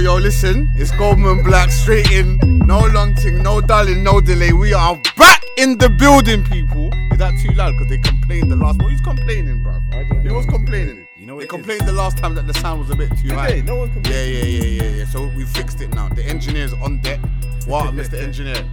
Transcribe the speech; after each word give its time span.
yo, 0.00 0.16
listen, 0.16 0.72
it's 0.76 0.90
Goldman 0.92 1.42
Black 1.42 1.70
straight 1.70 2.10
in. 2.10 2.38
No 2.66 2.80
long 2.86 3.14
thing, 3.14 3.42
no 3.42 3.60
darling, 3.60 4.02
no 4.02 4.20
delay. 4.20 4.52
We 4.52 4.72
are 4.72 4.96
back 5.16 5.42
in 5.58 5.76
the 5.76 5.90
building, 5.90 6.42
people. 6.44 6.90
Is 7.12 7.18
that 7.18 7.34
too 7.38 7.52
loud? 7.52 7.72
Because 7.72 7.88
they 7.88 7.98
complained 7.98 8.50
the 8.50 8.56
last 8.56 8.80
one. 8.80 8.90
Who's 8.90 9.00
complaining, 9.02 9.62
bro? 9.62 9.74
Who 10.22 10.34
was 10.34 10.46
complaining? 10.46 11.06
You 11.16 11.26
know 11.26 11.34
what 11.34 11.42
they 11.42 11.46
complained 11.46 11.86
the 11.86 11.92
last 11.92 12.16
time 12.16 12.34
that 12.34 12.46
the 12.46 12.54
sound 12.54 12.80
was 12.80 12.90
a 12.90 12.96
bit 12.96 13.10
too 13.18 13.34
high. 13.34 13.50
Hey, 13.50 13.62
no 13.62 13.76
one 13.76 13.92
can. 13.92 14.04
Yeah, 14.04 14.24
yeah, 14.24 14.44
yeah, 14.44 14.82
yeah, 14.82 14.96
yeah. 14.98 15.04
So 15.04 15.26
we 15.36 15.44
fixed 15.44 15.80
it 15.82 15.92
now. 15.94 16.08
The 16.08 16.24
engineer's 16.24 16.72
on 16.72 17.00
deck. 17.02 17.20
What, 17.66 17.94
Mr. 17.94 18.14
Engineer? 18.14 18.64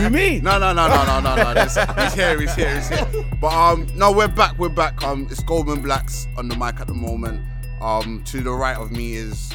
You 0.00 0.10
mean? 0.10 0.42
No, 0.44 0.58
no, 0.58 0.72
no, 0.72 0.86
no, 0.86 1.20
no, 1.20 1.34
no, 1.34 1.54
no. 1.54 1.62
He's 1.62 1.74
here, 2.14 2.38
he's 2.38 2.54
here, 2.54 2.74
he's 2.76 2.88
here. 2.88 3.08
But 3.40 3.52
um, 3.52 3.86
no, 3.96 4.12
we're 4.12 4.28
back, 4.28 4.56
we're 4.58 4.68
back. 4.68 5.02
Um, 5.02 5.26
it's 5.30 5.42
Goldman 5.42 5.80
Blacks 5.82 6.28
on 6.36 6.48
the 6.48 6.56
mic 6.56 6.78
at 6.78 6.86
the 6.86 6.94
moment. 6.94 7.42
Um, 7.80 8.22
to 8.26 8.42
the 8.42 8.52
right 8.52 8.76
of 8.76 8.92
me 8.92 9.14
is 9.14 9.52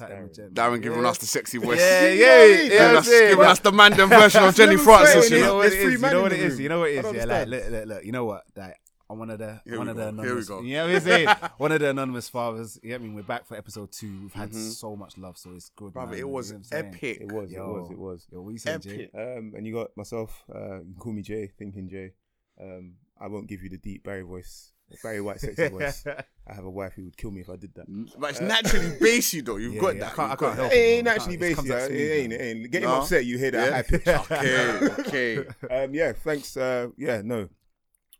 what 0.00 0.12
I 0.12 0.20
mean? 0.20 0.30
Yeah, 0.36 0.44
Darren, 0.48 0.82
giving 0.82 1.04
us 1.04 1.18
the 1.18 1.26
sexy 1.26 1.58
voice. 1.64 1.78
Yeah, 1.80 2.08
You 2.08 2.20
yeah, 2.22 2.26
know 2.26 2.34
what 2.34 2.44
I 2.44 2.46
mean? 2.46 2.58
yeah. 2.62 2.68
Giving 2.68 2.88
I'm 2.90 2.96
us, 2.96 3.08
giving 3.08 3.36
but- 3.36 3.46
us 3.46 3.58
the 3.60 3.72
Mandan 3.72 4.08
version 4.08 4.42
of 4.44 4.54
Jenny 4.54 4.76
Francis. 4.76 5.30
You 5.30 5.40
know? 5.40 5.46
know 5.46 5.54
what 5.56 5.62
There's 5.62 5.74
it 5.74 5.82
three 5.82 5.94
is. 5.94 6.00
men 6.00 6.10
You 6.10 6.16
know 6.16 6.22
what 6.22 6.32
it 6.32 6.40
is. 6.40 6.60
You 6.60 6.68
know 6.68 6.78
what 6.80 6.90
it 6.90 6.94
I 6.94 6.98
is. 6.98 7.02
don't 7.04 7.14
Yeah, 7.14 7.24
like 7.24 7.48
look, 7.48 7.70
look, 7.70 7.86
look. 7.86 8.04
You 8.04 8.12
know 8.12 8.24
what? 8.24 8.42
Like, 8.56 8.76
I'm 9.10 9.18
one 9.18 9.28
of 9.30 9.38
the 9.38 9.60
Here 9.66 9.76
one 9.78 9.88
of 9.88 9.96
the 9.96 10.02
go, 10.04 10.08
anonymous. 10.08 10.48
here 10.48 10.56
we 10.56 10.62
go. 10.62 10.66
You 10.66 10.74
know 10.76 10.86
what 10.86 10.94
I'm 10.94 11.00
saying? 11.02 11.28
one 11.58 11.72
of 11.72 11.80
the 11.80 11.90
anonymous 11.90 12.28
fathers. 12.30 12.78
You 12.82 12.90
know 12.90 12.94
what 12.94 13.00
I 13.00 13.04
mean? 13.04 13.14
We're 13.14 13.22
back 13.24 13.46
for 13.46 13.56
episode 13.58 13.92
two. 13.92 14.20
We've 14.22 14.32
had 14.32 14.50
Mhm. 14.52 14.70
so 14.72 14.96
much 14.96 15.18
love, 15.18 15.36
so 15.36 15.50
it's 15.50 15.70
good. 15.76 15.92
Brother, 15.92 16.12
man. 16.12 16.14
it 16.16 16.18
You 16.20 16.28
was 16.28 16.50
know 16.50 16.54
what 16.56 16.58
I'm 16.58 16.64
saying? 16.64 16.86
epic. 16.94 17.18
It 17.20 17.32
was. 17.32 17.52
It 17.52 17.58
was. 17.60 17.90
It 17.90 17.98
was. 17.98 18.26
Yo, 18.32 18.40
what 18.40 18.50
you 18.52 18.58
saying, 18.58 18.80
Jay? 18.80 18.90
Epic. 18.94 19.10
Um, 19.14 19.52
and 19.54 19.66
you 19.66 19.74
got 19.74 19.94
myself. 19.96 20.44
Uh, 20.54 20.76
you 20.76 20.92
can 20.92 20.96
call 20.98 21.12
me 21.12 21.20
Jay, 21.22 21.46
thinking 21.58 21.88
Jay. 21.90 22.12
Um, 22.60 22.94
I 23.20 23.28
won't 23.28 23.48
give 23.48 23.62
you 23.62 23.68
the 23.68 23.76
deep 23.76 24.02
Barry 24.04 24.22
voice, 24.22 24.71
Barry 25.02 25.20
White 25.20 25.40
sexy 25.40 25.68
voice. 25.76 26.04
I 26.06 26.54
have 26.54 26.64
a 26.64 26.70
wife 26.70 26.92
who 26.94 27.04
would 27.04 27.16
kill 27.16 27.30
me 27.30 27.40
if 27.42 27.48
I 27.50 27.56
did 27.56 27.74
that. 27.74 27.86
But 28.18 28.30
it's 28.30 28.40
naturally 28.40 28.96
bassy 29.00 29.40
though. 29.40 29.56
You've 29.56 29.74
Yeah, 29.74 29.80
got 29.80 29.94
yeah, 29.96 30.00
that. 30.00 30.12
I 30.12 30.14
can't- 30.16 30.32
I 30.32 30.36
can't 30.36 30.54
help 30.56 30.72
It 30.72 30.76
it, 30.76 30.78
ain't 30.80 31.04
bro. 31.04 31.12
actually 31.14 31.34
It 31.34 31.40
just 31.40 31.56
comes 31.56 31.68
basic. 31.68 31.90
It 31.92 32.12
ain't. 32.12 32.30
man. 32.30 32.40
It 32.40 32.44
ain't. 32.44 32.70
Getting 32.70 32.88
No? 32.88 32.94
upset, 33.00 33.24
you 33.24 33.38
hear 33.38 33.50
that 33.52 33.66
Yeah? 33.66 33.74
high 33.76 33.82
pitch. 33.82 34.06
Okay, 35.06 35.38
okay. 35.38 35.84
um, 35.84 35.94
yeah, 35.94 36.12
thanks. 36.12 36.56
Uh, 36.56 36.88
yeah, 36.96 37.22
no. 37.24 37.48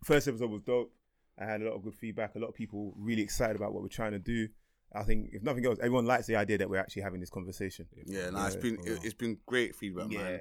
First 0.04 0.28
episode 0.28 0.50
was 0.50 0.62
dope. 0.62 0.92
I 1.38 1.44
had 1.44 1.62
a 1.62 1.64
lot 1.64 1.74
of 1.74 1.82
good 1.82 1.94
feedback. 1.94 2.34
A 2.34 2.38
lot 2.38 2.48
of 2.48 2.54
people 2.54 2.94
really 2.96 3.22
excited 3.22 3.56
about 3.56 3.72
what 3.72 3.82
we're 3.82 3.88
trying 3.88 4.12
to 4.12 4.18
do. 4.18 4.48
I 4.94 5.04
think, 5.04 5.30
if 5.32 5.42
nothing 5.42 5.64
else, 5.64 5.78
everyone 5.78 6.04
likes 6.04 6.26
the 6.26 6.36
idea 6.36 6.58
that 6.58 6.68
we're 6.68 6.76
actually 6.78 7.02
having 7.02 7.20
this 7.20 7.30
conversation. 7.30 7.86
Yeah, 8.06 8.28
no, 8.30 8.44
it's 8.44 8.56
Yeah, 8.56 8.60
been 8.60 8.74
it, 8.84 9.00
it's 9.04 9.14
been 9.14 9.38
great 9.46 9.74
feedback, 9.74 10.10
Yeah, 10.10 10.18
man. 10.22 10.40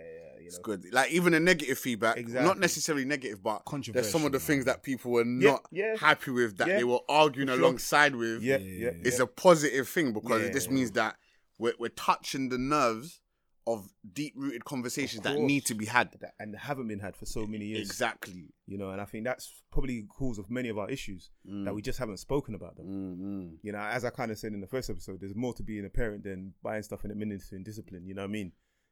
It's 0.52 0.58
know. 0.60 0.64
good. 0.64 0.94
Like 0.94 1.12
even 1.12 1.34
the 1.34 1.40
negative 1.40 1.78
feedback, 1.80 2.28
not 2.28 2.60
necessarily 2.60 3.06
negative, 3.06 3.42
but 3.42 3.64
there's 3.94 4.10
some 4.10 4.26
of 4.26 4.32
the 4.32 4.40
things 4.40 4.66
that 4.66 4.84
people 4.84 5.12
were 5.12 5.26
not 5.26 5.66
yeah. 5.72 5.96
happy 5.98 6.32
with 6.32 6.58
that 6.58 6.68
Yeah, 6.68 6.78
they 6.78 6.84
were 6.84 7.00
arguing 7.10 7.48
sure. 7.50 7.58
alongside 7.60 8.16
with. 8.16 8.42
Yeah, 8.42 8.58
Yeah, 8.58 8.92
It's 9.04 9.20
a 9.20 9.28
positive 9.28 9.88
thing 9.88 10.14
because 10.14 10.44
Yeah. 10.44 10.50
this 10.50 10.70
means 10.70 10.92
that 10.92 11.16
we're, 11.58 11.74
we're 11.80 11.90
touching 11.90 12.50
the 12.50 12.58
nerves 12.58 13.20
of 13.68 13.88
deep 14.12 14.34
rooted 14.36 14.66
conversations 14.66 15.22
that 15.22 15.38
need 15.40 15.64
to 15.68 15.76
be 15.76 15.86
had. 15.86 16.10
that 16.20 16.34
and 16.40 16.56
haven't 16.56 16.88
been 16.88 17.00
had 17.00 17.16
for 17.16 17.28
so 17.28 17.46
many 17.46 17.66
years. 17.66 17.88
Exactly. 17.88 18.50
You 18.66 18.78
know, 18.80 18.90
and 18.90 19.00
I 19.00 19.06
think 19.06 19.24
that's 19.24 19.62
probably 19.72 20.02
the 20.02 20.08
cause 20.08 20.40
of 20.40 20.50
many 20.50 20.70
of 20.70 20.80
our 20.80 20.90
issues 20.90 21.30
Mm. 21.48 21.66
that 21.66 21.76
we 21.76 21.84
just 21.84 22.00
haven't 22.00 22.18
spoken 22.18 22.56
about 22.56 22.76
them. 22.76 22.88
Mm-hmm. 22.88 23.56
You 23.62 23.72
know, 23.74 23.78
as 23.80 24.04
I 24.04 24.10
kind 24.10 24.32
of 24.32 24.40
said 24.40 24.54
in 24.54 24.62
the 24.62 24.68
first 24.68 24.90
episode, 24.90 25.20
there's 25.22 25.36
more 25.36 25.54
to 25.54 25.64
being 25.64 25.86
a 25.86 25.90
parent 25.90 26.24
than 26.24 26.54
buying 26.64 26.82
stuff 26.82 27.04
and 27.04 27.12
administering 27.12 27.64
discipline. 27.64 28.08
You 28.08 28.16
know 28.16 28.24
what 28.24 28.30
I 28.30 28.32
mean? 28.32 28.52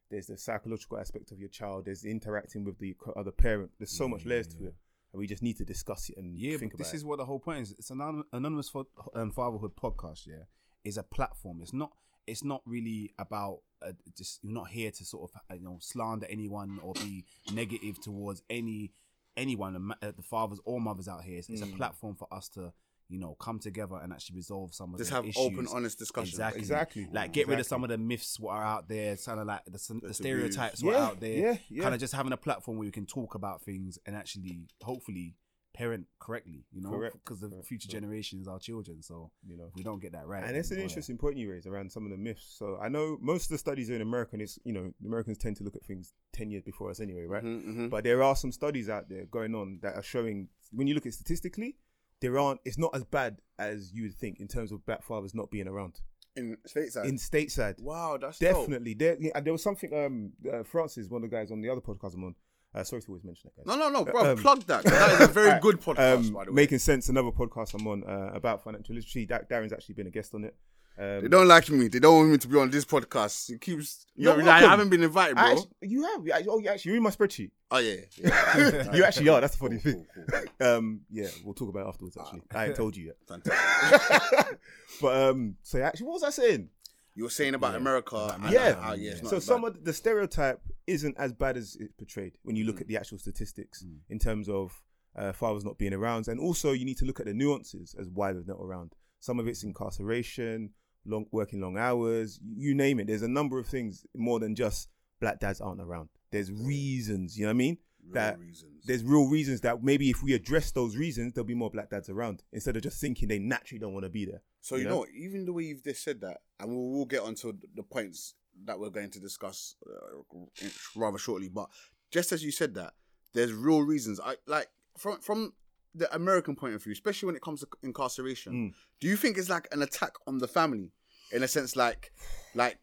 There's 0.10 0.28
the 0.28 0.38
psychological 0.38 0.98
aspect 0.98 1.32
of 1.32 1.40
your 1.40 1.50
child. 1.50 1.86
There's 1.86 2.04
interacting 2.06 2.64
with 2.64 2.80
the 2.80 2.96
other 3.16 3.32
parent. 3.32 3.72
There's 3.78 3.92
so 3.96 4.08
much 4.08 4.26
layers 4.26 4.48
to 4.48 4.58
it, 4.66 4.76
and 5.14 5.20
we 5.20 5.28
just 5.28 5.44
need 5.44 5.58
to 5.58 5.66
discuss 5.66 6.10
it 6.10 6.18
and 6.18 6.36
Yeah, 6.38 6.58
think 6.58 6.72
but 6.72 6.78
about 6.82 6.86
this 6.86 6.94
it. 6.94 6.98
is 6.98 7.06
what 7.06 7.18
the 7.20 7.26
whole 7.26 7.40
point 7.40 7.62
is. 7.62 7.72
It's 7.78 7.90
an 7.92 8.24
anonymous 8.34 8.72
um, 9.16 9.32
fatherhood 9.32 9.76
podcast. 9.76 10.26
Yeah, 10.28 10.44
is 10.84 10.98
a 10.98 11.04
platform. 11.04 11.60
It's 11.62 11.74
not. 11.74 11.92
It's 12.28 12.44
not 12.44 12.62
really 12.66 13.14
about 13.20 13.60
uh, 13.82 13.92
just. 14.18 14.40
You're 14.44 14.54
not 14.54 14.70
here 14.70 14.92
to 14.92 15.06
sort 15.06 15.30
of 15.32 15.42
uh, 15.50 15.56
you 15.56 15.64
know 15.64 15.78
slander 15.80 16.26
anyone 16.30 16.80
or 16.84 16.94
be 16.94 17.26
negative 17.54 18.00
towards 18.02 18.42
any 18.50 18.92
anyone, 19.38 19.74
the 20.02 20.08
uh, 20.08 20.12
the 20.16 20.24
fathers 20.24 20.60
or 20.66 20.82
mothers 20.82 21.08
out 21.08 21.24
here. 21.24 21.38
It's, 21.38 21.50
it's 21.50 21.62
a 21.62 21.66
Mm. 21.66 21.78
platform 21.78 22.16
for 22.16 22.28
us 22.32 22.50
to 22.50 22.74
you 23.10 23.20
know 23.20 23.36
come 23.40 23.58
together 23.60 23.98
and 24.02 24.14
actually 24.14 24.36
resolve 24.38 24.74
some 24.74 24.94
of 24.94 25.00
Just 25.00 25.10
have 25.12 25.26
issues. 25.26 25.38
open, 25.46 25.68
honest 25.74 25.98
discussion. 25.98 26.30
Exactly. 26.30 26.60
Exactly. 26.62 27.08
Like 27.12 27.34
get 27.34 27.48
rid 27.48 27.60
of 27.60 27.66
some 27.66 27.84
of 27.84 27.90
the 27.90 27.98
myths 27.98 28.40
what 28.40 28.52
are 28.54 28.64
out 28.64 28.88
there, 28.88 29.16
kind 29.18 29.40
of 29.40 29.48
like 29.48 29.66
the, 29.66 29.72
the 29.72 30.00
That's 30.04 30.18
stereotypes 30.18 30.84
what 30.84 30.96
are 30.96 30.98
Yeah, 31.00 31.06
out 31.06 31.20
there. 31.20 31.38
yeah, 31.38 31.58
yeah. 31.70 31.84
Kind 31.84 31.96
of 31.96 32.00
just 32.00 32.14
having 32.14 32.32
a 32.34 32.38
platform 32.38 32.78
where 32.78 32.86
we 32.86 32.92
can 32.92 33.06
talk 33.06 33.36
about 33.36 33.62
things 33.64 33.98
and 34.06 34.16
actually, 34.16 34.68
hopefully, 34.84 35.36
parent 35.74 36.06
correctly. 36.20 36.66
You 36.72 36.82
know, 36.82 37.10
because 37.14 37.40
the 37.40 37.64
future 37.64 37.88
generations 37.90 38.48
are 38.48 38.60
children. 38.60 39.02
So 39.02 39.32
You 39.48 39.58
know. 39.58 39.66
if 39.70 39.76
we 39.76 39.82
don't 39.84 40.02
get 40.02 40.12
that 40.12 40.28
right, 40.28 40.44
And 40.44 40.56
it's 40.56 40.72
an 40.72 40.80
interesting 40.80 41.18
point 41.18 41.38
you 41.38 41.50
raise 41.52 41.66
around 41.66 41.92
some 41.92 42.06
of 42.06 42.12
the 42.12 42.18
myths. 42.18 42.46
So 42.60 42.78
I 42.82 42.90
know 42.90 43.18
most 43.22 43.46
of 43.46 43.50
the 43.52 43.58
studies 43.58 43.90
are 43.90 43.96
in 43.96 44.02
America, 44.02 44.32
and 44.34 44.42
it's 44.42 44.60
you 44.64 44.74
know 44.74 44.92
Americans 45.04 45.38
tend 45.40 45.56
to 45.58 45.64
look 45.64 45.76
at 45.76 45.84
things 45.84 46.14
ten 46.34 46.52
years 46.52 46.64
before 46.64 46.90
us 46.92 47.00
anyway, 47.00 47.26
right? 47.26 47.44
Mm-hmm, 47.44 47.88
But 47.88 48.04
there 48.04 48.22
are 48.22 48.36
some 48.36 48.52
studies 48.52 48.88
out 48.90 49.10
there 49.10 49.26
going 49.26 49.56
on 49.56 49.80
that 49.82 49.96
are 49.96 50.04
showing 50.04 50.50
when 50.72 50.86
you 50.88 50.94
look 50.94 51.06
at 51.08 51.14
statistically, 51.14 51.78
there 52.22 52.38
aren't. 52.40 52.60
It's 52.66 52.78
not 52.78 52.96
as 52.96 53.04
bad 53.04 53.38
as 53.58 53.92
you 53.94 54.04
would 54.04 54.16
think 54.16 54.40
in 54.40 54.48
terms 54.48 54.72
of 54.72 54.86
black 54.86 55.04
fathers 55.04 55.34
not 55.36 55.52
being 55.52 55.68
around 55.68 56.00
In 56.36 56.58
stateside. 56.68 57.06
in 57.06 57.16
stateside. 57.18 57.82
wow, 57.82 58.18
that's 58.20 58.40
dope. 58.40 58.56
Definitely, 58.56 58.94
there. 58.94 59.18
yeah, 59.20 59.32
and 59.36 59.46
there 59.46 59.54
was 59.54 59.64
something. 59.64 59.94
Um, 59.94 60.32
uh, 60.52 60.64
Francis, 60.64 61.10
one 61.10 61.24
of 61.24 61.30
the 61.30 61.36
guys 61.36 61.52
on 61.52 61.62
the 61.62 61.70
other 61.70 61.82
podcast 61.82 62.16
I'm 62.16 62.24
on. 62.24 62.36
Uh, 62.76 62.84
sorry 62.84 63.02
to 63.02 63.08
always 63.10 63.24
mention 63.24 63.50
that 63.56 63.66
guy. 63.66 63.76
No, 63.76 63.80
no, 63.80 63.90
no, 63.90 64.06
bro. 64.06 64.32
Um, 64.34 64.38
plug 64.38 64.64
that. 64.68 64.84
That 64.84 65.14
is 65.22 65.28
a 65.30 65.32
very 65.42 65.60
good 65.60 65.82
podcast, 65.82 66.28
um, 66.28 66.34
by 66.34 66.46
the 66.46 66.52
way. 66.52 66.56
Making 66.56 66.78
sense. 66.80 67.10
Another 67.10 67.32
podcast 67.32 67.74
I'm 67.74 67.88
on 67.88 68.04
uh, 68.04 68.30
about 68.34 68.64
financial 68.64 68.94
literacy. 68.94 69.26
Da- 69.26 69.40
Darren's 69.50 69.74
actually 69.74 69.96
been 69.96 70.06
a 70.08 70.12
guest 70.12 70.36
on 70.36 70.44
it. 70.44 70.56
Um, 70.98 71.22
They 71.22 71.28
don't 71.30 71.48
like 71.48 71.70
me. 71.70 71.88
They 71.88 72.00
don't 72.00 72.16
want 72.18 72.30
me 72.32 72.38
to 72.38 72.48
be 72.48 72.58
on 72.58 72.70
this 72.70 72.84
podcast. 72.86 73.50
It 73.50 73.62
keeps. 73.62 74.06
You 74.16 74.26
You're 74.34 74.42
know, 74.44 74.52
I 74.52 74.60
haven't 74.60 74.90
been 74.90 75.04
invited, 75.04 75.36
bro. 75.36 75.46
Actually- 75.46 75.70
you 75.82 76.04
have. 76.04 76.26
You 76.26 76.34
actually, 76.34 76.50
oh, 76.52 76.60
you 76.60 76.68
actually, 76.70 76.90
you're 76.90 76.98
in 76.98 77.04
my 77.04 77.10
spreadsheet. 77.10 77.52
oh 77.72 77.78
yeah. 77.78 77.96
yeah. 78.18 78.94
you 78.96 79.04
actually 79.06 79.30
are. 79.30 79.40
That's 79.40 79.56
the 79.56 79.60
funny 79.60 79.80
Cool, 79.80 79.92
thing. 79.94 80.06
cool, 80.14 80.26
cool. 80.60 80.68
Um, 80.78 81.02
yeah, 81.10 81.28
we'll 81.46 81.54
talk 81.54 81.70
about 81.70 81.86
it 81.86 81.90
afterwards. 81.90 82.18
Actually, 82.20 82.42
I 82.54 82.66
ain't 82.68 82.76
told 82.76 82.98
you 82.98 83.06
yet. 83.06 83.16
But 85.02 85.30
um, 85.30 85.56
so 85.64 85.82
actually, 85.82 86.08
what 86.08 86.14
was 86.16 86.24
I 86.24 86.30
saying? 86.32 86.70
You 87.16 87.24
were 87.24 87.30
saying 87.30 87.54
about 87.56 87.72
Yeah. 87.74 87.78
America. 87.78 88.16
About 88.16 88.36
and 88.36 88.46
America. 88.46 88.78
Yeah. 88.78 88.82
how, 88.84 88.94
yeah 88.94 89.16
So 89.24 89.40
some 89.40 89.62
bad. 89.62 89.68
of 89.78 89.84
the 89.86 89.94
stereotype 89.94 90.62
isn't 90.88 91.18
as 91.18 91.34
bad 91.34 91.58
as 91.58 91.76
it's 91.80 91.94
portrayed 91.94 92.34
when 92.44 92.56
you 92.56 92.66
look 92.66 92.78
Mm. 92.78 92.82
at 92.82 92.88
the 92.88 92.98
actual 92.98 93.18
statistics 93.20 93.84
Mm. 93.84 93.98
in 94.10 94.20
terms 94.20 94.50
of 94.50 94.82
uh, 95.16 95.32
fathers 95.34 95.66
not 95.66 95.78
being 95.78 95.94
around, 95.94 96.28
and 96.28 96.40
also 96.40 96.72
you 96.72 96.86
need 96.86 96.98
to 96.98 97.06
look 97.06 97.20
at 97.20 97.26
the 97.26 97.34
nuances 97.34 97.96
as 98.00 98.08
why 98.10 98.32
they're 98.32 98.44
not 98.46 98.60
around. 98.62 98.94
Some 99.20 99.40
of 99.40 99.48
it's 99.48 99.64
incarceration, 99.64 100.72
long 101.06 101.26
working 101.32 101.62
long 101.62 101.78
hours, 101.78 102.40
you 102.56 102.74
name 102.74 103.00
it. 103.00 103.08
There's 103.08 103.22
a 103.22 103.28
number 103.28 103.60
of 103.60 103.68
things 103.68 104.06
more 104.16 104.40
than 104.40 104.56
just 104.56 104.90
black 105.20 105.40
dads 105.40 105.62
aren't 105.62 105.82
around. 105.82 106.10
There's 106.32 106.52
reasons, 106.52 107.38
you 107.38 107.46
know 107.46 107.50
what 107.50 107.56
I 107.56 107.58
mean? 107.58 107.78
Real 108.04 108.14
that 108.14 108.40
reasons. 108.40 108.86
There's 108.86 109.04
real 109.04 109.28
reasons 109.28 109.62
that 109.62 109.84
maybe 109.84 110.10
if 110.10 110.24
we 110.24 110.34
address 110.34 110.72
those 110.72 110.96
reasons, 110.96 111.34
there'll 111.34 111.46
be 111.46 111.54
more 111.54 111.70
black 111.70 111.90
dads 111.90 112.10
around 112.10 112.44
instead 112.54 112.76
of 112.76 112.84
just 112.84 113.02
thinking 113.02 113.28
they 113.28 113.40
naturally 113.40 113.80
don't 113.80 113.94
want 113.94 114.06
to 114.06 114.10
be 114.10 114.26
there. 114.26 114.42
So 114.62 114.76
you 114.76 114.86
know? 114.86 115.02
know, 115.02 115.06
even 115.16 115.46
the 115.46 115.54
way 115.54 115.64
you've 115.64 115.84
just 115.84 116.04
said 116.04 116.22
that, 116.22 116.42
and 116.60 116.70
we'll, 116.70 116.90
we'll 116.90 117.06
get 117.06 117.22
onto 117.22 117.54
the 117.76 117.84
points 117.84 118.36
that 118.66 118.80
we're 118.80 118.90
going 118.90 119.10
to 119.12 119.20
discuss 119.20 119.76
uh, 119.88 120.66
rather 120.96 121.18
shortly. 121.18 121.50
But 121.50 121.70
just 122.12 122.32
as 122.32 122.44
you 122.44 122.52
said 122.52 122.74
that, 122.76 122.94
there's 123.34 123.54
real 123.54 123.82
reasons. 123.82 124.20
I 124.20 124.36
like 124.48 124.70
from 124.98 125.20
from 125.20 125.54
the 125.96 126.14
American 126.16 126.56
point 126.56 126.76
of 126.76 126.84
view, 126.84 126.94
especially 126.94 127.28
when 127.28 127.36
it 127.36 127.42
comes 127.42 127.62
to 127.62 127.68
incarceration. 127.84 128.54
Mm. 128.54 128.74
Do 129.00 129.08
you 129.08 129.16
think 129.18 129.38
it's 129.38 129.50
like 129.50 129.68
an 129.72 129.82
attack 129.82 130.14
on 130.28 130.38
the 130.38 130.48
family, 130.48 130.92
in 131.32 131.44
a 131.44 131.48
sense, 131.48 131.76
like 131.76 132.12
like 132.56 132.78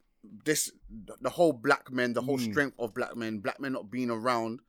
this 0.45 0.73
the 1.21 1.31
whole 1.31 1.53
black 1.53 1.91
men, 1.93 2.13
the 2.13 2.23
whole 2.23 2.39
Mm. 2.39 2.51
strength 2.51 2.77
of 2.79 2.95
black 2.95 3.17
men, 3.17 3.39
black 3.39 3.61
men 3.61 3.73
not 3.73 3.91
being 3.91 4.11
around? 4.11 4.61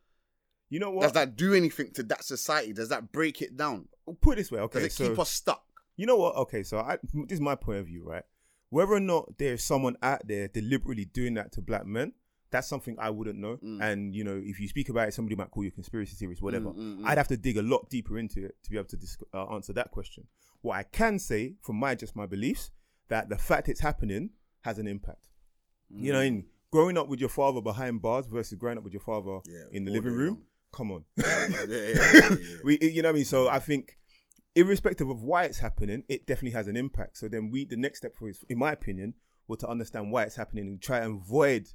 You 0.69 0.79
know 0.79 0.91
what? 0.91 1.03
Does 1.03 1.13
that 1.13 1.35
do 1.35 1.53
anything 1.53 1.91
to 1.93 2.03
that 2.03 2.23
society? 2.23 2.73
Does 2.73 2.89
that 2.89 3.11
break 3.11 3.41
it 3.41 3.55
down? 3.57 3.87
Put 4.21 4.33
it 4.33 4.35
this 4.37 4.51
way, 4.51 4.59
Does 4.59 4.65
okay? 4.65 4.85
it 4.85 4.91
so 4.91 5.09
keep 5.09 5.19
us 5.19 5.29
stuck? 5.29 5.63
You 5.95 6.05
know 6.05 6.17
what? 6.17 6.35
Okay, 6.35 6.61
so 6.63 6.77
I, 6.79 6.97
this 7.01 7.31
is 7.37 7.41
my 7.41 7.55
point 7.55 7.79
of 7.79 7.87
view, 7.87 8.03
right? 8.03 8.23
Whether 8.69 8.93
or 8.93 8.99
not 8.99 9.37
there's 9.37 9.63
someone 9.63 9.95
out 10.03 10.27
there 10.27 10.47
deliberately 10.49 11.05
doing 11.05 11.35
that 11.35 11.53
to 11.53 11.61
black 11.61 11.85
men, 11.85 12.11
that's 12.49 12.67
something 12.67 12.95
I 12.99 13.09
wouldn't 13.09 13.37
know. 13.39 13.57
Mm. 13.63 13.81
And 13.81 14.15
you 14.15 14.23
know, 14.23 14.39
if 14.43 14.59
you 14.59 14.67
speak 14.67 14.89
about 14.89 15.07
it, 15.09 15.13
somebody 15.13 15.35
might 15.35 15.51
call 15.51 15.63
you 15.63 15.69
a 15.69 15.71
conspiracy 15.71 16.15
theorist, 16.15 16.41
whatever. 16.41 16.69
Mm, 16.69 16.77
mm, 16.77 16.99
mm. 16.99 17.05
I'd 17.05 17.17
have 17.17 17.27
to 17.29 17.37
dig 17.37 17.57
a 17.57 17.61
lot 17.61 17.89
deeper 17.89 18.17
into 18.17 18.45
it 18.45 18.55
to 18.63 18.69
be 18.69 18.77
able 18.77 18.87
to 18.89 18.97
dis- 18.97 19.17
uh, 19.33 19.45
answer 19.53 19.73
that 19.73 19.91
question. 19.91 20.27
What 20.61 20.77
I 20.77 20.83
can 20.83 21.19
say, 21.19 21.55
from 21.61 21.75
my 21.77 21.95
just 21.95 22.15
my 22.15 22.25
beliefs, 22.25 22.71
that 23.09 23.29
the 23.29 23.37
fact 23.37 23.69
it's 23.69 23.81
happening 23.81 24.31
has 24.61 24.79
an 24.79 24.87
impact. 24.87 25.29
You 25.89 26.11
know, 26.11 26.19
in 26.19 26.45
growing 26.71 26.97
up 26.97 27.07
with 27.07 27.19
your 27.21 27.29
father 27.29 27.61
behind 27.61 28.01
bars 28.01 28.25
versus 28.25 28.57
growing 28.57 28.77
up 28.77 28.83
with 28.83 28.91
your 28.93 29.01
father 29.01 29.39
Yeah, 29.45 29.63
in 29.71 29.85
the 29.85 29.91
living 29.91 30.11
room. 30.13 30.43
Come 30.73 30.91
on. 30.91 31.05
yeah, 31.15 31.47
yeah, 31.49 31.65
yeah, 31.67 31.77
yeah, 31.77 32.11
yeah. 32.29 32.37
we 32.63 32.77
you 32.81 33.01
know 33.01 33.07
what 33.07 33.13
I 33.13 33.15
mean 33.15 33.25
so 33.25 33.47
I 33.47 33.59
think 33.59 33.97
irrespective 34.53 35.09
of 35.09 35.23
why 35.23 35.43
it's 35.45 35.59
happening 35.59 36.03
it 36.09 36.27
definitely 36.27 36.51
has 36.51 36.67
an 36.67 36.75
impact 36.75 37.17
so 37.17 37.27
then 37.29 37.49
we 37.51 37.63
the 37.63 37.77
next 37.77 37.99
step 37.99 38.15
for 38.15 38.27
is 38.27 38.43
in 38.49 38.57
my 38.57 38.73
opinion 38.73 39.13
were 39.47 39.55
to 39.57 39.67
understand 39.67 40.11
why 40.11 40.23
it's 40.23 40.35
happening 40.35 40.67
and 40.67 40.81
try 40.81 40.99
and 40.99 41.21
avoid 41.21 41.69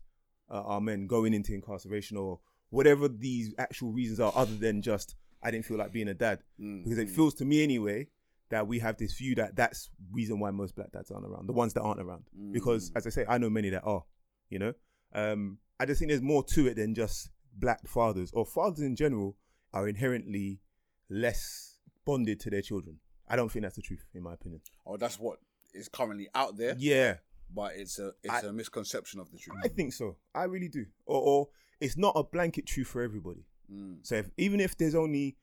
uh, 0.53 0.63
our 0.63 0.81
men 0.81 1.07
going 1.07 1.35
into 1.35 1.55
incarceration 1.55 2.17
or 2.17 2.39
whatever 2.71 3.09
these 3.09 3.55
actual 3.59 3.93
reasons 3.93 4.21
are 4.21 4.33
other 4.35 4.55
than 4.55 4.83
just 4.83 5.17
I 5.43 5.51
didn't 5.51 5.67
feel 5.67 5.79
like 5.79 5.93
being 5.93 6.09
a 6.09 6.15
dad 6.15 6.41
Mm, 6.61 6.85
because 6.85 6.99
it 6.99 7.09
mm. 7.09 7.17
feels 7.17 7.35
to 7.35 7.45
me 7.45 7.63
anyway 7.63 8.09
that 8.51 8.67
we 8.69 8.79
have 8.81 8.99
this 8.99 9.15
view 9.15 9.35
that 9.37 9.57
that's 9.57 9.91
reason 10.13 10.39
why 10.39 10.51
most 10.51 10.77
black 10.77 10.93
dads 10.93 11.11
aren't 11.11 11.27
around, 11.27 11.49
the 11.49 11.55
ones 11.55 11.73
that 11.73 11.81
aren't 11.81 12.01
around. 12.01 12.25
Mm. 12.39 12.53
Because 12.53 12.93
as 12.95 13.07
I 13.07 13.11
say, 13.11 13.25
I 13.29 13.39
know 13.39 13.51
many 13.51 13.71
that 13.71 13.83
are. 13.83 14.05
You 14.51 14.59
know, 14.59 14.75
um, 15.15 15.59
I 15.81 15.87
just 15.87 15.99
think 15.99 16.11
there's 16.11 16.21
more 16.21 16.45
to 16.45 16.67
it 16.67 16.77
than 16.77 16.95
just 16.95 17.31
black 17.57 17.89
fathers 17.89 18.31
or 18.35 18.45
fathers 18.45 18.81
in 18.81 18.95
general 18.95 19.39
are 19.73 19.89
inherently 19.89 20.61
less 21.09 21.79
bonded 22.05 22.41
to 22.41 22.51
their 22.51 22.61
children. 22.61 22.99
I 23.29 23.37
don't 23.37 23.51
think 23.51 23.63
that's 23.63 23.77
the 23.77 23.83
truth, 23.83 24.05
in 24.15 24.23
my 24.23 24.35
opinion. 24.35 24.61
or 24.85 24.99
that's 24.99 25.19
what 25.19 25.39
is 25.73 25.89
currently 25.89 26.29
out 26.35 26.59
there, 26.59 26.75
Yeah, 26.79 27.17
but 27.55 27.73
it's 27.77 27.99
a 27.99 28.13
it's 28.23 28.33
I- 28.45 28.49
a 28.49 28.53
misconception 28.53 29.21
of 29.21 29.31
the 29.31 29.39
truth. 29.39 29.59
I 29.65 29.69
think 29.69 29.93
so. 29.93 30.17
I 30.35 30.45
really 30.45 30.69
do. 30.69 30.87
Or, 31.07 31.21
or 31.21 31.49
it's 31.81 31.97
not 31.97 32.13
a 32.17 32.23
blanket 32.25 32.67
truth 32.67 32.89
for 32.89 33.03
everybody. 33.03 33.45
Mm. 33.73 33.99
So 34.03 34.17
if, 34.17 34.31
even 34.37 34.61
if 34.61 34.77
there's 34.77 34.95
only 34.95 35.37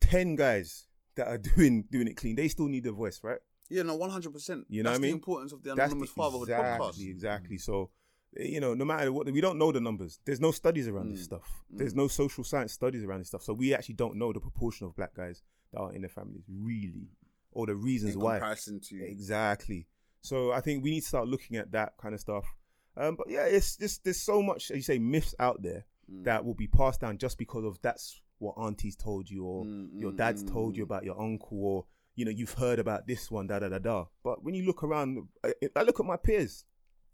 ten 0.00 0.36
guys 0.36 0.86
that 1.16 1.28
are 1.28 1.38
doing 1.56 1.84
doing 1.90 2.08
it 2.08 2.16
clean, 2.16 2.36
they 2.36 2.48
still 2.48 2.68
need 2.68 2.86
a 2.86 2.92
voice, 2.92 3.20
right? 3.22 3.38
Yeah, 3.68 3.82
no, 3.82 3.96
one 3.96 4.10
hundred 4.10 4.32
percent. 4.32 4.64
You 4.68 4.82
know 4.82 4.90
That's 4.90 4.98
what 5.00 5.04
I 5.04 5.06
the 5.06 5.06
mean? 5.08 5.14
importance 5.16 5.52
of 5.52 5.62
the 5.62 5.74
That's 5.74 5.90
anonymous 5.92 6.10
the- 6.10 6.14
fatherhood 6.14 6.48
exactly, 6.48 6.86
podcast. 6.86 7.10
Exactly. 7.10 7.58
So, 7.58 7.90
you 8.36 8.60
know, 8.60 8.74
no 8.74 8.84
matter 8.84 9.12
what, 9.12 9.26
we 9.30 9.40
don't 9.40 9.58
know 9.58 9.72
the 9.72 9.80
numbers. 9.80 10.20
There's 10.24 10.40
no 10.40 10.52
studies 10.52 10.86
around 10.88 11.10
this 11.10 11.20
Mm. 11.22 11.24
stuff. 11.24 11.64
There's 11.70 11.94
no 11.94 12.06
social 12.06 12.44
science 12.44 12.72
studies 12.72 13.02
around 13.02 13.20
this 13.20 13.28
stuff. 13.28 13.42
So 13.42 13.52
we 13.54 13.74
actually 13.74 13.96
don't 13.96 14.16
know 14.16 14.32
the 14.32 14.40
proportion 14.40 14.86
of 14.86 14.94
black 14.94 15.14
guys 15.14 15.42
that 15.72 15.80
are 15.80 15.92
in 15.92 16.02
their 16.02 16.08
families, 16.10 16.44
really, 16.48 17.08
or 17.50 17.66
the 17.66 17.74
reasons 17.74 18.14
In 18.14 18.20
why. 18.20 18.34
comparison 18.38 18.78
to 18.80 19.04
Exactly. 19.04 19.88
So 20.26 20.52
I 20.52 20.60
think 20.60 20.82
we 20.82 20.90
need 20.90 21.02
to 21.02 21.06
start 21.08 21.28
looking 21.28 21.56
at 21.56 21.70
that 21.72 21.96
kind 21.98 22.14
of 22.14 22.20
stuff. 22.20 22.44
Um, 22.96 23.14
but 23.16 23.28
yeah, 23.30 23.44
it's 23.44 23.76
just 23.76 24.04
there's 24.04 24.20
so 24.20 24.42
much, 24.42 24.70
as 24.70 24.76
you 24.76 24.82
say, 24.82 24.98
myths 24.98 25.34
out 25.38 25.62
there 25.62 25.84
Mm. 26.08 26.22
that 26.22 26.44
will 26.44 26.54
be 26.54 26.68
passed 26.68 27.00
down 27.00 27.18
just 27.18 27.36
because 27.36 27.64
of 27.64 27.82
that's 27.82 28.20
what 28.38 28.54
aunties 28.56 28.94
told 28.94 29.28
you 29.28 29.44
or 29.44 29.64
Mm, 29.64 30.00
your 30.00 30.12
mm, 30.12 30.16
dad's 30.16 30.44
mm, 30.44 30.52
told 30.52 30.76
you 30.76 30.84
mm. 30.84 30.86
about 30.86 31.02
your 31.04 31.20
uncle 31.20 31.58
or 31.64 31.84
you 32.14 32.24
know 32.24 32.30
you've 32.30 32.52
heard 32.54 32.78
about 32.78 33.08
this 33.08 33.28
one 33.28 33.48
da 33.48 33.58
da 33.58 33.68
da 33.68 33.78
da. 33.80 34.04
But 34.22 34.44
when 34.44 34.54
you 34.54 34.64
look 34.64 34.84
around, 34.84 35.26
I, 35.44 35.52
I 35.74 35.82
look 35.82 35.98
at 35.98 36.06
my 36.06 36.16
peers. 36.16 36.64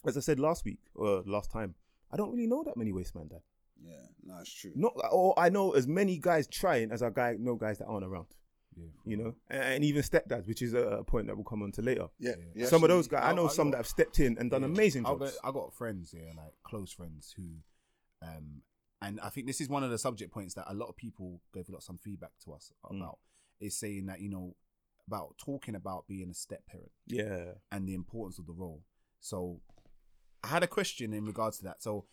As 0.04 0.18
I 0.18 0.20
said 0.20 0.38
last 0.38 0.66
week 0.66 0.80
or 0.94 1.22
last 1.24 1.50
time, 1.50 1.74
I 2.12 2.18
don't 2.18 2.30
really 2.32 2.46
know 2.46 2.62
that 2.64 2.76
many 2.76 2.92
wasteman 2.92 3.30
dad. 3.30 3.40
yeah, 3.82 4.06
no, 4.22 4.36
it's 4.40 4.52
true. 4.52 4.72
Not 4.74 4.92
or 5.10 5.32
I 5.38 5.48
know 5.48 5.72
as 5.72 5.88
many 5.88 6.18
guys 6.18 6.46
trying 6.46 6.92
as 6.92 7.02
I 7.02 7.08
guy 7.08 7.36
know 7.38 7.54
guys 7.56 7.78
that 7.78 7.86
aren't 7.86 8.04
around. 8.04 8.26
Yeah. 8.76 8.86
You 9.04 9.16
know, 9.16 9.34
and, 9.50 9.62
and 9.62 9.84
even 9.84 10.02
stepdads, 10.02 10.46
which 10.46 10.62
is 10.62 10.74
a, 10.74 10.80
a 11.00 11.04
point 11.04 11.26
that 11.26 11.36
we'll 11.36 11.44
come 11.44 11.62
on 11.62 11.72
to 11.72 11.82
later. 11.82 12.06
Yeah, 12.18 12.32
yeah. 12.54 12.66
some 12.66 12.82
of 12.82 12.88
those 12.88 13.06
guys, 13.08 13.22
I 13.24 13.30
I- 13.30 13.34
know 13.34 13.46
I 13.46 13.48
some 13.48 13.66
got- 13.68 13.72
that 13.72 13.76
have 13.78 13.86
stepped 13.86 14.18
in 14.20 14.38
and 14.38 14.50
done 14.50 14.62
Yeah. 14.62 14.68
amazing 14.68 15.04
I 15.06 15.10
jobs. 15.10 15.32
got, 15.42 15.48
I 15.48 15.52
got 15.52 15.74
friends, 15.74 16.14
yeah, 16.16 16.32
like 16.36 16.52
close 16.64 16.92
friends 16.92 17.34
who, 17.36 17.44
um, 18.26 18.62
and 19.00 19.20
I 19.20 19.28
think 19.30 19.46
this 19.46 19.60
is 19.60 19.68
one 19.68 19.82
of 19.84 19.90
the 19.90 19.98
subject 19.98 20.32
points 20.32 20.54
that 20.54 20.64
a 20.68 20.74
lot 20.74 20.88
of 20.88 20.96
people 20.96 21.40
gave 21.52 21.68
a 21.68 21.72
lot 21.72 21.82
some 21.82 21.98
feedback 21.98 22.32
to 22.44 22.52
us 22.52 22.72
Mm. 22.90 22.98
about. 22.98 23.18
Is 23.60 23.76
saying 23.78 24.06
that 24.06 24.20
you 24.20 24.28
know 24.28 24.56
about 25.06 25.36
talking 25.38 25.74
about 25.74 26.06
being 26.08 26.30
a 26.30 26.34
step 26.34 26.64
parent 26.66 26.90
yeah, 27.06 27.52
and 27.70 27.86
the 27.88 27.94
importance 27.94 28.38
of 28.38 28.46
the 28.46 28.52
role. 28.52 28.82
So 29.20 29.60
I 30.42 30.48
had 30.48 30.62
a 30.62 30.66
question 30.66 31.12
in 31.12 31.24
regards 31.26 31.58
to 31.58 31.64
that. 31.64 31.82
So 31.82 32.06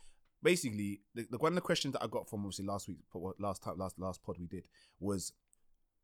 basically, 0.43 1.01
the, 1.15 1.25
the 1.29 1.37
one 1.37 1.51
of 1.53 1.55
the 1.55 1.61
questions 1.61 1.93
that 1.93 2.03
I 2.03 2.07
got 2.07 2.29
from 2.29 2.41
obviously 2.41 2.65
last 2.65 2.87
week, 2.87 2.99
last 3.39 3.63
time, 3.63 3.77
last 3.77 3.99
last 3.99 4.21
pod 4.23 4.37
we 4.39 4.47
did 4.47 4.67
was, 4.99 5.33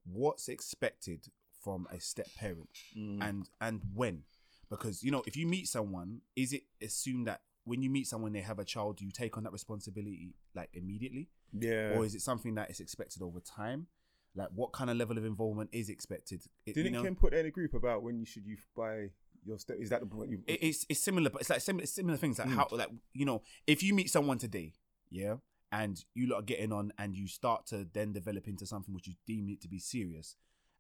what's 0.05 0.47
expected 0.49 1.27
from 1.63 1.87
a 1.91 1.99
step 1.99 2.27
parent, 2.37 2.69
Mm. 2.97 3.21
and 3.27 3.49
and 3.61 3.81
when? 3.93 4.23
Because 4.69 5.03
you 5.03 5.11
know, 5.11 5.23
if 5.27 5.35
you 5.35 5.45
meet 5.47 5.67
someone, 5.67 6.21
is 6.35 6.53
it 6.53 6.63
assumed 6.81 7.27
that 7.27 7.41
when 7.65 7.81
you 7.81 7.89
meet 7.89 8.07
someone 8.07 8.31
they 8.33 8.41
have 8.41 8.59
a 8.59 8.65
child, 8.65 8.97
do 8.97 9.05
you 9.05 9.11
take 9.11 9.37
on 9.37 9.43
that 9.43 9.51
responsibility 9.53 10.35
like 10.53 10.69
immediately, 10.73 11.29
yeah. 11.51 11.93
or 11.95 12.05
is 12.05 12.13
it 12.15 12.21
something 12.21 12.55
that 12.55 12.69
is 12.69 12.79
expected 12.79 13.21
over 13.21 13.39
time? 13.39 13.87
Like, 14.35 14.49
what 14.53 14.73
kind 14.73 14.89
of 14.89 14.97
level 14.97 15.17
of 15.17 15.23
involvement 15.25 15.69
is 15.71 15.89
expected? 15.89 16.43
It- 16.65 16.75
Didn't 16.75 16.91
know- 16.93 17.03
Kim 17.03 17.15
put 17.15 17.33
in 17.33 17.45
a 17.45 17.51
group 17.51 17.73
about 17.73 18.03
when 18.03 18.19
you 18.19 18.25
should 18.25 18.45
you 18.45 18.57
buy 18.75 19.11
your 19.45 19.57
step? 19.57 19.77
Is 19.79 19.89
that 19.89 20.01
the 20.01 20.07
point 20.07 20.29
you? 20.31 20.43
it, 20.45 20.59
it's 20.61 20.85
it's 20.89 20.99
similar, 20.99 21.29
but 21.29 21.41
it's 21.41 21.49
like 21.49 21.61
similar 21.61 21.85
similar 21.85 22.17
things 22.17 22.37
like 22.39 22.49
Mm. 22.49 22.55
how 22.55 22.67
like 22.71 22.89
you 23.13 23.25
know 23.25 23.41
if 23.65 23.81
you 23.81 23.93
meet 23.93 24.09
someone 24.11 24.37
today, 24.37 24.73
yeah, 25.09 25.37
and 25.79 25.95
you 26.17 26.23
lot 26.31 26.39
are 26.41 26.47
getting 26.53 26.71
on 26.79 26.85
and 27.01 27.09
you 27.19 27.27
start 27.39 27.61
to 27.71 27.77
then 27.97 28.09
develop 28.19 28.47
into 28.47 28.65
something 28.73 28.93
which 28.95 29.07
you 29.09 29.15
deem 29.31 29.45
it 29.53 29.59
to 29.61 29.67
be 29.75 29.79
serious, 29.95 30.27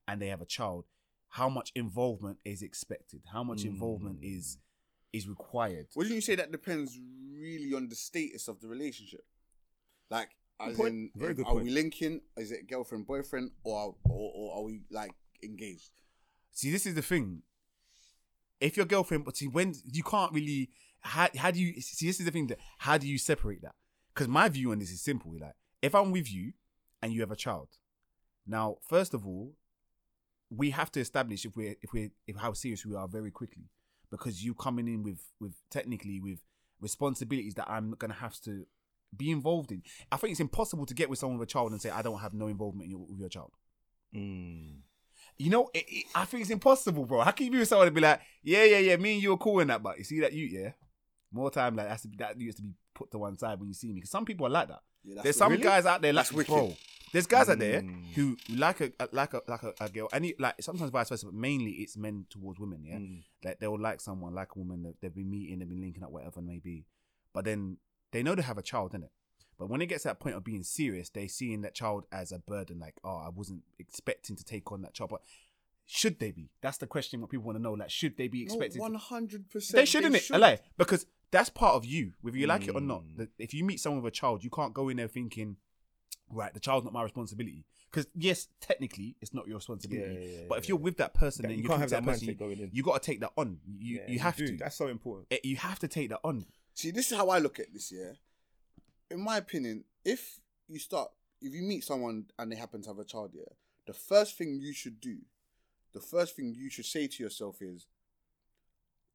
and 0.07 0.15
they 0.21 0.27
have 0.33 0.41
a 0.41 0.45
child, 0.57 0.83
how 1.39 1.49
much 1.57 1.69
involvement 1.75 2.37
is 2.53 2.61
expected? 2.69 3.21
How 3.35 3.43
much 3.49 3.61
involvement 3.73 4.17
Mm. 4.21 4.37
is 4.37 4.45
is 5.17 5.27
required? 5.37 5.87
Wouldn't 5.95 6.15
you 6.19 6.21
say 6.29 6.35
that 6.41 6.51
depends 6.59 6.89
really 7.45 7.71
on 7.73 7.83
the 7.91 7.95
status 8.07 8.43
of 8.51 8.55
the 8.61 8.67
relationship? 8.75 9.25
Like, 10.15 10.29
as 10.59 10.75
point. 10.77 10.93
in, 10.93 11.11
Very 11.15 11.33
good 11.33 11.45
are 11.47 11.53
point. 11.53 11.65
we 11.65 11.71
linking? 11.81 12.15
Is 12.43 12.51
it 12.51 12.67
girlfriend, 12.67 13.03
boyfriend, 13.13 13.47
or 13.63 13.95
or, 14.15 14.31
or 14.39 14.47
are 14.57 14.63
we 14.69 14.75
like 14.99 15.13
engaged? 15.49 15.91
See, 16.51 16.71
this 16.75 16.85
is 16.85 16.95
the 16.95 17.01
thing. 17.11 17.43
If 18.59 18.77
your 18.77 18.85
girlfriend, 18.85 19.25
but 19.25 19.35
see, 19.37 19.47
when 19.47 19.73
you 19.97 20.03
can't 20.03 20.31
really, 20.33 20.69
how, 21.01 21.27
how 21.43 21.51
do 21.51 21.59
you 21.59 21.81
see? 21.81 22.07
This 22.07 22.19
is 22.21 22.25
the 22.25 22.31
thing 22.31 22.47
that 22.47 22.59
how 22.85 22.97
do 22.97 23.07
you 23.07 23.17
separate 23.17 23.61
that? 23.61 23.75
Because 24.15 24.29
my 24.29 24.47
view 24.49 24.71
on 24.71 24.79
this 24.79 24.91
is 24.91 25.01
simple. 25.01 25.33
Like, 25.39 25.55
if 25.81 25.93
I'm 25.93 26.11
with 26.11 26.31
you 26.31 26.53
and 27.01 27.11
you 27.13 27.19
have 27.21 27.31
a 27.31 27.35
child, 27.35 27.67
now 28.47 28.77
first 28.87 29.13
of 29.13 29.27
all, 29.27 29.53
we 30.49 30.69
have 30.69 30.91
to 30.93 31.01
establish 31.01 31.45
if 31.45 31.55
we're 31.57 31.75
if 31.81 31.91
we 31.93 32.05
are 32.05 32.09
if 32.27 32.37
how 32.37 32.53
serious 32.53 32.85
we 32.85 32.95
are 32.95 33.07
very 33.07 33.31
quickly, 33.31 33.65
because 34.09 34.43
you 34.43 34.53
coming 34.53 34.87
in 34.87 35.03
with 35.03 35.19
with 35.39 35.55
technically 35.69 36.19
with 36.21 36.39
responsibilities 36.79 37.55
that 37.55 37.69
I'm 37.69 37.91
gonna 37.91 38.13
have 38.13 38.39
to 38.41 38.65
be 39.15 39.31
involved 39.31 39.71
in. 39.71 39.81
I 40.11 40.17
think 40.17 40.31
it's 40.31 40.39
impossible 40.39 40.85
to 40.85 40.93
get 40.93 41.09
with 41.09 41.19
someone 41.19 41.37
with 41.39 41.49
a 41.49 41.51
child 41.51 41.71
and 41.71 41.81
say 41.81 41.89
I 41.89 42.01
don't 42.01 42.19
have 42.19 42.33
no 42.33 42.47
involvement 42.47 42.85
in 42.85 42.91
your, 42.91 43.05
with 43.07 43.19
your 43.19 43.29
child. 43.29 43.51
Mm. 44.15 44.77
You 45.37 45.49
know, 45.49 45.69
it, 45.73 45.85
it- 45.87 46.05
I 46.13 46.25
think 46.25 46.41
it's 46.41 46.49
impossible, 46.51 47.05
bro. 47.05 47.21
How 47.21 47.31
can 47.31 47.45
you 47.45 47.51
be 47.51 47.59
with 47.59 47.67
someone 47.67 47.87
and 47.87 47.95
be 47.95 48.01
like, 48.01 48.21
yeah, 48.43 48.63
yeah, 48.63 48.77
yeah, 48.79 48.95
me 48.97 49.15
and 49.15 49.23
you 49.23 49.33
are 49.33 49.37
cool 49.37 49.59
in 49.59 49.67
that, 49.69 49.81
but 49.83 49.97
you 49.97 50.03
see 50.03 50.19
that 50.21 50.33
you, 50.33 50.45
yeah, 50.45 50.71
more 51.35 51.51
time 51.51 51.75
like 51.75 51.87
that's 51.87 52.01
to 52.03 52.07
be, 52.07 52.17
that 52.17 52.39
used 52.39 52.57
to 52.57 52.63
be 52.63 52.71
put 52.93 53.11
to 53.11 53.17
one 53.17 53.37
side 53.37 53.59
when 53.59 53.67
you 53.67 53.73
see 53.73 53.87
me. 53.87 53.95
Because 53.95 54.09
some 54.09 54.25
people 54.25 54.45
are 54.47 54.49
like 54.49 54.69
that. 54.69 54.81
Yeah, 55.03 55.21
There's 55.21 55.37
some 55.37 55.51
really? 55.51 55.63
guys 55.63 55.85
out 55.85 56.01
there 56.01 56.13
like, 56.13 56.25
That's 56.27 56.33
wicked. 56.33 56.77
There's 57.13 57.27
guys 57.27 57.47
out 57.49 57.59
there 57.59 57.81
Mm. 57.81 58.13
who 58.13 58.35
like 58.55 58.81
a 58.81 58.91
like 59.13 59.33
a 59.33 59.41
like 59.47 59.63
a, 59.63 59.73
a 59.79 59.89
girl, 59.89 60.09
and 60.11 60.25
it, 60.25 60.39
like 60.39 60.55
sometimes 60.61 60.89
vice 60.91 61.09
versa, 61.09 61.27
but 61.27 61.35
mainly 61.35 61.71
it's 61.73 61.95
men 61.95 62.25
towards 62.29 62.59
women. 62.59 62.83
Yeah, 62.83 62.97
Mm. 62.97 63.23
like 63.43 63.59
they'll 63.59 63.79
like 63.79 64.01
someone, 64.01 64.33
like 64.33 64.49
a 64.55 64.59
woman 64.59 64.83
that 64.83 64.95
they've 65.01 65.13
been 65.13 65.29
meeting, 65.29 65.59
they've 65.59 65.69
been 65.69 65.81
linking 65.81 66.03
up, 66.03 66.11
whatever 66.11 66.39
it 66.39 66.43
may 66.43 66.59
be. 66.59 66.85
But 67.33 67.45
then 67.45 67.77
they 68.11 68.23
know 68.23 68.35
they 68.35 68.41
have 68.41 68.57
a 68.57 68.61
child, 68.63 68.93
in 68.95 69.03
it. 69.03 69.11
But 69.57 69.69
when 69.69 69.81
it 69.81 69.85
gets 69.85 70.03
to 70.03 70.09
that 70.09 70.19
point 70.19 70.35
of 70.35 70.43
being 70.43 70.63
serious, 70.63 71.09
they 71.09 71.27
seeing 71.27 71.61
that 71.61 71.75
child 71.75 72.05
as 72.11 72.33
a 72.33 72.39
burden. 72.39 72.79
Like, 72.79 72.95
oh, 73.05 73.21
I 73.25 73.29
wasn't 73.29 73.61
expecting 73.79 74.35
to 74.35 74.43
take 74.43 74.69
on 74.73 74.81
that 74.81 74.93
child, 74.93 75.11
but 75.11 75.21
should 75.85 76.19
they 76.19 76.31
be? 76.31 76.49
That's 76.61 76.77
the 76.77 76.87
question. 76.87 77.21
What 77.21 77.29
people 77.29 77.45
want 77.45 77.57
to 77.57 77.61
know. 77.61 77.73
Like, 77.73 77.89
should 77.91 78.17
they 78.17 78.27
be 78.27 78.43
expected? 78.43 78.81
One 78.81 78.95
hundred 78.95 79.49
percent. 79.49 79.75
they 79.77 79.85
shouldn't. 79.85 80.13
They 80.13 80.19
it? 80.19 80.31
LA, 80.37 80.55
because 80.77 81.05
that's 81.35 81.49
part 81.49 81.75
of 81.75 81.85
you, 81.85 82.13
whether 82.21 82.37
you 82.37 82.47
like 82.47 82.65
it 82.65 82.75
or 82.75 82.79
not. 82.79 83.03
Mm. 83.17 83.27
If 83.37 83.53
you 83.53 83.65
meet 83.65 83.81
someone 83.81 84.01
with 84.01 84.13
a 84.13 84.15
child, 84.15 84.41
you 84.41 84.49
can't 84.49 84.73
go 84.73 84.87
in 84.87 84.95
there 84.95 85.09
thinking, 85.09 85.57
right, 86.29 86.53
the 86.53 86.61
child's 86.61 86.85
not 86.85 86.93
my 86.93 87.03
responsibility. 87.03 87.65
Because 87.91 88.07
yes, 88.15 88.47
technically, 88.61 89.17
it's 89.21 89.33
not 89.33 89.45
your 89.45 89.57
responsibility. 89.57 90.13
Yeah, 90.13 90.19
yeah, 90.19 90.39
yeah, 90.39 90.45
but 90.47 90.59
if 90.59 90.69
you're 90.69 90.77
with 90.77 90.95
that 90.97 91.13
person, 91.13 91.43
That- 91.43 91.49
then 91.49 91.57
you 91.59 91.67
can't 91.67 91.81
have 91.81 91.89
that 91.89 92.05
person, 92.05 92.29
mindset 92.29 92.39
going 92.39 92.59
in. 92.59 92.69
You 92.71 92.83
got 92.83 93.01
to 93.01 93.05
take 93.05 93.19
that 93.19 93.33
on. 93.35 93.59
You 93.65 94.01
you 94.07 94.19
have 94.19 94.37
to. 94.37 94.55
That's 94.57 94.77
so 94.77 94.87
important. 94.87 95.27
It- 95.29 95.43
you 95.43 95.57
have 95.57 95.79
to 95.79 95.89
take 95.89 96.09
that 96.09 96.21
on. 96.23 96.45
See, 96.73 96.91
this 96.91 97.11
is 97.11 97.17
how 97.17 97.27
I 97.29 97.39
look 97.39 97.59
at 97.59 97.73
this. 97.73 97.91
Yeah, 97.91 98.13
in 99.11 99.19
my 99.19 99.35
opinion, 99.37 99.83
if 100.05 100.39
you 100.69 100.79
start, 100.79 101.11
if 101.41 101.53
you 101.53 101.63
meet 101.63 101.83
someone 101.83 102.25
and 102.39 102.49
they 102.49 102.55
happen 102.55 102.81
to 102.83 102.89
have 102.89 102.99
a 102.99 103.05
child, 103.05 103.31
yeah, 103.33 103.43
the 103.85 103.93
first 103.93 104.37
thing 104.37 104.59
you 104.61 104.73
should 104.73 105.01
do, 105.01 105.17
the 105.93 106.01
first 106.01 106.35
thing 106.35 106.53
you 106.55 106.69
should 106.69 106.85
say 106.85 107.07
to 107.07 107.23
yourself 107.23 107.61
is, 107.61 107.87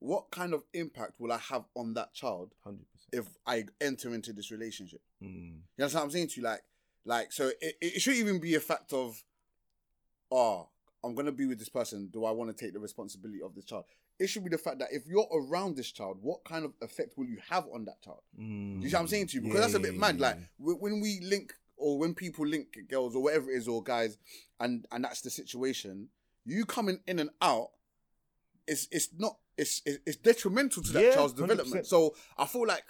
what 0.00 0.30
kind 0.30 0.52
of 0.54 0.64
impact 0.74 1.12
will 1.18 1.30
I 1.32 1.38
have 1.38 1.64
on 1.76 1.94
that 1.94 2.12
child 2.14 2.52
Hundred 2.64 2.86
percent. 2.92 3.10
if 3.26 3.26
I 3.46 3.64
enter 3.80 4.12
into 4.14 4.32
this 4.32 4.50
relationship? 4.50 5.00
Mm. 5.22 5.60
You 5.76 5.84
understand 5.84 6.00
what 6.00 6.04
I'm 6.06 6.10
saying 6.10 6.28
to 6.28 6.40
you? 6.40 6.42
Like, 6.46 6.62
like, 7.04 7.32
so 7.32 7.50
it, 7.60 7.76
it 7.80 8.02
should 8.02 8.14
even 8.16 8.38
be 8.40 8.54
a 8.56 8.60
fact 8.60 8.92
of, 8.92 9.22
oh, 10.30 10.68
I'm 11.04 11.14
gonna 11.14 11.32
be 11.32 11.46
with 11.46 11.58
this 11.58 11.68
person. 11.68 12.08
Do 12.12 12.24
I 12.24 12.30
want 12.30 12.54
to 12.56 12.64
take 12.64 12.72
the 12.74 12.80
responsibility 12.80 13.40
of 13.42 13.54
this 13.54 13.64
child? 13.64 13.84
It 14.18 14.26
should 14.28 14.44
be 14.44 14.50
the 14.50 14.58
fact 14.58 14.80
that 14.80 14.88
if 14.92 15.06
you're 15.06 15.26
around 15.32 15.76
this 15.76 15.90
child, 15.90 16.18
what 16.20 16.44
kind 16.44 16.64
of 16.66 16.72
effect 16.82 17.14
will 17.16 17.24
you 17.26 17.38
have 17.48 17.64
on 17.72 17.86
that 17.86 18.02
child? 18.02 18.20
Mm. 18.38 18.82
You 18.82 18.88
see 18.90 18.94
what 18.94 19.00
I'm 19.00 19.08
saying 19.08 19.28
to 19.28 19.34
you? 19.36 19.40
Because 19.42 19.54
Yeah, 19.54 19.60
that's 19.62 19.74
a 19.74 19.80
bit 19.80 19.96
mad. 19.96 20.18
yeah. 20.18 20.26
Like 20.26 20.36
wh- 20.58 20.82
when 20.82 21.00
we 21.00 21.20
link 21.22 21.54
or 21.78 21.98
when 21.98 22.14
people 22.14 22.46
link 22.46 22.76
girls 22.90 23.16
or 23.16 23.22
whatever 23.22 23.50
it 23.50 23.54
is 23.56 23.66
or 23.68 23.82
guys, 23.82 24.18
and 24.58 24.84
and 24.92 25.04
that's 25.04 25.22
the 25.22 25.30
situation. 25.30 26.08
You 26.44 26.64
coming 26.66 27.00
in 27.06 27.18
and 27.18 27.30
out, 27.40 27.68
it's 28.66 28.88
it's 28.90 29.08
not 29.16 29.36
it's 29.60 29.82
it's 29.84 29.98
it's 30.06 30.16
detrimental 30.16 30.82
to 30.82 30.92
that 30.92 31.02
Yeah, 31.04 31.14
child's 31.14 31.34
100%. 31.34 31.36
development. 31.48 31.86
So 31.86 32.14
I 32.38 32.46
feel 32.46 32.66
like, 32.66 32.84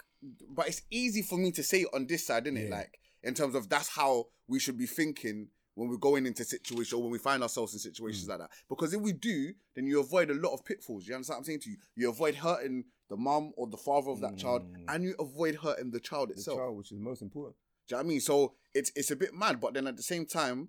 but 0.49 0.69
it's 0.69 0.83
easy 0.91 1.23
for 1.23 1.39
me 1.39 1.50
to 1.53 1.62
say 1.62 1.83
it 1.83 1.89
on 1.93 2.07
this 2.07 2.27
side, 2.27 2.47
isn't 2.47 2.57
it? 2.57 2.69
Yeah. 2.71 2.77
Like 2.79 2.99
in 3.23 3.35
terms 3.35 3.55
of 3.55 3.69
that's 3.69 3.89
how 3.89 4.27
we 4.49 4.59
should 4.59 4.79
be 4.79 4.87
thinking 4.87 5.49
when 5.75 5.89
we're 5.89 5.97
going 6.11 6.27
into 6.27 6.45
situations 6.45 6.93
or 6.93 7.03
when 7.03 7.11
we 7.12 7.19
find 7.19 7.43
ourselves 7.43 7.73
in 7.75 7.79
situations 7.79 8.27
Mm. 8.27 8.31
like 8.31 8.39
that. 8.41 8.50
Because 8.69 8.93
if 8.93 9.00
we 9.00 9.12
do, 9.12 9.53
then 9.75 9.87
you 9.87 10.00
avoid 10.00 10.29
a 10.31 10.35
lot 10.35 10.53
of 10.53 10.65
pitfalls. 10.65 11.07
You 11.07 11.15
understand 11.15 11.37
what 11.37 11.41
I'm 11.41 11.45
saying 11.45 11.61
to 11.61 11.71
you? 11.71 11.77
You 11.97 12.09
avoid 12.11 12.35
hurting 12.35 12.85
the 13.09 13.17
mum 13.17 13.53
or 13.57 13.67
the 13.69 13.77
father 13.77 14.11
of 14.11 14.21
that 14.21 14.37
child, 14.37 14.62
Mm. 14.62 14.85
and 14.89 15.05
you 15.05 15.15
avoid 15.19 15.55
hurting 15.57 15.91
the 15.91 16.00
child 16.00 16.29
The 16.31 16.35
itself. 16.35 16.59
child, 16.59 16.77
which 16.77 16.93
is 16.93 16.99
most 16.99 17.23
important. 17.23 17.57
Do 17.89 17.95
you 17.95 17.97
know 17.97 18.03
what 18.03 18.07
I 18.07 18.09
mean? 18.09 18.21
So 18.21 18.55
it's 18.75 18.91
it's 18.95 19.11
a 19.11 19.17
bit 19.17 19.33
mad, 19.35 19.61
but 19.61 19.75
then 19.75 19.87
at 19.87 19.97
the 19.97 20.03
same 20.03 20.27
time, 20.27 20.69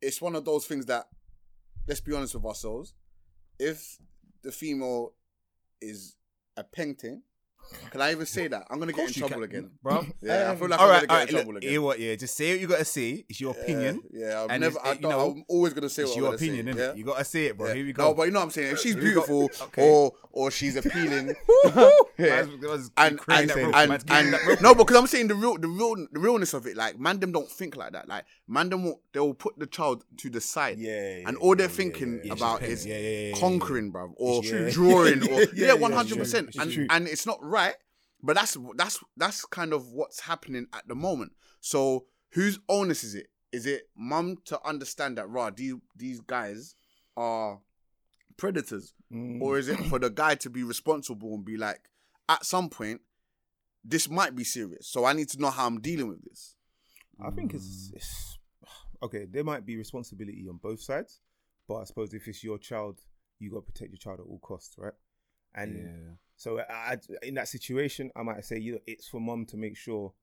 it's 0.00 0.20
one 0.20 0.34
of 0.34 0.44
those 0.44 0.66
things 0.66 0.86
that 0.86 1.06
let's 1.86 2.00
be 2.00 2.14
honest 2.14 2.34
with 2.34 2.44
ourselves. 2.44 2.94
If 3.58 3.98
the 4.42 4.52
female 4.52 5.12
is 5.80 6.16
a 6.56 6.64
painting, 6.64 7.22
can 7.90 8.00
I 8.00 8.12
even 8.12 8.26
say 8.26 8.48
that? 8.48 8.66
I'm 8.70 8.78
gonna 8.78 8.92
get 8.92 9.08
in 9.08 9.14
trouble 9.14 9.34
can, 9.36 9.42
again. 9.44 9.70
bro. 9.82 10.04
Yeah, 10.22 10.50
I 10.52 10.56
feel 10.56 10.68
like 10.68 10.80
all 10.80 10.86
I'm 10.86 10.92
right, 10.92 11.00
gonna 11.00 11.00
all 11.00 11.00
get 11.00 11.10
right. 11.10 11.28
in 11.28 11.34
trouble 11.34 11.52
Look, 11.54 11.62
again. 11.62 11.70
hear 11.70 11.82
what? 11.82 11.98
Yeah, 12.00 12.14
just 12.16 12.36
say 12.36 12.52
what 12.52 12.60
you 12.60 12.66
gotta 12.66 12.84
say. 12.84 13.24
It's 13.28 13.40
your 13.40 13.52
opinion. 13.52 14.02
Yeah, 14.12 14.28
yeah 14.28 14.42
I'm 14.42 14.50
And 14.50 14.60
never. 14.62 14.78
I 14.84 14.90
it- 14.90 14.94
you 14.96 15.00
don't, 15.02 15.10
know, 15.10 15.30
I'm 15.32 15.44
always 15.48 15.72
gonna 15.72 15.88
say 15.88 16.02
It's 16.02 16.10
what 16.12 16.16
your 16.18 16.26
I'm 16.26 16.36
gonna 16.36 16.50
opinion, 16.52 16.76
say. 16.76 16.82
innit? 16.82 16.96
You 16.96 17.04
gotta 17.04 17.24
say 17.24 17.46
it, 17.46 17.56
bro. 17.58 17.68
Yeah. 17.68 17.74
Here 17.74 17.84
we 17.86 17.92
go. 17.92 18.04
No, 18.08 18.14
but 18.14 18.22
you 18.24 18.30
know 18.32 18.40
what 18.40 18.44
I'm 18.44 18.50
saying. 18.50 18.72
If 18.72 18.78
she's 18.80 18.94
Here 18.94 19.02
we 19.02 19.10
go. 19.14 19.26
beautiful 19.26 19.50
Okay. 19.68 19.88
or 19.90 20.12
or 20.32 20.50
she's 20.52 20.76
appealing, 20.76 21.34
yeah. 21.64 21.90
Man's- 22.18 22.60
man's 22.62 22.90
and 22.96 23.18
creating 23.18 23.50
and, 23.50 23.60
and, 23.60 23.74
and, 23.74 23.88
man's 23.90 24.04
getting 24.04 24.30
that 24.30 24.46
rope. 24.46 24.60
no, 24.60 24.74
because 24.74 24.96
I'm 24.96 25.06
saying 25.06 25.28
the 25.28 25.34
real 25.34 25.56
the 25.58 25.68
real 25.68 25.96
the 26.12 26.20
realness 26.20 26.54
of 26.54 26.66
it. 26.66 26.76
Like 26.76 26.98
man, 26.98 27.18
them 27.20 27.32
don't 27.32 27.50
think 27.50 27.76
like 27.76 27.92
that. 27.92 28.08
Like 28.08 28.24
man, 28.46 28.68
them 28.70 28.84
will, 28.84 29.00
they 29.12 29.20
will 29.20 29.34
put 29.34 29.58
the 29.58 29.66
child 29.66 30.04
to 30.18 30.30
the 30.30 30.40
side. 30.40 30.78
Yeah, 30.78 31.22
and 31.26 31.36
all 31.38 31.56
they're 31.56 31.68
thinking 31.68 32.16
yeah, 32.18 32.20
yeah. 32.26 32.32
about 32.34 32.62
is 32.62 32.86
yeah, 32.86 32.96
yeah, 32.98 33.08
yeah, 33.08 33.28
yeah. 33.34 33.40
conquering, 33.40 33.90
bro, 33.90 34.12
or 34.16 34.42
drawing, 34.42 35.22
or 35.28 35.40
Yeah, 35.40 35.46
yeah, 35.54 35.66
yeah, 35.68 35.72
one 35.74 35.90
it's 35.92 35.96
hundred 35.98 36.14
true. 36.14 36.18
percent. 36.22 36.56
And 36.58 36.86
and 36.90 37.08
it's 37.08 37.26
not 37.26 37.38
right, 37.42 37.59
but 38.22 38.36
that's 38.36 38.56
that's 38.76 38.98
that's 39.16 39.44
kind 39.46 39.72
of 39.72 39.92
what's 39.92 40.20
happening 40.20 40.66
at 40.72 40.86
the 40.88 40.94
moment. 40.94 41.32
So 41.60 42.06
whose 42.32 42.58
onus 42.68 43.04
is 43.04 43.14
it? 43.14 43.26
Is 43.52 43.66
it 43.66 43.88
mum 43.96 44.36
to 44.46 44.60
understand 44.66 45.18
that 45.18 45.28
rah 45.28 45.50
these 45.50 45.74
these 45.96 46.20
guys 46.20 46.74
are 47.16 47.60
predators, 48.36 48.94
Mm. 49.12 49.40
or 49.42 49.58
is 49.58 49.68
it 49.68 49.78
for 49.90 49.98
the 49.98 50.10
guy 50.22 50.34
to 50.36 50.48
be 50.50 50.62
responsible 50.62 51.34
and 51.34 51.44
be 51.44 51.56
like, 51.56 51.80
at 52.28 52.44
some 52.46 52.68
point, 52.70 53.00
this 53.84 54.08
might 54.08 54.36
be 54.36 54.44
serious, 54.44 54.86
so 54.86 55.04
I 55.04 55.12
need 55.14 55.28
to 55.30 55.40
know 55.40 55.50
how 55.50 55.66
I'm 55.66 55.80
dealing 55.80 56.08
with 56.08 56.22
this. 56.24 56.54
I 57.22 57.30
think 57.30 57.52
it's, 57.54 57.90
it's 57.94 58.38
okay. 59.02 59.26
There 59.28 59.44
might 59.44 59.66
be 59.66 59.76
responsibility 59.76 60.46
on 60.48 60.56
both 60.62 60.80
sides, 60.80 61.20
but 61.68 61.76
I 61.76 61.84
suppose 61.84 62.14
if 62.14 62.26
it's 62.28 62.42
your 62.44 62.58
child, 62.58 63.00
you 63.40 63.50
got 63.50 63.66
to 63.66 63.72
protect 63.72 63.90
your 63.90 63.98
child 63.98 64.20
at 64.20 64.26
all 64.26 64.38
costs, 64.38 64.76
right? 64.78 64.94
And 65.54 65.76
Yeah. 65.76 66.14
So 66.40 66.58
I, 66.58 66.96
in 67.22 67.34
that 67.34 67.48
situation, 67.48 68.10
I 68.16 68.22
might 68.22 68.42
say, 68.46 68.58
you 68.58 68.72
know, 68.72 68.78
it's 68.86 69.06
for 69.08 69.20
mom 69.20 69.44
to 69.46 69.58
make 69.58 69.76
sure, 69.76 70.14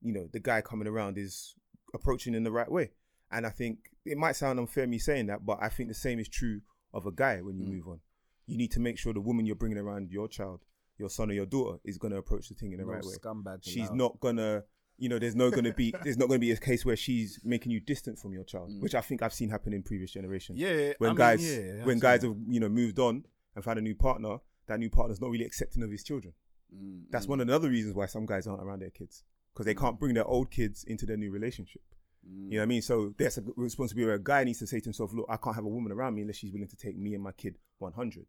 you 0.00 0.12
know, 0.14 0.26
the 0.32 0.40
guy 0.40 0.62
coming 0.62 0.88
around 0.88 1.18
is 1.18 1.54
approaching 1.92 2.32
in 2.34 2.42
the 2.42 2.50
right 2.50 2.70
way. 2.70 2.92
And 3.30 3.46
I 3.46 3.50
think 3.50 3.90
it 4.06 4.16
might 4.16 4.36
sound 4.36 4.58
unfair 4.58 4.86
me 4.86 4.98
saying 4.98 5.26
that, 5.26 5.44
but 5.44 5.58
I 5.60 5.68
think 5.68 5.90
the 5.90 5.94
same 5.94 6.18
is 6.18 6.28
true 6.28 6.62
of 6.94 7.04
a 7.04 7.12
guy 7.12 7.42
when 7.42 7.58
you 7.58 7.64
Mm. 7.66 7.72
move 7.76 7.88
on. 7.88 8.00
You 8.46 8.56
need 8.56 8.70
to 8.72 8.80
make 8.80 8.96
sure 8.98 9.12
the 9.12 9.20
woman 9.20 9.44
you're 9.44 9.56
bringing 9.62 9.76
around 9.76 10.10
your 10.10 10.26
child, 10.26 10.64
your 10.96 11.10
son 11.10 11.28
or 11.30 11.34
your 11.34 11.44
daughter, 11.44 11.80
is 11.84 11.98
going 11.98 12.12
to 12.12 12.16
approach 12.18 12.48
the 12.48 12.54
thing 12.54 12.72
in 12.72 12.78
the 12.78 12.86
No 12.86 12.92
right 12.92 13.04
way 13.04 13.12
scumbags 13.22 13.64
she's 13.64 13.90
not 13.92 14.18
gonna 14.20 14.64
you 14.96 15.08
know 15.10 15.18
there's 15.18 15.36
no 15.36 15.50
gonna 15.50 15.72
be 15.74 15.92
there's 16.02 16.16
not 16.16 16.28
gonna 16.28 16.38
be 16.48 16.50
a 16.50 16.56
case 16.56 16.82
where 16.86 16.96
she's 16.96 17.38
making 17.44 17.70
you 17.70 17.78
distant 17.78 18.18
from 18.18 18.32
your 18.32 18.42
child 18.44 18.70
Mm. 18.70 18.80
which 18.80 18.94
i 18.96 19.00
think 19.02 19.22
i've 19.22 19.32
seen 19.34 19.48
happen 19.50 19.72
in 19.74 19.82
previous 19.82 20.10
generations 20.12 20.58
Yeah. 20.58 20.94
when 20.98 21.10
I 21.10 21.12
mean, 21.12 21.16
guys 21.18 21.44
yeah, 21.58 21.84
when 21.84 21.98
guys 22.00 22.22
have 22.22 22.34
you 22.48 22.58
know 22.58 22.68
moved 22.68 22.98
on 22.98 23.24
and 23.54 23.62
found 23.62 23.78
a 23.78 23.82
new 23.82 23.94
partner 23.94 24.38
that 24.68 24.78
new 24.78 24.90
partner's 24.90 25.20
not 25.20 25.30
really 25.30 25.44
accepting 25.44 25.82
of 25.82 25.90
his 25.90 26.04
children. 26.04 26.34
Mm, 26.74 27.04
that's 27.10 27.26
mm, 27.26 27.30
one 27.30 27.40
of 27.40 27.46
the 27.46 27.54
other 27.54 27.68
reasons 27.68 27.94
why 27.94 28.06
some 28.06 28.26
guys 28.26 28.46
aren't 28.46 28.62
around 28.62 28.80
their 28.80 28.90
kids 28.90 29.24
because 29.52 29.66
they 29.66 29.74
can't 29.74 29.98
bring 29.98 30.14
their 30.14 30.26
old 30.26 30.50
kids 30.50 30.84
into 30.84 31.06
their 31.06 31.16
new 31.16 31.30
relationship. 31.30 31.82
Mm. 32.26 32.52
you 32.52 32.58
know 32.58 32.60
what 32.60 32.62
i 32.64 32.66
mean? 32.66 32.82
So 32.82 33.14
there's 33.16 33.38
a 33.38 33.42
responsibility 33.56 34.06
where 34.06 34.14
a 34.16 34.22
guy 34.22 34.44
needs 34.44 34.58
to 34.60 34.66
say 34.66 34.80
to 34.80 34.84
himself 34.84 35.12
look 35.12 35.26
i 35.28 35.36
can't 35.36 35.56
have 35.56 35.64
a 35.64 35.68
woman 35.68 35.92
around 35.92 36.14
me 36.14 36.22
unless 36.22 36.36
she's 36.36 36.52
willing 36.52 36.68
to 36.68 36.76
take 36.76 36.96
me 36.96 37.14
and 37.14 37.22
my 37.22 37.32
kid 37.32 37.58
100 37.78 38.26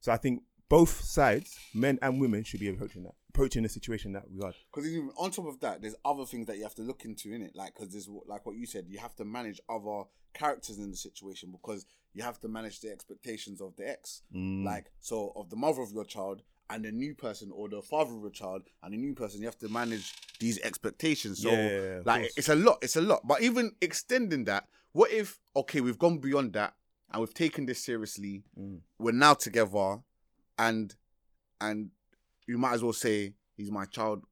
so 0.00 0.12
i 0.12 0.16
think 0.16 0.42
both 0.70 1.02
sides 1.02 1.58
men 1.74 1.98
and 2.00 2.18
women 2.18 2.42
should 2.42 2.60
be 2.60 2.68
approaching 2.68 3.02
that 3.02 3.12
approaching 3.28 3.62
the 3.62 3.68
situation 3.68 4.12
that 4.12 4.24
regard 4.30 4.54
Because 4.72 4.90
even 4.90 5.10
on 5.16 5.30
top 5.30 5.46
of 5.46 5.60
that, 5.60 5.80
there's 5.80 5.94
other 6.04 6.24
things 6.24 6.46
that 6.46 6.56
you 6.56 6.64
have 6.64 6.74
to 6.74 6.82
look 6.82 7.04
into 7.04 7.32
in 7.32 7.42
it. 7.42 7.54
Like, 7.54 7.74
because 7.74 7.92
there's 7.92 8.08
like 8.26 8.44
what 8.44 8.56
you 8.56 8.66
said, 8.66 8.86
you 8.88 8.98
have 8.98 9.14
to 9.16 9.24
manage 9.24 9.60
other 9.68 10.02
characters 10.34 10.78
in 10.78 10.90
the 10.90 10.96
situation 10.96 11.52
because 11.52 11.86
you 12.12 12.22
have 12.24 12.40
to 12.40 12.48
manage 12.48 12.80
the 12.80 12.90
expectations 12.90 13.60
of 13.60 13.76
the 13.76 13.88
ex. 13.88 14.22
Mm. 14.34 14.64
Like, 14.64 14.90
so 14.98 15.32
of 15.36 15.48
the 15.48 15.56
mother 15.56 15.80
of 15.80 15.92
your 15.92 16.04
child 16.04 16.42
and 16.68 16.84
the 16.84 16.92
new 16.92 17.14
person, 17.14 17.50
or 17.52 17.68
the 17.68 17.82
father 17.82 18.14
of 18.14 18.20
your 18.20 18.30
child 18.30 18.62
and 18.82 18.92
the 18.94 18.98
new 18.98 19.14
person, 19.14 19.40
you 19.40 19.46
have 19.46 19.58
to 19.58 19.68
manage 19.68 20.12
these 20.38 20.60
expectations. 20.60 21.42
So, 21.42 21.50
Yeah, 21.50 21.68
yeah, 21.68 21.82
yeah, 21.82 22.00
like, 22.04 22.30
it's 22.36 22.48
a 22.48 22.54
lot. 22.54 22.78
It's 22.82 22.96
a 22.96 23.00
lot. 23.00 23.20
But 23.26 23.42
even 23.42 23.72
extending 23.80 24.44
that, 24.44 24.66
what 24.92 25.10
if 25.12 25.38
okay, 25.54 25.80
we've 25.80 25.98
gone 25.98 26.18
beyond 26.18 26.52
that 26.54 26.74
and 27.12 27.20
we've 27.20 27.34
taken 27.34 27.66
this 27.66 27.84
seriously. 27.84 28.44
Mm. 28.58 28.80
We're 28.98 29.12
now 29.12 29.34
together, 29.34 29.98
and 30.60 30.94
and 31.60 31.90
you 32.46 32.58
might 32.58 32.74
as 32.74 32.82
well 32.82 32.92
say 32.92 33.34
he's 33.56 33.70
my 33.70 33.86
child 33.86 34.24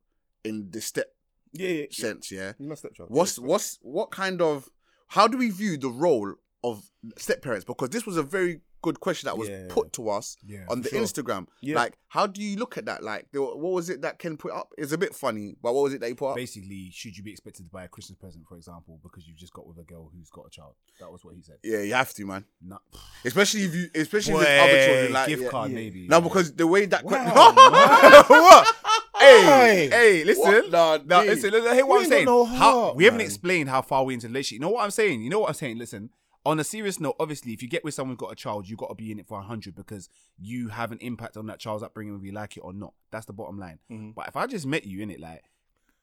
in 0.44 0.70
the 0.70 0.80
step 0.80 1.06
yeah, 1.52 1.68
yeah, 1.68 1.80
yeah. 1.80 1.86
sense, 1.90 2.30
yeah. 2.30 2.52
He's 2.58 2.66
my 2.66 2.74
stepchild. 2.74 3.10
What's 3.10 3.38
what's 3.38 3.78
what 3.80 4.10
kind 4.10 4.42
of 4.42 4.68
how 5.08 5.26
do 5.26 5.38
we 5.38 5.50
view 5.50 5.76
the 5.78 5.88
role 5.88 6.34
of 6.62 6.90
step 7.16 7.42
parents? 7.42 7.64
Because 7.64 7.90
this 7.90 8.06
was 8.06 8.16
a 8.16 8.22
very 8.22 8.60
good 8.82 9.00
question 9.00 9.26
that 9.26 9.36
was 9.36 9.48
Yeah. 9.48 9.64
put 9.68 9.92
to 9.94 10.08
us 10.10 10.36
Yeah, 10.46 10.64
on 10.68 10.82
the 10.82 10.88
sure. 10.88 11.00
Instagram. 11.00 11.46
Yeah. 11.60 11.76
Like, 11.76 11.98
how 12.08 12.26
do 12.26 12.42
you 12.42 12.56
look 12.56 12.78
at 12.78 12.86
that? 12.86 13.02
Like, 13.02 13.26
what 13.32 13.58
was 13.58 13.90
it 13.90 14.02
that 14.02 14.18
Ken 14.18 14.36
put 14.36 14.52
up? 14.52 14.72
It's 14.78 14.92
a 14.92 14.98
bit 14.98 15.14
funny, 15.14 15.56
but 15.62 15.74
what 15.74 15.82
was 15.84 15.94
it 15.94 16.00
that 16.00 16.08
he 16.08 16.14
put 16.14 16.30
up? 16.30 16.36
Basically, 16.36 16.90
should 16.92 17.16
you 17.16 17.22
be 17.22 17.30
expected 17.32 17.64
to 17.64 17.70
buy 17.70 17.84
a 17.84 17.88
Christmas 17.88 18.16
present, 18.18 18.46
for 18.48 18.56
example, 18.56 19.00
because 19.02 19.26
you've 19.26 19.36
just 19.36 19.52
got 19.52 19.66
with 19.66 19.78
a 19.78 19.82
girl 19.84 20.10
who's 20.14 20.30
got 20.30 20.46
a 20.46 20.50
child? 20.50 20.74
That 21.00 21.10
was 21.10 21.24
what 21.24 21.34
he 21.34 21.42
said. 21.42 21.56
Yeah, 21.62 21.80
you 21.80 21.94
have 21.94 22.12
to, 22.14 22.24
man. 22.26 22.44
No, 22.62 22.78
Especially 23.24 23.62
if 23.62 23.74
you, 23.74 23.88
especially 23.94 24.34
if 24.34 24.42
it's 24.42 24.62
other 24.62 24.84
children. 24.86 25.12
Like, 25.12 25.28
gift 25.28 25.42
yeah. 25.42 25.48
card 25.50 25.70
yeah. 25.70 25.74
maybe. 25.74 26.06
No, 26.08 26.20
because 26.20 26.52
the 26.54 26.66
way 26.66 26.86
that 26.86 27.04
Wow, 27.04 27.52
what? 28.28 28.74
Hey, 29.18 29.42
Hey. 29.44 29.88
hey, 29.90 30.24
listen. 30.24 30.42
What? 30.44 30.70
Nah, 30.70 30.98
No, 31.04 31.22
G. 31.22 31.28
listen, 31.30 31.50
listen, 31.50 31.74
hear 31.74 31.84
what 31.86 31.98
We 32.00 32.06
I'm 32.06 32.12
ain't 32.12 32.12
got 32.12 32.16
saying. 32.16 32.24
no 32.26 32.44
how, 32.44 32.56
heart, 32.82 32.96
we 32.96 33.04
haven't 33.04 33.20
explained 33.20 33.68
how 33.68 33.82
far 33.82 34.04
we 34.04 34.14
into 34.14 34.26
the 34.28 34.32
relationship. 34.32 34.54
You 34.54 34.60
know 34.60 34.70
what 34.70 34.84
I'm 34.84 34.90
saying? 34.92 35.22
You 35.22 35.30
know 35.30 35.40
what 35.40 35.48
I'm 35.48 35.54
saying? 35.54 35.76
Listen, 35.78 36.10
on 36.46 36.58
a 36.60 36.64
serious 36.64 36.98
note, 37.00 37.16
obviously, 37.20 37.52
if 37.52 37.62
you 37.62 37.68
get 37.68 37.84
with 37.84 37.94
someone 37.94 38.16
who's 38.16 38.20
got 38.20 38.32
a 38.32 38.36
child, 38.36 38.68
you 38.68 38.76
got 38.76 38.88
to 38.88 38.94
be 38.94 39.10
in 39.12 39.18
it 39.18 39.26
for 39.26 39.38
100 39.38 39.74
because 39.74 40.08
you 40.38 40.68
have 40.68 40.92
an 40.92 40.98
impact 41.00 41.36
on 41.36 41.46
that 41.46 41.58
child's 41.58 41.82
upbringing, 41.82 42.14
whether 42.14 42.24
you 42.26 42.32
like 42.32 42.56
it 42.56 42.60
or 42.60 42.72
not. 42.72 42.94
That's 43.10 43.26
the 43.26 43.32
bottom 43.32 43.58
line. 43.58 43.78
Mhm. 43.90 44.14
But 44.14 44.28
if 44.28 44.36
I 44.36 44.46
just 44.46 44.64
met 44.66 44.84
you 44.84 45.00
in 45.02 45.10
it, 45.10 45.20
like, 45.20 45.42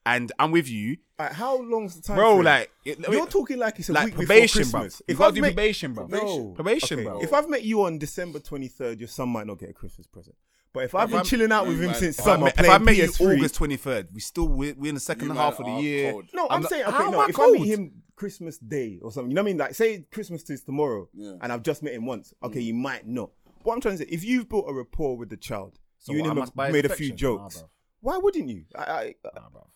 and 0.04 0.30
I'm 0.38 0.52
with 0.52 0.68
you, 0.68 0.98
Like, 1.18 1.32
how 1.32 1.60
long's 1.60 1.96
the 1.96 2.02
time? 2.02 2.16
bro, 2.16 2.34
frame? 2.34 2.44
like, 2.44 2.70
it, 2.84 2.98
you're 3.10 3.26
talking 3.26 3.58
like 3.58 3.78
it's 3.80 3.88
a 3.88 3.92
like 3.92 4.04
week 4.06 4.14
probation, 4.14 4.60
before 4.62 4.70
bro. 4.70 4.80
Christmas. 4.82 5.02
You 5.08 5.12
If 5.12 5.18
got 5.18 5.24
I've 5.24 5.30
to 5.30 5.34
do 5.34 5.40
met- 5.42 5.54
probation, 5.56 5.94
bro. 5.94 6.06
No. 6.06 6.46
Probation, 6.54 6.98
Okay, 7.00 7.08
bro. 7.08 7.20
If 7.22 7.32
I've 7.32 7.48
met 7.48 7.64
you 7.64 7.82
on 7.82 7.98
December 7.98 8.38
23rd, 8.38 9.00
your 9.00 9.08
son 9.08 9.30
might 9.30 9.46
not 9.48 9.58
get 9.58 9.70
a 9.70 9.72
Christmas 9.72 10.06
present. 10.06 10.36
But 10.72 10.84
if 10.84 10.94
I've 10.94 11.08
been 11.08 11.16
I'm- 11.16 11.24
chilling 11.24 11.50
out 11.50 11.66
with 11.66 11.80
him 11.80 11.86
Man, 11.86 11.94
since 11.96 12.18
if 12.18 12.20
If 12.20 12.26
I 12.28 12.30
summer, 12.34 12.44
met, 12.44 12.60
if 12.60 12.68
I 12.70 12.78
met 12.78 12.96
you 12.96 13.04
PS3, 13.08 13.36
August 13.38 13.54
23rd, 13.58 14.08
we 14.12 14.20
still 14.20 14.46
we're, 14.46 14.74
we're 14.74 14.90
in 14.90 14.94
the 14.94 15.00
second 15.00 15.30
half 15.30 15.58
of 15.58 15.66
the 15.66 15.72
year. 15.72 16.12
cold. 16.12 16.26
No, 16.34 16.44
I'm, 16.44 16.56
I'm 16.56 16.60
not- 16.62 16.70
saying 16.70 16.84
how 16.84 16.94
okay. 16.94 17.04
am 17.06 17.10
No, 17.12 17.20
I 17.20 17.26
if 17.28 17.38
I 17.40 17.46
meet 17.46 17.56
cold? 17.56 17.66
him 17.66 18.02
Christmas 18.16 18.58
Day 18.58 18.98
or 19.02 19.12
something, 19.12 19.30
you 19.30 19.34
know 19.34 19.42
what 19.42 19.48
I 19.48 19.52
mean? 19.52 19.58
Like, 19.58 19.74
say 19.74 20.06
Christmas 20.10 20.48
is 20.50 20.62
tomorrow, 20.62 21.08
Yeah. 21.14 21.34
and 21.40 21.52
I've 21.52 21.62
just 21.62 21.82
met 21.82 21.92
him 21.94 22.06
once. 22.06 22.32
Mm. 22.42 22.48
Okay, 22.48 22.60
you 22.60 22.74
might 22.74 23.06
not. 23.06 23.30
What 23.62 23.74
I'm 23.74 23.80
trying 23.80 23.98
to 23.98 24.04
say, 24.04 24.10
if 24.10 24.24
you've 24.24 24.48
built 24.48 24.64
a 24.68 24.72
rapport 24.72 25.16
with 25.16 25.28
the 25.28 25.36
child, 25.36 25.78
So 25.98 26.12
you 26.12 26.20
what, 26.22 26.30
and 26.30 26.38
him 26.38 26.44
have 26.56 26.72
made 26.72 26.84
a 26.86 26.88
few 26.88 27.12
jokes. 27.12 27.58
bruv. 27.58 27.68
why 28.00 28.16
wouldn't 28.18 28.48
you? 28.48 28.64
I, 28.74 28.82
I, 28.82 29.14
Nah, 29.34 29.42
wow. 29.52 29.66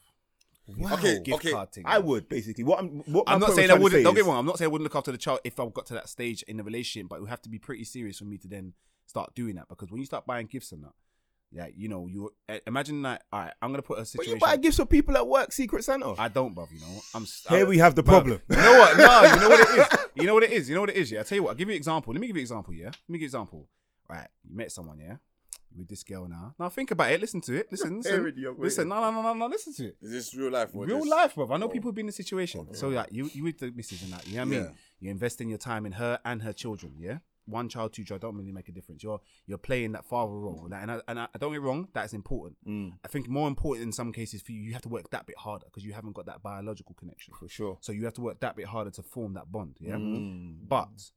Okay, 0.94 1.20
Gift 1.20 1.34
okay. 1.40 1.50
card 1.52 1.68
I 1.84 1.98
would 1.98 2.28
basically. 2.28 2.64
What 2.64 2.78
I'm, 2.78 3.00
what 3.06 3.24
I'm 3.26 3.40
not 3.40 3.54
saying 3.54 3.70
I 3.70 3.74
wouldn't. 3.74 4.00
say 4.00 4.02
Don't 4.04 4.14
get 4.14 4.24
me 4.24 4.28
wrong. 4.28 4.38
I'm 4.38 4.46
not 4.46 4.58
saying 4.58 4.68
I 4.68 4.72
wouldn't 4.72 4.84
look 4.84 4.94
after 4.96 5.10
the 5.12 5.18
child 5.18 5.40
if 5.44 5.58
I 5.58 5.66
got 5.68 5.86
to 5.86 5.94
that 5.94 6.08
stage 6.08 6.42
in 6.44 6.56
the 6.58 6.62
relationship, 6.62 7.08
but 7.08 7.16
it 7.16 7.20
would 7.22 7.30
have 7.30 7.42
to 7.42 7.48
be 7.48 7.58
pretty 7.58 7.84
serious 7.84 8.18
for 8.18 8.24
me 8.24 8.38
to 8.38 8.48
then 8.48 8.74
start 9.06 9.34
doing 9.34 9.56
that. 9.56 9.68
Because 9.68 9.90
when 9.90 10.00
you 10.00 10.06
start 10.06 10.26
buying 10.26 10.46
gifts 10.46 10.70
and 10.72 10.84
that, 10.84 10.92
yeah, 11.52 11.66
you 11.74 11.88
know, 11.88 12.06
you 12.06 12.30
uh, 12.48 12.58
imagine 12.66 13.02
that. 13.02 13.24
All 13.32 13.40
right, 13.40 13.52
I'm 13.60 13.70
gonna 13.72 13.82
put 13.82 13.98
a 13.98 14.04
situation. 14.04 14.34
But 14.38 14.40
situation. 14.40 14.52
you 14.52 14.56
buy 14.58 14.62
gifts 14.62 14.76
for 14.76 14.86
people 14.86 15.16
at 15.16 15.26
work, 15.26 15.52
Secret 15.52 15.82
Santa. 15.84 16.14
I 16.18 16.28
don't, 16.28 16.54
bruv. 16.54 16.70
You 16.72 16.80
know, 16.80 17.00
I'm. 17.14 17.22
s- 17.24 17.44
Here 17.48 17.60
I- 17.66 17.68
we 17.68 17.78
have 17.78 17.94
the 17.94 18.02
bruv, 18.02 18.06
problem. 18.06 18.40
You 18.50 18.56
know 18.56 18.78
what? 18.78 18.96
No, 18.96 19.22
you 19.34 19.40
know 19.40 19.48
what 19.48 19.60
it 19.60 19.78
is. 19.78 19.86
You 20.16 20.26
know 20.26 20.34
what 20.34 20.42
it 20.42 20.52
is. 20.52 20.68
You 20.68 20.74
know 20.74 20.80
what 20.82 20.90
it 20.90 20.96
is. 20.96 21.10
Yeah, 21.12 21.20
I 21.20 21.22
tell 21.22 21.36
you 21.36 21.42
what. 21.44 21.50
I'll 21.50 21.54
give 21.56 21.68
you 21.68 21.72
an 21.74 21.78
example. 21.78 22.12
Let 22.12 22.20
me 22.20 22.26
give 22.26 22.36
you 22.36 22.40
an 22.40 22.44
example. 22.44 22.74
Yeah, 22.74 22.86
let 22.86 23.08
me 23.08 23.18
give 23.18 23.20
you 23.20 23.24
an 23.38 23.42
example. 23.42 23.68
Right, 24.08 24.28
you 24.44 24.54
met 24.56 24.70
someone. 24.72 24.98
Yeah, 24.98 25.16
with 25.76 25.88
this 25.88 26.02
girl 26.02 26.28
now. 26.28 26.54
Now 26.58 26.68
think 26.68 26.90
about 26.90 27.10
it. 27.12 27.20
Listen 27.20 27.40
to 27.42 27.54
it. 27.60 27.68
Listen. 27.70 27.96
Listen. 28.02 28.12
Hearing 28.20 28.34
you, 28.36 28.50
I'm 28.50 28.60
Listen. 28.60 28.88
No, 28.88 29.00
no, 29.00 29.10
no, 29.10 29.22
no, 29.22 29.32
no. 29.34 29.46
Listen 29.46 29.72
to 29.74 29.86
it. 29.86 29.96
Is 30.02 30.10
this 30.10 30.34
real 30.34 30.50
life? 30.50 30.70
or 30.74 30.84
Real 30.84 30.98
just- 30.98 31.10
life, 31.10 31.34
bro. 31.36 31.50
I 31.52 31.56
know 31.58 31.66
Oh. 31.66 31.68
people 31.68 31.90
have 31.90 31.94
been 31.94 32.04
in 32.04 32.08
the 32.08 32.12
situation. 32.12 32.74
So 32.74 32.88
like 32.88 33.08
you, 33.12 33.30
you 33.32 33.44
with 33.44 33.58
the 33.58 33.70
missus 33.70 34.02
and 34.02 34.12
that. 34.12 34.26
You 34.26 34.36
know 34.36 34.44
what 34.44 34.52
I 34.52 34.56
Yeah. 34.56 34.62
mean? 34.64 34.74
You're 35.00 35.12
investing 35.12 35.48
your 35.48 35.58
time 35.58 35.86
in 35.86 35.92
her 35.92 36.18
and 36.24 36.42
her 36.42 36.52
children. 36.52 36.94
Yeah. 36.98 37.18
One 37.46 37.68
child, 37.68 37.92
two 37.92 38.04
child 38.04 38.20
don't 38.20 38.36
really 38.36 38.52
make 38.52 38.68
a 38.68 38.72
difference. 38.72 39.02
You're 39.02 39.20
you're 39.46 39.58
playing 39.58 39.92
that 39.92 40.04
father 40.04 40.32
role, 40.32 40.68
like, 40.70 40.82
and 40.82 40.92
I, 40.92 41.00
and 41.08 41.18
I, 41.18 41.28
don't 41.38 41.52
get 41.52 41.62
wrong, 41.62 41.88
that's 41.92 42.12
important. 42.12 42.56
Mm, 42.66 42.92
I 43.04 43.08
think 43.08 43.28
more 43.28 43.48
important 43.48 43.86
in 43.86 43.92
some 43.92 44.12
cases 44.12 44.42
for 44.42 44.52
you, 44.52 44.60
you 44.60 44.72
have 44.72 44.82
to 44.82 44.88
work 44.88 45.10
that 45.10 45.26
bit 45.26 45.36
harder 45.38 45.66
because 45.66 45.84
you 45.84 45.92
haven't 45.92 46.12
got 46.12 46.26
that 46.26 46.42
biological 46.42 46.94
connection. 46.94 47.34
for 47.38 47.48
sure. 47.48 47.78
So 47.80 47.92
you 47.92 48.04
have 48.04 48.14
to 48.14 48.20
work 48.20 48.40
that 48.40 48.56
bit 48.56 48.66
harder 48.66 48.90
to 48.92 49.02
form 49.02 49.34
that 49.34 49.50
bond. 49.50 49.76
Yeah. 49.80 49.94
Mm. 49.94 50.68
But 50.68 51.10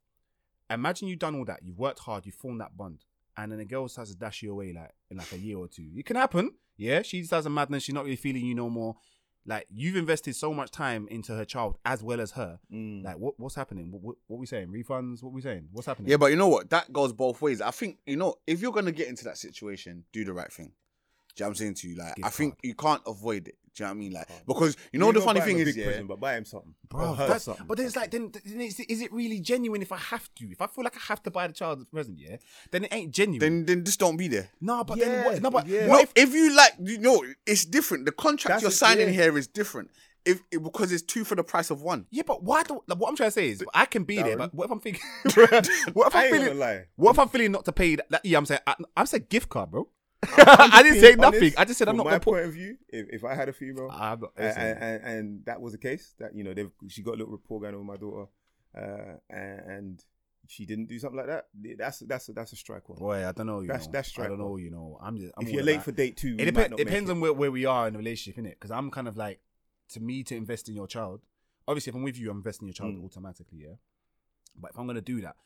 imagine 0.70 1.08
you've 1.08 1.20
done 1.20 1.36
all 1.36 1.46
that, 1.46 1.60
you've 1.64 1.78
worked 1.78 2.00
hard, 2.00 2.26
you've 2.26 2.36
formed 2.36 2.62
that 2.62 2.76
bond, 2.76 3.04
and 3.38 3.52
then 3.52 3.60
a 3.60 3.66
girl 3.66 3.88
starts 3.88 4.12
to 4.12 4.18
dash 4.18 4.42
you 4.42 4.52
away 4.52 4.74
like 4.74 4.92
in 5.10 5.18
like 5.18 5.32
a 5.34 5.38
year 5.38 5.58
or 5.58 5.68
two. 5.68 5.90
It 5.96 6.06
can 6.06 6.16
happen. 6.16 6.52
Yeah, 6.78 7.04
she 7.04 7.22
does 7.22 7.46
a 7.46 7.50
madness, 7.50 7.84
she's 7.84 7.94
not 7.94 8.06
really 8.06 8.16
feeling 8.16 8.46
you 8.46 8.56
no 8.56 8.70
more. 8.70 8.96
Like 9.46 9.68
you've 9.70 9.98
invested 9.98 10.36
so 10.36 10.54
much 10.54 10.72
time 10.72 11.08
into 11.10 11.34
her 11.36 11.46
child 11.46 11.78
as 11.86 12.02
well 12.02 12.22
as 12.22 12.32
her. 12.32 12.60
Mm. 12.72 13.04
Like 13.04 13.18
what, 13.18 13.40
what's 13.40 13.56
happening? 13.56 13.92
What, 13.92 14.02
what, 14.02 14.16
what 14.28 14.40
we 14.40 14.46
saying? 14.46 14.70
Refunds? 14.70 15.22
What 15.22 15.34
we 15.34 15.42
saying? 15.42 15.68
What's 15.72 15.88
happening? 15.88 16.10
Yeah, 16.10 16.18
but 16.18 16.28
you 16.28 16.38
know 16.38 16.48
what? 16.48 16.70
That 16.70 16.94
goes 16.94 17.12
both 17.12 17.42
ways. 17.42 17.62
I 17.62 17.72
think 17.72 17.98
you 18.06 18.16
know 18.16 18.36
if 18.48 18.62
you're 18.62 18.72
gonna 18.72 18.92
get 18.92 19.08
into 19.10 19.26
that 19.26 19.38
situation, 19.38 20.06
do 20.14 20.24
the 20.24 20.34
right 20.34 20.52
thing. 20.52 20.72
Do 21.36 21.44
you 21.44 21.46
know 21.46 21.48
what 21.48 21.50
I'm 21.50 21.56
saying 21.56 21.74
to 21.76 21.90
you? 21.90 21.96
Like, 21.96 22.16
Gift 22.16 22.28
I 22.28 22.30
think 22.30 22.54
card. 22.54 22.60
you 22.64 22.76
can't 22.76 23.02
avoid 23.08 23.48
it. 23.48 23.56
Do 23.76 23.84
you 23.84 23.88
know 23.88 23.92
what 23.92 23.96
I 23.96 24.00
mean? 24.00 24.12
Like 24.12 24.28
oh. 24.30 24.34
because 24.46 24.78
you 24.92 25.00
know 25.00 25.08
You're 25.08 25.14
the 25.14 25.22
funny 25.22 25.42
thing 25.42 25.58
is, 25.58 25.76
yeah. 25.76 25.86
present, 25.86 26.08
but 26.08 26.20
buy 26.20 26.36
him 26.38 26.46
something. 26.46 26.76
Bro, 26.90 27.10
Or 27.10 27.16
her 27.16 27.28
that's, 27.28 27.46
something. 27.46 27.66
but 27.66 27.78
then 27.78 27.88
it's 27.88 27.96
like, 27.96 28.12
then, 28.12 28.32
then 28.46 28.62
is, 28.62 28.80
is 28.80 29.02
it 29.02 29.12
really 29.12 29.40
genuine 29.40 29.82
if 29.82 29.92
I 29.92 29.98
have 29.98 30.30
to? 30.36 30.52
If 30.52 30.62
I 30.62 30.68
feel 30.68 30.84
like 30.84 30.96
I 30.96 31.02
have 31.08 31.24
to 31.24 31.32
buy 31.32 31.48
the 31.48 31.54
child 31.54 31.82
a 31.82 31.86
present, 31.86 32.20
yeah, 32.20 32.38
then 32.72 32.84
it 32.84 32.94
ain't 32.94 33.12
genuine. 33.12 33.40
Then 33.40 33.66
then 33.66 33.84
just 33.84 34.00
don't 34.00 34.18
be 34.18 34.28
there. 34.28 34.50
no, 34.62 34.84
but 34.84 34.98
Yeah, 34.98 35.06
then 35.06 35.26
what? 35.26 35.42
No, 35.42 35.50
but 35.50 35.68
yeah. 35.68 35.88
what 35.88 36.04
if? 36.04 36.12
if, 36.16 36.34
you 36.34 36.56
like, 36.56 36.74
you 36.80 37.00
know, 37.00 37.24
it's 37.48 37.66
different. 37.66 38.06
The 38.06 38.12
contract 38.12 38.62
That's 38.62 38.62
you're 38.62 38.70
it, 38.70 38.74
signing 38.76 39.08
yeah. 39.08 39.24
here 39.24 39.38
is 39.38 39.48
different. 39.48 39.90
If 40.26 40.42
it, 40.52 40.64
because 40.64 40.92
it's 40.94 41.02
two 41.04 41.26
for 41.26 41.36
the 41.36 41.44
price 41.44 41.70
of 41.70 41.82
one. 41.82 42.06
Yeah, 42.10 42.24
but 42.26 42.44
why 42.44 42.64
do 42.64 42.82
like, 42.88 42.98
what 43.00 43.10
I'm 43.10 43.16
trying 43.16 43.28
to 43.28 43.32
say 43.32 43.50
is 43.50 43.64
I 43.74 43.86
can 43.86 44.04
be 44.06 44.22
there, 44.22 44.38
but 44.38 44.54
what 44.54 44.66
if 44.66 44.72
I'm 44.72 44.80
thinking? 44.80 45.02
what 45.34 46.08
if 46.08 46.16
I 46.16 46.20
I'm 46.20 46.24
ain't 46.26 46.34
gonna 46.34 46.44
feeling? 46.46 46.60
lie. 46.60 46.86
What 46.96 47.12
if 47.12 47.20
I'm 47.20 47.28
feeling 47.28 47.52
not 47.52 47.66
to 47.66 47.72
pay 47.74 47.96
that? 47.96 48.10
that 48.10 48.24
yeah, 48.24 48.38
I'm 48.38 48.46
saying 48.46 48.62
I, 48.66 48.76
I 48.96 49.04
said 49.06 49.28
gift 49.30 49.50
card, 49.50 49.72
bro. 49.72 49.90
I 50.38 50.84
didn't 50.84 51.00
say 51.00 51.16
nothing. 51.16 51.42
honest, 51.42 51.60
I 51.60 51.66
just 51.66 51.78
said 51.78 51.88
I'm 51.88 51.94
from 51.96 52.06
not 52.06 52.12
my 52.12 52.20
put. 52.20 52.24
point 52.34 52.46
of 52.46 52.54
view. 52.54 52.78
If, 52.90 53.08
if 53.10 53.24
I 53.26 53.36
had 53.36 53.50
a 53.50 53.54
female, 53.54 53.88
not, 53.88 54.20
and, 54.38 54.58
and, 54.58 55.04
and, 55.04 55.46
that 55.46 55.60
was 55.62 55.74
the 55.74 55.78
case, 55.80 56.16
that 56.20 56.36
you 56.36 56.44
know, 56.44 56.54
they've 56.54 56.72
she 56.88 57.02
got 57.02 57.16
a 57.16 57.18
little 57.18 57.32
rapport 57.34 57.62
going 57.62 57.74
on 57.76 57.86
with 57.86 57.88
my 57.88 57.98
daughter, 57.98 58.30
uh, 58.78 59.18
and, 59.30 60.04
she 60.48 60.66
didn't 60.66 60.88
do 60.88 61.00
something 61.00 61.18
like 61.18 61.28
that. 61.28 61.46
That's 61.78 62.00
that's 62.00 62.28
that's 62.28 62.52
a 62.52 62.58
strike 62.58 62.90
one. 62.90 63.00
boy, 63.00 63.26
I 63.26 63.32
don't 63.32 63.48
know. 63.48 63.62
You 63.62 63.68
That's- 63.68 63.86
know. 63.88 63.94
that's 63.94 64.20
I 64.20 64.28
don't 64.28 64.40
know. 64.40 64.58
You 64.58 64.72
know, 64.72 65.00
I'm 65.02 65.18
just. 65.18 65.32
I'm 65.38 65.48
if 65.48 65.54
you're 65.54 65.64
late 65.64 65.76
about- 65.76 65.86
for 65.86 65.92
date 65.94 66.18
two, 66.18 66.36
it 66.38 66.40
you 66.40 66.46
depends. 66.52 66.74
It 66.74 66.86
depends 66.86 67.10
it. 67.10 67.14
on 67.14 67.22
where, 67.22 67.32
where 67.32 67.50
we 67.52 67.66
are 67.66 67.88
in 67.88 67.94
the 67.94 68.00
relationship, 68.00 68.44
innit? 68.44 68.50
Because 68.52 68.70
I'm 68.72 68.92
kind 68.92 69.08
of 69.08 69.16
like, 69.16 69.40
to 69.94 70.02
me, 70.02 70.22
to 70.24 70.36
invest 70.36 70.68
in 70.68 70.76
your 70.76 70.86
child. 70.88 71.22
Obviously, 71.66 71.92
if 71.92 71.96
I'm 71.96 72.04
with 72.04 72.18
you, 72.20 72.30
I'm 72.30 72.38
investing 72.38 72.66
in 72.68 72.74
your 72.74 72.74
child 72.74 72.96
Mm. 72.96 73.06
automatically, 73.06 73.60
yeah. 73.60 73.76
But 74.60 74.72
if 74.72 74.78
I'm 74.80 74.86
gonna 74.86 75.00
do 75.00 75.22
that, 75.22 75.38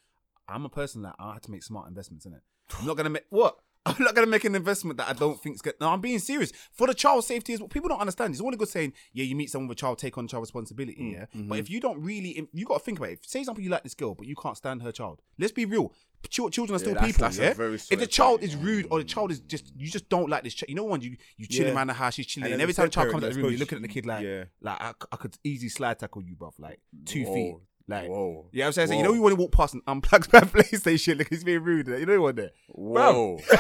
I'm 0.49 0.65
a 0.65 0.69
person 0.69 1.03
that 1.03 1.15
I 1.19 1.33
have 1.33 1.41
to 1.43 1.51
make 1.51 1.61
smart 1.61 1.87
investments 1.87 2.25
in 2.25 2.33
it. 2.33 2.41
I'm 2.79 2.87
not 2.87 2.97
gonna 2.97 3.11
make 3.11 3.25
what. 3.29 3.59
I'm 3.87 4.03
not 4.03 4.13
gonna 4.15 4.27
make 4.27 4.43
an 4.45 4.55
investment 4.55 4.97
that 4.97 5.07
I 5.09 5.13
don't 5.13 5.41
think's 5.41 5.61
good. 5.61 5.75
No, 5.81 5.89
I'm 5.89 6.01
being 6.01 6.19
serious 6.19 6.51
for 6.73 6.87
the 6.87 6.93
child's 6.93 7.27
safety. 7.27 7.53
Is 7.53 7.61
what 7.61 7.69
people 7.69 7.89
don't 7.89 7.99
understand. 7.99 8.33
It's 8.33 8.41
all 8.41 8.51
good 8.51 8.67
saying, 8.67 8.93
yeah, 9.13 9.23
you 9.23 9.35
meet 9.35 9.49
someone 9.49 9.67
with 9.69 9.77
a 9.77 9.81
child, 9.81 9.97
take 9.99 10.17
on 10.17 10.27
child 10.27 10.41
responsibility, 10.41 10.97
Mm, 11.01 11.13
yeah. 11.13 11.25
mm-hmm. 11.35 11.47
But 11.49 11.59
if 11.59 11.69
you 11.69 11.79
don't 11.79 12.01
really, 12.01 12.47
you 12.53 12.65
got 12.65 12.79
to 12.79 12.83
think 12.83 12.97
about 12.99 13.09
it. 13.11 13.19
Say, 13.25 13.39
example, 13.39 13.63
you 13.63 13.69
like 13.69 13.83
this 13.83 13.93
girl, 13.93 14.15
but 14.15 14.27
you 14.27 14.35
can't 14.35 14.57
stand 14.57 14.81
her 14.83 14.91
child. 14.91 15.21
Let's 15.39 15.51
be 15.51 15.65
real. 15.65 15.93
Chil- 16.29 16.49
Children 16.49 16.75
are 16.75 16.79
still 16.79 16.93
that's- 16.95 17.11
people, 17.11 17.21
that's 17.29 17.37
yeah. 17.37 17.93
If 17.93 17.99
the 17.99 18.07
child 18.07 18.39
point. 18.39 18.51
is 18.51 18.55
rude 18.55 18.87
or 18.89 18.97
the 18.97 19.03
child 19.05 19.31
is 19.31 19.39
just, 19.39 19.71
you 19.77 19.87
just 19.89 20.09
don't 20.09 20.29
like 20.29 20.43
this. 20.43 20.55
Ch- 20.55 20.63
you 20.67 20.75
know, 20.75 20.83
when 20.83 21.01
you 21.01 21.15
you 21.37 21.45
chilling 21.45 21.69
Yeah. 21.69 21.75
around 21.77 21.87
the 21.87 21.93
house, 21.93 22.15
she's 22.15 22.25
chilling, 22.25 22.45
And 22.45 22.53
and, 22.53 22.61
every 22.61 22.73
time 22.73 22.85
the 22.87 22.91
child 22.91 23.11
comes 23.11 23.23
out 23.23 23.33
the 23.33 23.41
room, 23.41 23.51
you're 23.51 23.59
looking 23.59 23.75
at 23.77 23.81
the 23.83 23.87
kid 23.87 24.05
like, 24.05 24.23
yeah. 24.25 24.45
like 24.61 24.77
I 24.81 25.15
could 25.17 25.37
easily 25.43 25.69
slide 25.69 25.99
tackle 25.99 26.23
you, 26.23 26.35
bruv, 26.35 26.53
like 26.59 26.79
two 27.05 27.23
feet. 27.25 27.55
Like, 27.89 28.09
Whoa. 28.09 28.49
yeah, 28.51 28.65
I'm 28.65 28.73
saying, 28.73 28.89
so 28.89 28.95
you 28.95 29.03
know, 29.03 29.13
you 29.13 29.21
want 29.21 29.33
to 29.33 29.39
walk 29.41 29.53
past 29.53 29.73
and 29.73 29.85
unplug 29.85 30.31
my 30.33 30.41
PlayStation, 30.41 31.17
like 31.17 31.31
it's 31.31 31.45
being 31.45 31.63
rude. 31.63 31.87
You 31.87 32.05
know 32.05 32.19
what 32.21 32.35
there? 32.35 32.51
Whoa. 32.67 33.37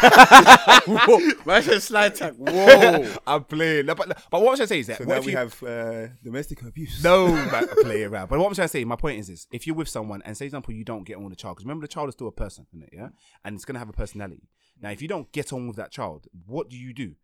Whoa. 0.85 1.19
Man 1.45 1.63
said 1.63 1.81
slide 1.81 2.15
tag. 2.15 2.33
Whoa. 2.37 3.13
I'm 3.27 3.43
playing. 3.45 3.85
No, 3.85 3.95
but, 3.95 4.07
but 4.29 4.41
what 4.41 4.51
I'm 4.51 4.55
trying 4.57 4.57
to 4.57 4.67
say 4.67 4.79
is 4.79 4.87
that 4.87 4.97
So 4.97 5.05
what 5.05 5.15
now 5.15 5.21
we 5.21 5.31
you- 5.31 5.37
have 5.37 5.63
uh, 5.63 6.07
domestic 6.23 6.61
abuse. 6.61 7.03
no 7.03 7.27
man, 7.51 7.67
play 7.81 8.03
around. 8.03 8.29
But 8.29 8.39
what 8.39 8.47
I'm 8.47 8.53
trying 8.55 8.67
to 8.67 8.71
say, 8.71 8.83
my 8.83 8.95
point 8.95 9.19
is 9.19 9.27
this: 9.27 9.47
if 9.51 9.65
you're 9.65 9.75
with 9.75 9.89
someone 9.89 10.21
and 10.25 10.35
say, 10.35 10.45
example, 10.45 10.73
you 10.73 10.83
don't 10.83 11.03
get 11.05 11.17
on 11.17 11.23
with 11.23 11.31
the 11.31 11.37
child, 11.37 11.55
because 11.55 11.65
remember 11.65 11.83
the 11.83 11.93
child 11.93 12.09
is 12.09 12.13
still 12.13 12.27
a 12.27 12.31
person, 12.31 12.65
isn't 12.73 12.83
it? 12.83 12.89
Yeah, 12.93 13.09
and 13.45 13.55
it's 13.55 13.65
gonna 13.65 13.79
have 13.79 13.89
a 13.89 13.93
personality. 13.93 14.49
Now, 14.81 14.91
if 14.91 15.01
you 15.01 15.07
don't 15.07 15.31
get 15.31 15.53
on 15.53 15.67
with 15.67 15.77
that 15.77 15.91
child, 15.91 16.27
what 16.45 16.69
do 16.69 16.77
you 16.77 16.93
do? 16.93 17.15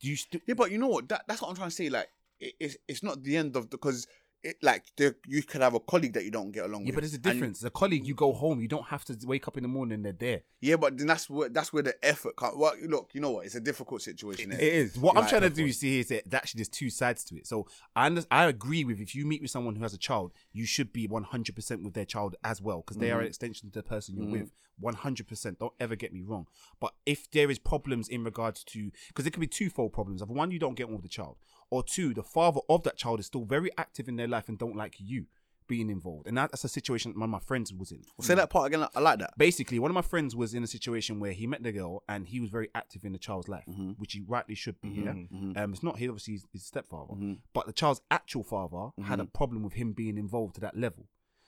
Do 0.00 0.08
you 0.08 0.16
still? 0.16 0.40
Yeah, 0.46 0.54
but 0.54 0.70
you 0.70 0.78
know 0.78 0.88
what? 0.88 1.08
That, 1.08 1.24
that's 1.26 1.42
what 1.42 1.48
I'm 1.50 1.56
trying 1.56 1.70
to 1.70 1.74
say. 1.74 1.88
Like, 1.90 2.08
it, 2.40 2.54
it's 2.60 2.76
it's 2.86 3.02
not 3.02 3.22
the 3.24 3.36
end 3.36 3.56
of 3.56 3.64
the 3.70 3.76
because 3.76 4.06
it 4.42 4.56
like 4.62 4.84
the, 4.96 5.14
you 5.26 5.42
could 5.42 5.60
have 5.60 5.74
a 5.74 5.80
colleague 5.80 6.12
that 6.12 6.24
you 6.24 6.30
don't 6.30 6.52
get 6.52 6.64
along 6.64 6.82
Yeah, 6.82 6.86
with. 6.86 6.94
but 6.94 7.00
there's 7.02 7.12
a 7.12 7.16
and- 7.16 7.22
difference. 7.22 7.60
The 7.60 7.70
colleague, 7.70 8.06
you 8.06 8.14
go 8.14 8.32
home, 8.32 8.60
you 8.60 8.68
don't 8.68 8.86
have 8.86 9.04
to 9.06 9.16
wake 9.24 9.48
up 9.48 9.56
in 9.56 9.62
the 9.62 9.68
morning 9.68 10.02
they're 10.02 10.12
there. 10.12 10.42
yeah, 10.60 10.76
but 10.76 10.96
then 10.96 11.06
that's 11.06 11.28
where 11.28 11.48
that's 11.48 11.72
where 11.72 11.82
the 11.82 11.94
effort 12.04 12.36
comes. 12.36 12.56
Well, 12.56 12.74
look, 12.86 13.10
you 13.14 13.20
know 13.20 13.30
what? 13.30 13.46
It's 13.46 13.54
a 13.54 13.60
difficult 13.60 14.02
situation. 14.02 14.52
It 14.52 14.60
is. 14.60 14.96
What 14.96 15.16
I'm 15.16 15.22
Like, 15.22 15.30
trying 15.30 15.42
to 15.42 15.50
do 15.50 15.66
is 15.66 15.80
see 15.80 16.00
is 16.00 16.08
that 16.08 16.32
actually 16.32 16.58
there's 16.58 16.68
two 16.68 16.90
sides 16.90 17.24
to 17.24 17.36
it. 17.36 17.46
So 17.46 17.66
I 17.96 18.16
I 18.30 18.46
agree 18.46 18.84
with 18.84 19.00
if 19.00 19.14
you 19.14 19.26
meet 19.26 19.42
with 19.42 19.50
someone 19.50 19.76
who 19.76 19.82
has 19.82 19.94
a 19.94 19.98
child, 19.98 20.32
you 20.52 20.66
should 20.66 20.92
be 20.92 21.06
100 21.06 21.54
percent 21.54 21.82
with 21.82 21.94
their 21.94 22.04
child 22.04 22.36
as 22.44 22.60
well 22.62 22.78
because 22.78 22.98
they 22.98 23.10
are 23.10 23.14
an 23.14 23.20
mm-hmm. 23.20 23.28
extension 23.28 23.70
to 23.70 23.78
the 23.78 23.82
person 23.82 24.16
you're 24.16 24.24
mm-hmm. 24.24 24.40
with. 24.40 24.52
100 24.80 25.26
percent. 25.26 25.58
Don't 25.58 25.72
ever 25.80 25.96
get 25.96 26.12
me 26.12 26.22
wrong. 26.22 26.46
But 26.80 26.94
if 27.04 27.30
there 27.30 27.50
is 27.50 27.58
problems 27.58 28.08
in 28.08 28.24
regards 28.24 28.62
to 28.64 28.90
because 29.08 29.26
it 29.26 29.32
could 29.32 29.40
be 29.40 29.46
twofold 29.46 29.92
problems. 29.92 30.22
Of 30.22 30.30
one, 30.30 30.50
you 30.50 30.58
don't 30.58 30.74
get 30.74 30.86
on 30.86 30.92
with 30.92 31.02
the 31.02 31.08
child, 31.08 31.36
or 31.70 31.82
two, 31.82 32.14
the 32.14 32.22
father 32.22 32.60
of 32.68 32.82
that 32.84 32.96
child 32.96 33.20
is 33.20 33.26
still 33.26 33.44
very 33.44 33.70
active 33.76 34.08
in 34.08 34.16
their 34.16 34.28
life 34.28 34.48
and 34.48 34.58
don't 34.58 34.76
like 34.76 34.96
you 34.98 35.26
being 35.66 35.90
involved. 35.90 36.26
And 36.26 36.36
that- 36.38 36.50
that's 36.50 36.64
a 36.64 36.68
situation 36.68 37.12
one 37.12 37.24
of 37.24 37.30
my 37.30 37.38
friends 37.38 37.72
was 37.72 37.92
in. 37.92 38.02
Say 38.20 38.34
that 38.34 38.48
part 38.50 38.66
again. 38.68 38.88
I 38.94 39.00
like 39.00 39.18
that. 39.18 39.36
Basically, 39.36 39.78
one 39.78 39.90
of 39.90 39.94
my 39.94 40.02
friends 40.02 40.34
was 40.34 40.54
in 40.54 40.64
a 40.64 40.66
situation 40.66 41.20
where 41.20 41.32
he 41.32 41.46
met 41.46 41.62
the 41.62 41.72
girl 41.72 42.02
and 42.08 42.26
he 42.26 42.40
was 42.40 42.48
very 42.48 42.68
active 42.74 43.04
in 43.04 43.12
the 43.12 43.18
child's 43.18 43.48
life, 43.48 43.66
mm-hmm. 43.68 43.90
which 43.92 44.14
he 44.14 44.22
rightly 44.26 44.54
should 44.54 44.80
be. 44.80 44.88
Yeah, 44.88 45.12
mm-hmm. 45.12 45.50
Mm-hmm. 45.50 45.58
um, 45.58 45.72
it's 45.72 45.82
not 45.82 45.98
his 45.98 46.08
obviously 46.08 46.34
his, 46.34 46.46
his 46.52 46.64
stepfather, 46.64 47.14
but 47.52 47.66
the 47.66 47.72
child's 47.72 48.00
actual 48.10 48.42
father 48.42 48.90
had 49.04 49.20
a 49.20 49.26
problem 49.26 49.62
with 49.62 49.74
him 49.74 49.92
being 49.92 50.16
involved 50.16 50.54
to 50.56 50.60
that 50.62 50.76
level. 50.76 51.06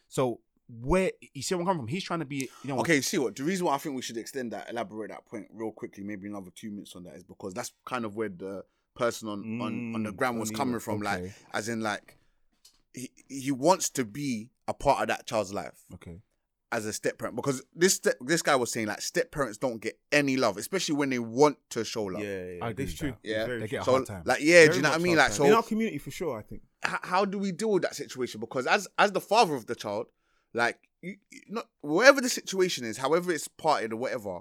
So 0.09 0.41
where 0.83 1.11
you 1.35 1.43
see 1.43 1.55
where 1.55 1.63
I'm 1.63 1.67
coming 1.67 1.83
from? 1.83 1.89
He's 1.89 2.05
trying 2.05 2.21
to 2.21 2.25
be, 2.27 2.49
you 2.63 2.69
know, 2.69 2.79
Okay, 2.81 3.01
see 3.01 3.19
what 3.19 3.35
the 3.35 3.43
reason 3.43 3.67
why 3.67 3.75
I 3.75 3.79
think 3.79 3.97
we 3.97 4.03
should 4.03 4.17
extend 4.17 4.53
that, 4.53 4.71
elaborate 4.71 5.11
that 5.11 5.27
point 5.27 5.49
real 5.53 5.73
quickly, 5.73 6.05
maybe 6.05 6.29
another 6.29 6.51
two 6.55 6.71
minutes 6.71 6.95
on 6.95 7.05
that 7.05 7.17
is 7.17 7.25
because 7.25 7.55
that's 7.55 7.73
kind 7.85 8.05
of 8.05 8.17
where 8.17 8.29
the 8.29 8.65
person 9.05 9.29
on 9.29 9.39
on, 9.61 9.95
on 9.97 10.03
the 10.03 10.13
Mm, 10.13 10.17
ground 10.19 10.39
was 10.41 10.51
on 10.51 10.53
the- 10.53 10.59
coming 10.59 10.81
from, 10.81 10.97
okay. 10.97 11.05
like 11.23 11.33
as 11.53 11.69
in 11.69 11.81
like 11.81 12.17
he 12.95 13.11
he 13.29 13.51
wants 13.53 13.91
to 13.99 14.05
be 14.05 14.51
a 14.69 14.75
part 14.75 14.99
of 15.03 15.09
that 15.09 15.27
child's 15.27 15.53
life 15.53 15.79
Okay. 15.95 16.17
as 16.73 16.87
a 16.87 16.93
step 16.93 17.19
parent 17.19 17.35
because 17.37 17.63
this 17.75 17.95
step, 17.95 18.17
this 18.21 18.43
guy 18.43 18.57
was 18.57 18.71
saying 18.73 18.87
like 18.89 19.01
step 19.01 19.31
parents 19.31 19.59
don't 19.59 19.81
get 19.81 19.99
any 20.13 20.37
love, 20.37 20.57
especially 20.57 20.95
when 21.01 21.11
they 21.11 21.19
want 21.19 21.57
to 21.71 21.85
show 21.85 22.05
love. 22.05 22.23
Yeah, 22.23 22.45
yeah, 22.45 22.65
I 22.65 22.71
agree 22.71 22.85
that's 22.85 22.97
true. 22.99 23.15
Yeah. 23.23 23.47
They 23.47 23.69
get 23.69 23.83
a 23.83 23.85
So 23.85 23.93
hard 23.93 24.07
time. 24.07 24.23
like 24.27 24.41
yeah, 24.43 24.67
do 24.69 24.77
you 24.77 24.83
know 24.83 24.91
what 24.91 25.01
I 25.01 25.03
mean? 25.03 25.17
Like 25.17 25.33
time. 25.35 25.47
in 25.49 25.53
our 25.55 25.63
community 25.63 25.99
for 25.99 26.11
sure, 26.11 26.39
I 26.39 26.43
think. 26.43 26.63
h- 26.85 27.05
how 27.13 27.25
do 27.25 27.39
we 27.39 27.51
deal 27.53 27.73
with 27.73 27.83
that 27.87 27.95
situation? 27.97 28.41
Because 28.41 28.67
as 28.67 28.87
as 28.99 29.13
the 29.13 29.21
father 29.33 29.55
of 29.55 29.67
the 29.67 29.75
child, 29.75 30.07
like 30.55 30.79
you, 31.03 31.17
you- 31.31 31.43
not 31.49 31.67
whatever 31.81 32.21
the 32.21 32.29
situation 32.41 32.85
is, 32.85 32.97
however 32.99 33.33
it's 33.33 33.49
parted 33.49 33.93
or 33.93 33.97
whatever, 33.97 34.41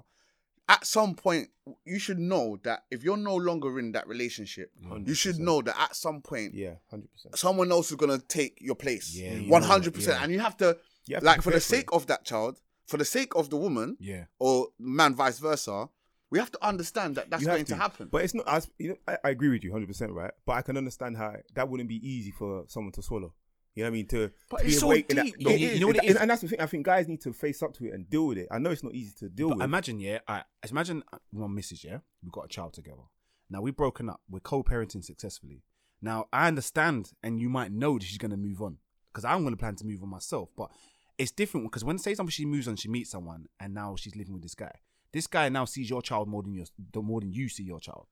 at 0.70 0.86
some 0.86 1.16
point 1.16 1.50
you 1.84 2.00
should 2.00 2.20
know 2.20 2.58
that 2.64 2.84
if 2.90 3.04
you're 3.04 3.18
no 3.18 3.36
longer 3.36 3.78
in 3.80 3.92
that 3.92 4.08
relationship, 4.08 4.72
mm. 4.82 5.06
you 5.08 5.14
should 5.14 5.38
know 5.40 5.62
that 5.62 5.76
at 5.78 5.96
some 5.96 6.22
point 6.22 6.54
Yeah, 6.54 6.76
hundred 6.90 7.12
percent. 7.12 7.38
someone 7.38 7.72
else 7.72 7.90
is 7.92 7.98
gonna 7.98 8.20
take 8.20 8.58
your 8.62 8.76
place. 8.76 9.14
Yeah, 9.16 9.34
you 9.34 9.42
know 9.48 9.52
one 9.52 9.62
that, 9.64 9.68
hundred 9.68 9.94
percent, 9.96 10.18
yeah. 10.18 10.24
and 10.24 10.32
you 10.32 10.40
have 10.40 10.56
to 10.58 10.78
You 11.08 11.16
have 11.16 11.24
to 11.24 11.26
like 11.26 11.42
for 11.42 11.50
the 11.50 11.60
prepare 11.60 11.60
for 11.60 11.76
it. 11.76 11.78
sake 11.80 11.90
of 11.92 12.08
that 12.08 12.24
child, 12.24 12.62
for 12.88 12.98
the 12.98 13.06
sake 13.06 13.36
of 13.36 13.50
the 13.50 13.58
woman 13.58 13.98
Yeah. 14.00 14.26
or 14.40 14.70
man, 14.80 15.16
vice 15.16 15.40
versa. 15.40 15.90
We 16.32 16.38
have 16.38 16.52
to 16.52 16.64
understand 16.64 17.16
that 17.16 17.32
that's 17.32 17.42
You 17.42 17.50
have 17.50 17.58
going 17.58 17.66
to. 17.66 17.76
happen. 17.76 18.08
But 18.12 18.24
it's 18.24 18.36
not 18.36 18.48
as 18.48 18.70
you 18.78 18.90
know, 18.90 18.96
I, 19.08 19.18
I 19.24 19.30
agree 19.32 19.50
with 19.50 19.64
you 19.64 19.72
100 19.72 19.88
percent 19.88 20.12
right. 20.12 20.32
But 20.46 20.54
I 20.54 20.62
can 20.62 20.78
understand 20.78 21.18
how 21.18 21.34
that 21.56 21.68
wouldn't 21.68 21.90
be 21.90 22.08
easy 22.08 22.30
for 22.32 22.66
someone 22.68 22.92
to 22.94 23.02
swallow. 23.02 23.34
You 23.76 23.84
know 23.84 23.90
what 23.90 23.94
I 23.94 23.98
mean? 23.98 24.08
To 24.08 24.32
But 24.50 24.58
to 24.60 24.66
be 24.66 24.72
so 24.72 24.88
awake 24.88 25.08
that- 25.10 25.24
deep. 25.26 25.36
No, 25.40 25.52
it- 25.52 25.60
You 25.60 25.80
know 25.80 25.88
what 25.88 26.04
it 26.04 26.16
and- 26.18 26.30
that's 26.30 26.42
the 26.42 26.48
thing. 26.50 26.60
I 26.60 26.66
think 26.66 26.86
guys 26.86 27.08
need 27.08 27.22
to 27.22 27.32
face 27.34 27.62
up 27.64 27.74
to 27.76 27.86
it 27.86 27.94
and 27.94 28.10
deal 28.10 28.28
with 28.28 28.38
it. 28.38 28.48
I 28.52 28.58
know 28.60 28.72
it's 28.72 28.84
not 28.84 28.94
easy 28.96 29.14
to 29.20 29.30
deal 29.30 29.50
But 29.50 29.60
with. 29.60 29.66
imagine, 29.66 30.00
yeah, 30.00 30.20
I 30.28 30.44
imagine 30.70 31.04
uh, 31.14 31.18
my 31.32 31.48
missus, 31.48 31.84
yeah, 31.84 32.00
we've 32.24 32.32
got 32.32 32.46
a 32.46 32.50
child 32.50 32.74
together. 32.74 33.04
Now 33.50 33.62
we've 33.62 33.76
broken 33.76 34.10
up. 34.10 34.22
We're 34.30 34.40
co-parenting 34.42 35.04
successfully. 35.04 35.64
Now 36.02 36.28
I 36.34 36.48
understand, 36.48 37.12
and 37.24 37.40
you 37.40 37.50
might 37.50 37.72
know 37.72 37.98
that 37.98 38.04
she's 38.06 38.18
going 38.18 38.32
to 38.32 38.38
move 38.38 38.62
on 38.62 38.78
because 39.12 39.24
I'm 39.26 39.42
going 39.44 39.54
to 39.54 39.58
plan 39.58 39.76
to 39.78 39.86
move 39.86 40.02
on 40.04 40.10
myself. 40.10 40.50
But 40.58 40.72
it's 41.18 41.32
different 41.32 41.66
because 41.68 41.84
when 41.84 41.98
say 41.98 42.16
something 42.16 42.32
she 42.32 42.46
moves 42.46 42.68
on, 42.68 42.76
she 42.76 42.88
meets 42.90 43.10
someone, 43.12 43.48
and 43.60 43.74
now 43.74 43.96
she's 43.98 44.16
living 44.16 44.34
with 44.34 44.44
this 44.44 44.56
guy. 44.56 44.72
This 45.12 45.28
guy 45.28 45.50
now 45.50 45.66
sees 45.66 45.90
your 45.90 46.02
child 46.02 46.28
more 46.28 46.44
than 46.44 46.54
your 46.54 46.66
the 46.94 47.02
more 47.02 47.20
than 47.22 47.32
you 47.34 47.50
see 47.50 47.64
your 47.64 47.80
child. 47.80 48.08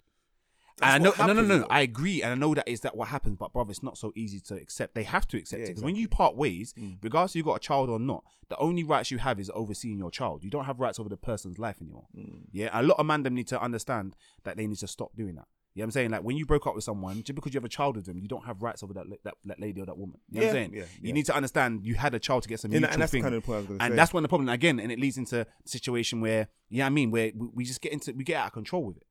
And 0.81 0.91
I 0.91 0.97
know, 0.99 1.13
no, 1.19 1.33
no, 1.33 1.41
no, 1.41 1.57
no. 1.59 1.67
I 1.69 1.81
agree, 1.81 2.21
and 2.21 2.31
I 2.31 2.35
know 2.35 2.53
that 2.53 2.67
is 2.67 2.81
that 2.81 2.95
what 2.95 3.07
happens. 3.07 3.37
But 3.37 3.51
brother, 3.53 3.71
it's 3.71 3.81
not 3.81 3.97
so 3.97 4.11
easy 4.15 4.39
to 4.41 4.55
accept. 4.55 4.93
They 4.93 5.03
have 5.03 5.27
to 5.29 5.37
accept 5.37 5.59
Yeah, 5.61 5.65
it 5.65 5.69
because 5.69 5.83
when 5.83 5.95
you 5.95 6.07
part 6.07 6.35
ways, 6.35 6.73
Mm. 6.77 6.97
regardless 7.01 7.31
if 7.31 7.37
you 7.37 7.43
got 7.43 7.55
a 7.55 7.59
child 7.59 7.89
or 7.89 7.99
not, 7.99 8.23
the 8.49 8.57
only 8.57 8.83
rights 8.83 9.09
you 9.09 9.17
have 9.17 9.39
is 9.39 9.49
overseeing 9.53 9.97
your 9.97 10.11
child. 10.11 10.43
You 10.43 10.49
don't 10.51 10.65
have 10.65 10.79
rights 10.79 10.99
over 10.99 11.09
the 11.09 11.17
person's 11.17 11.57
life 11.57 11.77
anymore. 11.81 12.07
Mm. 12.15 12.43
Yeah, 12.51 12.69
a 12.73 12.83
lot 12.83 12.99
of 12.99 13.05
man 13.07 13.23
them 13.23 13.33
need 13.33 13.47
to 13.47 13.61
understand 13.61 14.15
that 14.43 14.55
they 14.57 14.67
need 14.67 14.77
to 14.77 14.87
stop 14.87 15.15
doing 15.15 15.35
that. 15.35 15.47
You 15.73 15.81
know 15.81 15.85
what 15.85 15.87
I'm 15.87 15.91
saying? 15.91 16.11
Like 16.11 16.23
when 16.23 16.37
you 16.37 16.45
broke 16.45 16.65
up 16.67 16.73
with 16.75 16.83
someone, 16.83 17.17
just 17.23 17.35
because 17.35 17.53
you 17.53 17.57
have 17.59 17.65
a 17.65 17.69
child 17.69 17.97
with 17.97 18.05
them, 18.05 18.17
you 18.19 18.27
don't 18.27 18.45
have 18.45 18.61
rights 18.63 18.81
over 18.83 18.93
that 18.93 19.05
that, 19.23 19.33
that 19.45 19.59
lady 19.59 19.79
or 19.81 19.85
that 19.85 19.97
woman. 19.97 20.19
You 20.29 20.41
know 20.41 20.47
what 20.47 20.55
I'm 20.55 20.55
Yeah, 20.55 20.61
saying? 20.61 20.73
yeah, 20.75 20.83
You 21.07 21.13
need 21.13 21.25
to 21.27 21.35
understand 21.35 21.85
you 21.85 21.95
had 21.95 22.13
a 22.15 22.19
child 22.19 22.43
to 22.43 22.49
get 22.49 22.59
some 22.59 22.69
And, 22.69 22.81
mutual 22.81 22.93
and 22.93 23.01
that's 23.01 23.11
thing. 23.11 23.21
kind 23.23 23.35
of 23.35 23.41
the 23.41 23.45
point 23.45 23.55
I 23.55 23.59
was 23.59 23.67
going 23.67 23.79
to 23.79 23.83
say. 23.83 23.89
and 23.89 23.97
that's 23.97 24.13
when 24.13 24.23
the 24.23 24.29
problem 24.29 24.49
again, 24.49 24.79
and 24.79 24.91
it 24.91 24.99
leads 24.99 25.17
into 25.17 25.41
a 25.41 25.45
situation 25.65 26.19
where, 26.21 26.47
yeah, 26.69 26.85
I 26.85 26.89
mean, 26.89 27.09
where 27.11 27.31
we, 27.35 27.47
we 27.53 27.63
just 27.65 27.81
get 27.81 27.91
into 27.93 28.11
we 28.13 28.23
get 28.23 28.37
out 28.37 28.47
of 28.47 28.53
control 28.53 28.85
with 28.85 28.97
it. 28.97 29.03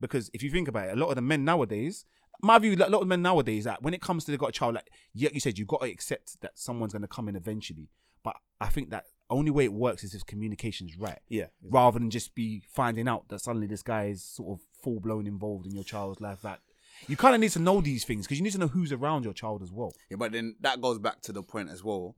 Because 0.00 0.30
if 0.34 0.42
you 0.42 0.50
think 0.50 0.68
about 0.68 0.88
it, 0.88 0.92
a 0.92 1.00
lot 1.00 1.08
of 1.08 1.16
the 1.16 1.22
men 1.22 1.44
nowadays, 1.44 2.04
my 2.42 2.58
view, 2.58 2.74
a 2.74 2.90
lot 2.90 3.02
of 3.02 3.08
men 3.08 3.22
nowadays, 3.22 3.64
that 3.64 3.82
when 3.82 3.94
it 3.94 4.00
comes 4.00 4.24
to 4.24 4.30
they 4.30 4.36
got 4.36 4.50
a 4.50 4.52
child, 4.52 4.74
like 4.74 4.90
yeah, 5.14 5.30
you 5.32 5.40
said, 5.40 5.58
you 5.58 5.64
got 5.64 5.80
to 5.82 5.90
accept 5.90 6.40
that 6.40 6.52
someone's 6.58 6.92
going 6.92 7.02
to 7.02 7.08
come 7.08 7.28
in 7.28 7.36
eventually. 7.36 7.88
But 8.22 8.36
I 8.60 8.66
think 8.66 8.90
that 8.90 9.04
only 9.30 9.50
way 9.50 9.64
it 9.64 9.72
works 9.72 10.04
is 10.04 10.14
if 10.14 10.24
communication's 10.26 10.96
right 10.96 11.18
yeah, 11.28 11.46
rather 11.62 11.98
than 11.98 12.10
just 12.10 12.34
be 12.34 12.62
finding 12.72 13.08
out 13.08 13.28
that 13.28 13.40
suddenly 13.40 13.66
this 13.66 13.82
guy 13.82 14.06
is 14.06 14.22
sort 14.22 14.58
of 14.58 14.64
full 14.82 15.00
blown 15.00 15.26
involved 15.26 15.66
in 15.66 15.72
your 15.72 15.84
child's 15.84 16.20
life. 16.20 16.42
That 16.42 16.60
you 17.08 17.16
kind 17.16 17.34
of 17.34 17.40
need 17.40 17.50
to 17.52 17.58
know 17.58 17.80
these 17.80 18.04
things 18.04 18.26
because 18.26 18.38
you 18.38 18.44
need 18.44 18.52
to 18.52 18.58
know 18.58 18.68
who's 18.68 18.92
around 18.92 19.24
your 19.24 19.32
child 19.32 19.62
as 19.62 19.72
well. 19.72 19.92
Yeah, 20.10 20.16
but 20.18 20.32
then 20.32 20.56
that 20.60 20.80
goes 20.80 20.98
back 20.98 21.20
to 21.22 21.32
the 21.32 21.42
point 21.42 21.70
as 21.70 21.82
well, 21.82 22.16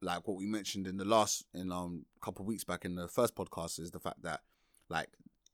like 0.00 0.26
what 0.26 0.36
we 0.36 0.46
mentioned 0.46 0.86
in 0.86 0.96
the 0.96 1.04
last 1.04 1.44
in 1.54 1.72
um 1.72 2.04
couple 2.20 2.42
of 2.42 2.48
weeks 2.48 2.64
back 2.64 2.84
in 2.84 2.94
the 2.94 3.08
first 3.08 3.34
podcast 3.34 3.78
is 3.78 3.90
the 3.90 4.00
fact 4.00 4.22
that 4.22 4.40
like 4.88 5.08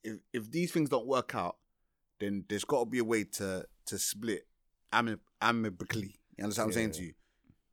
if 0.04 0.18
if 0.32 0.50
these 0.50 0.70
things 0.70 0.88
don't 0.88 1.06
work 1.06 1.34
out, 1.34 1.56
then 2.20 2.44
there's 2.48 2.64
got 2.64 2.80
to 2.80 2.86
be 2.86 2.98
a 2.98 3.04
way 3.04 3.24
to 3.24 3.66
to 3.86 3.98
split 3.98 4.46
ami- 4.92 5.16
amicably. 5.40 6.16
You 6.36 6.44
understand 6.44 6.66
what 6.66 6.70
I'm 6.70 6.72
saying 6.74 6.92
to 6.92 7.02
you? 7.04 7.14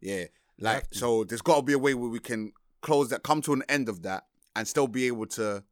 Yeah. 0.01 0.25
Like 0.59 0.85
so, 0.91 1.23
there's 1.23 1.41
got 1.41 1.57
to 1.57 1.61
be 1.63 1.73
a 1.73 1.79
way 1.79 1.93
where 1.93 2.09
we 2.09 2.19
can 2.19 2.53
close 2.81 3.09
that, 3.09 3.23
come 3.23 3.41
to 3.43 3.53
an 3.53 3.63
end 3.67 3.89
of 3.89 4.03
that, 4.03 4.25
and 4.55 4.67
still 4.67 4.87
be 4.87 5.07
able 5.07 5.25
to 5.27 5.63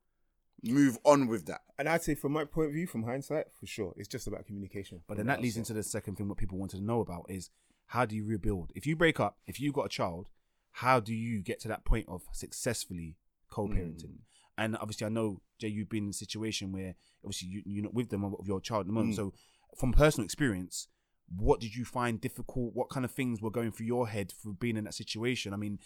move 0.63 0.97
on 1.03 1.27
with 1.27 1.45
that. 1.45 1.61
And 1.77 1.87
I'd 1.87 2.01
say, 2.01 2.15
from 2.15 2.33
my 2.33 2.45
point 2.45 2.67
of 2.67 2.73
view, 2.73 2.87
from 2.87 3.03
hindsight, 3.03 3.45
for 3.59 3.67
sure, 3.67 3.93
it's 3.97 4.07
just 4.07 4.27
about 4.27 4.45
communication. 4.45 5.01
But 5.07 5.17
then 5.17 5.27
that 5.27 5.41
leads 5.41 5.57
into 5.57 5.73
the 5.73 5.83
second 5.83 6.15
thing 6.15 6.27
what 6.27 6.37
people 6.37 6.57
wanted 6.57 6.77
to 6.77 6.83
know 6.83 7.01
about 7.01 7.27
is 7.29 7.51
how 7.87 8.05
do 8.05 8.15
you 8.15 8.25
rebuild? 8.25 8.71
If 8.75 8.85
you 8.85 8.95
break 8.95 9.19
up, 9.19 9.37
if 9.47 9.59
you've 9.59 9.73
got 9.73 9.85
a 9.85 9.89
child, 9.89 10.29
how 10.71 10.99
do 10.99 11.13
you 11.13 11.41
get 11.41 11.59
to 11.61 11.67
that 11.67 11.85
point 11.85 12.07
of 12.07 12.23
successfully 12.31 13.15
co-parenting? 13.49 14.05
Mm. 14.05 14.19
And 14.59 14.75
obviously, 14.75 15.05
I 15.07 15.09
know 15.09 15.41
Jay, 15.57 15.69
you've 15.69 15.89
been 15.89 16.03
in 16.03 16.09
a 16.09 16.13
situation 16.13 16.73
where 16.73 16.93
obviously 17.23 17.47
you, 17.47 17.63
you're 17.65 17.83
not 17.83 17.93
with 17.93 18.09
them 18.09 18.25
of 18.25 18.45
your 18.45 18.59
child 18.59 18.81
at 18.81 18.87
the 18.87 18.93
moment. 18.93 19.15
So, 19.15 19.33
from 19.77 19.93
personal 19.93 20.25
experience, 20.25 20.87
what 21.33 21.61
did 21.61 21.75
you 21.75 21.85
find 21.85 22.19
difficult? 22.19 22.75
What 22.75 22.89
kind 22.89 23.05
of 23.05 23.11
things 23.11 23.41
were 23.41 23.51
going 23.51 23.71
through 23.71 23.85
your 23.85 24.09
head 24.09 24.33
for 24.33 24.51
being 24.51 24.75
in 24.75 24.83
that 24.83 24.93
situation? 24.95 25.53
I 25.53 25.57
mean, 25.57 25.79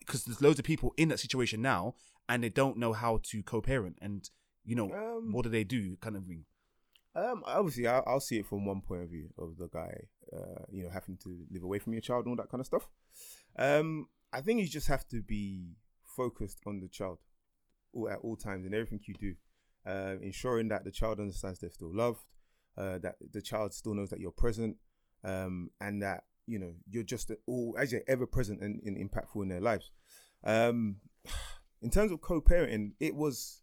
because 0.00 0.24
there's 0.24 0.42
loads 0.42 0.58
of 0.58 0.66
people 0.66 0.92
in 0.98 1.08
that 1.08 1.20
situation 1.20 1.62
now, 1.62 1.94
and 2.28 2.44
they 2.44 2.50
don't 2.50 2.76
know 2.76 2.92
how 2.92 3.20
to 3.30 3.42
co-parent, 3.42 3.96
and 4.02 4.28
you 4.64 4.76
know, 4.76 4.92
Um, 4.92 5.32
what 5.32 5.44
do 5.44 5.48
they 5.48 5.64
do, 5.64 5.96
kind 6.00 6.16
of 6.16 6.26
thing. 6.26 6.44
Um, 7.14 7.42
obviously, 7.46 7.86
I'll, 7.86 8.04
I'll 8.06 8.20
see 8.20 8.38
it 8.38 8.46
from 8.46 8.66
one 8.66 8.82
point 8.82 9.02
of 9.02 9.08
view 9.08 9.30
of 9.38 9.56
the 9.56 9.68
guy, 9.68 9.94
uh, 10.36 10.64
you 10.70 10.84
know, 10.84 10.90
having 10.90 11.16
to 11.24 11.46
live 11.50 11.62
away 11.62 11.78
from 11.78 11.94
your 11.94 12.02
child 12.02 12.26
and 12.26 12.32
all 12.32 12.36
that 12.42 12.50
kind 12.50 12.60
of 12.60 12.66
stuff. 12.66 12.88
Um, 13.56 14.08
I 14.32 14.42
think 14.42 14.60
you 14.60 14.68
just 14.68 14.88
have 14.88 15.08
to 15.08 15.22
be 15.22 15.76
focused 16.04 16.58
on 16.66 16.80
the 16.80 16.88
child 16.88 17.18
all, 17.92 18.08
at 18.08 18.18
all 18.22 18.36
times 18.36 18.66
in 18.66 18.74
everything 18.74 19.00
you 19.06 19.14
do, 19.14 19.34
uh, 19.86 20.16
ensuring 20.22 20.68
that 20.68 20.84
the 20.84 20.90
child 20.90 21.20
understands 21.20 21.58
they're 21.58 21.70
still 21.70 21.94
loved, 21.94 22.24
uh, 22.76 22.98
that 22.98 23.16
the 23.32 23.42
child 23.42 23.72
still 23.72 23.94
knows 23.94 24.10
that 24.10 24.20
you're 24.20 24.30
present, 24.30 24.76
um, 25.24 25.70
and 25.80 26.02
that 26.02 26.24
you 26.46 26.58
know 26.58 26.72
you're 26.88 27.02
just 27.02 27.30
all 27.46 27.76
as 27.78 27.92
you're 27.92 28.02
ever 28.08 28.26
present 28.26 28.60
and, 28.60 28.80
and 28.84 28.96
impactful 28.96 29.42
in 29.42 29.48
their 29.48 29.60
lives. 29.60 29.90
Um, 30.44 30.96
in 31.82 31.90
terms 31.90 32.12
of 32.12 32.20
co-parenting, 32.20 32.92
it 33.00 33.14
was 33.14 33.62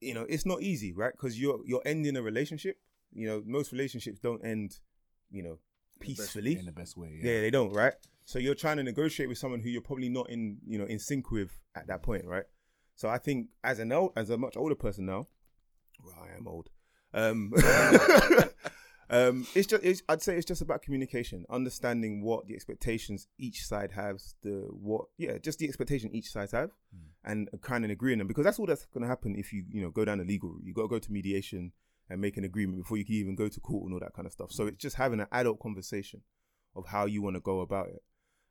you 0.00 0.14
know 0.14 0.26
it's 0.28 0.46
not 0.46 0.62
easy 0.62 0.92
right 0.92 1.12
because 1.12 1.40
you're 1.40 1.60
you're 1.66 1.82
ending 1.84 2.16
a 2.16 2.22
relationship 2.22 2.76
you 3.12 3.26
know 3.26 3.42
most 3.46 3.72
relationships 3.72 4.18
don't 4.18 4.44
end 4.44 4.78
you 5.30 5.42
know 5.42 5.58
peacefully 6.00 6.56
in 6.56 6.66
the 6.66 6.72
best 6.72 6.96
way. 6.96 7.18
Yeah. 7.20 7.32
yeah 7.32 7.40
they 7.40 7.50
don't 7.50 7.72
right 7.72 7.94
so 8.24 8.38
you're 8.38 8.54
trying 8.54 8.76
to 8.76 8.82
negotiate 8.82 9.28
with 9.28 9.38
someone 9.38 9.60
who 9.60 9.68
you're 9.68 9.82
probably 9.82 10.08
not 10.08 10.30
in 10.30 10.58
you 10.66 10.78
know 10.78 10.84
in 10.84 10.98
sync 10.98 11.30
with 11.30 11.50
at 11.74 11.86
that 11.88 12.02
point 12.02 12.24
right 12.24 12.44
so 12.98 13.08
i 13.08 13.16
think 13.16 13.48
as 13.64 13.78
an 13.78 13.90
old 13.92 14.12
as 14.16 14.28
a 14.28 14.36
much 14.36 14.56
older 14.56 14.74
person 14.74 15.06
now 15.06 15.26
well 16.04 16.16
i 16.22 16.36
am 16.36 16.46
old. 16.46 16.68
Um 17.14 17.54
um 19.10 19.46
it's 19.54 19.66
just 19.66 19.82
it's, 19.82 20.02
i'd 20.10 20.20
say 20.20 20.36
it's 20.36 20.44
just 20.44 20.60
about 20.60 20.82
communication 20.82 21.46
understanding 21.48 22.22
what 22.22 22.46
the 22.46 22.54
expectations 22.54 23.26
each 23.38 23.64
side 23.64 23.92
has 23.92 24.34
the 24.42 24.66
what 24.70 25.06
yeah 25.16 25.38
just 25.38 25.58
the 25.58 25.66
expectation 25.66 26.14
each 26.14 26.30
side 26.30 26.50
have 26.52 26.72
and 27.24 27.48
kind 27.60 27.84
of 27.84 27.90
agreeing 27.90 28.18
them 28.18 28.26
because 28.26 28.44
that's 28.44 28.58
all 28.58 28.66
that's 28.66 28.86
going 28.86 29.02
to 29.02 29.08
happen 29.08 29.36
if 29.36 29.52
you 29.52 29.64
you 29.70 29.82
know 29.82 29.90
go 29.90 30.04
down 30.04 30.18
the 30.18 30.24
legal 30.24 30.50
route. 30.50 30.62
You 30.64 30.72
got 30.74 30.82
to 30.82 30.88
go 30.88 30.98
to 30.98 31.12
mediation 31.12 31.72
and 32.08 32.20
make 32.20 32.36
an 32.38 32.44
agreement 32.44 32.78
before 32.78 32.96
you 32.96 33.04
can 33.04 33.14
even 33.14 33.36
go 33.36 33.48
to 33.48 33.60
court 33.60 33.84
and 33.84 33.92
all 33.92 34.00
that 34.00 34.14
kind 34.14 34.26
of 34.26 34.32
stuff. 34.32 34.50
So 34.50 34.66
it's 34.66 34.78
just 34.78 34.96
having 34.96 35.20
an 35.20 35.26
adult 35.30 35.60
conversation 35.60 36.22
of 36.74 36.86
how 36.86 37.04
you 37.04 37.20
want 37.20 37.36
to 37.36 37.40
go 37.40 37.60
about 37.60 37.88
it 37.88 38.02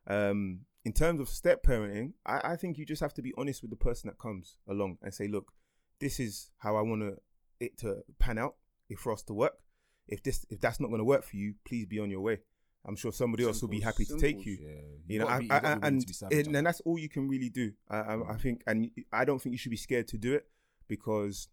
um 0.08 0.60
in 0.84 0.92
terms 0.92 1.20
of 1.20 1.28
step 1.28 1.62
parenting 1.62 2.12
I, 2.26 2.52
I 2.52 2.56
think 2.56 2.78
you 2.78 2.86
just 2.86 3.02
have 3.02 3.14
to 3.14 3.22
be 3.22 3.32
honest 3.36 3.62
with 3.62 3.70
the 3.70 3.76
person 3.76 4.08
that 4.08 4.18
comes 4.18 4.56
along 4.68 4.98
and 5.02 5.12
say 5.12 5.28
look 5.28 5.52
this 6.00 6.18
is 6.18 6.50
how 6.58 6.76
i 6.76 6.80
want 6.80 7.18
it 7.60 7.78
to 7.78 7.98
pan 8.18 8.38
out 8.38 8.54
if 8.88 8.98
for 8.98 9.12
us 9.12 9.22
to 9.24 9.34
work. 9.34 9.54
If 10.06 10.22
this 10.22 10.46
if 10.48 10.60
that's 10.60 10.80
not 10.80 10.88
going 10.88 11.00
to 11.00 11.04
work 11.04 11.24
for 11.24 11.36
you 11.36 11.54
please 11.66 11.86
be 11.86 11.98
on 11.98 12.10
your 12.10 12.20
way. 12.20 12.38
I'm 12.86 12.96
sure 12.96 13.12
somebody 13.12 13.44
else 13.44 13.60
will 13.60 13.68
be 13.68 13.80
happy 13.80 14.06
to 14.06 14.16
take 14.16 14.46
you. 14.46 14.56
Yeah, 14.62 14.80
you 15.06 15.18
know, 15.18 15.26
I, 15.26 15.38
be- 15.40 15.44
you 15.46 15.52
I, 15.52 15.56
I, 15.56 15.78
and 15.82 16.00
to 16.00 16.06
be 16.06 16.12
savage 16.12 16.46
and, 16.46 16.56
and 16.56 16.66
that's 16.66 16.80
all 16.80 16.98
you 16.98 17.08
can 17.08 17.28
really 17.28 17.50
do. 17.50 17.72
I, 17.90 17.98
I, 17.98 18.32
I 18.32 18.36
think, 18.36 18.62
and 18.66 18.90
I 19.12 19.26
don't 19.26 19.42
think 19.42 19.52
you 19.52 19.58
should 19.58 19.70
be 19.70 19.76
scared 19.76 20.08
to 20.08 20.16
do 20.16 20.32
it 20.32 20.46
because 20.86 21.48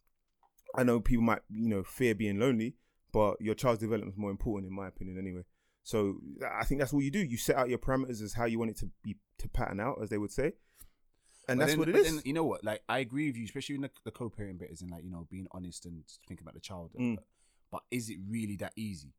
I 0.76 0.84
know 0.84 1.02
people 1.02 1.26
might, 1.26 1.42
you 1.50 1.68
know, 1.68 1.84
fear 1.84 2.16
being 2.16 2.40
lonely, 2.40 2.76
but 3.12 3.42
your 3.42 3.56
child's 3.56 3.82
development 3.82 4.14
is 4.14 4.18
more 4.18 4.32
important, 4.32 4.70
in 4.70 4.76
my 4.76 4.88
opinion, 4.88 5.18
anyway. 5.18 5.42
So 5.86 6.18
I 6.52 6.66
think 6.66 6.82
that's 6.82 6.94
all 6.94 7.02
you 7.02 7.12
do. 7.12 7.20
You 7.20 7.38
set 7.38 7.56
out 7.56 7.70
your 7.70 7.78
parameters 7.78 8.22
as 8.22 8.34
how 8.34 8.46
you 8.46 8.58
want 8.60 8.72
it 8.72 8.78
to 8.80 8.90
be 9.04 9.16
to 9.38 9.48
pattern 9.48 9.80
out, 9.80 10.00
as 10.02 10.10
they 10.10 10.18
would 10.18 10.32
say, 10.32 10.54
and 11.48 11.58
But 11.58 11.60
that's 11.60 11.72
then- 11.74 11.80
what 11.80 11.90
it 11.90 11.96
is. 11.96 12.14
Then, 12.16 12.22
you 12.26 12.34
know 12.34 12.44
what? 12.44 12.64
Like 12.64 12.82
I 12.90 13.00
agree 13.00 13.28
with 13.28 13.38
you, 13.38 13.46
especially 13.46 13.76
in 13.76 13.82
the, 13.82 13.92
the 14.04 14.12
co-parenting 14.12 14.58
bit, 14.60 14.72
is 14.72 14.82
in 14.82 14.90
like 14.90 15.04
you 15.04 15.12
know 15.12 15.28
being 15.30 15.48
honest 15.52 15.86
and 15.86 16.04
thinking 16.28 16.44
about 16.44 16.56
the 16.56 16.60
child. 16.60 16.92
Mm. 17.00 17.18
But 17.72 17.84
is 17.92 18.10
it 18.10 18.18
really 18.28 18.56
that 18.58 18.74
easy? 18.76 19.14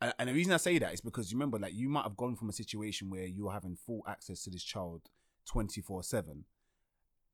And, 0.00 0.12
and 0.18 0.28
the 0.30 0.34
reason 0.34 0.52
I 0.52 0.56
say 0.58 0.78
that 0.78 0.92
is 0.94 1.00
because 1.00 1.30
you 1.30 1.36
remember, 1.36 1.58
like 1.58 1.74
you 1.74 1.88
might 1.88 2.02
have 2.04 2.16
gone 2.16 2.34
from 2.34 2.48
a 2.48 2.52
situation 2.52 3.10
where 3.10 3.26
you're 3.26 3.52
having 3.52 3.76
full 3.76 4.02
access 4.08 4.42
to 4.44 4.50
this 4.50 4.64
child 4.64 5.02
twenty 5.46 5.80
four 5.82 6.02
seven, 6.02 6.44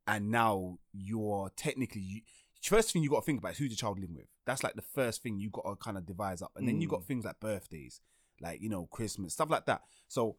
and 0.07 0.31
now 0.31 0.79
you're 0.93 1.51
technically. 1.57 2.01
You, 2.03 2.21
First 2.65 2.93
thing 2.93 3.03
you 3.03 3.11
got 3.11 3.21
to 3.21 3.27
think 3.27 3.41
about 3.41 3.53
is 3.53 3.59
who's 3.59 3.71
the 3.71 3.77
child 3.77 3.99
living 3.99 4.15
with. 4.15 4.29
That's 4.47 4.63
like 4.63 4.75
the 4.75 4.83
first 4.83 5.21
thing 5.21 5.41
you 5.41 5.51
got 5.51 5.65
to 5.69 5.75
kind 5.75 5.97
of 5.99 6.07
devise 6.07 6.41
up, 6.43 6.53
and 6.55 6.67
then 6.69 6.81
you 6.81 6.87
Mm. 6.87 6.93
got 6.93 7.05
things 7.05 7.25
like 7.25 7.41
birthdays, 7.41 8.01
like 8.43 8.61
you 8.61 8.69
know 8.69 8.87
Christmas, 8.91 9.33
stuff 9.35 9.51
like 9.51 9.67
that. 9.67 9.83
So 10.09 10.37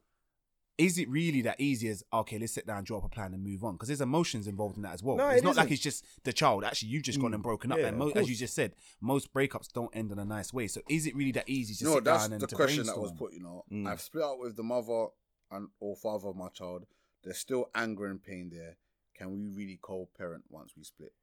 is 0.75 0.97
it 0.97 1.07
really 1.07 1.43
that 1.43 1.59
easy 1.59 1.87
as 1.87 2.03
okay 2.11 2.39
let's 2.39 2.51
sit 2.51 2.65
down 2.65 2.83
draw 2.83 2.97
up 2.97 3.03
a 3.05 3.07
plan 3.09 3.31
and 3.35 3.43
move 3.43 3.63
on 3.63 3.73
because 3.75 3.89
there's 3.89 4.01
emotions 4.01 4.47
involved 4.47 4.75
in 4.75 4.81
that 4.81 4.91
as 4.95 5.03
well 5.03 5.15
No, 5.17 5.29
it's 5.29 5.41
it 5.41 5.45
not 5.45 5.55
like 5.55 5.65
isn't. 5.65 5.73
it's 5.73 5.83
just 5.83 6.03
the 6.23 6.33
child 6.33 6.63
actually 6.63 6.89
you've 6.89 7.03
just 7.03 7.19
gone 7.21 7.29
Mm. 7.29 7.35
and 7.35 7.43
broken 7.43 7.71
up 7.71 7.77
Yeah, 7.77 7.89
and 7.89 7.97
mo- 7.99 8.09
as 8.15 8.27
you 8.27 8.35
just 8.35 8.55
said 8.55 8.73
most 8.99 9.31
breakups 9.35 9.71
don't 9.71 9.95
end 9.95 10.11
in 10.11 10.17
a 10.17 10.25
nice 10.25 10.51
way 10.51 10.65
so 10.67 10.81
is 10.89 11.05
it 11.05 11.15
really 11.15 11.31
that 11.33 11.47
easy 11.47 11.75
to 11.75 11.83
no, 11.83 11.93
sit 11.93 12.03
that's 12.05 12.23
down 12.23 12.33
and 12.33 12.41
the 12.41 12.47
to 12.47 12.55
question 12.55 12.87
that 12.87 12.97
was 12.99 13.11
put. 13.11 13.33
You 13.33 13.41
know, 13.43 13.63
Mm. 13.71 13.87
I've 13.87 14.01
split 14.01 14.23
up 14.23 14.39
with 14.39 14.55
the 14.55 14.63
mother 14.63 15.09
and 15.51 15.67
or 15.79 15.95
father 15.95 16.29
of 16.29 16.35
my 16.35 16.47
child. 16.49 16.87
There's 17.23 17.37
still 17.37 17.69
anger 17.75 18.07
and 18.07 18.21
pain 18.23 18.49
there. 18.51 18.77
Can 19.15 19.31
we 19.31 19.47
really 19.49 19.77
co-parent 19.79 20.45
once 20.49 20.73
we 20.75 20.83
split? 20.83 21.13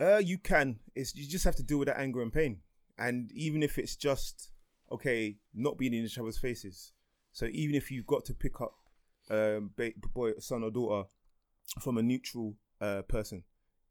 Uh, 0.00 0.16
you 0.24 0.38
can. 0.38 0.78
It's 0.94 1.14
you 1.14 1.26
just 1.28 1.44
have 1.44 1.56
to 1.56 1.62
deal 1.62 1.78
with 1.78 1.88
that 1.88 2.00
anger 2.00 2.22
and 2.22 2.32
pain, 2.32 2.60
and 2.98 3.30
even 3.32 3.62
if 3.62 3.78
it's 3.78 3.94
just 3.94 4.48
okay, 4.92 5.36
not 5.54 5.78
being 5.78 5.94
in 5.94 6.04
each 6.04 6.18
other's 6.18 6.38
faces. 6.38 6.92
So 7.32 7.46
even 7.46 7.74
if 7.74 7.90
you've 7.90 8.06
got 8.06 8.24
to 8.26 8.34
pick 8.34 8.60
up 8.60 8.74
um, 9.30 9.70
boy, 10.14 10.32
son 10.38 10.62
or 10.64 10.70
daughter 10.70 11.08
from 11.80 11.98
a 11.98 12.02
neutral 12.02 12.54
uh, 12.80 13.02
person, 13.02 13.44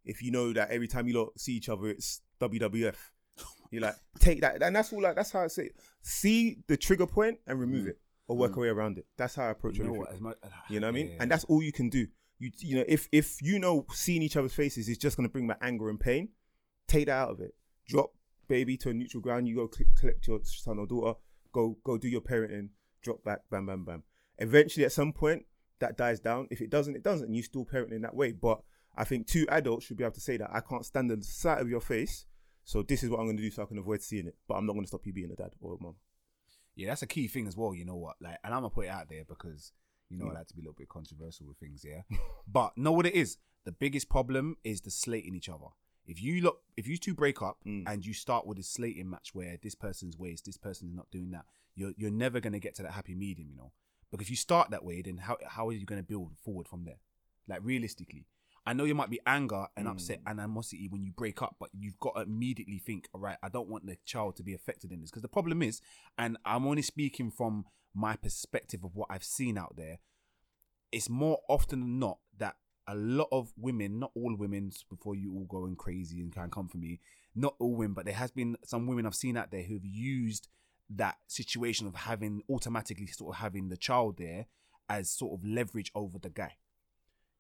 if 0.03 0.21
you 0.21 0.31
know 0.31 0.53
that 0.53 0.69
every 0.71 0.87
time 0.87 1.07
you 1.07 1.17
lot 1.19 1.39
see 1.39 1.53
each 1.53 1.69
other, 1.69 1.87
it's 1.87 2.21
WWF. 2.41 2.95
you're 3.71 3.81
like 3.81 3.95
take 4.19 4.41
that, 4.41 4.63
and 4.63 4.75
that's 4.75 4.91
all. 4.93 5.01
Like 5.01 5.15
that's 5.15 5.31
how 5.31 5.41
I 5.43 5.47
say. 5.47 5.63
It. 5.65 5.75
See 6.01 6.57
the 6.67 6.77
trigger 6.77 7.05
point 7.07 7.37
and 7.45 7.59
remove 7.59 7.85
Mm. 7.85 7.89
it, 7.89 7.99
or 8.27 8.37
work 8.37 8.55
our 8.57 8.61
way 8.63 8.69
around 8.69 8.97
it. 8.97 9.05
That's 9.17 9.35
how 9.35 9.43
I 9.45 9.49
approach 9.51 9.75
it. 9.75 9.83
you 9.83 9.83
know 9.85 9.93
what, 9.93 10.09
You 10.69 10.79
know 10.79 10.87
what 10.87 10.91
I 10.91 10.95
mean? 10.95 11.07
Yeah. 11.09 11.17
And 11.19 11.29
that's 11.31 11.43
all 11.45 11.61
you 11.61 11.71
can 11.73 11.89
do. 11.89 12.07
You 12.39 12.51
you 12.59 12.75
know, 12.77 12.85
if 12.87 13.07
if 13.11 13.41
you 13.41 13.59
know 13.59 13.85
seeing 13.91 14.21
each 14.23 14.37
other's 14.37 14.53
faces 14.53 14.87
is 14.89 14.97
just 14.97 15.17
gonna 15.17 15.29
bring 15.29 15.47
back 15.47 15.59
anger 15.61 15.89
and 15.89 15.99
pain, 15.99 16.29
take 16.87 17.05
that 17.07 17.13
out 17.13 17.29
of 17.31 17.39
it. 17.41 17.53
Drop 17.87 18.11
baby 18.47 18.77
to 18.77 18.89
a 18.89 18.93
neutral 18.93 19.21
ground. 19.21 19.47
You 19.47 19.55
go 19.55 19.69
cl- 19.73 19.89
collect 19.95 20.27
your 20.27 20.39
son 20.43 20.79
or 20.79 20.87
daughter. 20.87 21.19
Go 21.51 21.77
go 21.83 21.97
do 21.97 22.07
your 22.07 22.21
parenting. 22.21 22.69
Drop 23.01 23.23
back. 23.23 23.39
Bam 23.49 23.65
bam 23.65 23.83
bam. 23.85 24.03
Eventually, 24.39 24.85
at 24.85 24.91
some 24.91 25.13
point, 25.13 25.45
that 25.79 25.97
dies 25.97 26.19
down. 26.19 26.47
If 26.51 26.61
it 26.61 26.69
doesn't, 26.69 26.95
it 26.95 27.03
doesn't. 27.03 27.27
And 27.27 27.35
you 27.35 27.43
still 27.43 27.65
parent 27.65 27.93
in 27.93 28.01
that 28.03 28.15
way. 28.15 28.31
But 28.31 28.61
I 28.95 29.03
think 29.03 29.27
two 29.27 29.45
adults 29.49 29.85
should 29.85 29.97
be 29.97 30.03
able 30.03 30.13
to 30.15 30.21
say 30.21 30.37
that 30.37 30.49
I 30.53 30.59
can't 30.61 30.85
stand 30.85 31.09
the 31.09 31.21
sight 31.23 31.59
of 31.61 31.69
your 31.69 31.81
face. 31.81 32.25
So 32.63 32.83
this 32.83 33.03
is 33.03 33.09
what 33.09 33.19
I'm 33.19 33.25
going 33.25 33.37
to 33.37 33.43
do 33.43 33.49
so 33.49 33.63
I 33.63 33.65
can 33.65 33.77
avoid 33.77 34.01
seeing 34.01 34.27
it. 34.27 34.35
But 34.47 34.55
I'm 34.55 34.65
not 34.65 34.73
going 34.73 34.83
to 34.83 34.87
stop 34.89 35.05
you 35.05 35.13
being 35.13 35.31
a 35.31 35.35
dad 35.35 35.51
or 35.61 35.75
a 35.75 35.83
mom. 35.83 35.95
Yeah, 36.75 36.89
that's 36.89 37.01
a 37.01 37.07
key 37.07 37.27
thing 37.27 37.47
as 37.47 37.57
well. 37.57 37.73
You 37.73 37.85
know 37.85 37.95
what? 37.95 38.17
Like, 38.21 38.37
and 38.43 38.53
I'm 38.53 38.59
gonna 38.61 38.69
put 38.69 38.85
it 38.85 38.89
out 38.89 39.09
there 39.09 39.23
because 39.27 39.71
you 40.09 40.17
know 40.19 40.25
Mm. 40.25 40.31
I 40.31 40.33
like 40.35 40.47
to 40.47 40.53
be 40.53 40.61
a 40.61 40.63
little 40.63 40.75
bit 40.77 40.89
controversial 40.89 41.47
with 41.47 41.57
things. 41.57 41.83
Yeah, 41.83 42.01
but 42.47 42.77
know 42.77 42.91
what 42.91 43.07
it 43.07 43.15
is. 43.15 43.37
The 43.65 43.71
biggest 43.71 44.09
problem 44.09 44.57
is 44.63 44.81
the 44.81 44.91
slating 44.91 45.33
each 45.35 45.49
other. 45.49 45.65
If 46.07 46.21
you 46.21 46.41
look, 46.41 46.61
if 46.77 46.87
you 46.87 46.97
two 46.97 47.13
break 47.13 47.41
up 47.41 47.57
Mm. 47.65 47.83
and 47.85 48.05
you 48.05 48.13
start 48.13 48.47
with 48.47 48.57
a 48.59 48.63
slating 48.63 49.09
match 49.09 49.35
where 49.35 49.57
this 49.61 49.75
person's 49.75 50.17
ways, 50.17 50.41
this 50.41 50.57
person's 50.57 50.95
not 50.95 51.11
doing 51.11 51.31
that, 51.31 51.45
you're 51.75 51.93
you're 51.97 52.09
never 52.11 52.39
gonna 52.39 52.59
get 52.59 52.75
to 52.75 52.83
that 52.83 52.93
happy 52.93 53.13
medium. 53.13 53.49
You 53.51 53.57
know, 53.57 53.71
because 54.11 54.25
if 54.25 54.29
you 54.29 54.35
start 54.37 54.69
that 54.71 54.83
way, 54.85 55.01
then 55.01 55.17
how 55.17 55.37
how 55.47 55.67
are 55.67 55.73
you 55.73 55.85
gonna 55.85 56.03
build 56.03 56.37
forward 56.39 56.67
from 56.67 56.85
there? 56.85 56.99
Like 57.47 57.59
realistically. 57.63 58.25
I 58.65 58.73
know 58.73 58.83
you 58.83 58.95
might 58.95 59.09
be 59.09 59.21
anger 59.25 59.67
and 59.77 59.87
Mm. 59.87 59.91
upset 59.91 60.19
and 60.25 60.41
animosity 60.41 60.89
when 60.89 61.01
you 61.01 61.13
break 61.13 61.41
up, 61.41 61.55
but 61.57 61.69
you've 61.73 61.97
got 61.99 62.15
to 62.15 62.21
immediately 62.23 62.79
think, 62.79 63.07
all 63.13 63.21
right, 63.21 63.37
I 63.41 63.47
don't 63.47 63.69
want 63.69 63.85
the 63.85 63.95
child 64.03 64.35
to 64.37 64.43
be 64.43 64.53
affected 64.53 64.91
in 64.91 64.99
this. 64.99 65.09
Because 65.09 65.21
the 65.21 65.29
problem 65.29 65.61
is, 65.61 65.79
and 66.17 66.37
I'm 66.43 66.67
only 66.67 66.81
speaking 66.81 67.31
from 67.31 67.65
my 67.93 68.17
perspective 68.17 68.83
of 68.83 68.93
what 68.93 69.07
I've 69.09 69.23
seen 69.23 69.57
out 69.57 69.77
there, 69.77 69.99
it's 70.91 71.09
more 71.09 71.39
often 71.47 71.79
than 71.79 71.99
not 71.99 72.19
a 72.87 72.95
lot 72.95 73.27
of 73.31 73.51
women, 73.57 73.99
not 73.99 74.11
all 74.15 74.35
women, 74.35 74.71
before 74.89 75.15
you 75.15 75.33
all 75.33 75.45
going 75.45 75.75
crazy 75.75 76.19
and 76.21 76.33
can 76.33 76.49
come 76.49 76.67
for 76.67 76.77
me, 76.77 76.99
not 77.35 77.55
all 77.59 77.75
women, 77.75 77.93
but 77.93 78.05
there 78.05 78.13
has 78.13 78.31
been 78.31 78.57
some 78.65 78.87
women 78.87 79.05
I've 79.05 79.15
seen 79.15 79.37
out 79.37 79.51
there 79.51 79.63
who've 79.63 79.85
used 79.85 80.47
that 80.89 81.17
situation 81.27 81.85
of 81.87 81.95
having 81.95 82.41
automatically 82.49 83.07
sort 83.07 83.35
of 83.35 83.41
having 83.41 83.69
the 83.69 83.77
child 83.77 84.17
there 84.17 84.45
as 84.89 85.09
sort 85.09 85.33
of 85.39 85.45
leverage 85.45 85.91
over 85.93 86.17
the 86.17 86.29
guy. 86.29 86.55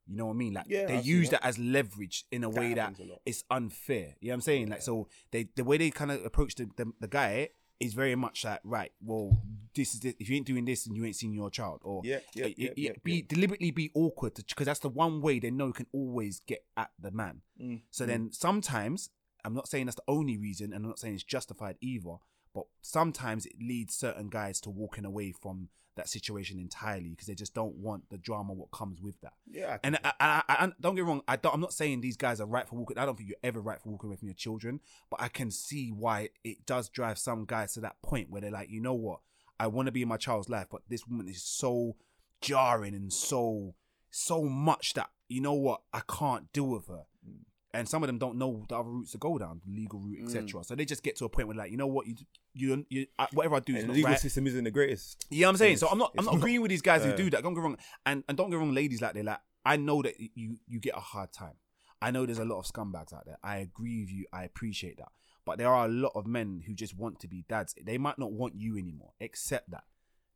You 0.05 0.17
know 0.17 0.27
what 0.27 0.33
I 0.33 0.37
mean? 0.37 0.53
Like 0.53 0.65
Yeah, 0.67 0.85
they 0.85 0.97
I've 0.97 1.05
use 1.05 1.29
that. 1.29 1.41
that 1.41 1.47
as 1.47 1.59
leverage 1.59 2.25
in 2.31 2.43
a 2.43 2.49
That 2.49 2.59
way 2.59 2.73
that 2.73 2.93
it's 3.25 3.43
unfair. 3.49 4.15
You 4.19 4.29
know 4.29 4.31
what 4.31 4.35
I'm 4.35 4.41
saying? 4.41 4.69
Like 4.69 4.81
so 4.81 5.07
they 5.31 5.49
the 5.55 5.63
way 5.63 5.77
they 5.77 5.89
kind 5.91 6.11
of 6.11 6.25
approach 6.25 6.55
the, 6.55 6.69
the 6.77 6.91
the 6.99 7.07
guy 7.07 7.49
is 7.79 7.93
very 7.93 8.15
much 8.15 8.43
like 8.45 8.59
right. 8.63 8.91
Well, 9.01 9.41
this 9.75 9.93
is 9.93 9.99
this. 9.99 10.15
if 10.19 10.29
you 10.29 10.35
ain't 10.35 10.47
doing 10.47 10.65
this, 10.65 10.85
and 10.87 10.95
you 10.95 11.05
ain't 11.05 11.15
seeing 11.15 11.33
your 11.33 11.49
child. 11.49 11.81
Or 11.83 12.01
Yeah, 12.03 12.19
yeah, 12.33 12.47
yeah, 12.57 12.69
yeah, 12.75 12.91
be 13.03 13.21
deliberately 13.21 13.71
be 13.71 13.91
awkward 13.93 14.33
because 14.35 14.65
that's 14.65 14.79
the 14.79 14.89
one 14.89 15.21
way 15.21 15.39
they 15.39 15.51
know 15.51 15.71
can 15.71 15.87
always 15.91 16.41
get 16.41 16.63
at 16.75 16.89
the 16.99 17.11
man. 17.11 17.41
Mm, 17.61 17.81
So 17.91 18.05
mm. 18.05 18.07
then 18.07 18.31
sometimes 18.31 19.09
I'm 19.45 19.53
not 19.53 19.67
saying 19.67 19.85
that's 19.85 19.95
the 19.95 20.03
only 20.07 20.37
reason, 20.37 20.73
and 20.73 20.83
I'm 20.83 20.89
not 20.89 20.99
saying 20.99 21.15
it's 21.15 21.23
justified 21.23 21.77
either. 21.81 22.15
But 22.53 22.65
sometimes 22.81 23.45
it 23.45 23.53
leads 23.61 23.95
certain 23.95 24.29
guys 24.29 24.59
to 24.61 24.71
walking 24.71 25.05
away 25.05 25.31
from 25.31 25.69
that 25.97 26.09
situation 26.09 26.59
entirely 26.59 27.09
because 27.09 27.27
they 27.27 27.35
just 27.35 27.53
don't 27.53 27.75
want 27.75 28.09
the 28.09 28.17
drama 28.17 28.53
what 28.53 28.71
comes 28.71 29.01
with 29.01 29.19
that. 29.21 29.33
yeah, 29.49 29.77
And 29.83 29.99
I, 30.03 30.13
I, 30.19 30.43
I, 30.47 30.71
don't 30.79 30.95
get 30.95 31.05
wrong, 31.05 31.21
I 31.27 31.35
don't, 31.35 31.53
I'm 31.53 31.61
not 31.61 31.73
saying 31.73 32.01
these 32.01 32.17
guys 32.17 32.39
are 32.39 32.47
right 32.47 32.67
for 32.67 32.75
walking. 32.75 32.97
I 32.97 33.05
don't 33.05 33.17
think 33.17 33.29
you're 33.29 33.37
ever 33.43 33.59
right 33.59 33.81
for 33.81 33.89
walking 33.89 34.09
away 34.09 34.17
from 34.17 34.27
your 34.27 34.35
children, 34.35 34.79
but 35.09 35.21
I 35.21 35.27
can 35.27 35.51
see 35.51 35.89
why 35.89 36.29
it 36.43 36.65
does 36.65 36.89
drive 36.89 37.17
some 37.17 37.45
guys 37.45 37.73
to 37.73 37.81
that 37.81 38.01
point 38.01 38.29
where 38.29 38.41
they're 38.41 38.51
like, 38.51 38.69
you 38.69 38.81
know 38.81 38.93
what, 38.93 39.19
I 39.59 39.67
want 39.67 39.87
to 39.87 39.91
be 39.91 40.01
in 40.01 40.07
my 40.07 40.17
child's 40.17 40.49
life, 40.49 40.67
but 40.71 40.81
this 40.89 41.05
woman 41.05 41.27
is 41.27 41.43
so 41.43 41.95
jarring 42.41 42.93
and 42.93 43.11
so 43.11 43.73
so 44.09 44.43
much 44.43 44.93
that 44.93 45.09
you 45.29 45.41
know 45.41 45.53
what, 45.53 45.81
I 45.93 46.01
can't 46.07 46.51
deal 46.53 46.67
with 46.67 46.87
her. 46.87 47.03
Mm. 47.27 47.43
And 47.73 47.87
some 47.87 48.01
of 48.01 48.07
them 48.07 48.17
don't 48.17 48.37
know 48.37 48.65
the 48.67 48.75
other 48.75 48.89
routes 48.89 49.11
to 49.11 49.17
go 49.17 49.37
down, 49.37 49.61
the 49.65 49.75
legal 49.75 49.99
route, 49.99 50.23
etc. 50.23 50.61
Mm. 50.61 50.65
So 50.65 50.75
they 50.75 50.85
just 50.85 51.03
get 51.03 51.15
to 51.17 51.25
a 51.25 51.29
point 51.29 51.47
where 51.47 51.57
like, 51.57 51.71
you 51.71 51.77
know 51.77 51.87
what, 51.87 52.07
you 52.07 52.15
you, 52.57 52.85
you 52.89 53.07
I, 53.17 53.27
whatever 53.33 53.55
I 53.55 53.59
do 53.59 53.73
is 53.73 53.83
and 53.83 53.83
the 53.83 53.87
not 53.87 53.95
legal 53.95 54.11
right. 54.11 54.19
system 54.19 54.47
isn't 54.47 54.63
the 54.63 54.71
greatest. 54.71 55.25
Know 55.31 55.49
I'm 55.49 55.57
saying? 55.57 55.77
So 55.77 55.87
I'm 55.87 55.97
not 55.97 56.11
I'm 56.17 56.25
not 56.25 56.33
not. 56.33 56.39
agreeing 56.39 56.61
with 56.61 56.69
these 56.69 56.81
guys 56.81 57.03
who 57.03 57.11
uh. 57.11 57.15
do 57.15 57.29
that. 57.29 57.43
Don't 57.43 57.53
get 57.53 57.61
wrong. 57.61 57.77
And 58.05 58.23
and 58.27 58.37
don't 58.37 58.49
get 58.49 58.57
wrong, 58.57 58.73
ladies 58.73 59.01
like 59.01 59.13
they 59.13 59.23
like 59.23 59.39
I 59.65 59.77
know 59.77 60.01
that 60.01 60.19
you 60.19 60.57
you 60.67 60.79
get 60.79 60.95
a 60.95 61.01
hard 61.01 61.33
time. 61.33 61.55
I 62.01 62.11
know 62.11 62.25
there's 62.25 62.39
a 62.39 62.45
lot 62.45 62.59
of 62.59 62.65
scumbags 62.65 63.13
out 63.13 63.25
there. 63.25 63.37
I 63.43 63.57
agree 63.57 64.01
with 64.01 64.11
you. 64.11 64.25
I 64.31 64.43
appreciate 64.43 64.97
that. 64.97 65.09
But 65.45 65.57
there 65.57 65.73
are 65.73 65.85
a 65.85 65.89
lot 65.89 66.11
of 66.13 66.27
men 66.27 66.61
who 66.67 66.73
just 66.73 66.95
want 66.95 67.19
to 67.21 67.27
be 67.27 67.45
dads. 67.47 67.73
They 67.81 67.97
might 67.97 68.19
not 68.19 68.33
want 68.33 68.55
you 68.55 68.77
anymore. 68.77 69.13
Accept 69.21 69.71
that. 69.71 69.85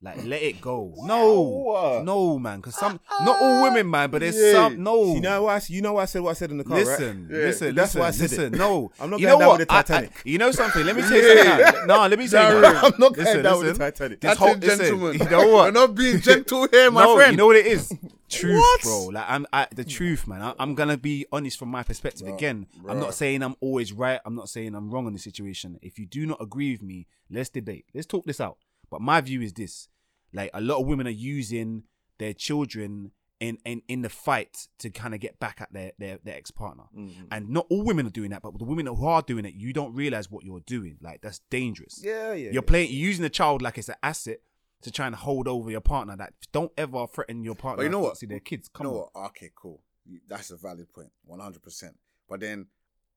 Like 0.03 0.23
let 0.25 0.41
it 0.41 0.59
go. 0.59 0.95
No, 1.03 2.01
no, 2.03 2.39
man. 2.39 2.57
Because 2.59 2.73
some, 2.75 2.99
not 3.21 3.39
all 3.39 3.59
uh, 3.59 3.61
women, 3.63 3.87
man. 3.87 4.09
But 4.09 4.21
there's 4.21 4.35
Yeah. 4.35 4.53
some. 4.53 4.81
No, 4.81 5.13
You 5.13 5.21
know 5.21 5.43
why? 5.43 5.57
I, 5.57 5.61
you 5.67 5.81
know 5.83 5.93
why 5.93 6.01
I 6.01 6.05
said 6.05 6.21
what 6.23 6.31
I 6.31 6.33
said 6.33 6.49
in 6.49 6.57
the 6.57 6.63
car, 6.63 6.77
Listen, 6.77 7.27
right? 7.29 7.37
listen, 7.39 7.75
That's 7.75 7.89
listen, 7.93 8.01
why 8.01 8.07
I 8.07 8.11
said 8.11 8.21
listen. 8.31 8.53
it. 8.55 8.57
No, 8.57 8.91
I'm 8.99 9.11
not 9.11 9.19
you 9.19 9.27
going 9.27 9.39
down 9.39 9.47
what? 9.49 9.59
with 9.59 9.67
the 9.67 9.73
I- 9.75 9.77
I- 9.77 9.81
Titanic. 9.83 10.11
you 10.25 10.37
know 10.39 10.51
something? 10.51 10.83
Let 10.83 10.95
me 10.95 11.01
tell 11.07 11.11
you 11.11 11.43
something. 11.43 11.87
No, 11.87 12.07
let 12.07 12.17
me 12.17 12.27
tell 12.27 12.55
you. 12.55 12.63
Something. 12.63 12.77
I'm 12.93 12.99
not 12.99 13.13
going 13.13 13.13
Listen, 13.27 13.43
down 13.43 13.59
with 13.59 13.73
the. 13.77 13.91
Titanic. 13.91 14.21
This 14.21 14.27
That's 14.29 14.39
whole 14.39 14.55
listen, 14.55 14.79
gentlemen. 14.85 15.19
You 15.19 15.29
know 15.29 15.47
what? 15.49 15.65
We're 15.73 15.79
not 15.79 15.93
being 15.95 16.19
gentle 16.19 16.67
here, 16.71 16.89
my 16.89 17.03
no, 17.03 17.15
friend. 17.17 17.31
you 17.33 17.37
know 17.37 17.45
what 17.45 17.57
it 17.57 17.67
is? 17.67 17.93
Truth, 18.27 18.57
What? 18.59 18.81
bro. 18.81 19.05
Like 19.07 19.25
I'm 19.27 19.45
I, 19.53 19.67
the 19.75 19.83
truth, 19.83 20.25
man. 20.25 20.41
I, 20.41 20.53
I'm 20.57 20.73
gonna 20.73 20.97
be 20.97 21.27
honest 21.31 21.59
from 21.59 21.69
my 21.69 21.83
perspective. 21.83 22.27
Again, 22.27 22.65
I'm 22.89 22.99
not 22.99 23.13
saying 23.13 23.43
I'm 23.43 23.55
always 23.61 23.93
right. 23.93 24.19
I'm 24.25 24.33
not 24.33 24.49
saying 24.49 24.73
I'm 24.73 24.89
wrong 24.89 25.05
in 25.05 25.13
the 25.13 25.19
situation. 25.19 25.77
If 25.83 25.99
you 25.99 26.07
do 26.07 26.25
not 26.25 26.41
agree 26.41 26.71
with 26.71 26.81
me, 26.81 27.05
let's 27.29 27.49
debate. 27.49 27.85
Let's 27.93 28.07
talk 28.07 28.25
this 28.25 28.39
out. 28.41 28.57
But 28.89 29.01
my 29.01 29.19
view 29.21 29.41
is 29.41 29.53
this: 29.53 29.87
like 30.33 30.49
a 30.53 30.61
lot 30.61 30.79
of 30.79 30.87
women 30.87 31.07
are 31.07 31.09
using 31.09 31.83
their 32.19 32.33
children 32.33 33.11
in 33.39 33.57
in, 33.65 33.81
in 33.87 34.01
the 34.03 34.09
fight 34.09 34.67
to 34.77 34.89
kind 34.89 35.13
of 35.13 35.19
get 35.19 35.39
back 35.39 35.59
at 35.59 35.73
their 35.73 35.91
their, 35.97 36.19
their 36.23 36.35
ex 36.35 36.51
partner. 36.51 36.83
Mm-hmm. 36.95 37.23
And 37.31 37.49
not 37.49 37.65
all 37.69 37.83
women 37.83 38.05
are 38.07 38.11
doing 38.11 38.29
that, 38.29 38.41
but 38.41 38.57
the 38.57 38.65
women 38.65 38.85
who 38.85 39.05
are 39.05 39.21
doing 39.21 39.45
it, 39.45 39.55
you 39.55 39.73
don't 39.73 39.93
realize 39.93 40.29
what 40.29 40.45
you're 40.45 40.61
doing. 40.61 40.97
Like 41.01 41.21
that's 41.21 41.39
dangerous. 41.49 42.01
Yeah, 42.03 42.33
yeah. 42.33 42.51
You're 42.51 42.61
playing, 42.61 42.91
you're 42.91 43.07
using 43.07 43.23
the 43.23 43.29
child 43.29 43.61
like 43.61 43.77
it's 43.77 43.89
an 43.89 43.95
asset 44.03 44.39
to 44.83 44.91
try 44.91 45.07
and 45.07 45.15
hold 45.15 45.47
over 45.47 45.69
your 45.69 45.81
partner. 45.81 46.15
That 46.15 46.33
don't 46.51 46.71
ever 46.77 47.07
threaten 47.07 47.43
your 47.43 47.55
partner. 47.55 47.77
But 47.77 47.83
you 47.83 47.89
know 47.89 47.99
what? 47.99 48.17
See 48.17 48.27
their 48.27 48.39
kids. 48.39 48.69
You 48.73 48.77
Come 48.77 48.87
know 48.87 48.93
on. 48.93 49.09
what? 49.13 49.25
Okay, 49.29 49.51
cool. 49.55 49.81
That's 50.27 50.51
a 50.51 50.57
valid 50.57 50.91
point, 50.93 51.11
one 51.25 51.39
hundred 51.39 51.63
percent. 51.63 51.95
But 52.29 52.39
then, 52.39 52.67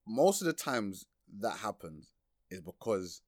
most 0.06 0.40
of 0.40 0.46
the 0.46 0.52
times 0.52 1.06
that 1.40 1.58
happens 1.58 2.12
is 2.50 2.60
because 2.60 3.22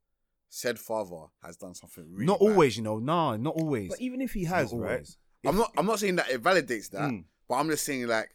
said 0.56 0.78
father 0.78 1.26
has 1.42 1.56
done 1.56 1.74
something 1.74 2.04
really. 2.10 2.26
not 2.26 2.40
bad. 2.40 2.48
always, 2.48 2.76
you 2.76 2.82
know. 2.82 2.98
Nah, 2.98 3.36
not 3.36 3.54
always. 3.56 3.90
But 3.90 4.00
even 4.00 4.20
if 4.20 4.32
he 4.32 4.44
has, 4.44 4.72
Not 4.72 4.80
right? 4.82 4.90
always. 4.92 5.16
I'm 5.44 5.56
not. 5.56 5.70
I'm 5.76 5.86
not 5.86 5.98
saying 6.00 6.16
that 6.16 6.30
it 6.30 6.42
validates 6.42 6.90
that, 6.90 7.10
Mm. 7.10 7.24
but 7.48 7.54
I'm 7.56 7.68
just 7.68 7.84
saying 7.84 8.06
like 8.08 8.30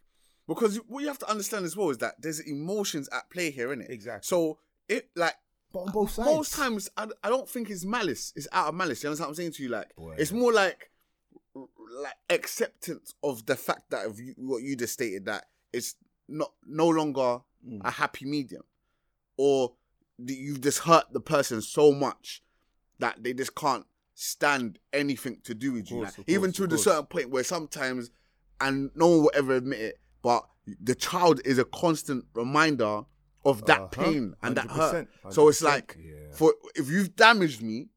because 0.47 0.77
what 0.87 1.01
you 1.01 1.07
have 1.07 1.19
to 1.19 1.29
understand 1.29 1.65
as 1.65 1.75
well 1.75 1.89
is 1.89 1.97
that 1.99 2.15
there's 2.21 2.39
emotions 2.41 3.09
at 3.11 3.29
play 3.29 3.51
here, 3.51 3.69
innit? 3.69 3.89
Exactly. 3.89 4.27
So 4.27 4.59
it 4.87 5.09
like 5.15 5.35
But 5.73 5.79
on 5.83 5.91
both 5.91 6.11
sides. 6.11 6.29
most 6.29 6.53
times 6.53 6.89
I, 6.97 7.07
I 7.23 7.29
don't 7.29 7.49
think 7.49 7.69
it's 7.69 7.85
malice. 7.85 8.33
It's 8.35 8.47
out 8.51 8.67
of 8.69 8.75
malice. 8.75 9.01
You 9.03 9.09
understand 9.09 9.27
what 9.27 9.31
I'm 9.31 9.35
saying 9.35 9.51
to 9.53 9.63
you? 9.63 9.69
Like 9.69 9.95
Boy. 9.95 10.15
it's 10.17 10.31
more 10.31 10.53
like 10.53 10.89
like 11.55 12.13
acceptance 12.29 13.13
of 13.23 13.45
the 13.45 13.55
fact 13.55 13.89
that 13.91 14.05
of 14.05 14.19
you, 14.19 14.33
what 14.37 14.61
you 14.63 14.75
just 14.75 14.93
stated 14.93 15.25
that 15.25 15.45
it's 15.73 15.95
not 16.27 16.51
no 16.65 16.87
longer 16.87 17.41
Mm. 17.67 17.79
a 17.85 17.91
happy 17.91 18.25
medium, 18.25 18.63
or 19.37 19.73
you've 20.27 20.61
just 20.61 20.79
hurt 20.79 21.05
the 21.11 21.19
person 21.21 21.61
so 21.61 21.91
much 21.91 22.41
that 22.99 23.23
they 23.23 23.33
just 23.33 23.55
can't 23.55 23.85
stand 24.13 24.77
anything 24.93 25.39
to 25.43 25.53
do 25.55 25.73
with 25.73 25.89
you. 25.89 25.97
course, 25.97 26.17
Like, 26.17 26.27
of 26.27 26.29
even 26.29 26.51
to 26.53 26.67
the 26.67 26.77
certain 26.77 27.05
point 27.07 27.29
where 27.31 27.43
sometimes, 27.43 28.11
and 28.59 28.91
no 28.95 29.07
one 29.07 29.21
will 29.23 29.31
ever 29.33 29.55
admit 29.55 29.79
it, 29.79 29.99
but 30.21 30.47
the 30.79 30.93
child 30.95 31.41
is 31.45 31.57
a 31.57 31.65
constant 31.65 32.25
reminder 32.35 33.01
of 33.43 33.65
that 33.65 33.79
Uh-huh. 33.79 33.87
pain 33.87 34.35
and 34.43 34.55
that 34.57 34.69
hurt. 34.69 35.07
100%, 35.23 35.33
So 35.33 35.47
it's 35.49 35.61
like 35.63 35.97
Yeah. 35.99 36.35
for 36.35 36.53
if 36.75 36.87
you've 36.89 37.15
damaged 37.15 37.61
me 37.63 37.89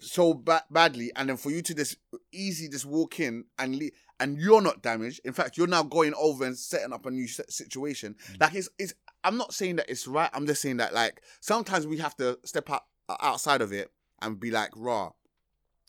so 0.00 0.34
ba- 0.34 0.64
badly, 0.70 1.10
and 1.16 1.30
then 1.30 1.38
for 1.38 1.50
you 1.50 1.62
to 1.62 1.72
just 1.74 1.96
easy 2.30 2.68
just 2.68 2.84
walk 2.84 3.18
in 3.20 3.44
and 3.58 3.76
leave, 3.76 3.92
and 4.20 4.38
you're 4.38 4.60
not 4.60 4.82
damaged. 4.82 5.20
In 5.24 5.32
fact, 5.32 5.56
you're 5.56 5.66
now 5.66 5.82
going 5.82 6.12
over 6.18 6.44
and 6.44 6.58
setting 6.58 6.92
up 6.92 7.06
a 7.06 7.10
new 7.10 7.26
si- 7.26 7.42
situation. 7.48 8.14
Like 8.38 8.54
it's 8.54 8.68
it's. 8.78 8.92
I'm 9.24 9.36
not 9.36 9.54
saying 9.54 9.76
that 9.76 9.88
it's 9.88 10.06
right. 10.06 10.30
I'm 10.32 10.46
just 10.46 10.62
saying 10.62 10.76
that 10.78 10.92
like 10.94 11.22
sometimes 11.40 11.86
we 11.86 11.98
have 11.98 12.16
to 12.16 12.38
step 12.44 12.70
out 12.70 12.82
outside 13.20 13.62
of 13.62 13.72
it 13.72 13.90
and 14.22 14.38
be 14.38 14.50
like, 14.50 14.70
raw. 14.76 15.10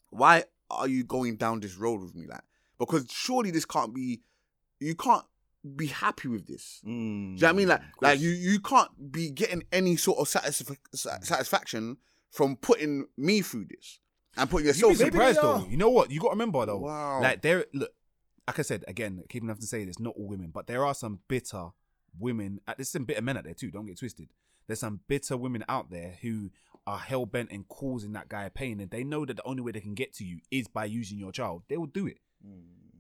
Why 0.10 0.46
are 0.70 0.88
you 0.88 1.04
going 1.04 1.36
down 1.36 1.60
this 1.60 1.76
road 1.76 2.02
with 2.02 2.16
me, 2.16 2.26
like? 2.28 2.42
Because 2.80 3.08
surely 3.12 3.52
this 3.52 3.66
can't 3.66 3.94
be. 3.94 4.22
You 4.80 4.96
can't 4.96 5.26
be 5.76 5.88
happy 5.88 6.28
with 6.28 6.46
this. 6.48 6.82
Mm, 6.86 6.88
Do 6.88 6.92
you 6.92 7.30
know 7.30 7.36
what 7.40 7.50
I 7.50 7.54
mean? 7.54 7.68
Like, 7.68 7.82
like 8.02 8.20
you, 8.20 8.30
you 8.30 8.60
can't 8.60 9.12
be 9.12 9.32
getting 9.32 9.64
any 9.72 9.96
sort 9.96 10.20
of 10.20 10.28
satisf- 10.28 10.78
satisfaction 10.94 11.98
from 12.30 12.56
putting 12.58 13.06
me 13.18 13.42
through 13.42 13.66
this 13.70 14.00
and 14.38 14.50
putting 14.50 14.68
You'd 14.68 14.76
yourself 14.76 14.92
be 14.94 15.06
surprised 15.06 15.40
though. 15.42 15.66
You 15.70 15.78
know 15.78 15.90
what? 15.90 16.12
You 16.12 16.20
got 16.20 16.28
to 16.28 16.34
remember 16.34 16.66
though. 16.66 16.80
Wow. 16.80 17.22
Like 17.22 17.42
there, 17.42 17.66
look. 17.74 17.92
Like 18.48 18.60
I 18.60 18.62
said 18.62 18.84
again, 18.88 19.24
keeping 19.28 19.48
enough 19.50 19.60
to 19.60 19.66
say 19.66 19.86
this. 19.86 20.00
Not 20.00 20.14
all 20.18 20.28
women, 20.28 20.52
but 20.54 20.68
there 20.68 20.86
are 20.86 20.94
some 20.94 21.20
bitter 21.28 21.70
women. 22.20 22.60
uh, 22.68 22.74
There's 22.78 22.90
some 22.90 23.06
bitter 23.06 23.22
men 23.22 23.38
out 23.38 23.44
there 23.44 23.54
too. 23.54 23.72
Don't 23.72 23.86
get 23.86 24.00
twisted. 24.00 24.30
There's 24.68 24.80
some 24.80 25.02
bitter 25.08 25.38
women 25.38 25.64
out 25.70 25.92
there 25.92 26.18
who 26.22 26.50
are 26.88 26.98
hell 26.98 27.26
bent 27.26 27.52
in 27.52 27.64
causing 27.66 28.14
that 28.14 28.30
guy 28.30 28.50
pain, 28.50 28.80
and 28.80 28.90
they 28.92 29.04
know 29.04 29.26
that 29.26 29.38
the 29.38 29.44
only 29.46 29.62
way 29.62 29.72
they 29.72 29.80
can 29.80 29.94
get 29.96 30.14
to 30.16 30.24
you 30.26 30.40
is 30.52 30.68
by 30.68 30.86
using 30.86 31.18
your 31.20 31.32
child. 31.32 31.64
They 31.68 31.78
will 31.78 31.86
do 31.88 32.08
it. 32.08 32.18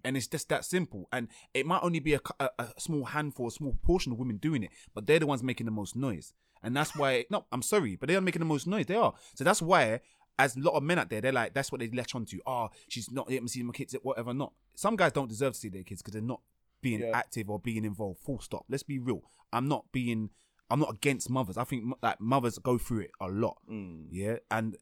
And 0.04 0.16
it's 0.16 0.28
just 0.28 0.50
that 0.50 0.66
simple. 0.66 1.08
And 1.12 1.28
it 1.54 1.66
might 1.66 1.82
only 1.82 2.00
be 2.00 2.14
a, 2.14 2.20
a, 2.40 2.50
a 2.60 2.68
small 2.78 3.06
handful, 3.06 3.48
a 3.48 3.52
small 3.52 3.78
portion 3.84 4.12
of 4.12 4.20
women 4.20 4.38
doing 4.38 4.64
it, 4.64 4.70
but 4.94 5.08
they're 5.08 5.20
the 5.20 5.28
ones 5.28 5.42
making 5.44 5.66
the 5.66 5.72
most 5.72 5.96
noise. 5.96 6.34
And 6.62 6.76
that's 6.76 6.96
why, 6.96 7.26
no, 7.32 7.46
I'm 7.52 7.62
sorry, 7.62 7.96
but 7.96 8.10
they 8.10 8.16
are 8.16 8.22
making 8.22 8.40
the 8.40 8.46
most 8.46 8.68
noise. 8.68 8.86
They 8.86 8.96
are. 8.96 9.14
So 9.36 9.44
that's 9.44 9.62
why, 9.62 10.02
as 10.38 10.56
a 10.56 10.60
lot 10.60 10.74
of 10.74 10.84
men 10.84 11.00
out 11.00 11.10
there, 11.10 11.22
they're 11.22 11.32
like, 11.32 11.54
that's 11.54 11.72
what 11.72 11.80
they 11.80 11.90
latch 11.90 12.14
onto. 12.14 12.40
Oh, 12.46 12.70
she's 12.88 13.10
not 13.12 13.28
letting 13.28 13.44
me 13.44 13.50
see 13.50 13.64
my 13.64 13.72
kids, 13.74 13.96
whatever, 14.04 14.34
not. 14.34 14.54
Some 14.76 14.96
guys 14.96 15.12
don't 15.12 15.30
deserve 15.30 15.54
to 15.54 15.60
see 15.60 15.70
their 15.70 15.84
kids 15.84 16.02
because 16.02 16.14
they're 16.14 16.22
not 16.22 16.42
being 16.86 17.02
Yeah. 17.02 17.12
active 17.22 17.50
or 17.50 17.60
being 17.60 17.84
involved. 17.92 18.20
Full 18.26 18.40
stop. 18.40 18.64
Let's 18.70 18.84
be 18.84 19.00
real. 19.00 19.22
I'm 19.52 19.68
not 19.68 19.84
being, 19.92 20.30
I'm 20.70 20.80
not 20.80 20.92
against 20.94 21.30
mothers. 21.30 21.58
I 21.58 21.64
think 21.64 21.82
like 22.02 22.20
mothers 22.22 22.58
go 22.60 22.78
through 22.78 23.02
it 23.08 23.12
a 23.20 23.28
lot. 23.28 23.58
Mm. 23.70 24.08
Yeah, 24.12 24.38
and 24.52 24.78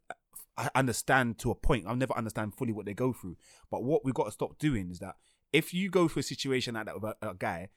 I 0.58 0.70
understand 0.76 1.40
to 1.40 1.52
a 1.52 1.56
point. 1.56 1.86
I'll 1.88 1.96
never 1.96 2.16
understand 2.18 2.56
fully 2.56 2.74
what 2.74 2.86
they 2.86 2.94
go 2.94 3.14
through. 3.14 3.38
But 3.72 3.84
what 3.84 4.04
we've 4.06 4.14
got 4.14 4.26
to 4.26 4.32
stop 4.40 4.58
doing 4.60 4.92
is 4.92 5.00
that 5.00 5.16
if 5.52 5.74
you 5.74 5.90
go 5.90 6.08
through 6.08 6.22
a 6.22 6.24
situation 6.24 6.76
like 6.76 6.86
that 6.88 6.96
with 7.02 7.16
a, 7.22 7.30
a 7.30 7.34
guy, 7.34 7.70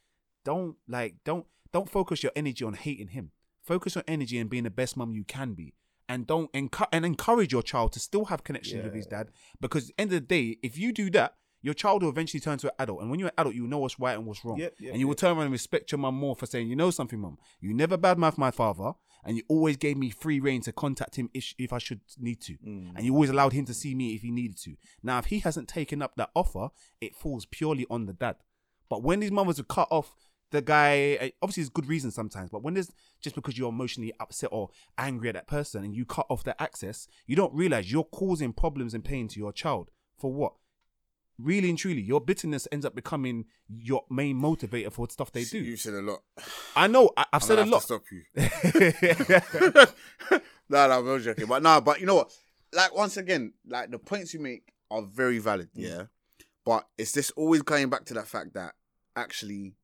don't 0.44 0.76
like 0.88 1.14
don't 1.24 1.46
don't 1.72 1.90
focus 1.90 2.22
your 2.22 2.32
energy 2.36 2.64
on 2.64 2.74
hating 2.74 3.08
him. 3.08 3.30
Focus 3.62 3.94
your 3.96 4.04
energy 4.06 4.40
on 4.40 4.48
being 4.48 4.64
the 4.64 4.70
best 4.70 4.96
mum 4.96 5.12
you 5.12 5.24
can 5.24 5.54
be. 5.54 5.74
And 6.08 6.26
don't 6.26 6.52
encu- 6.52 6.86
and 6.92 7.04
encourage 7.04 7.52
your 7.52 7.62
child 7.62 7.92
to 7.94 8.00
still 8.00 8.26
have 8.26 8.44
connections 8.44 8.84
with 8.84 8.94
his 8.94 9.06
dad. 9.06 9.30
Because 9.60 9.90
at 9.90 9.96
the 9.96 10.00
end 10.02 10.12
of 10.12 10.20
the 10.20 10.26
day, 10.36 10.58
if 10.62 10.78
you 10.78 10.92
do 10.92 11.10
that, 11.10 11.34
your 11.62 11.74
child 11.74 12.02
will 12.02 12.10
eventually 12.10 12.40
turn 12.40 12.58
to 12.58 12.68
an 12.68 12.74
adult. 12.78 13.00
And 13.00 13.10
when 13.10 13.18
you're 13.18 13.28
an 13.28 13.34
adult, 13.38 13.54
you 13.54 13.66
know 13.66 13.78
what's 13.78 13.98
right 13.98 14.16
and 14.16 14.26
what's 14.26 14.44
wrong. 14.44 14.58
Yep, 14.58 14.74
yep, 14.78 14.92
and 14.92 15.00
you 15.00 15.06
will 15.06 15.12
yep. 15.12 15.18
turn 15.18 15.36
around 15.36 15.46
and 15.46 15.52
respect 15.52 15.90
your 15.92 15.98
mum 15.98 16.14
more 16.14 16.36
for 16.36 16.46
saying, 16.46 16.68
you 16.68 16.76
know 16.76 16.90
something, 16.90 17.18
mum. 17.18 17.38
You 17.60 17.74
never 17.74 17.98
badmouthed 17.98 18.38
my 18.38 18.50
father, 18.50 18.92
and 19.24 19.36
you 19.36 19.42
always 19.48 19.76
gave 19.76 19.96
me 19.96 20.10
free 20.10 20.38
reign 20.38 20.60
to 20.62 20.72
contact 20.72 21.16
him 21.16 21.30
if, 21.34 21.54
if 21.58 21.72
I 21.72 21.78
should 21.78 22.00
need 22.18 22.40
to. 22.42 22.54
Mm. 22.54 22.92
And 22.96 23.04
you 23.04 23.12
always 23.12 23.30
allowed 23.30 23.52
him 23.52 23.64
to 23.66 23.74
see 23.74 23.94
me 23.94 24.14
if 24.14 24.22
he 24.22 24.30
needed 24.30 24.58
to. 24.58 24.76
Now, 25.02 25.18
if 25.18 25.26
he 25.26 25.40
hasn't 25.40 25.68
taken 25.68 26.02
up 26.02 26.14
that 26.16 26.30
offer, 26.34 26.68
it 27.00 27.16
falls 27.16 27.46
purely 27.46 27.86
on 27.90 28.06
the 28.06 28.12
dad. 28.12 28.36
But 28.88 29.02
when 29.02 29.20
these 29.20 29.32
mothers 29.32 29.58
are 29.58 29.64
cut 29.64 29.88
off 29.90 30.14
the 30.50 30.62
guy, 30.62 31.16
eh, 31.20 31.30
obviously 31.42 31.62
there's 31.62 31.70
good 31.70 31.88
reasons 31.88 32.14
sometimes, 32.14 32.50
but 32.50 32.62
when 32.62 32.74
there's 32.74 32.92
just 33.20 33.34
because 33.34 33.58
you're 33.58 33.68
emotionally 33.68 34.12
upset 34.20 34.50
or 34.52 34.70
angry 34.96 35.28
at 35.28 35.34
that 35.34 35.48
person 35.48 35.84
and 35.84 35.94
you 35.94 36.04
cut 36.04 36.26
off 36.28 36.44
their 36.44 36.54
access, 36.58 37.08
you 37.26 37.34
don't 37.34 37.52
realize 37.52 37.90
you're 37.90 38.04
causing 38.04 38.52
problems 38.52 38.94
and 38.94 39.04
pain 39.04 39.26
to 39.28 39.40
your 39.40 39.52
child. 39.52 39.90
For 40.18 40.32
what? 40.32 40.54
Really 41.38 41.68
and 41.68 41.78
truly, 41.78 42.00
your 42.00 42.20
bitterness 42.20 42.66
ends 42.72 42.86
up 42.86 42.94
becoming 42.94 43.44
your 43.68 44.04
main 44.10 44.40
motivator 44.40 44.90
for 44.90 45.06
stuff 45.10 45.32
they 45.32 45.44
do. 45.44 45.58
You've 45.58 45.80
said 45.80 45.94
a 45.94 46.00
lot. 46.00 46.20
I 46.74 46.86
know, 46.86 47.10
I, 47.16 47.22
I've 47.32 47.34
I'm 47.34 47.40
said 47.40 47.58
a 47.58 47.62
have 47.62 47.68
lot. 47.68 47.80
to 47.80 47.84
stop 47.84 48.02
you. 48.10 48.22
no, 50.70 50.88
no, 50.88 51.14
I'm 51.14 51.22
joking. 51.22 51.46
But 51.46 51.62
no, 51.62 51.80
but 51.80 52.00
you 52.00 52.06
know 52.06 52.16
what? 52.16 52.32
like 52.72 52.94
once 52.94 53.16
again, 53.16 53.52
like 53.66 53.90
the 53.90 53.98
points 53.98 54.34
you 54.34 54.40
make 54.40 54.72
are 54.90 55.02
very 55.02 55.38
valid, 55.38 55.68
Mm. 55.76 55.82
yeah. 55.88 56.02
But 56.64 56.86
it's 56.98 57.12
just 57.12 57.32
always 57.36 57.62
going 57.62 57.90
back 57.90 58.04
to 58.06 58.14
that 58.14 58.26
fact 58.26 58.54
that 58.54 58.74
actually, 59.14 59.74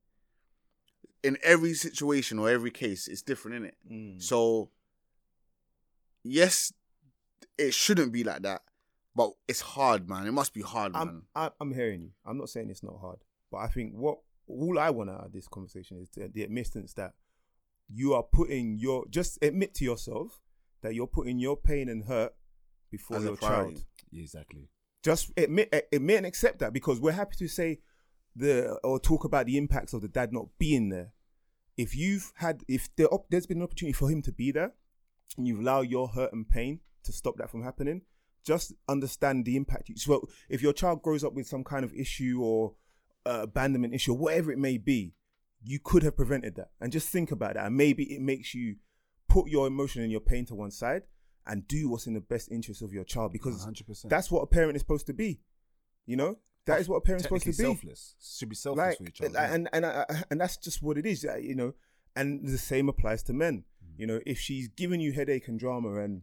in 1.23 1.39
every 1.43 1.75
situation 1.75 2.39
or 2.39 2.51
every 2.51 2.71
case, 2.71 3.09
it's 3.09 3.23
different, 3.23 3.57
in 3.59 3.65
it. 3.67 3.77
Mm. 3.91 4.23
So, 4.23 4.71
yes, 6.25 6.73
it 7.57 7.73
shouldn't 7.75 8.13
be 8.13 8.25
like 8.25 8.43
that, 8.43 8.63
but 9.15 9.33
it's 9.49 9.61
hard, 9.61 10.09
man. 10.09 10.27
It 10.27 10.33
must 10.33 10.55
be 10.55 10.63
hard. 10.63 10.93
I'm 10.95 11.25
I, 11.35 11.51
I'm 11.61 11.75
hearing 11.75 12.01
you. 12.03 12.11
I'm 12.25 12.39
not 12.39 12.49
saying 12.49 12.71
it's 12.71 12.83
not 12.83 12.99
hard, 13.01 13.19
but 13.51 13.59
I 13.59 13.69
think 13.69 13.95
what 13.95 14.19
all 14.47 14.79
I 14.79 14.91
want 14.91 15.11
out 15.11 15.25
of 15.27 15.33
this 15.33 15.49
conversation 15.49 15.99
is 15.99 16.09
the, 16.11 16.31
the 16.33 16.43
admittance 16.43 16.95
that 16.95 17.13
you 17.89 18.15
are 18.15 18.23
putting 18.23 18.79
your 18.79 19.07
just 19.09 19.39
admit 19.43 19.75
to 19.75 19.85
yourself 19.85 20.41
that 20.83 20.95
you're 20.95 21.07
putting 21.07 21.39
your 21.39 21.57
pain 21.57 21.89
and 21.89 22.05
hurt 22.05 22.35
before 22.91 23.19
As 23.19 23.25
your 23.25 23.37
priority. 23.37 23.75
child. 23.75 23.85
Exactly. 24.13 24.69
Just 25.03 25.33
admit 25.37 25.73
admit 25.93 26.19
and 26.19 26.27
accept 26.27 26.59
that 26.61 26.73
because 26.73 27.01
we're 27.01 27.13
happy 27.13 27.37
to 27.37 27.49
say 27.49 27.81
the 28.35 28.79
or 28.83 28.99
talk 28.99 29.25
about 29.25 29.47
the 29.47 29.57
impacts 29.59 29.93
of 29.93 30.01
the 30.03 30.09
dad 30.09 30.33
not 30.33 30.47
being 30.59 30.89
there. 30.89 31.13
If 31.77 31.97
you've 31.97 32.33
had 32.37 32.63
if 32.69 32.89
there, 32.97 33.09
there's 33.31 33.47
been 33.47 33.59
an 33.59 33.65
opportunity 33.65 33.93
for 33.93 34.11
him 34.11 34.23
to 34.23 34.33
be 34.33 34.53
there, 34.53 34.73
and 35.37 35.47
you've 35.47 35.61
allowed 35.61 35.89
your 35.89 36.09
hurt 36.09 36.33
and 36.33 36.49
pain 36.49 36.81
to 37.05 37.13
stop 37.13 37.37
that 37.39 37.51
from 37.51 37.63
happening, 37.63 38.03
just 38.45 38.73
understand 38.89 39.45
the 39.45 39.57
impact. 39.57 39.89
You, 39.89 39.97
so 39.97 40.29
if 40.49 40.63
your 40.63 40.73
child 40.73 41.03
grows 41.03 41.25
up 41.25 41.35
with 41.35 41.47
some 41.47 41.65
kind 41.65 41.85
of 41.85 41.93
issue 41.95 42.41
or 42.43 42.75
uh, 43.27 43.41
abandonment 43.43 43.95
issue, 43.95 44.13
or 44.13 44.19
whatever 44.19 44.51
it 44.53 44.59
may 44.59 44.79
be, 44.79 45.15
you 45.63 45.79
could 45.83 46.03
have 46.03 46.17
prevented 46.17 46.57
that. 46.57 46.71
And 46.81 46.93
just 46.93 47.09
think 47.09 47.31
about 47.31 47.55
that. 47.55 47.67
And 47.67 47.77
maybe 47.77 48.05
it 48.15 48.21
makes 48.21 48.55
you 48.55 48.77
put 49.29 49.49
your 49.49 49.67
emotion 49.67 50.03
and 50.03 50.11
your 50.11 50.21
pain 50.21 50.45
to 50.47 50.55
one 50.55 50.71
side 50.71 51.03
and 51.47 51.67
do 51.67 51.89
what's 51.89 52.07
in 52.07 52.15
the 52.15 52.21
best 52.21 52.51
interest 52.51 52.83
of 52.83 52.93
your 52.93 53.05
child 53.05 53.33
because 53.33 53.65
100%. 53.67 54.09
that's 54.09 54.31
what 54.31 54.41
a 54.43 54.47
parent 54.47 54.77
is 54.77 54.83
supposed 54.83 55.07
to 55.07 55.13
be. 55.13 55.41
You 56.07 56.17
know, 56.17 56.39
that 56.67 56.81
is 56.81 56.89
what 56.89 56.97
a 56.97 57.01
parent's 57.01 57.25
supposed 57.25 57.45
to 57.45 57.51
be 57.51 57.55
selfless. 57.55 58.15
Should 58.21 58.49
be 58.49 58.57
selfless 58.57 58.87
like, 58.87 58.99
for 58.99 59.05
each 59.05 59.21
other. 59.21 59.31
like, 59.35 59.51
and 59.51 59.69
and 59.73 59.87
I, 59.87 60.05
I- 60.09 60.23
and 60.31 60.41
that's 60.41 60.57
just 60.57 60.83
what 60.83 60.99
it 60.99 61.07
is, 61.07 61.25
uh, 61.25 61.37
you 61.37 61.55
know. 61.55 61.75
And 62.15 62.47
the 62.47 62.59
same 62.59 62.89
applies 62.89 63.23
to 63.25 63.33
men. 63.33 63.65
Mm. 63.83 63.99
You 63.99 64.07
know, 64.07 64.21
if 64.27 64.39
she's 64.39 64.69
giving 64.69 65.01
you 65.01 65.13
headache 65.13 65.49
and 65.49 65.59
drama, 65.59 65.95
and 66.03 66.23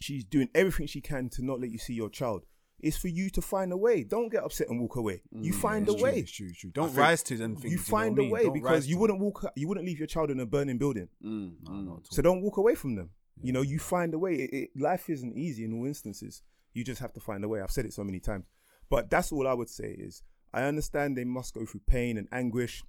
she's 0.00 0.24
doing 0.24 0.48
everything 0.54 0.86
she 0.86 1.00
can 1.00 1.28
to 1.30 1.44
not 1.44 1.60
let 1.60 1.70
you 1.70 1.78
see 1.78 1.94
your 1.94 2.10
child, 2.10 2.44
it's 2.80 2.96
for 2.96 3.08
you 3.08 3.30
to 3.30 3.40
find 3.40 3.72
a 3.72 3.76
way. 3.76 4.04
Don't 4.04 4.28
get 4.30 4.42
upset 4.44 4.68
and 4.68 4.80
walk 4.80 4.96
away. 4.96 5.22
You 5.32 5.52
Mm, 5.52 5.56
find 5.56 5.88
a 5.88 5.92
true, 5.92 6.02
way. 6.02 6.18
It's 6.18 6.32
true, 6.32 6.48
it's 6.48 6.58
true. 6.58 6.70
Don't 6.70 6.88
think 6.88 6.98
rise 6.98 7.22
to 7.24 7.36
them 7.36 7.56
things. 7.56 7.72
You 7.72 7.78
find 7.78 8.18
I 8.18 8.24
a 8.24 8.28
way 8.30 8.44
Don't 8.44 8.52
because 8.54 8.86
you 8.86 8.98
wouldn't 8.98 9.20
walk. 9.20 9.44
You 9.56 9.68
wouldn't 9.68 9.86
leave 9.86 9.98
your 9.98 10.06
child 10.06 10.30
in 10.30 10.40
a 10.40 10.46
burning 10.46 10.76
building. 10.78 11.08
Mm. 11.24 11.54
No, 11.62 12.00
So 12.10 12.20
don't 12.20 12.42
walk 12.42 12.56
away 12.58 12.74
from 12.74 12.96
them. 12.96 13.10
You 13.42 13.52
know, 13.52 13.62
you 13.62 13.78
find 13.78 14.14
a 14.14 14.18
way. 14.18 14.34
It, 14.34 14.50
it, 14.52 14.70
life 14.80 15.08
isn't 15.10 15.36
easy 15.36 15.64
in 15.64 15.72
all 15.72 15.86
instances. 15.86 16.42
You 16.72 16.84
just 16.84 17.00
have 17.00 17.12
to 17.14 17.20
find 17.20 17.42
a 17.44 17.48
way. 17.48 17.60
I've 17.60 17.70
said 17.70 17.84
it 17.84 17.92
so 17.92 18.04
many 18.04 18.20
times. 18.20 18.44
But 18.90 19.08
that's 19.10 19.32
all 19.32 19.46
I 19.48 19.54
would 19.54 19.68
say 19.70 19.94
is 19.98 20.22
I 20.52 20.64
understand 20.64 21.16
they 21.16 21.24
must 21.24 21.54
go 21.54 21.64
through 21.64 21.82
pain 21.86 22.16
and 22.18 22.28
anguish, 22.32 22.82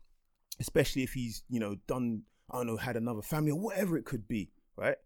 especially 0.60 1.04
if 1.04 1.14
he's, 1.14 1.44
you 1.50 1.60
know, 1.60 1.76
done, 1.88 2.24
I 2.52 2.58
don't 2.58 2.68
know, 2.68 2.78
had 2.78 2.96
another 2.98 3.22
family 3.22 3.52
or 3.52 3.60
whatever 3.60 3.98
it 3.98 4.06
could 4.06 4.28
be, 4.28 4.52
right? 4.76 4.98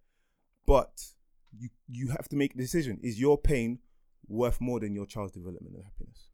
But 0.65 0.91
you 1.57 1.69
you 1.87 2.07
have 2.09 2.27
to 2.29 2.35
make 2.35 2.53
a 2.55 2.57
decision. 2.57 2.99
Is 3.01 3.19
your 3.19 3.37
pain 3.37 3.79
worth 4.27 4.59
more 4.61 4.79
than 4.79 4.93
your 4.93 5.05
child's 5.05 5.31
development 5.33 5.75
and 5.75 5.83
happiness? 5.83 6.27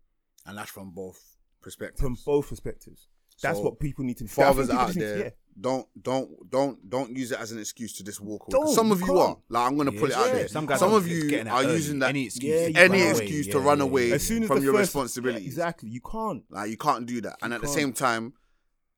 and 0.47 0.57
that's 0.57 0.69
from 0.69 0.91
both 0.91 1.37
perspectives. 1.61 2.01
From 2.01 2.15
both 2.25 2.49
perspectives. 2.49 3.07
That's 3.41 3.57
So, 3.57 3.63
what 3.63 3.79
people 3.79 4.05
need 4.05 4.17
to 4.17 4.27
fathers 4.27 4.69
I 4.69 4.85
think 4.85 4.87
people 4.87 4.87
out 4.87 4.93
there, 4.95 5.17
to- 5.17 5.23
yeah. 5.25 5.29
don't 5.59 5.87
don't 6.01 6.49
don't 6.49 6.89
don't 6.89 7.15
use 7.17 7.31
it 7.31 7.39
as 7.39 7.51
an 7.51 7.59
excuse 7.59 7.93
to 7.97 8.03
just 8.03 8.21
walk 8.21 8.45
away. 8.53 8.71
Some 8.73 8.91
of 8.91 8.99
you 9.01 9.07
you 9.07 9.17
are. 9.17 9.37
Like 9.49 9.67
I'm 9.67 9.75
gonna 9.75 9.91
put 9.91 10.11
it 10.11 10.15
Yeah, 10.15 10.19
out 10.23 10.31
there. 10.33 10.47
Some 10.47 10.65
guys 10.67 10.79
Some 10.79 10.93
of 10.93 11.07
you 11.07 11.39
are 11.49 11.63
early. 11.63 11.73
using 11.73 11.99
that 11.99 12.09
Any 12.09 12.25
excuse. 12.25 12.45
Yeah, 12.53 12.67
to 12.69 12.79
any 12.79 12.99
can't. 12.99 13.15
away. 13.17 13.23
excuse 13.23 13.47
Yeah, 13.47 13.53
to 13.53 13.59
run 13.59 13.79
yeah, 13.79 13.83
away 13.83 14.07
yeah. 14.09 14.15
As 14.15 14.27
soon 14.27 14.43
as 14.43 14.47
from 14.47 14.63
your 14.63 14.73
first- 14.73 14.89
responsibilities. 14.89 15.47
Exactly. 15.47 15.89
You 15.89 16.01
can't. 16.01 16.43
Like 16.49 16.69
you 16.69 16.77
can't 16.77 17.05
do 17.05 17.19
that. 17.21 17.37
And 17.41 17.53
at 17.53 17.61
the 17.61 17.67
can't. 17.67 17.75
same 17.79 17.93
time, 17.93 18.33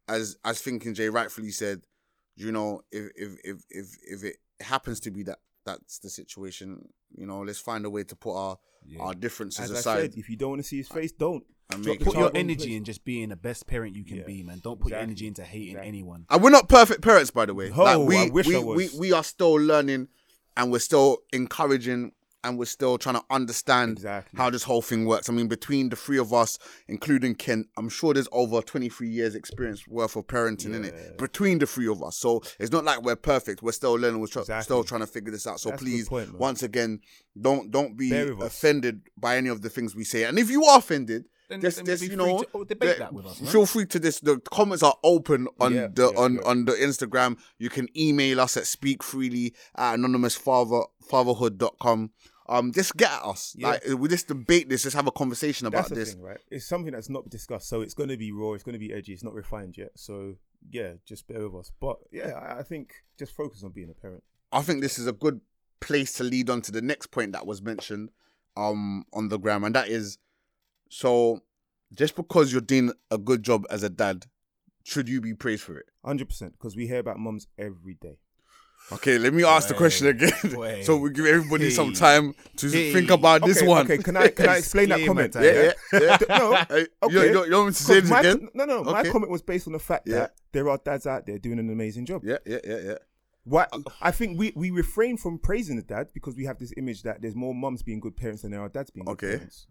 as 0.07 0.37
as 0.45 0.61
thinking 0.61 0.93
Jay 0.93 1.09
rightfully 1.09 1.51
said, 1.51 1.81
you 2.35 2.51
know, 2.51 2.81
if 2.91 3.09
if 3.15 3.31
if 3.43 3.57
if 3.69 3.87
if 4.03 4.23
it 4.23 4.35
happens 4.59 4.99
to 5.01 5.11
be 5.11 5.23
that 5.23 5.39
that's 5.67 5.99
the 5.99 6.09
situation, 6.09 6.67
you 7.15 7.27
know, 7.27 7.41
let's 7.41 7.59
find 7.59 7.85
a 7.85 7.89
way 7.89 8.03
to 8.05 8.15
put 8.15 8.35
our 8.35 8.57
Yeah. 8.85 9.01
our 9.03 9.13
differences 9.13 9.65
As 9.65 9.71
I 9.71 9.79
aside. 9.79 9.99
said, 10.01 10.13
if 10.17 10.29
you 10.29 10.37
don't 10.37 10.51
want 10.53 10.61
to 10.63 10.67
see 10.67 10.77
his 10.77 10.89
uh, 10.89 10.95
face, 10.95 11.11
don't. 11.11 11.43
And 11.73 11.83
make 11.85 11.99
Put 12.01 12.15
your 12.15 12.31
energy 12.33 12.67
place. 12.67 12.77
in 12.77 12.83
just 12.85 13.03
being 13.03 13.27
the 13.29 13.35
best 13.35 13.67
parent 13.67 13.93
you 13.95 14.05
can 14.05 14.17
Yeah. 14.17 14.23
be, 14.33 14.41
man. 14.41 14.59
Don't 14.63 14.79
put 14.79 14.91
your 14.91 14.99
energy 15.01 15.27
into 15.27 15.43
hating 15.43 15.71
Exactly. 15.71 15.87
anyone. 15.89 16.25
And 16.29 16.41
we're 16.41 16.49
not 16.59 16.69
perfect 16.69 17.01
parents, 17.01 17.29
by 17.29 17.45
the 17.45 17.53
way. 17.53 17.69
No, 17.69 17.83
like 17.83 18.07
we, 18.07 18.17
I 18.17 18.29
wish 18.29 18.47
we, 18.47 18.55
I 18.55 18.59
was. 18.59 18.75
we 18.93 18.99
we 18.99 19.11
are 19.11 19.23
still 19.23 19.55
learning, 19.71 20.07
and 20.55 20.71
we're 20.71 20.79
still 20.91 21.17
encouraging, 21.33 22.13
and 22.47 22.57
we're 22.57 22.65
still 22.65 22.97
trying 22.97 23.15
to 23.15 23.23
understand 23.29 23.97
Exactly. 23.97 24.37
how 24.37 24.49
this 24.49 24.63
whole 24.63 24.81
thing 24.81 25.05
works. 25.05 25.29
I 25.29 25.33
mean, 25.33 25.47
between 25.47 25.89
the 25.89 25.95
three 25.95 26.17
of 26.17 26.33
us, 26.33 26.57
including 26.87 27.35
Ken, 27.35 27.65
I'm 27.77 27.89
sure 27.89 28.13
there's 28.13 28.29
over 28.31 28.61
23 28.61 29.09
years 29.09 29.35
experience 29.35 29.87
worth 29.87 30.15
of 30.15 30.27
parenting 30.27 30.73
in 30.73 30.85
it 30.85 31.17
between 31.17 31.59
the 31.59 31.65
three 31.67 31.87
of 31.87 32.01
us. 32.01 32.17
So 32.17 32.41
it's 32.59 32.71
not 32.71 32.85
like 32.85 33.01
we're 33.03 33.15
perfect. 33.15 33.61
We're 33.61 33.71
still 33.73 33.93
learning. 33.95 34.21
We're 34.21 34.27
tr- 34.27 34.39
Exactly. 34.39 34.63
still 34.63 34.83
trying 34.83 35.01
to 35.01 35.07
figure 35.07 35.31
this 35.31 35.45
out. 35.45 35.59
So 35.59 35.69
That's 35.71 35.83
please, 35.83 36.07
point, 36.09 36.33
once 36.39 36.63
again, 36.63 37.01
don't 37.39 37.69
don't 37.71 37.97
be 37.97 38.09
Bear 38.09 38.33
with 38.33 38.45
us. 38.45 38.53
offended 38.57 39.01
by 39.17 39.37
any 39.37 39.49
of 39.49 39.61
the 39.61 39.69
things 39.69 39.95
we 39.95 40.03
say. 40.05 40.23
And 40.23 40.39
if 40.39 40.49
you 40.49 40.63
are 40.63 40.79
offended. 40.79 41.25
Then- 41.49 41.61
just, 41.61 41.77
then 41.77 41.85
just 41.85 42.03
you 42.03 42.17
know, 42.17 42.43
oh, 42.53 42.65
debate 42.65 42.95
the- 42.97 42.99
that 43.03 43.13
with 43.13 43.25
us, 43.25 43.39
man. 43.39 43.49
feel 43.49 43.65
free 43.65 43.85
to 43.85 43.99
this. 43.99 44.19
The 44.19 44.37
comments 44.51 44.83
are 44.83 44.97
open 45.01 45.47
on 45.61 45.73
Yeah, 45.73 45.87
the 45.87 46.11
yeah, 46.11 46.19
on 46.19 46.33
yeah. 46.35 46.41
on 46.41 46.65
the 46.65 46.73
Instagram. 46.73 47.37
You 47.57 47.69
can 47.69 47.87
email 47.97 48.41
us 48.41 48.57
at 48.57 48.63
speakfreely 48.63 49.53
at 49.77 49.95
anonymousfather 49.97 50.83
fatherhood.com. 51.09 52.11
Um, 52.49 52.71
just 52.71 52.95
get 52.95 53.11
at 53.11 53.23
us. 53.23 53.53
Yeah. 53.57 53.69
Like 53.69 53.83
we 53.97 54.07
just 54.07 54.27
debate 54.27 54.69
this. 54.69 54.83
Just 54.83 54.95
have 54.95 55.07
a 55.07 55.11
conversation 55.11 55.67
about 55.67 55.89
That's 55.89 55.99
this. 55.99 56.13
thing, 56.13 56.21
right? 56.21 56.39
It's 56.49 56.65
something 56.65 56.93
that's 56.93 57.09
not 57.09 57.29
discussed, 57.29 57.67
so 57.67 57.81
it's 57.81 57.93
going 57.93 58.09
to 58.09 58.17
be 58.17 58.31
raw. 58.31 58.53
It's 58.53 58.63
going 58.63 58.73
to 58.73 58.79
be 58.79 58.93
edgy. 58.93 59.13
It's 59.13 59.23
not 59.23 59.33
refined 59.33 59.77
yet. 59.77 59.91
So 59.95 60.35
yeah, 60.69 60.93
just 61.05 61.27
bear 61.27 61.47
with 61.49 61.59
us. 61.59 61.71
But 61.79 61.97
yeah, 62.11 62.55
I- 62.57 62.63
think 62.63 62.93
just 63.19 63.33
focus 63.35 63.63
on 63.63 63.71
being 63.71 63.89
a 63.89 63.93
parent. 63.93 64.23
I 64.51 64.61
think 64.61 64.81
this 64.81 64.97
is 64.97 65.07
a 65.07 65.11
good 65.13 65.41
place 65.79 66.13
to 66.13 66.23
lead 66.23 66.49
on 66.49 66.61
to 66.63 66.71
the 66.71 66.81
next 66.81 67.07
point 67.07 67.33
that 67.33 67.45
was 67.45 67.61
mentioned 67.61 68.09
um 68.55 69.05
on 69.13 69.29
the 69.29 69.37
gram, 69.37 69.63
and 69.63 69.75
that 69.75 69.87
is 69.89 70.17
so 70.89 71.41
just 71.93 72.15
because 72.15 72.51
you're 72.51 72.61
doing 72.61 72.91
a 73.11 73.17
good 73.17 73.43
job 73.43 73.65
as 73.69 73.83
a 73.83 73.89
dad, 73.89 74.25
should 74.83 75.07
you 75.09 75.21
be 75.21 75.33
praised 75.33 75.63
for 75.63 75.77
it? 75.77 75.85
Hundred 76.03 76.29
percent, 76.29 76.53
because 76.53 76.75
we 76.75 76.87
hear 76.87 76.99
about 76.99 77.19
mums 77.19 77.47
every 77.57 77.93
day. 77.95 78.17
Okay, 78.91 79.17
let 79.17 79.33
me 79.33 79.43
ask 79.43 79.67
the 79.67 79.73
question 79.73 80.07
again. 80.07 80.31
Wait. 80.55 80.85
so 80.85 80.95
we 80.95 81.09
give 81.11 81.25
everybody 81.25 81.69
some 81.69 81.91
time 81.91 82.33
to 82.55 82.69
Hey. 82.69 82.93
think 82.93 83.09
about 83.09 83.43
this 83.45 83.57
okay, 83.57 83.67
one. 83.67 83.83
Okay, 83.85 83.97
can 83.97 84.15
I 84.15 84.29
can 84.29 84.47
I 84.47 84.57
explain 84.61 84.87
that 84.89 84.97
Disclaimer 84.99 85.27
comment? 85.27 85.33
time. 85.33 85.43
Yeah, 85.43 85.71
yeah, 85.93 85.99
yeah. 86.01 86.17
No, 86.37 86.55
Hey, 86.69 86.79
you, 86.79 86.87
okay. 87.19 87.31
you, 87.31 87.45
you 87.45 87.51
want 87.53 87.67
me 87.67 87.73
to 87.73 87.83
say 87.83 87.99
this 87.99 88.09
my, 88.09 88.19
again? 88.21 88.47
No, 88.53 88.63
no. 88.65 88.83
My 88.83 89.01
Okay. 89.01 89.09
comment 89.11 89.29
was 89.31 89.41
based 89.41 89.67
on 89.67 89.73
the 89.73 89.79
fact 89.79 90.07
Yeah. 90.07 90.15
that 90.19 90.35
there 90.53 90.69
are 90.69 90.77
dads 90.83 91.05
out 91.05 91.25
there 91.25 91.37
doing 91.37 91.59
an 91.59 91.69
amazing 91.69 92.05
job. 92.05 92.21
Yeah, 92.23 92.37
yeah, 92.45 92.59
yeah, 92.63 92.77
yeah. 92.85 92.95
Why? 93.43 93.67
Uh, 93.73 93.79
I 94.01 94.11
think 94.11 94.39
we, 94.39 94.53
we 94.55 94.71
refrain 94.71 95.17
from 95.17 95.37
praising 95.39 95.75
the 95.75 95.81
dad 95.83 96.07
because 96.13 96.35
we 96.37 96.45
have 96.45 96.57
this 96.57 96.73
image 96.77 97.03
that 97.03 97.21
there's 97.21 97.35
more 97.35 97.53
mums 97.53 97.83
being 97.83 97.99
good 97.99 98.15
parents 98.15 98.41
than 98.43 98.51
there 98.51 98.61
are 98.61 98.69
dads 98.69 98.89
being 98.89 99.03
good 99.05 99.11
Okay. 99.13 99.35
parents. 99.37 99.67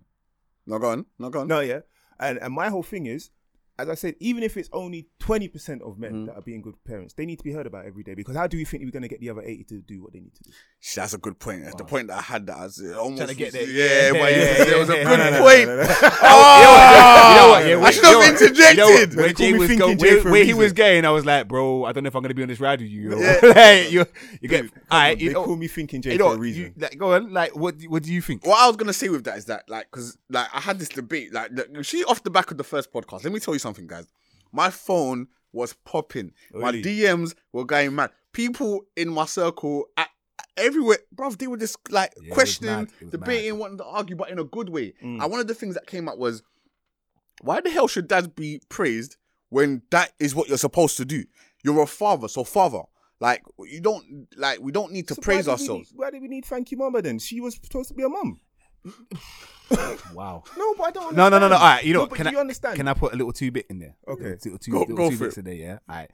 No, 0.67 0.79
go 0.79 0.91
on. 0.91 1.07
No, 1.19 1.31
go 1.31 1.41
on. 1.41 1.49
No, 1.49 1.61
yeah. 1.61 1.81
And 2.19 2.39
and 2.39 2.53
my 2.53 2.69
whole 2.71 2.83
thing 2.83 3.07
is, 3.07 3.31
as 3.79 3.89
I 3.89 3.95
said, 3.95 4.15
even 4.21 4.43
if 4.43 4.57
it's 4.57 4.69
only 4.73 5.09
twenty 5.19 5.49
percent 5.49 5.83
of 5.83 5.99
men 5.99 6.13
Mm-hmm. 6.13 6.25
that 6.27 6.37
are 6.37 6.43
being 6.43 6.63
good 6.63 6.75
parents, 6.85 7.15
they 7.15 7.27
need 7.27 7.37
to 7.39 7.45
be 7.45 7.53
heard 7.53 7.67
about 7.67 7.85
every 7.85 8.03
day. 8.03 8.15
Because 8.15 8.37
how 8.37 8.47
do 8.47 8.57
you 8.57 8.65
think 8.65 8.83
we're 8.85 8.91
going 8.91 9.03
to 9.03 9.09
get 9.09 9.21
the 9.21 9.29
other 9.31 9.43
eighty 9.43 9.65
to 9.65 9.81
do 9.83 10.03
what 10.03 10.13
they 10.13 10.21
need 10.21 10.35
to 10.35 10.43
do? 10.45 10.51
Shit, 10.81 10.97
That's 11.03 11.15
a 11.15 11.19
good 11.19 11.39
point. 11.39 11.63
That's 11.65 11.75
the 11.77 11.85
point 11.85 12.09
that 12.09 12.19
I 12.19 12.23
had 12.23 12.47
that 12.47 12.57
I 12.57 12.63
was 12.65 12.81
uh, 12.81 12.99
almost 12.99 13.19
Trying 13.19 13.29
to 13.29 13.35
get 13.35 13.53
there. 13.53 13.63
Yeah, 13.69 14.13
but 14.13 14.33
Yeah, 14.33 14.39
yeah, 14.39 14.75
it 14.75 14.79
was 14.79 14.89
a 14.89 14.93
good 14.93 15.19
yeah. 15.19 15.41
Point. 15.41 15.69
Oh? 16.23 17.63
Yeah, 17.67 17.81
I 17.83 17.91
should 17.91 18.05
you 18.05 18.21
have 18.21 18.31
interjected. 18.31 18.77
You 18.77 18.77
know? 18.77 18.89
Where, 18.89 19.07
They 19.07 19.33
call 19.33 19.47
Jay 19.47 19.53
me 19.53 19.59
was 19.59 19.69
Thinking 19.69 19.79
going, 19.87 19.99
where, 19.99 20.21
for 20.23 20.29
a 20.29 20.33
where 20.33 20.45
he 20.45 20.53
was 20.55 20.63
reason. 20.65 20.77
going, 20.77 21.05
I 21.05 21.11
was 21.11 21.25
like, 21.27 21.49
bro, 21.49 21.85
I 21.85 21.93
don't 21.93 22.05
know 22.05 22.09
if 22.09 22.15
I'm 22.15 22.23
gonna 22.23 22.35
be 22.35 22.43
on 22.43 22.49
this 22.49 22.61
ride 22.61 22.81
with 22.81 22.91
you. 22.91 23.19
Yeah. 23.19 23.41
like, 23.43 23.91
you, 23.91 24.07
you 24.41 24.49
get, 24.49 24.65
all 24.91 24.99
right, 25.01 25.19
They 25.19 25.29
know, 25.29 25.45
call 25.45 25.57
me 25.57 25.69
thinking 25.69 26.03
Jay 26.03 26.13
you 26.13 26.19
know, 26.19 26.31
for 26.31 26.37
a 26.37 26.39
reason. 26.39 26.63
you- 26.63 26.73
like, 26.79 26.97
go 26.99 27.15
on, 27.15 27.33
like, 27.33 27.55
what, 27.57 27.75
what 27.89 28.03
do 28.03 28.13
you 28.13 28.21
think? 28.23 28.47
What 28.47 28.59
I 28.59 28.67
was 28.67 28.77
gonna 28.77 28.93
say 28.93 29.09
with 29.09 29.25
that 29.25 29.39
is 29.39 29.47
that, 29.47 29.69
like, 29.69 29.87
because 29.91 30.17
like 30.31 30.49
I 30.53 30.61
had 30.61 30.79
this 30.79 30.89
debate, 30.89 31.33
like, 31.33 31.55
the, 31.55 31.83
she 31.83 32.05
off 32.05 32.23
the 32.23 32.31
back 32.31 32.51
of 32.51 32.59
the 32.59 32.65
first 32.65 32.93
podcast. 32.93 33.25
Let 33.25 33.33
me 33.33 33.41
tell 33.41 33.55
you 33.55 33.59
something, 33.61 33.66
guys. 33.87 34.07
My 34.53 34.71
phone 34.71 35.29
was 35.53 35.73
popping. 35.73 36.33
My 36.53 36.73
DMs 36.73 37.35
were 37.53 37.65
going 37.65 37.95
mad. 37.95 38.11
People 38.33 38.83
in 38.97 39.09
my 39.09 39.25
circle, 39.27 39.87
at, 39.97 40.09
everywhere, 40.57 40.99
bruv, 41.15 41.39
they 41.39 41.47
were 41.47 41.57
just 41.57 41.77
like 41.91 42.13
Yeah, 42.21 42.35
questioning, 42.35 42.75
mad. 42.75 42.89
It 43.01 43.05
was 43.05 43.11
debating, 43.11 43.53
mad. 43.55 43.61
wanting 43.61 43.79
to 43.79 43.85
argue, 43.85 44.17
but 44.17 44.31
in 44.31 44.39
a 44.39 44.45
good 44.45 44.69
way. 44.69 44.93
Mm. 45.03 45.23
And 45.23 45.31
one 45.31 45.41
of 45.41 45.47
the 45.47 45.55
things 45.55 45.75
that 45.75 45.87
came 45.87 46.09
up 46.09 46.19
was, 46.19 46.43
why 47.43 47.61
the 47.61 47.71
hell 47.71 47.89
should 47.89 48.09
dads 48.09 48.29
be 48.29 48.61
praised 48.69 49.17
when 49.49 49.83
that 49.91 50.13
is 50.19 50.35
what 50.35 50.49
you're 50.49 50.59
supposed 50.59 50.97
to 50.99 51.05
do? 51.05 51.25
You're 51.65 51.83
a 51.83 51.87
father, 51.87 52.29
so 52.29 52.45
father. 52.45 52.83
Like 53.19 53.43
you 53.61 53.81
don't 53.81 54.27
like 54.37 54.61
we 54.61 54.73
don't 54.73 54.93
need 54.93 55.09
to 55.09 55.15
So 55.15 55.23
praise 55.23 55.47
we 55.47 55.53
ourselves. 55.53 55.91
need- 55.91 55.99
why 55.99 56.11
do 56.11 56.21
we 56.21 56.29
need 56.29 56.45
thank 56.45 56.71
you, 56.71 56.77
mama? 56.77 57.01
Then 57.01 57.19
she 57.19 57.41
was 57.41 57.55
supposed 57.63 57.89
to 57.89 57.95
be 57.95 58.03
a 58.03 58.09
mum. 58.11 58.41
Wow. 60.15 60.45
No, 60.57 60.75
but 60.75 60.85
I 60.85 60.91
don't. 60.93 61.17
No, 61.17 61.29
no, 61.29 61.39
no, 61.39 61.49
no. 61.49 61.57
All 61.57 61.61
right, 61.61 61.85
you 61.85 61.93
know, 61.93 62.07
but 62.07 62.17
can 62.17 62.27
I 62.29 62.31
you 62.31 62.39
understand? 62.39 62.77
Can 62.77 62.89
I 62.89 62.95
put 62.95 63.13
a 63.13 63.17
little 63.17 63.33
two 63.33 63.51
bit 63.51 63.67
in 63.69 63.79
there? 63.79 63.97
Okay. 64.07 64.37
Little 64.45 64.59
two, 64.59 64.71
Go- 64.71 64.81
little 64.81 64.97
go 64.97 65.11
two 65.11 65.17
for 65.17 65.25
bits 65.25 65.37
it. 65.37 65.41
in 65.41 65.45
there. 65.47 65.55
Yeah. 65.55 65.79
All 65.89 65.97
right. 65.97 66.11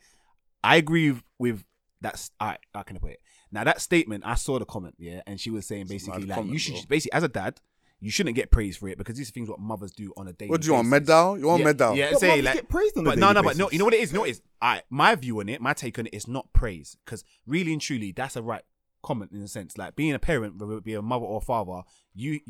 I 0.65 0.77
agree 0.77 1.11
with, 1.13 1.23
with 1.39 1.65
that's. 2.01 2.31
All 2.41 2.49
right. 2.49 2.59
How 2.75 2.83
can 2.83 2.97
I 2.97 3.01
put 3.01 3.11
it? 3.13 3.21
Now 3.51 3.65
that 3.65 3.81
statement, 3.83 4.25
I 4.27 4.35
saw 4.35 4.59
the 4.59 4.65
comment, 4.65 4.95
yeah, 4.99 5.21
and 5.27 5.39
she 5.39 5.51
was 5.51 5.67
saying 5.67 5.87
basically 5.87 6.25
like 6.25 6.37
comment, 6.37 6.53
you 6.53 6.59
should 6.59 6.75
bro. 6.75 6.83
basically 6.89 7.13
as 7.13 7.23
a 7.23 7.29
dad, 7.29 7.61
you 8.01 8.11
shouldn't 8.11 8.35
get 8.35 8.51
praise 8.51 8.77
for 8.79 8.89
it 8.89 8.97
because 8.99 9.17
these 9.17 9.29
are 9.29 9.33
things 9.33 9.49
what 9.49 9.61
mothers 9.61 9.93
do 9.93 10.13
on 10.17 10.27
a 10.27 10.33
daily. 10.33 10.51
What 10.51 10.63
do 10.63 10.69
you 10.69 10.73
want? 10.75 10.89
Medal? 10.89 11.39
You 11.39 11.47
want 11.49 11.61
yeah, 11.61 11.65
medal? 11.67 11.95
Yeah, 11.95 12.11
But 12.13 12.21
say 12.21 12.43
like 12.43 12.55
get 12.55 12.69
praised 12.69 12.97
on 12.97 13.05
but 13.05 13.19
no, 13.19 13.33
no, 13.33 13.43
but 13.43 13.57
no. 13.59 13.71
You 13.71 13.79
know 13.79 13.85
what 13.85 13.95
it 13.95 14.01
is? 14.01 14.11
You 14.11 14.15
know 14.15 14.21
what 14.21 14.31
it 14.31 14.33
is? 14.33 14.43
I 14.61 14.83
my 14.89 15.15
view 15.15 15.39
on 15.41 15.49
it, 15.51 15.61
my 15.61 15.75
take 15.75 15.99
on 15.99 16.07
it 16.07 16.15
is 16.15 16.27
not 16.27 16.53
praise 16.53 16.97
because 17.05 17.23
really 17.47 17.73
and 17.73 17.81
truly, 17.81 18.13
that's 18.13 18.35
a 18.37 18.43
right 18.43 18.63
comment 19.03 19.33
in 19.33 19.43
a 19.43 19.49
sense. 19.49 19.77
Like 19.77 19.97
being 19.97 20.13
a 20.15 20.19
parent, 20.19 20.59
whether 20.59 20.77
it 20.77 20.85
be 20.85 20.95
a 20.95 21.03
mother 21.03 21.25
or 21.25 21.39
a 21.39 21.41
father, 21.41 21.83
you 22.15 22.41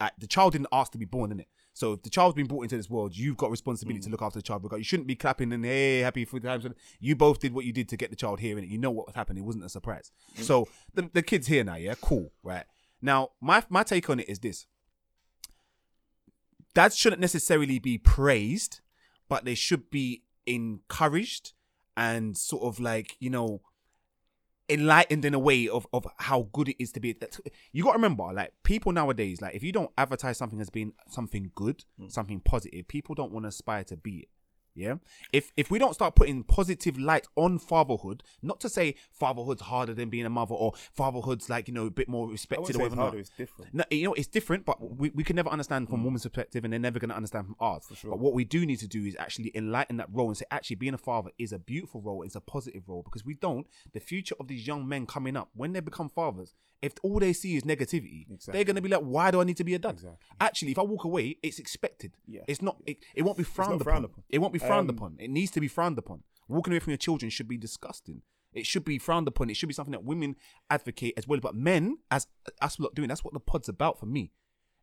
like 0.00 0.12
the 0.18 0.26
child 0.26 0.52
didn't 0.52 0.68
ask 0.72 0.92
to 0.92 0.98
be 0.98 1.04
born 1.04 1.32
in 1.32 1.40
it. 1.40 1.48
So 1.74 1.94
if 1.94 2.02
the 2.02 2.10
child's 2.10 2.34
been 2.34 2.46
brought 2.46 2.62
into 2.64 2.76
this 2.76 2.90
world, 2.90 3.16
you've 3.16 3.36
got 3.38 3.50
responsibility 3.50 4.00
Mm. 4.00 4.04
to 4.04 4.10
look 4.10 4.22
after 4.22 4.38
the 4.38 4.42
child. 4.42 4.66
You 4.76 4.84
shouldn't 4.84 5.06
be 5.06 5.14
clapping 5.16 5.52
and 5.52 5.64
hey, 5.64 6.00
happy 6.00 6.24
for 6.26 6.38
the 6.38 6.46
times. 6.48 6.66
You 7.00 7.16
both 7.16 7.38
did 7.40 7.54
what 7.54 7.64
you 7.64 7.72
did 7.72 7.88
to 7.88 7.96
get 7.96 8.10
the 8.10 8.16
child 8.16 8.40
here, 8.40 8.58
and 8.58 8.68
you 8.68 8.76
know 8.78 8.90
what 8.90 9.14
happened. 9.14 9.38
It 9.38 9.44
wasn't 9.44 9.64
a 9.64 9.68
surprise. 9.68 10.10
Mm. 10.36 10.42
So 10.42 10.68
the 10.94 11.10
the 11.12 11.22
kid's 11.22 11.46
here 11.46 11.64
now. 11.64 11.76
Yeah, 11.76 11.94
cool, 12.00 12.32
right? 12.42 12.64
Now 13.00 13.30
my 13.40 13.64
my 13.68 13.82
take 13.82 14.08
on 14.10 14.20
it 14.20 14.28
is 14.28 14.38
this: 14.40 14.66
dads 16.74 16.96
shouldn't 16.96 17.20
necessarily 17.20 17.78
be 17.78 17.98
praised, 17.98 18.80
but 19.28 19.44
they 19.44 19.54
should 19.54 19.90
be 19.90 20.24
encouraged 20.46 21.52
and 21.96 22.36
sort 22.36 22.62
of 22.64 22.80
like 22.80 23.16
you 23.20 23.30
know 23.30 23.60
enlightened 24.68 25.24
in 25.24 25.34
a 25.34 25.38
way 25.38 25.68
of, 25.68 25.86
of 25.92 26.06
how 26.18 26.48
good 26.52 26.68
it 26.68 26.82
is 26.82 26.92
to 26.92 27.00
be. 27.00 27.12
That 27.12 27.38
you 27.72 27.84
got 27.84 27.92
to 27.92 27.98
remember 27.98 28.24
like 28.32 28.52
people 28.62 28.92
nowadays 28.92 29.40
like 29.40 29.54
if 29.54 29.62
you 29.62 29.72
don't 29.72 29.90
advertise 29.98 30.38
something 30.38 30.60
as 30.60 30.70
being 30.70 30.92
something 31.08 31.50
good 31.54 31.84
hmm. 31.98 32.08
something 32.08 32.40
positive 32.40 32.88
people 32.88 33.14
don't 33.14 33.32
want 33.32 33.44
to 33.44 33.48
aspire 33.48 33.84
to 33.84 33.96
be 33.96 34.20
it 34.20 34.28
yeah 34.74 34.94
if 35.32 35.52
if 35.56 35.70
we 35.70 35.78
don't 35.78 35.94
start 35.94 36.14
putting 36.14 36.42
positive 36.42 36.98
light 36.98 37.26
on 37.36 37.58
fatherhood 37.58 38.22
not 38.42 38.60
to 38.60 38.68
say 38.68 38.94
fatherhood's 39.10 39.62
harder 39.62 39.94
than 39.94 40.08
being 40.08 40.24
a 40.24 40.30
mother 40.30 40.54
or 40.54 40.72
fatherhood's 40.92 41.50
like 41.50 41.68
you 41.68 41.74
know 41.74 41.86
a 41.86 41.90
bit 41.90 42.08
more 42.08 42.28
respected 42.28 42.64
or 42.64 42.70
it's 42.70 42.78
whatever 42.78 43.02
harder, 43.02 43.18
it's 43.18 43.30
different. 43.30 43.74
No, 43.74 43.84
you 43.90 44.04
know, 44.04 44.14
it's 44.14 44.26
different, 44.26 44.64
but 44.64 44.98
we, 44.98 45.10
we 45.10 45.24
can 45.24 45.36
never 45.36 45.50
understand 45.50 45.88
from 45.88 46.00
mm. 46.00 46.04
woman's 46.04 46.22
perspective, 46.22 46.64
and 46.64 46.72
they're 46.72 46.80
never 46.80 46.98
going 46.98 47.10
to 47.10 47.16
understand 47.16 47.46
from 47.46 47.56
ours. 47.60 47.84
For 47.88 47.94
sure. 47.94 48.10
But 48.10 48.20
what 48.20 48.34
we 48.34 48.44
do 48.44 48.64
need 48.66 48.78
to 48.80 48.88
do 48.88 49.04
is 49.04 49.16
actually 49.18 49.50
enlighten 49.54 49.96
that 49.98 50.08
role 50.12 50.28
and 50.28 50.36
say, 50.36 50.44
actually, 50.50 50.76
being 50.76 50.94
a 50.94 50.98
father 50.98 51.30
is 51.38 51.52
a 51.52 51.58
beautiful 51.58 52.00
role, 52.00 52.22
it's 52.22 52.36
a 52.36 52.40
positive 52.40 52.88
role, 52.88 53.02
because 53.02 53.24
we 53.24 53.34
don't. 53.34 53.66
The 53.92 54.00
future 54.00 54.34
of 54.40 54.48
these 54.48 54.66
young 54.66 54.88
men 54.88 55.06
coming 55.06 55.36
up, 55.36 55.50
when 55.54 55.72
they 55.72 55.80
become 55.80 56.08
fathers, 56.08 56.54
if 56.82 56.94
all 57.04 57.20
they 57.20 57.32
see 57.32 57.54
is 57.54 57.62
negativity, 57.62 58.26
they're 58.46 58.64
going 58.64 58.74
to 58.74 58.82
be 58.82 58.88
like, 58.88 59.02
why 59.02 59.30
do 59.30 59.40
I 59.40 59.44
need 59.44 59.56
to 59.58 59.64
be 59.64 59.74
a 59.74 59.78
dad? 59.78 59.92
Exactly. 59.92 60.18
Actually, 60.40 60.72
if 60.72 60.78
I 60.80 60.82
walk 60.82 61.04
away, 61.04 61.38
it's 61.40 61.60
expected. 61.60 62.16
Yeah. 62.26 62.40
It's 62.48 62.60
not. 62.60 62.76
It, 62.84 62.96
it 63.14 63.22
won't 63.22 63.38
be 63.38 63.44
frowned, 63.44 63.70
not 63.70 63.82
upon. 63.82 63.84
frowned 63.84 64.04
upon. 64.06 64.24
It 64.28 64.38
won't 64.38 64.52
be 64.52 64.58
frowned 64.62 64.90
Um, 64.90 64.96
upon. 64.96 65.16
It 65.18 65.30
needs 65.30 65.50
to 65.52 65.60
be 65.60 65.68
frowned 65.68 65.98
upon. 65.98 66.22
Walking 66.48 66.72
away 66.72 66.80
from 66.80 66.90
your 66.90 66.98
children 66.98 67.30
should 67.30 67.48
be 67.48 67.56
disgusting. 67.56 68.22
It 68.52 68.66
should 68.66 68.84
be 68.84 68.98
frowned 68.98 69.28
upon. 69.28 69.48
It 69.48 69.56
should 69.56 69.68
be 69.68 69.74
something 69.74 69.92
that 69.92 70.04
women 70.04 70.36
advocate 70.68 71.14
as 71.16 71.26
well. 71.26 71.40
But 71.40 71.54
men, 71.54 71.98
as 72.10 72.26
us 72.60 72.78
lot 72.78 72.94
doing, 72.94 73.08
that's 73.08 73.24
what 73.24 73.32
the 73.32 73.40
pod's 73.40 73.68
about 73.68 73.98
for 73.98 74.06
me. 74.06 74.32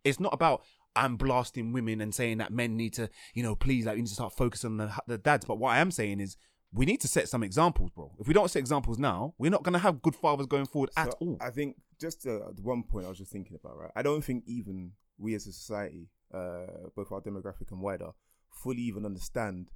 It's 0.04 0.20
not 0.20 0.34
about 0.34 0.64
I'm 0.96 1.18
blasting 1.18 1.72
women 1.72 2.02
and 2.02 2.16
saying 2.16 2.40
that 2.40 2.52
men 2.52 2.76
need 2.76 2.94
to, 2.94 3.10
you 3.36 3.44
know, 3.44 3.56
please, 3.56 3.86
like, 3.86 3.96
we 3.96 4.02
need 4.02 4.08
to 4.08 4.14
start 4.14 4.34
focusing 4.34 4.72
on 4.72 4.78
the, 4.78 4.92
the 5.06 5.18
dads. 5.20 5.46
But 5.46 5.60
what 5.60 5.70
I 5.70 5.80
am 5.80 5.92
saying 5.92 6.20
is 6.20 6.36
we 6.74 6.86
need 6.86 7.00
to 7.02 7.08
set 7.08 7.30
some 7.30 7.44
examples, 7.44 7.92
bro. 7.92 8.12
If 8.20 8.28
we 8.28 8.34
don't 8.34 8.50
set 8.50 8.60
examples 8.60 8.98
now, 8.98 9.36
we're 9.38 9.52
not 9.52 9.64
going 9.64 9.74
to 9.74 9.80
have 9.80 10.02
good 10.02 10.16
fathers 10.16 10.48
going 10.48 10.66
forward 10.66 10.90
at 10.98 11.14
all. 11.20 11.38
I 11.40 11.52
think 11.52 11.76
just 12.02 12.26
uh, 12.26 12.52
the 12.56 12.62
one 12.64 12.84
point 12.84 13.06
I 13.06 13.10
was 13.10 13.20
just 13.20 13.32
thinking 13.32 13.56
about, 13.56 13.78
right? 13.78 13.92
I 13.96 14.02
don't 14.02 14.24
think 14.24 14.46
even 14.48 14.94
we 15.20 15.36
as 15.36 15.46
a 15.46 15.52
society, 15.52 16.10
uh, 16.34 16.90
both 16.96 17.12
our 17.12 17.22
demographic 17.22 17.72
and 17.72 17.82
wider, 17.82 18.12
fully 18.52 18.82
even 18.82 19.06
understand 19.06 19.72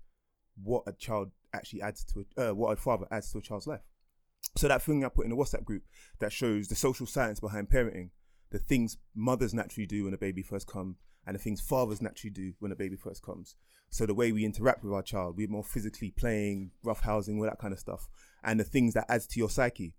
what 0.61 0.84
a 0.88 0.93
child 0.93 1.32
actually 1.53 1.82
adds 1.82 2.03
to 2.03 2.26
a, 2.38 2.49
uh, 2.49 2.53
what 2.53 2.71
a 2.71 2.76
father 2.76 3.07
adds 3.11 3.32
to 3.32 3.38
a 3.38 3.41
child's 3.41 3.67
life. 3.67 3.82
So 4.55 4.67
that 4.67 4.84
thing 4.84 5.03
I 5.03 5.09
put 5.09 5.26
in 5.26 5.32
the 5.32 5.38
WhatsApp 5.38 5.63
group 5.63 5.84
that 6.19 6.32
shows 6.32 6.67
the 6.67 6.76
social 6.76 7.07
science 7.07 7.39
behind 7.39 7.69
parenting, 7.69 8.09
the 8.51 8.59
things 8.59 8.97
mothers 9.15 9.53
naturally 9.53 9.88
do 9.88 10.03
when 10.03 10.13
a 10.13 10.17
baby 10.17 10.43
first 10.43 10.67
comes, 10.67 10.97
and 11.26 11.36
the 11.36 11.39
things 11.39 11.61
fathers 11.61 12.01
naturally 12.01 12.32
do 12.32 12.53
when 12.59 12.71
a 12.71 12.76
baby 12.76 12.95
first 12.95 13.24
comes. 13.24 13.55
So 13.89 14.05
the 14.05 14.13
way 14.13 14.32
we 14.32 14.45
interact 14.45 14.84
with 14.84 14.93
our 14.93 15.01
child, 15.01 15.38
we're 15.38 15.47
more 15.47 15.63
physically 15.63 16.11
playing, 16.11 16.71
roughhousing, 16.86 17.38
all 17.38 17.45
that 17.45 17.59
kind 17.59 17.74
of 17.74 17.80
stuff, 17.80 18.09
and 18.43 18.59
the 18.59 18.63
things 18.63 18.93
that 18.93 19.05
adds 19.09 19.28
to 19.28 19.39
your 19.39 19.49
psyche. 19.49 19.93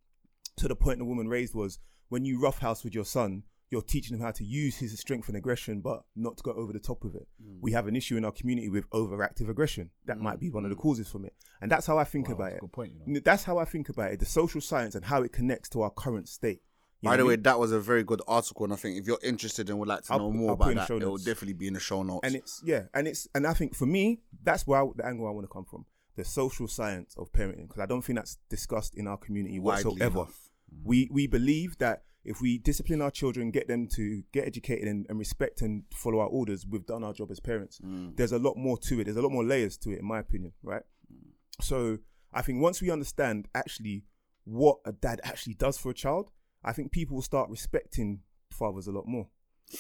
So 0.57 0.68
the 0.68 0.77
point 0.77 0.99
the 0.99 1.05
woman 1.05 1.29
raised 1.29 1.55
was 1.55 1.79
when 2.09 2.25
you 2.25 2.41
roughhouse 2.41 2.85
with 2.85 2.95
your 2.95 3.05
son, 3.05 3.45
you're 3.71 3.83
teaching 3.83 4.15
him 4.17 4.21
how 4.23 4.31
to 4.31 4.45
use 4.45 4.77
his 4.77 4.99
strength 4.99 5.29
and 5.29 5.37
aggression, 5.37 5.81
but 5.81 6.05
not 6.15 6.37
to 6.37 6.43
go 6.43 6.53
over 6.53 6.73
the 6.73 6.79
top 6.79 7.03
with 7.03 7.15
it. 7.17 7.27
Mm. 7.43 7.59
We 7.61 7.73
have 7.73 7.87
an 7.89 7.97
issue 7.97 8.17
in 8.17 8.25
our 8.25 8.31
community 8.33 8.69
with 8.69 8.89
overactive 8.91 9.49
aggression. 9.49 9.91
That 10.07 10.19
might 10.21 10.39
be 10.39 10.51
one 10.51 10.65
of 10.65 10.71
the 10.71 10.77
causes 10.77 11.09
from 11.09 11.25
it, 11.25 11.35
and 11.61 11.71
that's 11.71 11.87
how 11.87 11.99
I 11.99 12.05
think 12.05 12.29
Wow, 12.29 12.35
about 12.35 12.53
it. 12.53 12.73
point, 12.73 12.93
you 13.07 13.15
know. 13.15 13.21
That's 13.25 13.45
how 13.45 13.59
I 13.59 13.65
think 13.65 13.89
about 13.89 14.12
it. 14.12 14.21
The 14.21 14.27
social 14.27 14.61
science 14.61 14.95
and 14.95 15.05
how 15.05 15.23
it 15.23 15.33
connects 15.33 15.69
to 15.71 15.83
our 15.83 15.91
current 15.91 16.29
state. 16.29 16.62
You 17.01 17.11
By 17.11 17.17
the 17.19 17.25
way, 17.27 17.35
mean? 17.35 17.43
that 17.43 17.59
was 17.59 17.71
a 17.73 17.81
very 17.81 18.03
good 18.05 18.23
article, 18.29 18.65
and 18.65 18.73
I 18.73 18.77
think 18.77 18.97
if 18.99 19.07
you're 19.07 19.19
interested 19.23 19.69
and 19.69 19.79
would 19.79 19.89
like 19.89 20.03
to 20.05 20.12
I'll 20.15 20.19
know 20.21 20.31
more 20.31 20.49
I'll 20.51 20.55
about 20.55 20.75
that, 20.75 20.91
it 20.91 21.05
will 21.05 21.19
definitely 21.19 21.53
be 21.55 21.67
in 21.67 21.75
the 21.75 21.81
show 21.81 22.03
notes. 22.03 22.21
and 22.23 22.35
it's 22.35 22.62
yeah, 22.65 22.85
and 22.95 23.07
it's 23.09 23.29
and 23.35 23.47
I 23.47 23.53
think 23.55 23.75
for 23.75 23.87
me 23.87 24.21
that's 24.43 24.67
where 24.67 24.83
I, 24.83 24.89
the 24.97 25.05
angle 25.05 25.27
I 25.27 25.31
want 25.31 25.45
to 25.45 25.53
come 25.53 25.65
from. 25.65 25.85
The 26.17 26.25
social 26.25 26.69
science 26.69 27.15
of 27.19 27.33
parenting, 27.33 27.67
because 27.67 27.81
I 27.81 27.87
don't 27.87 28.01
think 28.03 28.19
that's 28.21 28.39
discussed 28.49 28.95
in 28.95 29.09
our 29.09 29.17
community 29.17 29.59
Widely 29.59 29.85
whatsoever. 29.91 30.19
enough. 30.21 30.49
We 30.85 31.09
we 31.12 31.27
believe 31.27 31.77
that 31.79 32.05
if 32.25 32.41
we 32.41 32.59
discipline 32.59 33.03
our 33.03 33.11
children, 33.11 33.51
get 33.51 33.68
them 33.68 33.87
to 33.89 34.22
get 34.33 34.47
educated 34.47 34.89
and, 34.89 35.07
and 35.09 35.18
respect 35.18 35.61
and 35.61 35.85
follow 35.95 36.20
our 36.20 36.29
orders, 36.29 36.66
we've 36.66 36.87
done 36.87 37.05
our 37.05 37.12
job 37.12 37.31
as 37.31 37.41
parents. 37.41 37.81
Mm. 37.85 38.16
There's 38.16 38.33
a 38.33 38.39
lot 38.39 38.57
more 38.57 38.79
to 38.79 39.01
it. 39.01 39.05
There's 39.05 39.16
a 39.16 39.22
lot 39.22 39.33
more 39.33 39.45
layers 39.45 39.77
to 39.79 39.91
it, 39.91 40.01
in 40.01 40.07
my 40.07 40.20
opinion, 40.20 40.53
right? 40.62 40.83
Mm. 41.12 41.31
So 41.61 41.99
I 42.33 42.43
think 42.43 42.62
once 42.62 42.81
we 42.81 42.91
understand 42.91 43.49
actually 43.55 44.05
what 44.45 44.79
a 44.85 44.93
dad 44.93 45.20
actually 45.22 45.55
does 45.55 45.77
for 45.77 45.91
a 45.91 45.95
child, 45.95 46.31
I 46.64 46.72
think 46.72 46.93
people 46.93 47.16
will 47.16 47.22
start 47.22 47.51
respecting 47.51 48.20
fathers 48.51 48.87
a 48.87 48.93
lot 48.93 49.07
more. 49.07 49.29
Do 49.70 49.77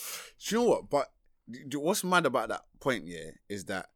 you 0.48 0.58
know 0.58 0.64
what? 0.64 0.90
But 0.90 1.12
what's 1.74 2.04
mad 2.04 2.26
about 2.26 2.48
that 2.50 2.62
point, 2.80 3.06
yeah, 3.06 3.30
is 3.48 3.64
that 3.66 3.86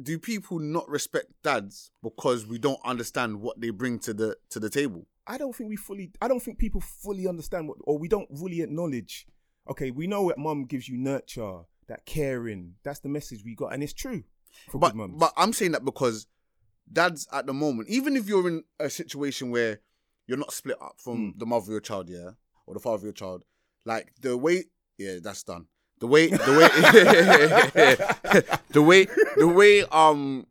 do 0.00 0.18
people 0.18 0.58
not 0.58 0.88
respect 0.88 1.32
dads 1.42 1.90
because 2.02 2.46
we 2.46 2.58
don't 2.58 2.80
understand 2.84 3.40
what 3.40 3.60
they 3.60 3.70
bring 3.70 3.98
to 4.00 4.14
the 4.14 4.36
to 4.50 4.60
the 4.60 4.70
table? 4.70 5.06
I 5.28 5.36
don't 5.38 5.54
think 5.54 5.68
we 5.68 5.76
fully. 5.76 6.10
I 6.20 6.26
don't 6.28 6.40
think 6.42 6.58
people 6.58 6.80
fully 6.80 7.28
understand 7.28 7.68
what, 7.68 7.78
or 7.84 7.98
we 7.98 8.08
don't 8.08 8.28
really 8.30 8.62
acknowledge. 8.62 9.26
Okay, 9.70 9.90
we 9.90 10.06
know 10.06 10.28
that 10.28 10.38
mum 10.38 10.64
gives 10.64 10.88
you 10.88 10.96
nurture, 10.96 11.60
that 11.88 12.06
caring. 12.06 12.74
That's 12.82 13.00
the 13.00 13.10
message 13.10 13.42
we 13.44 13.54
got, 13.54 13.74
and 13.74 13.82
it's 13.82 13.92
true 13.92 14.24
for 14.70 14.78
But 14.78 14.94
but 15.18 15.32
I'm 15.36 15.52
saying 15.52 15.72
that 15.72 15.84
because 15.84 16.26
dads 16.90 17.28
at 17.32 17.46
the 17.46 17.52
moment, 17.52 17.88
even 17.90 18.16
if 18.16 18.26
you're 18.26 18.48
in 18.48 18.64
a 18.80 18.88
situation 18.88 19.50
where 19.50 19.80
you're 20.26 20.38
not 20.38 20.52
split 20.52 20.80
up 20.80 20.96
from 20.98 21.32
Hmm. 21.32 21.38
the 21.38 21.46
mother 21.46 21.64
of 21.64 21.68
your 21.68 21.80
child, 21.80 22.08
yeah, 22.08 22.30
or 22.66 22.74
the 22.74 22.80
father 22.80 22.96
of 22.96 23.02
your 23.04 23.12
child, 23.12 23.44
like 23.84 24.14
the 24.20 24.36
way, 24.36 24.64
yeah, 24.96 25.18
that's 25.22 25.42
done. 25.42 25.66
The 26.00 26.06
way, 26.06 26.28
the 26.28 26.36
way, 26.58 26.68
the 28.70 28.82
way, 28.82 29.04
the 29.36 29.48
way, 29.48 29.82
um, 29.90 30.46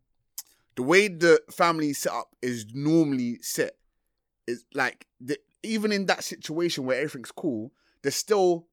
the 0.75 0.83
way 0.83 1.07
the 1.07 1.41
family 1.49 1.93
set 1.93 2.11
up 2.11 2.27
is 2.41 2.65
normally 2.73 3.39
set 3.41 3.75
is 4.47 4.65
like 4.73 5.05
the, 5.19 5.37
even 5.63 5.91
in 5.91 6.05
that 6.07 6.23
situation 6.23 6.85
where 6.85 6.97
everything's 6.97 7.31
cool, 7.31 7.71
there's 8.01 8.15
still 8.15 8.67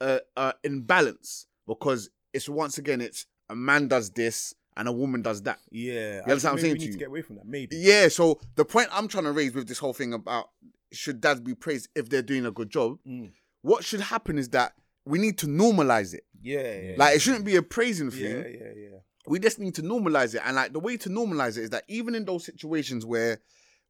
a, 0.00 0.20
a 0.36 0.54
imbalance 0.64 1.46
because 1.66 2.10
it's 2.32 2.48
once 2.48 2.78
again 2.78 3.00
it's 3.00 3.26
a 3.48 3.56
man 3.56 3.88
does 3.88 4.10
this 4.10 4.54
and 4.76 4.88
a 4.88 4.92
woman 4.92 5.22
does 5.22 5.42
that. 5.42 5.58
yeah, 5.70 6.20
understand 6.28 6.52
what 6.52 6.52
I'm 6.52 6.58
saying 6.58 6.72
we 6.74 6.78
to 6.80 6.84
need 6.84 6.92
you? 6.92 6.98
get 6.98 7.08
away 7.08 7.22
from 7.22 7.36
that. 7.36 7.46
Maybe. 7.46 7.76
Yeah, 7.76 8.08
so 8.08 8.40
the 8.56 8.64
point 8.64 8.88
I'm 8.92 9.08
trying 9.08 9.24
to 9.24 9.32
raise 9.32 9.54
with 9.54 9.68
this 9.68 9.78
whole 9.78 9.94
thing 9.94 10.12
about 10.12 10.50
should 10.92 11.20
dads 11.20 11.40
be 11.40 11.54
praised 11.54 11.88
if 11.94 12.08
they're 12.10 12.22
doing 12.22 12.44
a 12.46 12.50
good 12.50 12.70
job, 12.70 12.98
Mm. 13.06 13.32
what 13.62 13.84
should 13.84 14.00
happen 14.00 14.38
is 14.38 14.50
that 14.50 14.72
we 15.06 15.18
need 15.18 15.38
to 15.38 15.46
normalize 15.46 16.12
it. 16.14 16.24
Yeah, 16.42 16.60
yeah, 16.80 16.94
Like 16.98 17.16
it 17.16 17.20
shouldn't 17.22 17.44
be 17.44 17.56
a 17.56 17.62
praising 17.62 18.10
thing. 18.10 18.20
yeah, 18.36 18.46
yeah, 18.48 18.72
yeah. 18.76 18.98
We 19.26 19.38
just 19.40 19.58
need 19.58 19.74
to 19.76 19.82
normalize 19.82 20.34
it. 20.34 20.42
And 20.44 20.54
like 20.56 20.72
the 20.72 20.78
way 20.80 20.96
to 20.98 21.08
normalize 21.08 21.56
it 21.58 21.62
is 21.64 21.70
that 21.70 21.84
even 21.88 22.14
in 22.14 22.24
those 22.24 22.44
situations 22.44 23.04
where 23.06 23.40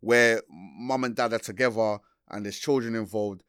where 0.07 0.41
mum 0.49 1.03
and 1.03 1.17
dad 1.17 1.33
are 1.33 1.39
together 1.41 1.99
and 2.31 2.45
there's 2.45 2.59
children 2.59 2.95
involved, 2.95 3.43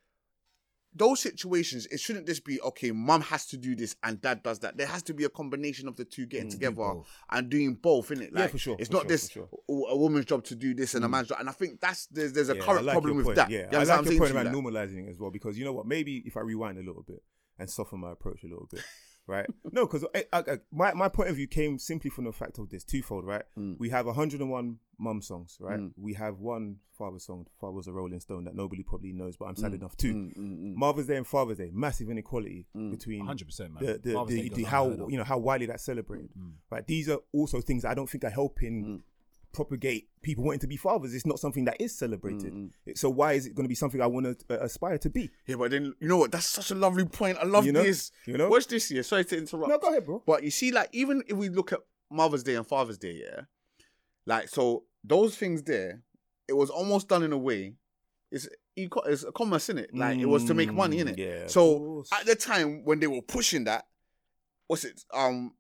those 0.96 1.20
situations, 1.20 1.86
it 1.92 2.00
shouldn't 2.00 2.26
just 2.26 2.44
be 2.44 2.60
okay, 2.62 2.90
mum 2.92 3.22
has 3.22 3.46
to 3.46 3.58
do 3.58 3.76
this 3.76 3.96
and 4.02 4.20
dad 4.20 4.42
does 4.42 4.58
that. 4.60 4.76
There 4.76 4.88
has 4.88 5.04
to 5.04 5.14
be 5.14 5.24
a 5.26 5.30
combination 5.30 5.88
of 5.88 5.96
the 5.98 6.06
two 6.06 6.26
getting 6.26 6.48
Mm, 6.48 6.52
together 6.52 6.94
and 7.32 7.50
doing 7.50 7.76
both, 7.76 8.10
innit? 8.10 8.32
Yeah, 8.34 8.42
Like, 8.42 8.52
for 8.52 8.58
sure, 8.58 8.76
It's 8.80 8.90
for 8.90 8.94
not 8.94 9.02
sure, 9.04 9.08
this 9.10 9.30
sure. 9.30 9.50
a 9.92 9.96
woman's 9.98 10.26
job 10.26 10.44
to 10.46 10.56
do 10.56 10.74
this 10.74 10.96
and 10.96 11.06
a 11.06 11.08
Mm. 11.08 11.12
man's 11.12 11.28
job. 11.28 11.38
And 11.42 11.50
I 11.50 11.52
think 11.52 11.80
that's 11.80 12.08
there's 12.08 12.34
there's 12.34 12.50
a 12.50 12.56
Yeah, 12.56 12.62
current 12.64 12.86
like 12.86 12.94
problem 12.96 13.18
with 13.18 13.36
that. 13.36 13.52
Yeah, 13.52 13.68
You 13.72 13.78
I 13.78 13.84
like 13.84 14.06
your 14.06 14.18
point 14.18 14.32
about 14.32 14.46
like? 14.48 14.56
normalizing 14.56 15.08
as 15.12 15.20
well 15.20 15.30
because 15.30 15.60
you 15.60 15.66
know 15.66 15.74
what? 15.74 15.86
Maybe 15.86 16.24
if 16.26 16.36
I 16.36 16.40
rewind 16.42 16.80
a 16.80 16.84
little 16.84 17.04
bit 17.04 17.22
and 17.60 17.70
soften 17.70 18.00
my 18.00 18.12
approach 18.14 18.44
a 18.44 18.48
little 18.48 18.68
bit, 18.72 18.84
right? 19.28 19.46
no, 19.72 19.86
because 19.86 20.06
my 20.72 20.94
my 20.94 21.10
point 21.10 21.30
of 21.30 21.36
view 21.36 21.48
came 21.48 21.78
simply 21.78 22.10
from 22.10 22.24
the 22.26 22.32
fact 22.32 22.58
of 22.60 22.70
this 22.70 22.84
twofold, 22.84 23.26
right? 23.26 23.44
Mm. 23.58 23.76
We 23.78 23.90
have 23.90 24.06
101 24.06 24.78
mum 25.00 25.22
songs, 25.22 25.58
right? 25.60 25.80
Mm. 25.80 25.92
We 25.98 26.14
have 26.16 26.40
one 26.40 26.78
father 26.98 27.20
song, 27.20 27.46
"Father's 27.62 27.88
a 27.88 27.92
Rolling 27.94 28.20
Stone," 28.20 28.46
that 28.46 28.56
nobody 28.56 28.84
probably 28.84 29.14
knows, 29.14 29.38
but 29.38 29.46
I'm 29.46 29.56
sad 29.56 29.74
enough 29.74 29.96
too. 29.98 30.14
Mm, 30.14 30.38
mm, 30.38 30.58
mm. 30.60 30.76
Mother's 30.76 31.08
Day 31.08 31.18
and 31.18 31.28
Father's 31.28 31.58
Day, 31.58 31.70
massive 31.74 32.10
inequality 32.10 32.66
Mm. 32.76 32.92
between 32.92 33.26
100%, 33.26 33.74
man. 33.74 33.84
the 33.86 33.98
the, 34.00 34.26
the, 34.26 34.50
the 34.50 34.64
how 34.64 34.90
you 35.08 35.18
know 35.18 35.24
how 35.24 35.38
widely 35.38 35.68
that's 35.68 35.84
celebrated. 35.84 36.30
Mm. 36.38 36.54
Right, 36.72 36.88
these 36.88 37.08
are 37.10 37.20
also 37.34 37.62
things 37.62 37.84
that 37.84 37.92
I 37.92 37.94
don't 37.94 38.10
think 38.10 38.24
are 38.24 38.30
helping 38.30 38.84
Mm. 38.84 39.02
Propagate 39.58 40.08
people 40.22 40.44
wanting 40.46 40.60
to 40.62 40.68
be 40.68 40.78
fathers. 40.78 41.14
It's 41.14 41.26
not 41.26 41.40
something 41.40 41.66
that 41.66 41.82
is 41.82 41.98
celebrated. 41.98 42.54
Mm, 42.54 42.70
So 42.96 43.10
why 43.10 43.34
is 43.34 43.46
it 43.48 43.56
going 43.56 43.66
to 43.66 43.70
be 43.70 43.76
something 43.76 44.00
I 44.02 44.06
want 44.08 44.26
to 44.48 44.62
uh, 44.62 44.64
aspire 44.64 44.98
to 45.00 45.10
be? 45.10 45.30
Yeah, 45.48 45.56
but 45.56 45.72
then 45.72 45.94
you 46.00 46.08
know 46.08 46.18
what? 46.18 46.32
That's 46.32 46.48
such 46.48 46.70
a 46.72 46.76
lovely 46.76 47.06
point. 47.06 47.38
I 47.42 47.46
love 47.46 47.66
You 47.66 47.72
know? 47.74 47.82
this. 47.84 48.12
You 48.26 48.38
know? 48.38 48.50
Watch 48.50 48.68
this 48.68 48.88
here. 48.90 49.04
Sorry 49.04 49.26
to 49.26 49.38
interrupt. 49.38 49.70
No, 49.70 49.80
go 49.80 49.90
ahead, 49.90 50.06
bro. 50.06 50.22
But 50.26 50.44
you 50.44 50.52
see, 50.52 50.72
like, 50.72 50.90
even 50.94 51.24
if 51.28 51.36
we 51.36 51.50
look 51.50 51.74
at 51.74 51.80
Mother's 52.12 52.44
Day 52.44 52.56
and 52.56 52.66
Father's 52.68 52.98
Day, 53.00 53.22
yeah, 53.26 53.42
like, 54.26 54.48
so 54.48 54.84
those 55.04 55.36
things 55.36 55.64
there, 55.64 56.04
it 56.48 56.54
was 56.54 56.70
almost 56.70 57.08
done 57.10 57.24
in 57.24 57.34
a 57.34 57.38
way. 57.38 57.74
It's 58.32 58.48
it's 58.76 59.24
a 59.24 59.32
commerce 59.32 59.70
in 59.70 59.78
it. 59.80 59.90
Like, 59.94 60.20
it 60.20 60.26
was 60.28 60.46
to 60.46 60.54
make 60.54 60.72
money 60.72 61.00
in 61.00 61.08
it. 61.08 61.18
Mm, 61.18 61.26
yeah, 61.42 61.48
So 61.48 62.04
at 62.14 62.26
the 62.28 62.36
time 62.36 62.84
when 62.86 63.00
they 63.00 63.08
were 63.08 63.24
pushing 63.24 63.64
that, 63.64 63.86
what's 64.68 64.84
it? 64.86 65.02
Um, 65.14 65.54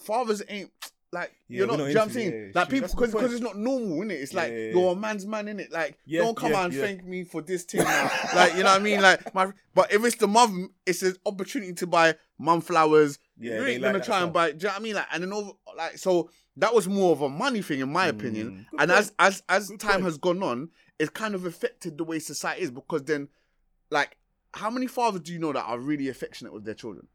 fathers 0.00 0.42
ain't 0.48 0.70
like 1.14 1.32
Yeah, 1.48 1.58
you're 1.58 1.66
not. 1.66 1.78
you 1.78 1.94
know 1.94 2.00
what 2.00 2.08
I'm 2.08 2.10
saying? 2.10 2.32
yeah, 2.32 2.50
like 2.54 2.68
true. 2.68 2.80
people 2.80 2.94
because 2.94 3.12
because 3.12 3.32
it's 3.32 3.40
not 3.42 3.56
normal, 3.56 3.98
innit? 4.00 4.10
It's 4.22 4.34
like 4.34 4.50
Yeah, 4.52 4.58
yeah, 4.58 4.70
you're 4.74 4.92
a 4.92 4.96
man's 4.96 5.24
man, 5.26 5.46
innit? 5.46 5.72
Like 5.72 5.96
don't 6.10 6.36
come 6.36 6.52
out 6.54 6.66
and 6.66 6.74
thank 6.74 7.04
me 7.04 7.24
for 7.24 7.40
this 7.40 7.62
thing. 7.64 7.82
like 8.34 8.52
you 8.54 8.62
know 8.62 8.70
what 8.72 8.80
I 8.80 8.84
mean? 8.84 9.00
Like 9.00 9.34
my, 9.34 9.50
but 9.74 9.92
if 9.92 10.04
it's 10.04 10.16
the 10.16 10.28
mum, 10.28 10.72
it's 10.84 11.02
an 11.02 11.16
opportunity 11.24 11.72
to 11.72 11.86
buy 11.86 12.14
mum 12.38 12.60
flowers. 12.60 13.18
Yeah, 13.38 13.60
you 13.60 13.64
ain't 13.66 13.82
gonna 13.82 13.98
that 13.98 14.04
try 14.04 14.18
and 14.18 14.24
stuff. 14.26 14.32
buy. 14.34 14.50
Do 14.52 14.58
you 14.58 14.62
know 14.64 14.68
what 14.70 14.80
I 14.80 14.82
mean? 14.82 14.94
Like 14.96 15.06
and 15.12 15.22
then 15.22 15.32
over 15.32 15.50
like 15.76 15.96
so 15.98 16.30
that 16.56 16.74
was 16.74 16.86
more 16.88 17.12
of 17.12 17.20
a 17.22 17.28
money 17.28 17.62
thing 17.62 17.80
in 17.80 17.90
my 17.92 18.06
opinion. 18.06 18.46
Mm, 18.50 18.56
good 18.70 18.80
And 18.80 18.90
point. 18.90 19.00
as 19.00 19.12
as 19.18 19.42
as 19.48 19.68
Good 19.70 19.80
time 19.80 19.92
point. 19.92 20.04
has 20.04 20.18
gone 20.18 20.42
on, 20.42 20.68
it's 20.98 21.10
kind 21.10 21.34
of 21.34 21.44
affected 21.46 21.96
the 21.98 22.04
way 22.04 22.18
society 22.20 22.62
is 22.62 22.70
because 22.70 23.02
then, 23.04 23.28
like, 23.90 24.16
how 24.52 24.70
many 24.70 24.86
fathers 24.86 25.22
do 25.22 25.32
you 25.32 25.38
know 25.40 25.52
that 25.52 25.64
are 25.64 25.78
really 25.80 26.08
affectionate 26.08 26.52
with 26.52 26.64
their 26.64 26.74
children? 26.74 27.08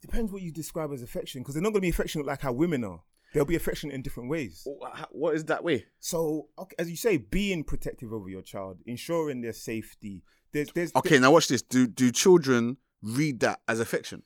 Depends 0.00 0.32
what 0.32 0.42
you 0.42 0.52
describe 0.52 0.92
as 0.92 1.02
affection, 1.02 1.42
because 1.42 1.54
they're 1.54 1.62
not 1.62 1.70
going 1.70 1.80
to 1.80 1.86
be 1.86 1.88
affectionate 1.90 2.26
like 2.26 2.40
how 2.40 2.52
women 2.52 2.84
are. 2.84 3.02
They'll 3.34 3.44
be 3.44 3.56
affectionate 3.56 3.94
in 3.94 4.00
different 4.02 4.30
ways. 4.30 4.66
What 5.10 5.34
is 5.34 5.44
that 5.46 5.62
way? 5.62 5.84
So, 6.00 6.48
okay, 6.58 6.74
as 6.78 6.88
you 6.88 6.96
say, 6.96 7.18
being 7.18 7.62
protective 7.64 8.12
over 8.12 8.28
your 8.28 8.40
child, 8.42 8.78
ensuring 8.86 9.42
their 9.42 9.52
safety. 9.52 10.22
There's, 10.52 10.72
there's. 10.72 10.94
Okay, 10.96 11.18
now 11.18 11.32
watch 11.32 11.48
this. 11.48 11.60
Do 11.60 11.86
do 11.86 12.10
children 12.10 12.78
read 13.02 13.40
that 13.40 13.60
as 13.68 13.80
affection? 13.80 14.22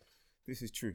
This 0.46 0.62
is 0.62 0.70
true. 0.70 0.94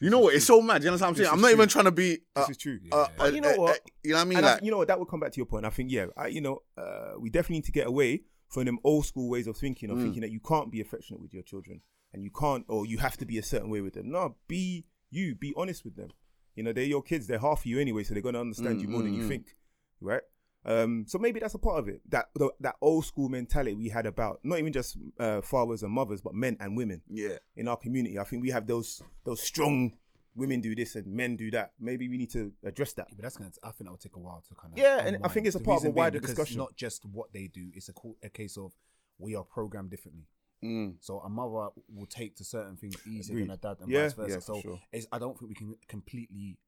You 0.00 0.10
know 0.10 0.18
what? 0.18 0.34
It's 0.34 0.44
so 0.44 0.60
mad. 0.60 0.82
You 0.82 0.88
understand 0.88 1.00
what 1.00 1.08
I'm 1.10 1.16
saying? 1.24 1.30
I'm 1.32 1.40
not 1.40 1.48
true. 1.48 1.56
even 1.56 1.68
trying 1.68 1.84
to 1.84 1.92
be. 1.92 2.08
This 2.16 2.20
Uh, 2.36 2.46
is 2.50 2.56
true. 2.56 2.78
uh, 2.92 3.06
Yeah. 3.16 3.24
uh, 3.24 3.28
You 3.28 3.40
know 3.40 3.52
uh, 3.54 3.56
what? 3.58 3.76
uh, 3.76 3.78
you 4.02 4.10
know 4.10 4.16
what 4.16 4.22
I 4.22 4.24
mean? 4.24 4.38
and 4.38 4.46
I, 4.46 4.58
you 4.62 4.70
know 4.72 4.78
what? 4.78 4.88
That 4.88 4.98
would 4.98 5.08
come 5.08 5.20
back 5.20 5.32
to 5.32 5.36
your 5.36 5.46
point. 5.46 5.64
I 5.64 5.70
think, 5.70 5.90
yeah, 5.92 6.06
I, 6.16 6.26
you 6.26 6.40
know, 6.40 6.58
uh, 6.76 7.12
we 7.20 7.30
definitely 7.30 7.56
need 7.58 7.64
to 7.66 7.72
get 7.72 7.86
away 7.86 8.22
from 8.48 8.64
them 8.64 8.78
old 8.84 9.06
school 9.06 9.30
ways 9.30 9.46
of 9.46 9.56
thinking, 9.56 9.90
of 9.90 9.98
Mm. 9.98 10.02
thinking 10.02 10.20
that 10.22 10.30
you 10.32 10.40
can't 10.40 10.70
be 10.70 10.80
affectionate 10.80 11.20
with 11.22 11.32
your 11.32 11.42
children 11.44 11.80
and 12.12 12.22
you 12.22 12.30
can't, 12.30 12.64
or 12.68 12.86
you 12.86 12.98
have 12.98 13.16
to 13.18 13.26
be 13.26 13.38
a 13.38 13.42
certain 13.42 13.70
way 13.70 13.80
with 13.80 13.94
them. 13.94 14.10
No, 14.10 14.36
be 14.48 14.86
you. 15.10 15.34
Be 15.34 15.52
honest 15.56 15.84
with 15.84 15.96
them. 15.96 16.10
You 16.54 16.62
know, 16.62 16.72
they're 16.72 16.84
your 16.84 17.02
kids. 17.02 17.26
They're 17.26 17.38
half 17.38 17.60
of 17.60 17.66
you 17.66 17.78
anyway, 17.78 18.04
so 18.04 18.14
they're 18.14 18.22
going 18.22 18.34
to 18.34 18.40
understand 18.40 18.78
Mm, 18.78 18.82
you 18.82 18.88
more 18.88 19.02
than 19.02 19.12
mm, 19.12 19.18
you 19.18 19.24
mm. 19.24 19.28
think, 19.28 19.56
right? 20.00 20.22
Um, 20.64 21.04
so 21.06 21.18
maybe 21.18 21.38
that's 21.38 21.54
a 21.54 21.58
part 21.58 21.78
of 21.78 21.88
it. 21.88 22.00
That 22.08 22.26
the, 22.34 22.50
that 22.60 22.74
old 22.80 23.04
school 23.04 23.28
mentality 23.28 23.74
we 23.74 23.88
had 23.88 24.04
about 24.04 24.40
not 24.42 24.58
even 24.58 24.72
just 24.72 24.96
uh, 25.20 25.40
fathers 25.40 25.82
and 25.82 25.92
mothers, 25.92 26.20
but 26.20 26.34
men 26.34 26.56
and 26.58 26.76
women 26.76 27.02
yeah. 27.08 27.36
in 27.54 27.68
our 27.68 27.76
community. 27.76 28.18
I 28.18 28.24
think 28.24 28.42
we 28.42 28.50
have 28.50 28.66
those 28.66 29.00
those 29.24 29.40
strong 29.40 29.92
women 30.34 30.60
do 30.60 30.74
this 30.74 30.96
and 30.96 31.06
men 31.06 31.36
do 31.36 31.50
that. 31.52 31.72
Maybe 31.78 32.08
we 32.08 32.18
need 32.18 32.30
to 32.32 32.52
address 32.64 32.92
that. 32.94 33.06
Yeah, 33.10 33.14
but 33.16 33.22
that's 33.22 33.36
gonna. 33.36 33.50
I 33.62 33.70
think 33.70 33.86
that 33.86 33.90
will 33.90 33.96
take 33.96 34.16
a 34.16 34.18
while 34.18 34.42
to 34.48 34.54
kind 34.54 34.72
of. 34.72 34.78
Yeah, 34.78 35.06
and 35.06 35.18
I 35.22 35.28
think 35.28 35.46
it's 35.46 35.54
a 35.54 35.60
The 35.60 35.64
part 35.64 35.78
of 35.78 35.84
a 35.84 35.86
reason 35.86 35.94
being 35.94 36.04
wider 36.04 36.18
discussion. 36.18 36.58
Not 36.58 36.74
just 36.74 37.04
what 37.04 37.32
they 37.32 37.46
do. 37.46 37.70
It's 37.72 37.88
a, 37.88 37.92
co- 37.92 38.16
a 38.22 38.28
case 38.28 38.56
of 38.56 38.72
we 39.18 39.36
are 39.36 39.44
programmed 39.44 39.90
differently. 39.90 40.26
Mm. 40.66 40.96
So 41.00 41.18
a 41.20 41.28
mother 41.28 41.70
will 41.88 42.06
take 42.08 42.36
to 42.36 42.44
certain 42.44 42.76
things 42.76 42.94
easier 43.06 43.34
Agreed. 43.34 43.42
than 43.48 43.54
a 43.54 43.56
dad, 43.56 43.76
and 43.80 43.90
Yeah, 43.90 44.02
vice 44.04 44.14
versa. 44.14 44.30
yeah, 44.34 44.38
so 44.40 44.60
sure. 44.60 44.80
it's, 44.92 45.06
I 45.12 45.18
don't 45.18 45.38
think 45.38 45.48
we 45.50 45.54
can 45.54 45.74
completely 45.88 46.58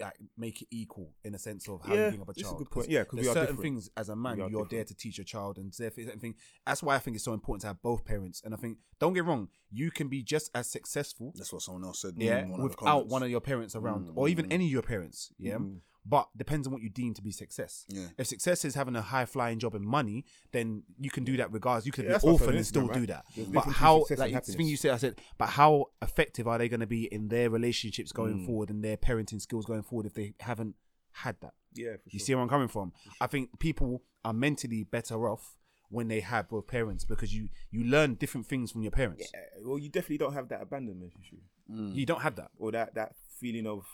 like, 0.00 0.14
make 0.36 0.60
it 0.62 0.68
equal 0.72 1.12
in 1.22 1.34
a 1.36 1.38
sense 1.38 1.68
of 1.68 1.80
how 1.84 1.94
Yeah, 1.94 2.06
you 2.06 2.10
think 2.10 2.22
of 2.22 2.28
a 2.28 2.32
it's 2.32 2.40
a 2.40 2.44
child. 2.44 2.58
good 2.58 2.70
point. 2.70 2.88
Yeah, 2.88 3.04
'cause 3.04 3.12
we 3.12 3.16
there's 3.22 3.28
are 3.28 3.32
certain 3.34 3.56
different. 3.56 3.62
things 3.62 3.90
as 3.96 4.08
a 4.08 4.16
man 4.16 4.38
you're 4.50 4.66
there 4.68 4.82
to 4.84 4.94
teach 4.94 5.18
your 5.18 5.24
child, 5.24 5.56
and 5.56 5.72
there's 5.72 5.94
certain 5.94 6.18
thing. 6.18 6.34
That's 6.66 6.82
why 6.82 6.96
I 6.96 6.98
think 6.98 7.14
it's 7.14 7.24
so 7.24 7.32
important 7.32 7.60
to 7.62 7.66
have 7.68 7.80
both 7.80 8.04
parents. 8.04 8.42
And 8.44 8.54
I 8.54 8.56
think 8.56 8.78
don't 8.98 9.12
get 9.12 9.24
wrong, 9.24 9.48
you 9.70 9.90
can 9.92 10.08
be 10.08 10.22
just 10.22 10.50
as 10.54 10.68
successful 10.68 11.32
That's 11.36 11.52
what 11.52 11.62
someone 11.62 11.84
else 11.84 12.00
said. 12.00 12.14
yeah, 12.16 12.44
one 12.46 12.58
of 12.60 12.64
without 12.64 12.76
comments. 12.78 13.12
one 13.12 13.22
of 13.22 13.30
your 13.30 13.40
parents 13.40 13.76
around, 13.76 14.08
Mm, 14.08 14.12
or 14.16 14.28
even 14.28 14.46
mm, 14.46 14.52
any 14.52 14.64
of 14.66 14.72
your 14.72 14.82
parents. 14.82 15.32
Yeah, 15.38 15.58
Mm. 15.58 15.80
But 16.06 16.28
depends 16.36 16.66
on 16.66 16.72
what 16.72 16.82
you 16.82 16.88
deem 16.88 17.12
to 17.14 17.22
be 17.22 17.30
success. 17.30 17.84
Yeah. 17.88 18.06
If 18.16 18.26
success 18.28 18.64
is 18.64 18.74
having 18.74 18.96
a 18.96 19.02
high 19.02 19.26
flying 19.26 19.58
job 19.58 19.74
and 19.74 19.84
money, 19.84 20.24
then 20.52 20.82
you 20.98 21.10
can 21.10 21.24
do 21.24 21.36
that 21.36 21.52
regardless. 21.52 21.84
You 21.86 21.92
could 21.92 22.06
Yeah, 22.06 22.18
be 22.18 22.26
orphan 22.28 22.56
and 22.56 22.66
still 22.66 22.88
Instagram, 22.88 22.94
do 22.94 23.06
that. 23.06 23.24
There's 23.36 23.48
But 23.48 23.60
how, 23.62 24.04
like 24.16 24.44
the 24.44 24.52
thing 24.52 24.66
you 24.66 24.76
said, 24.76 24.92
I 24.92 24.96
said, 24.96 25.20
but 25.36 25.50
how 25.50 25.86
effective 26.00 26.48
are 26.48 26.56
they 26.58 26.68
going 26.68 26.80
to 26.80 26.86
be 26.86 27.04
in 27.12 27.28
their 27.28 27.50
relationships 27.50 28.12
going 28.12 28.38
Mm. 28.40 28.46
forward 28.46 28.70
and 28.70 28.82
their 28.82 28.96
parenting 28.96 29.40
skills 29.40 29.66
going 29.66 29.82
forward 29.82 30.06
if 30.06 30.14
they 30.14 30.34
haven't 30.40 30.76
had 31.12 31.36
that? 31.40 31.54
Yeah, 31.74 31.96
for 31.96 32.02
You 32.10 32.18
sure. 32.18 32.24
see 32.26 32.34
where 32.34 32.42
I'm 32.42 32.48
coming 32.48 32.68
from? 32.68 32.92
I 33.20 33.26
think 33.26 33.58
people 33.58 34.02
are 34.24 34.32
mentally 34.32 34.84
better 34.84 35.28
off 35.28 35.56
when 35.90 36.08
they 36.08 36.20
have 36.20 36.48
both 36.48 36.66
parents 36.66 37.04
because 37.04 37.34
you 37.34 37.48
you 37.70 37.82
learn 37.84 38.14
different 38.14 38.46
things 38.46 38.70
from 38.72 38.82
your 38.82 38.90
parents. 38.90 39.30
Yeah, 39.32 39.40
well, 39.64 39.78
you 39.78 39.88
definitely 39.88 40.18
don't 40.18 40.34
have 40.34 40.48
that 40.48 40.62
abandonment 40.62 41.12
issue 41.20 41.38
Mm. 41.70 41.94
You 41.94 42.06
don't 42.06 42.22
have 42.22 42.36
that. 42.36 42.50
or 42.56 42.72
that 42.72 42.94
that 42.94 43.14
feeling 43.40 43.66
of, 43.66 43.84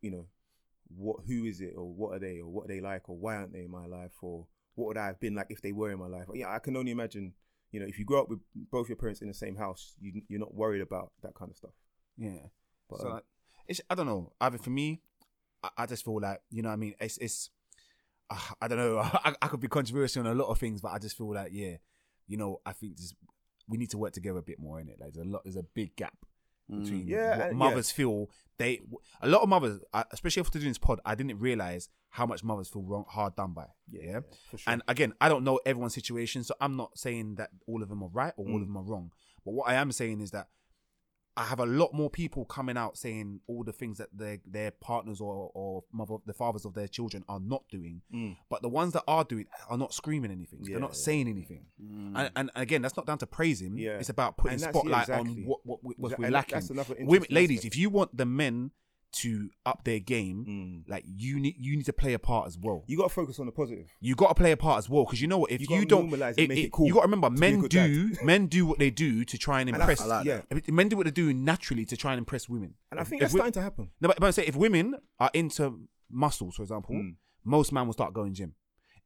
you 0.00 0.10
know, 0.10 0.26
what 0.88 1.16
who 1.26 1.44
is 1.44 1.60
it 1.60 1.74
or 1.76 1.84
what 1.84 2.14
are 2.14 2.18
they 2.18 2.40
or 2.40 2.46
what 2.46 2.64
are 2.64 2.68
they 2.68 2.80
like 2.80 3.08
or 3.08 3.16
why 3.16 3.36
aren't 3.36 3.52
they 3.52 3.64
in 3.64 3.70
my 3.70 3.86
life 3.86 4.12
or 4.22 4.46
what 4.74 4.88
would 4.88 4.98
I 4.98 5.06
have 5.06 5.20
been 5.20 5.34
like 5.34 5.46
if 5.50 5.62
they 5.62 5.72
were 5.72 5.90
in 5.90 5.98
my 5.98 6.06
life? 6.06 6.26
Yeah, 6.34 6.52
I 6.52 6.58
can 6.58 6.76
only 6.76 6.92
imagine. 6.92 7.32
You 7.70 7.80
know, 7.80 7.86
if 7.86 7.98
you 7.98 8.04
grow 8.04 8.20
up 8.20 8.28
with 8.28 8.38
both 8.70 8.88
your 8.88 8.96
parents 8.96 9.20
in 9.20 9.26
the 9.26 9.34
same 9.34 9.56
house, 9.56 9.94
you, 10.00 10.22
you're 10.28 10.38
not 10.38 10.54
worried 10.54 10.80
about 10.80 11.10
that 11.22 11.34
kind 11.34 11.50
of 11.50 11.56
stuff. 11.56 11.72
Yeah. 12.16 12.46
But 12.88 13.00
so 13.00 13.10
um, 13.10 13.20
it's 13.66 13.80
I 13.90 13.94
don't 13.94 14.06
know. 14.06 14.32
Either 14.40 14.58
for 14.58 14.70
me, 14.70 15.00
I, 15.62 15.70
I 15.78 15.86
just 15.86 16.04
feel 16.04 16.20
like 16.20 16.40
you 16.50 16.62
know 16.62 16.68
what 16.68 16.74
I 16.74 16.76
mean. 16.76 16.94
It's 17.00 17.18
it's 17.18 17.50
uh, 18.30 18.38
I 18.60 18.68
don't 18.68 18.78
know. 18.78 18.98
I, 19.24 19.34
I 19.42 19.48
could 19.48 19.60
be 19.60 19.68
controversial 19.68 20.26
on 20.26 20.32
a 20.32 20.34
lot 20.34 20.48
of 20.48 20.58
things, 20.58 20.80
but 20.80 20.92
I 20.92 20.98
just 20.98 21.16
feel 21.16 21.34
like 21.34 21.50
yeah, 21.52 21.76
you 22.28 22.36
know, 22.36 22.60
I 22.64 22.72
think 22.72 22.96
just 22.96 23.14
we 23.68 23.78
need 23.78 23.90
to 23.90 23.98
work 23.98 24.12
together 24.12 24.38
a 24.38 24.42
bit 24.42 24.60
more 24.60 24.80
in 24.80 24.88
it. 24.88 24.96
Like 25.00 25.12
there's 25.12 25.26
a 25.26 25.30
lot, 25.30 25.42
there's 25.44 25.56
a 25.56 25.62
big 25.62 25.96
gap 25.96 26.16
between 26.68 27.06
Yeah, 27.06 27.38
what 27.38 27.48
and- 27.48 27.58
mothers 27.58 27.90
feel. 27.90 28.30
They 28.56 28.80
a 29.20 29.28
lot 29.28 29.42
of 29.42 29.48
mothers, 29.48 29.80
especially 30.12 30.40
after 30.40 30.58
doing 30.60 30.70
this 30.70 30.78
pod, 30.78 31.00
I 31.04 31.14
didn't 31.16 31.38
realize 31.40 31.88
how 32.10 32.24
much 32.26 32.44
mothers 32.44 32.68
feel 32.68 32.82
wrong, 32.82 33.04
hard 33.08 33.34
done 33.34 33.52
by. 33.52 33.66
Yeah. 33.90 34.20
for 34.50 34.58
sure. 34.58 34.72
And 34.72 34.82
again, 34.86 35.12
I 35.20 35.28
don't 35.28 35.42
know 35.42 35.58
everyone's 35.66 35.94
situation, 35.94 36.44
so 36.44 36.54
I'm 36.60 36.76
not 36.76 36.96
saying 36.96 37.34
that 37.36 37.50
all 37.66 37.82
of 37.82 37.88
them 37.88 38.02
are 38.04 38.08
right 38.10 38.32
or 38.36 38.46
all 38.46 38.52
Mm. 38.58 38.62
of 38.62 38.66
them 38.68 38.76
are 38.76 38.84
wrong. 38.84 39.10
But 39.44 39.54
what 39.54 39.68
I 39.68 39.74
am 39.74 39.90
saying 39.90 40.20
is 40.20 40.30
that 40.30 40.48
I 41.36 41.44
have 41.44 41.58
a 41.58 41.66
lot 41.66 41.92
more 41.92 42.08
people 42.08 42.44
coming 42.44 42.76
out 42.76 42.96
saying 42.96 43.40
all 43.48 43.64
the 43.64 43.72
things 43.72 43.98
that 43.98 44.08
their 44.12 44.38
their 44.46 44.70
partners 44.70 45.20
or 45.20 45.50
or 45.54 45.82
mother, 45.92 46.16
the 46.26 46.32
fathers 46.32 46.64
of 46.64 46.74
their 46.74 46.86
children 46.86 47.24
are 47.28 47.40
not 47.40 47.64
doing. 47.70 48.02
Mm. 48.14 48.36
But 48.48 48.62
the 48.62 48.68
ones 48.68 48.92
that 48.92 49.02
are 49.08 49.24
doing 49.24 49.46
are 49.68 49.76
not 49.76 49.92
screaming 49.92 50.30
anything. 50.30 50.60
They're 50.62 50.78
not 50.78 50.90
yeah, 50.90 51.04
saying 51.06 51.28
anything. 51.28 51.66
Mm. 51.82 52.12
And, 52.14 52.30
and 52.36 52.50
again, 52.54 52.82
that's 52.82 52.96
not 52.96 53.06
down 53.06 53.18
to 53.18 53.26
praise 53.26 53.60
him. 53.60 53.76
Yeah. 53.76 53.98
It's 53.98 54.10
about 54.10 54.36
putting 54.36 54.60
yeah, 54.60 54.70
spotlight 54.70 55.08
exactly. 55.08 55.30
on 55.30 55.46
what 55.46 55.60
what, 55.64 55.82
what, 55.82 55.98
what 55.98 56.12
Exa- 56.12 56.18
we're 56.18 56.30
lacking. 56.30 57.06
Women, 57.06 57.26
ladies, 57.30 57.58
aspect. 57.58 57.74
if 57.74 57.78
you 57.78 57.90
want 57.90 58.16
the 58.16 58.26
men 58.26 58.70
to 59.14 59.50
up 59.64 59.84
their 59.84 59.98
game, 59.98 60.44
Mm. 60.48 60.88
like 60.90 61.04
you 61.06 61.38
need 61.40 61.56
you 61.58 61.76
need 61.76 61.86
to 61.86 61.92
play 61.92 62.12
a 62.14 62.18
part 62.18 62.46
as 62.46 62.58
well. 62.58 62.84
You 62.86 62.96
got 62.96 63.04
to 63.04 63.14
focus 63.14 63.38
on 63.38 63.46
the 63.46 63.52
positive. 63.52 63.86
You 64.00 64.14
got 64.14 64.28
to 64.28 64.34
play 64.34 64.52
a 64.52 64.56
part 64.56 64.78
as 64.78 64.88
well 64.88 65.04
because 65.04 65.20
you 65.20 65.28
know 65.28 65.38
what? 65.38 65.50
If 65.50 65.60
You 65.60 65.76
you, 65.80 65.86
don't, 65.86 66.12
it, 66.12 66.48
make 66.48 66.58
it 66.58 66.72
cool 66.72 66.86
you 66.86 66.94
got 66.94 67.00
to 67.02 67.06
remember, 67.06 67.28
to 67.28 67.34
be 67.40 67.46
a 67.46 67.50
men 67.52 67.68
do 67.68 68.10
men 68.24 68.46
do 68.46 68.66
what 68.66 68.78
they 68.78 68.90
do 68.90 69.24
to 69.24 69.38
try 69.38 69.60
and 69.60 69.68
And 69.70 69.76
impress. 69.78 69.98
that's- 69.98 70.12
I 70.12 70.16
like 70.18 70.26
yeah. 70.26 70.40
that. 70.50 70.68
Men 70.72 70.88
do 70.88 70.96
what 70.96 71.04
they 71.06 71.10
do 71.12 71.32
naturally 71.32 71.84
to 71.86 71.96
try 71.96 72.12
and 72.12 72.18
impress 72.18 72.48
women. 72.48 72.74
And 72.90 73.00
I 73.00 73.04
think 73.04 73.22
If 73.22 73.26
that's 73.26 73.32
starting 73.34 73.52
to 73.52 73.62
happen. 73.62 73.90
No, 74.00 74.08
but, 74.08 74.20
but 74.20 74.26
I 74.26 74.30
say 74.30 74.44
if 74.46 74.56
women 74.56 74.94
are 75.20 75.30
into 75.34 75.88
muscles, 76.10 76.56
for 76.56 76.62
example, 76.62 76.94
Mm. 76.94 77.16
most 77.44 77.72
men 77.72 77.86
will 77.86 77.92
start 77.92 78.14
going 78.14 78.34
gym. 78.34 78.54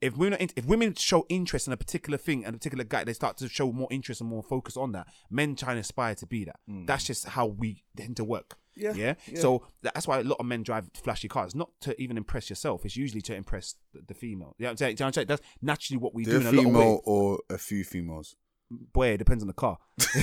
If 0.01 0.17
women 0.17 0.35
are 0.35 0.37
in, 0.37 0.49
if 0.55 0.65
women 0.65 0.95
show 0.95 1.27
interest 1.29 1.67
in 1.67 1.73
a 1.73 1.77
particular 1.77 2.19
thing 2.19 2.45
and 2.45 2.55
a 2.55 2.59
particular 2.59 2.85
guy, 2.85 3.03
they 3.03 3.13
start 3.13 3.37
to 3.39 3.49
show 3.49 3.73
more 3.73 3.89
interest 3.91 4.21
and 4.21 4.31
more 4.31 4.45
focus 4.45 4.77
on 4.77 4.93
that. 4.93 5.09
Men 5.29 5.57
try 5.57 5.71
and 5.73 5.81
aspire 5.81 6.15
to 6.17 6.27
be 6.27 6.45
that. 6.45 6.61
That's 6.87 7.05
just 7.05 7.27
how 7.31 7.47
we 7.47 7.83
tend 7.97 8.17
to 8.19 8.25
work. 8.25 8.57
Yeah, 8.79 8.93
yeah. 8.95 9.15
yeah. 9.27 9.41
So 9.41 9.67
that's 9.83 10.07
why 10.07 10.21
a 10.21 10.23
lot 10.23 10.37
of 10.41 10.47
men 10.47 10.63
drive 10.63 10.89
flashy 10.95 11.29
cars, 11.29 11.55
not 11.55 11.71
to 11.83 12.01
even 12.01 12.17
impress 12.17 12.49
yourself. 12.49 12.85
It's 12.85 12.97
usually 12.97 13.21
to 13.23 13.35
impress 13.35 13.75
the, 13.93 14.03
the 14.07 14.15
female. 14.15 14.55
You 14.59 14.65
know 14.65 14.71
I'm 14.71 14.77
saying? 14.77 14.97
Do 14.97 15.03
you 15.03 15.05
know 15.05 15.07
what 15.07 15.09
I'm 15.09 15.13
saying? 15.15 15.27
That's 15.29 15.43
naturally 15.63 15.99
what 15.99 16.15
we 16.15 16.25
do 16.25 16.39
The 16.39 16.49
in 16.49 16.59
a 16.59 16.63
lot 16.63 16.67
of 16.67 16.73
ways. 16.75 17.01
or 17.05 17.41
a 17.51 17.59
few 17.59 17.85
females. 17.85 18.37
Boy, 18.71 19.09
it 19.09 19.17
depends 19.17 19.43
on 19.43 19.47
the 19.47 19.55
car. 19.55 19.79
you 20.15 20.21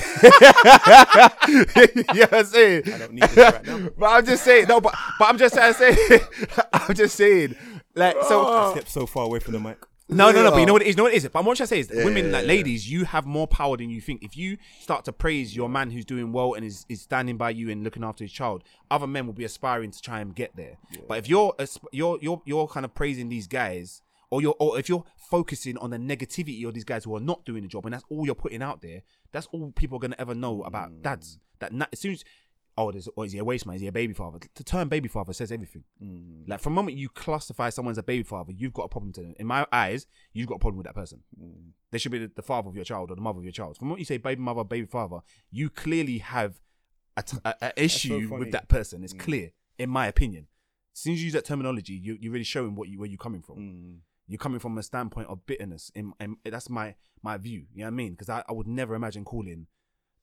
know 2.20 2.26
what 2.26 2.32
I'm 2.32 2.44
saying? 2.44 2.82
I 2.94 2.98
don't 2.98 3.12
need 3.12 3.22
this 3.24 3.36
right 3.36 3.66
now. 3.66 3.88
But 3.98 4.06
I'm 4.06 4.24
just 4.24 4.44
saying, 4.44 4.68
no, 4.68 4.80
but 4.80 4.94
but 5.18 5.28
I'm 5.28 5.36
just 5.38 5.54
saying, 5.54 6.20
I'm 6.72 6.94
just 6.94 7.16
saying, 7.16 7.56
like, 7.96 8.14
so 8.28 8.46
ah. 8.46 8.68
I 8.68 8.72
stepped 8.72 8.90
so 8.90 9.04
far 9.06 9.24
away 9.24 9.40
from 9.40 9.52
the 9.54 9.60
mic. 9.60 9.78
No, 10.08 10.30
no, 10.30 10.42
no. 10.42 10.50
But 10.50 10.60
you 10.60 10.66
know 10.66 10.72
what 10.72 10.82
it 10.82 10.88
is? 10.88 10.94
You 10.94 10.96
know 10.98 11.02
what 11.04 11.12
it 11.12 11.16
is? 11.16 11.24
But 11.24 11.44
what 11.44 11.52
I'm 11.52 11.56
trying 11.56 11.64
to 11.64 11.66
say 11.66 11.80
is, 11.80 11.88
that 11.88 11.98
Yeah, 11.98 12.04
women, 12.04 12.26
yeah, 12.26 12.32
like 12.32 12.42
yeah. 12.42 12.48
ladies, 12.48 12.90
you 12.90 13.04
have 13.04 13.26
more 13.26 13.46
power 13.46 13.76
than 13.76 13.90
you 13.90 14.00
think. 14.00 14.22
If 14.22 14.36
you 14.36 14.58
start 14.80 15.04
to 15.06 15.12
praise 15.12 15.56
your 15.56 15.68
man 15.68 15.90
who's 15.90 16.04
doing 16.04 16.32
well 16.32 16.54
and 16.54 16.64
is, 16.64 16.86
is 16.88 17.02
standing 17.02 17.36
by 17.36 17.50
you 17.50 17.70
and 17.70 17.82
looking 17.82 18.04
after 18.04 18.24
his 18.24 18.32
child, 18.32 18.62
other 18.90 19.06
men 19.06 19.26
will 19.26 19.34
be 19.34 19.44
aspiring 19.44 19.90
to 19.90 20.00
try 20.00 20.20
and 20.20 20.34
get 20.34 20.54
there. 20.56 20.78
But 21.08 21.18
if 21.18 21.28
you're 21.28 21.54
asp- 21.58 21.86
you're 21.92 22.18
you're 22.20 22.42
you're 22.44 22.68
kind 22.68 22.84
of 22.84 22.94
praising 22.94 23.28
these 23.28 23.46
guys. 23.46 24.02
Or 24.28 24.42
you're, 24.42 24.56
or 24.58 24.76
if 24.76 24.88
you're 24.88 25.04
focusing 25.30 25.78
on 25.78 25.90
the 25.90 25.98
negativity 25.98 26.66
of 26.66 26.74
these 26.74 26.82
guys 26.82 27.04
who 27.04 27.14
are 27.14 27.20
not 27.20 27.44
doing 27.44 27.62
the 27.62 27.68
job, 27.68 27.86
and 27.86 27.94
that's 27.94 28.02
all 28.10 28.26
you're 28.26 28.34
putting 28.34 28.60
out 28.60 28.82
there, 28.82 29.02
that's 29.30 29.46
all 29.52 29.70
people 29.70 29.98
are 29.98 30.00
gonna 30.00 30.16
ever 30.18 30.34
know 30.34 30.64
about 30.64 30.90
mm. 30.90 31.00
dads. 31.00 31.38
That 31.60 31.72
na- 31.72 31.86
as 31.92 32.00
soon 32.00 32.14
as 32.14 32.24
oh, 32.78 32.92
there's, 32.92 33.08
or 33.16 33.24
is 33.24 33.32
he 33.32 33.38
a 33.38 33.44
waste 33.44 33.66
man? 33.66 33.76
Is 33.76 33.82
he 33.82 33.86
a 33.86 33.92
baby 33.92 34.12
father? 34.12 34.38
The 34.54 34.64
term 34.64 34.88
baby 34.88 35.08
father 35.08 35.32
says 35.32 35.50
everything. 35.50 35.84
Mm. 36.02 36.48
Like 36.48 36.60
from 36.60 36.74
the 36.74 36.76
moment 36.76 36.96
you 36.98 37.08
classify 37.08 37.70
someone 37.70 37.92
as 37.92 37.98
a 37.98 38.02
baby 38.02 38.22
father, 38.22 38.52
you've 38.52 38.72
got 38.74 38.84
a 38.84 38.88
problem 38.88 39.12
to 39.14 39.22
them. 39.22 39.34
In 39.38 39.46
my 39.46 39.66
eyes, 39.72 40.06
you've 40.32 40.48
got 40.48 40.56
a 40.56 40.58
problem 40.58 40.76
with 40.78 40.86
that 40.86 40.94
person. 40.94 41.20
Mm. 41.40 41.70
They 41.90 41.98
should 41.98 42.12
be 42.12 42.18
the, 42.18 42.30
the 42.34 42.42
father 42.42 42.68
of 42.68 42.74
your 42.76 42.84
child 42.84 43.10
or 43.10 43.14
the 43.14 43.22
mother 43.22 43.38
of 43.38 43.44
your 43.44 43.52
child. 43.52 43.78
From 43.78 43.88
what 43.90 43.98
you 43.98 44.04
say, 44.04 44.18
baby 44.18 44.42
mother, 44.42 44.64
baby 44.64 44.86
father, 44.86 45.20
you 45.50 45.70
clearly 45.70 46.18
have 46.18 46.60
a, 47.16 47.22
t- 47.22 47.38
a, 47.44 47.54
a 47.62 47.72
issue 47.82 48.28
funny. 48.28 48.40
with 48.40 48.52
that 48.52 48.68
person. 48.68 49.02
It's 49.04 49.14
Mm. 49.14 49.18
clear, 49.20 49.50
in 49.78 49.88
my 49.90 50.06
opinion. 50.06 50.46
As 50.94 51.00
soon 51.00 51.12
as 51.14 51.20
you 51.20 51.24
use 51.26 51.34
that 51.34 51.44
terminology, 51.44 51.92
you, 51.94 52.16
you're 52.20 52.32
really 52.32 52.44
showing 52.44 52.74
what 52.74 52.88
you 52.88 52.98
where 52.98 53.08
you're 53.08 53.18
coming 53.18 53.42
from. 53.42 53.56
Mm. 53.56 53.96
You're 54.28 54.38
coming 54.38 54.58
from 54.58 54.76
a 54.78 54.82
standpoint 54.82 55.28
of 55.28 55.46
bitterness, 55.46 55.90
and, 55.94 56.12
and 56.18 56.36
that's 56.44 56.68
my 56.70 56.94
my 57.22 57.36
view. 57.36 57.64
You 57.72 57.80
know 57.80 57.84
what 57.84 57.88
I 57.88 57.90
mean? 57.96 58.12
Because 58.12 58.28
I, 58.28 58.42
I 58.48 58.52
would 58.52 58.66
never 58.66 58.94
imagine 58.94 59.24
calling 59.24 59.66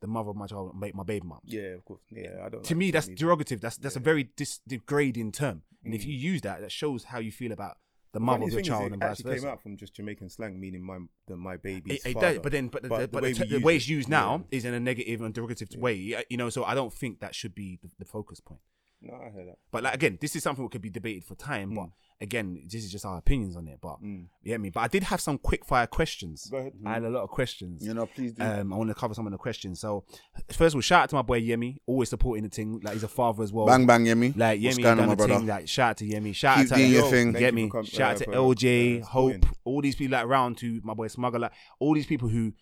the 0.04 0.08
mother 0.16 0.30
of 0.34 0.36
my 0.36 0.48
child 0.52 0.66
my, 0.82 0.92
my 0.94 1.04
baby 1.12 1.26
mom. 1.32 1.40
Yeah, 1.46 1.72
of 1.80 1.84
course. 1.86 2.02
Yeah, 2.12 2.34
I 2.46 2.50
don't. 2.50 2.64
To 2.70 2.74
like 2.74 2.78
me, 2.84 2.92
that's 2.92 3.08
either. 3.10 3.16
derogative. 3.26 3.60
That's 3.62 3.78
that's 3.84 3.96
a 4.02 4.06
very 4.12 4.24
dis- 4.42 4.60
degrading 4.68 5.32
term. 5.42 5.58
And 5.86 5.94
if 5.98 6.02
Mm. 6.04 6.08
you 6.10 6.16
use 6.32 6.42
that, 6.48 6.58
that 6.64 6.72
shows 6.82 7.02
how 7.12 7.20
you 7.20 7.32
feel 7.42 7.52
about 7.60 7.76
the 8.14 8.20
The 8.20 8.26
mother 8.26 8.40
funny 8.42 8.48
of 8.48 8.54
your 8.54 8.62
child 8.72 8.88
it 8.92 8.94
and 8.94 9.02
vice 9.02 9.22
versa. 9.22 9.40
came 9.42 9.50
out 9.52 9.62
from 9.64 9.76
just 9.78 9.96
Jamaican 9.96 10.30
slang, 10.30 10.60
meaning 10.60 10.84
my 10.92 11.00
the, 11.28 11.36
my 11.36 11.58
baby's 11.58 12.00
It, 12.06 12.10
it 12.10 12.14
father. 12.14 12.34
does, 12.36 12.40
but 12.44 12.52
then, 12.52 12.68
but, 12.68 12.84
the, 12.84 12.90
But 12.90 13.00
the, 13.00 13.08
but 13.08 13.24
way 13.24 13.34
the, 13.34 13.44
we 13.44 13.50
the 13.60 13.66
way 13.68 13.76
it's 13.78 13.88
used 13.98 14.08
now 14.22 14.30
yeah. 14.52 14.58
is 14.58 14.66
in 14.66 14.74
a 14.74 14.80
negative 14.80 15.22
and 15.22 15.34
derogative 15.34 15.76
way. 15.78 15.96
uh, 16.16 16.22
You 16.30 16.38
know, 16.38 16.50
so 16.50 16.64
I 16.64 16.74
don't 16.76 16.94
think 16.94 17.20
that 17.22 17.34
should 17.34 17.56
be 17.56 17.80
the, 17.82 17.90
the 18.00 18.06
focus 18.06 18.40
point. 18.40 18.62
No, 19.02 19.16
I 19.16 19.30
heard 19.36 19.48
that. 19.50 19.58
But 19.72 19.84
like 19.84 19.96
again, 19.96 20.18
this 20.22 20.36
is 20.36 20.44
something 20.44 20.64
that 20.66 20.72
could 20.72 20.82
be 20.82 20.90
debated 21.00 21.24
for 21.26 21.36
time. 21.36 21.70
But 21.74 21.88
Mm. 21.88 21.92
Again, 22.24 22.60
this 22.72 22.84
is 22.84 22.92
just 22.92 23.06
our 23.06 23.18
opinions 23.20 23.56
on 23.56 23.68
it. 23.68 23.78
But 23.82 24.02
Mm. 24.02 24.28
you 24.42 24.50
get 24.54 24.60
me. 24.62 24.70
But 24.72 24.80
I 24.80 24.88
did 24.88 25.04
have 25.04 25.22
some 25.22 25.38
quick 25.38 25.64
fire 25.66 25.86
questions. 25.86 26.48
Go 26.50 26.58
ahead. 26.58 26.74
I 26.86 26.94
had 26.94 27.04
a 27.04 27.10
lot 27.10 27.22
of 27.24 27.30
questions. 27.30 27.86
You 27.86 27.94
know, 27.94 28.08
please 28.08 28.34
do. 28.34 28.42
Um, 28.44 28.74
I 28.74 28.78
want 28.78 28.90
to 28.90 28.96
cover 28.96 29.14
some 29.14 29.28
of 29.28 29.32
the 29.32 29.38
questions. 29.38 29.80
So, 29.80 30.06
first 30.50 30.74
of 30.74 30.78
all, 30.78 30.82
shout 30.82 31.04
out 31.04 31.10
to 31.10 31.16
my 31.16 31.22
boy 31.22 31.42
Yemi, 31.42 31.78
always 31.86 32.10
supporting 32.10 32.44
the 32.46 32.50
thing. 32.50 32.80
Like 32.82 32.94
he's 32.96 33.04
a 33.04 33.08
father 33.08 33.44
as 33.44 33.54
well. 33.54 33.68
bang 33.68 33.86
bang, 33.86 34.06
Yemi. 34.06 34.36
Like 34.36 34.62
What's 34.62 34.78
Yemi 34.80 34.90
on, 34.92 34.98
done 34.98 35.08
my 35.08 35.14
the 35.14 35.16
brother? 35.18 35.38
thing. 35.38 35.48
Like 35.48 35.68
shout 35.68 35.90
out 35.92 35.98
to 35.98 36.06
Yemi. 36.06 36.34
Shout 36.34 36.58
Keep 36.58 36.72
out 36.72 36.76
to 36.78 36.84
your 36.88 37.10
thing. 37.12 37.34
Get 37.34 37.54
me. 37.54 37.68
for 37.68 37.78
com- 37.78 37.86
Shout 37.86 38.16
out 38.16 38.28
uh, 38.28 38.32
to 38.32 38.38
LJ, 38.38 39.02
uh, 39.02 39.06
Hope, 39.06 39.46
all 39.64 39.82
these 39.82 39.96
people 39.96 40.18
like 40.18 40.26
around 40.26 40.58
to 40.60 40.82
my 40.84 40.94
boy 40.96 41.08
Smuggler, 41.08 41.40
like 41.40 41.52
all 41.80 41.94
these 41.94 42.06
people 42.08 42.30
who 42.30 42.54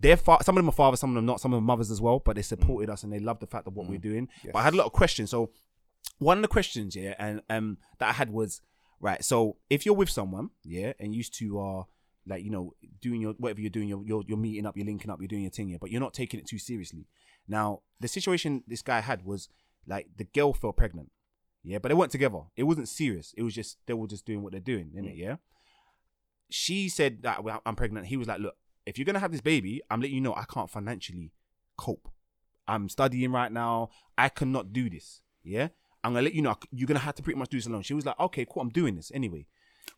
they're 0.00 0.16
fa- 0.16 0.38
some 0.42 0.56
of 0.56 0.62
them 0.62 0.68
are 0.68 0.72
fathers, 0.72 0.98
some 1.00 1.10
of 1.10 1.14
them 1.16 1.26
not, 1.26 1.40
some 1.40 1.52
of 1.52 1.58
them 1.58 1.64
mothers 1.64 1.90
as 1.90 2.00
well, 2.00 2.18
but 2.24 2.34
they 2.36 2.42
supported 2.42 2.88
us 2.90 3.02
and 3.04 3.12
they 3.12 3.18
love 3.20 3.38
the 3.38 3.46
fact 3.46 3.66
of 3.66 3.74
what 3.76 3.86
we're 3.86 3.98
doing. 3.98 4.28
Yes. 4.42 4.50
But 4.52 4.60
I 4.60 4.62
had 4.64 4.74
a 4.74 4.76
lot 4.76 4.86
of 4.86 4.92
questions. 4.92 5.30
So 5.30 5.50
one 6.18 6.38
of 6.38 6.42
the 6.42 6.48
questions, 6.48 6.96
yeah, 6.96 7.14
and 7.18 7.42
um 7.50 7.76
that 7.98 8.08
I 8.08 8.12
had 8.12 8.30
was 8.30 8.62
right. 9.00 9.24
So 9.24 9.56
if 9.68 9.84
you're 9.84 9.94
with 9.94 10.10
someone, 10.10 10.50
yeah, 10.64 10.92
and 10.98 11.14
used 11.14 11.34
to 11.38 11.58
are 11.58 11.86
like 12.26 12.44
you 12.44 12.50
know 12.50 12.74
doing 13.00 13.20
your 13.20 13.32
whatever 13.34 13.60
you're 13.60 13.70
doing, 13.70 13.88
you're, 13.88 14.04
you're 14.04 14.24
you're 14.26 14.38
meeting 14.38 14.66
up, 14.66 14.76
you're 14.76 14.86
linking 14.86 15.10
up, 15.10 15.20
you're 15.20 15.28
doing 15.28 15.42
your 15.42 15.50
thing, 15.50 15.68
yeah, 15.68 15.78
but 15.80 15.90
you're 15.90 16.00
not 16.00 16.14
taking 16.14 16.38
it 16.40 16.46
too 16.46 16.58
seriously. 16.58 17.06
Now 17.48 17.80
the 17.98 18.08
situation 18.08 18.62
this 18.66 18.82
guy 18.82 19.00
had 19.00 19.24
was 19.24 19.48
like 19.86 20.08
the 20.16 20.24
girl 20.24 20.52
fell 20.52 20.72
pregnant, 20.72 21.10
yeah, 21.62 21.78
but 21.78 21.88
they 21.88 21.94
weren't 21.94 22.12
together. 22.12 22.40
It 22.56 22.64
wasn't 22.64 22.88
serious. 22.88 23.34
It 23.36 23.42
was 23.42 23.54
just 23.54 23.78
they 23.86 23.94
were 23.94 24.06
just 24.06 24.24
doing 24.24 24.42
what 24.42 24.52
they're 24.52 24.60
doing, 24.60 24.92
innit? 24.96 25.14
Mm. 25.14 25.18
Yeah. 25.18 25.36
She 26.50 26.88
said 26.88 27.22
that 27.22 27.44
well, 27.44 27.62
I'm 27.64 27.76
pregnant. 27.76 28.06
He 28.06 28.16
was 28.16 28.28
like, 28.28 28.40
look, 28.40 28.56
if 28.86 28.98
you're 28.98 29.04
gonna 29.04 29.18
have 29.18 29.32
this 29.32 29.40
baby, 29.40 29.80
I'm 29.90 30.00
letting 30.00 30.14
you 30.14 30.20
know 30.20 30.34
I 30.34 30.44
can't 30.44 30.70
financially 30.70 31.32
cope. 31.76 32.08
I'm 32.66 32.88
studying 32.88 33.32
right 33.32 33.50
now. 33.50 33.90
I 34.16 34.28
cannot 34.28 34.72
do 34.72 34.88
this. 34.88 35.22
Yeah. 35.42 35.68
I'm 36.02 36.12
gonna 36.12 36.24
let 36.24 36.34
you 36.34 36.42
know 36.42 36.56
you're 36.70 36.86
gonna 36.86 37.00
have 37.00 37.14
to 37.16 37.22
pretty 37.22 37.38
much 37.38 37.48
do 37.48 37.58
this 37.58 37.66
alone. 37.66 37.82
She 37.82 37.94
was 37.94 38.06
like, 38.06 38.18
okay, 38.18 38.46
cool, 38.48 38.62
I'm 38.62 38.70
doing 38.70 38.96
this 38.96 39.10
anyway. 39.14 39.46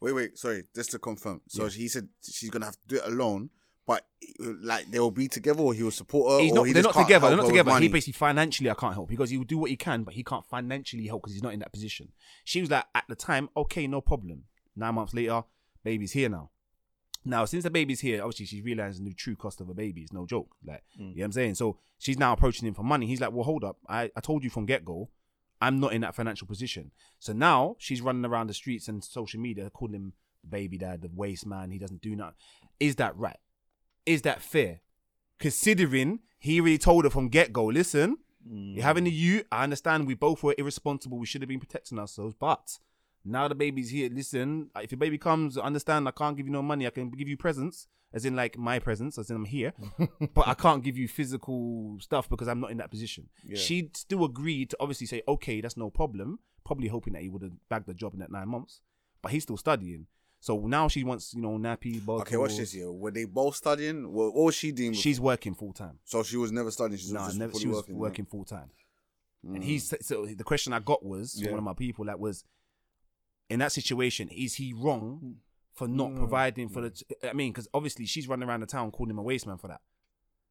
Wait, 0.00 0.12
wait, 0.12 0.38
sorry, 0.38 0.64
just 0.74 0.90
to 0.92 0.98
confirm. 0.98 1.40
So 1.48 1.64
Yeah. 1.64 1.70
he 1.70 1.88
said 1.88 2.08
she's 2.22 2.50
gonna 2.50 2.66
have 2.66 2.80
to 2.80 2.86
do 2.88 2.96
it 2.96 3.04
alone, 3.06 3.50
but 3.86 4.06
like 4.38 4.90
they 4.90 4.98
will 4.98 5.10
be 5.10 5.28
together, 5.28 5.60
or 5.60 5.74
he 5.74 5.82
will 5.82 5.90
support 5.90 6.32
her. 6.32 6.40
He's 6.40 6.52
not, 6.52 6.64
he 6.64 6.72
they're 6.72 6.82
not 6.82 6.94
can't 6.94 7.06
together. 7.06 7.28
They're 7.28 7.36
not 7.36 7.46
together. 7.46 7.78
He 7.78 7.88
basically 7.88 8.14
financially, 8.14 8.70
I 8.70 8.74
can't 8.74 8.94
help 8.94 9.08
because 9.08 9.30
he 9.30 9.38
will 9.38 9.44
do 9.44 9.58
what 9.58 9.70
he 9.70 9.76
can, 9.76 10.02
but 10.02 10.14
he 10.14 10.24
can't 10.24 10.44
financially 10.46 11.06
help 11.06 11.22
because 11.22 11.34
he's 11.34 11.42
not 11.42 11.52
in 11.52 11.60
that 11.60 11.72
position. 11.72 12.08
She 12.44 12.60
was 12.60 12.70
like, 12.70 12.84
at 12.94 13.04
the 13.08 13.16
time, 13.16 13.48
okay, 13.56 13.86
no 13.86 14.00
problem. 14.00 14.44
Nine 14.74 14.94
months 14.94 15.14
later, 15.14 15.42
baby's 15.84 16.12
here 16.12 16.28
now. 16.28 16.50
Now, 17.24 17.44
since 17.44 17.62
the 17.62 17.70
baby's 17.70 18.00
here, 18.00 18.20
obviously 18.20 18.46
she's 18.46 18.64
realizing 18.64 19.04
the 19.04 19.14
true 19.14 19.36
cost 19.36 19.60
of 19.60 19.68
a 19.68 19.74
baby. 19.74 20.02
It's 20.02 20.12
no 20.12 20.26
joke. 20.26 20.56
Like, 20.66 20.82
mm. 20.98 21.00
you 21.00 21.04
know 21.04 21.12
what 21.14 21.24
I'm 21.26 21.32
saying? 21.32 21.54
So 21.54 21.78
she's 21.98 22.18
now 22.18 22.32
approaching 22.32 22.66
him 22.66 22.74
for 22.74 22.82
money. 22.82 23.06
He's 23.06 23.20
like, 23.20 23.32
well, 23.32 23.44
hold 23.44 23.62
up. 23.62 23.76
I, 23.88 24.10
I 24.16 24.20
told 24.20 24.42
you 24.42 24.50
from 24.50 24.66
get 24.66 24.84
go, 24.84 25.08
I'm 25.62 25.78
not 25.78 25.92
in 25.92 26.00
that 26.00 26.16
financial 26.16 26.48
position. 26.48 26.90
So 27.20 27.32
now 27.32 27.76
she's 27.78 28.02
running 28.02 28.24
around 28.24 28.48
the 28.48 28.54
streets 28.54 28.88
and 28.88 29.02
social 29.02 29.38
media 29.38 29.70
calling 29.70 29.94
him 29.94 30.12
the 30.42 30.48
baby 30.48 30.76
dad, 30.76 31.02
the 31.02 31.10
waste 31.14 31.46
man. 31.46 31.70
He 31.70 31.78
doesn't 31.78 32.02
do 32.02 32.16
nothing. 32.16 32.34
Is 32.80 32.96
that 32.96 33.16
right? 33.16 33.38
Is 34.04 34.22
that 34.22 34.42
fair? 34.42 34.80
Considering 35.38 36.18
he 36.40 36.60
really 36.60 36.78
told 36.78 37.04
her 37.04 37.10
from 37.10 37.28
get 37.28 37.52
go, 37.52 37.66
listen, 37.66 38.16
you're 38.44 38.80
mm. 38.80 38.82
having 38.82 39.06
a 39.06 39.10
you. 39.10 39.44
I 39.52 39.62
understand 39.62 40.08
we 40.08 40.14
both 40.14 40.42
were 40.42 40.56
irresponsible. 40.58 41.16
We 41.16 41.26
should 41.26 41.42
have 41.42 41.48
been 41.48 41.60
protecting 41.60 41.96
ourselves, 42.00 42.34
but 42.36 42.80
now 43.24 43.46
the 43.46 43.54
baby's 43.54 43.90
here. 43.90 44.10
Listen, 44.12 44.68
if 44.80 44.90
your 44.90 44.98
baby 44.98 45.16
comes, 45.16 45.56
understand 45.56 46.08
I 46.08 46.10
can't 46.10 46.36
give 46.36 46.46
you 46.46 46.52
no 46.52 46.62
money. 46.62 46.88
I 46.88 46.90
can 46.90 47.08
give 47.08 47.28
you 47.28 47.36
presents, 47.36 47.86
as 48.14 48.24
in 48.24 48.36
like 48.36 48.58
my 48.58 48.78
presence, 48.78 49.18
as 49.18 49.30
in 49.30 49.36
I'm 49.36 49.44
here, 49.44 49.72
but 50.34 50.46
I 50.46 50.54
can't 50.54 50.82
give 50.84 50.96
you 50.98 51.08
physical 51.08 51.96
stuff 52.00 52.28
because 52.28 52.48
I'm 52.48 52.60
not 52.60 52.70
in 52.70 52.76
that 52.78 52.90
position. 52.90 53.28
Yeah. 53.46 53.56
She 53.56 53.90
still 53.94 54.24
agreed 54.24 54.70
to 54.70 54.76
obviously 54.80 55.06
say, 55.06 55.22
okay, 55.26 55.60
that's 55.60 55.76
no 55.76 55.90
problem. 55.90 56.38
Probably 56.64 56.88
hoping 56.88 57.14
that 57.14 57.22
he 57.22 57.28
would 57.28 57.42
have 57.42 57.52
bagged 57.68 57.86
the 57.86 57.94
job 57.94 58.14
in 58.14 58.20
that 58.20 58.30
nine 58.30 58.48
months, 58.48 58.80
but 59.22 59.32
he's 59.32 59.42
still 59.44 59.56
studying. 59.56 60.06
So 60.40 60.66
now 60.66 60.88
she 60.88 61.04
wants, 61.04 61.34
you 61.34 61.40
know, 61.40 61.56
nappy. 61.56 62.04
Both. 62.04 62.22
Okay, 62.22 62.36
watch 62.36 62.56
this 62.56 62.72
here. 62.72 62.90
Were 62.90 63.12
they 63.12 63.24
both 63.26 63.54
studying? 63.54 64.12
What 64.12 64.34
was 64.34 64.54
she 64.56 64.72
doing? 64.72 64.92
She's 64.92 65.20
working 65.20 65.54
full 65.54 65.72
time. 65.72 65.98
so 66.04 66.22
she 66.24 66.36
was 66.36 66.50
never 66.50 66.70
studying. 66.70 66.98
She 66.98 67.04
was 67.06 67.12
No, 67.12 67.20
just 67.26 67.38
never. 67.38 67.58
She 67.58 67.68
was 67.68 67.76
working. 67.78 67.96
working, 67.98 68.24
full 68.24 68.44
time. 68.44 68.70
Mm. 69.46 69.54
And 69.56 69.64
he's 69.64 69.94
so 70.00 70.26
the 70.26 70.44
question 70.44 70.72
I 70.72 70.80
got 70.80 71.04
was 71.04 71.40
Yeah. 71.40 71.50
one 71.50 71.58
of 71.58 71.64
my 71.64 71.74
people 71.74 72.04
that 72.06 72.18
was 72.18 72.44
in 73.48 73.60
that 73.60 73.70
situation. 73.72 74.28
Is 74.30 74.54
he 74.54 74.72
wrong 74.72 75.36
for 75.72 75.88
not 75.88 76.10
Mm. 76.10 76.16
providing 76.16 76.68
for 76.68 76.82
the? 76.82 77.04
I 77.22 77.32
mean, 77.32 77.52
because 77.52 77.68
obviously 77.72 78.06
she's 78.06 78.28
running 78.28 78.48
around 78.48 78.60
the 78.60 78.66
town 78.66 78.90
calling 78.90 79.10
him 79.10 79.18
a 79.18 79.22
waste 79.22 79.46
man 79.46 79.58
for 79.58 79.68
that. 79.68 79.80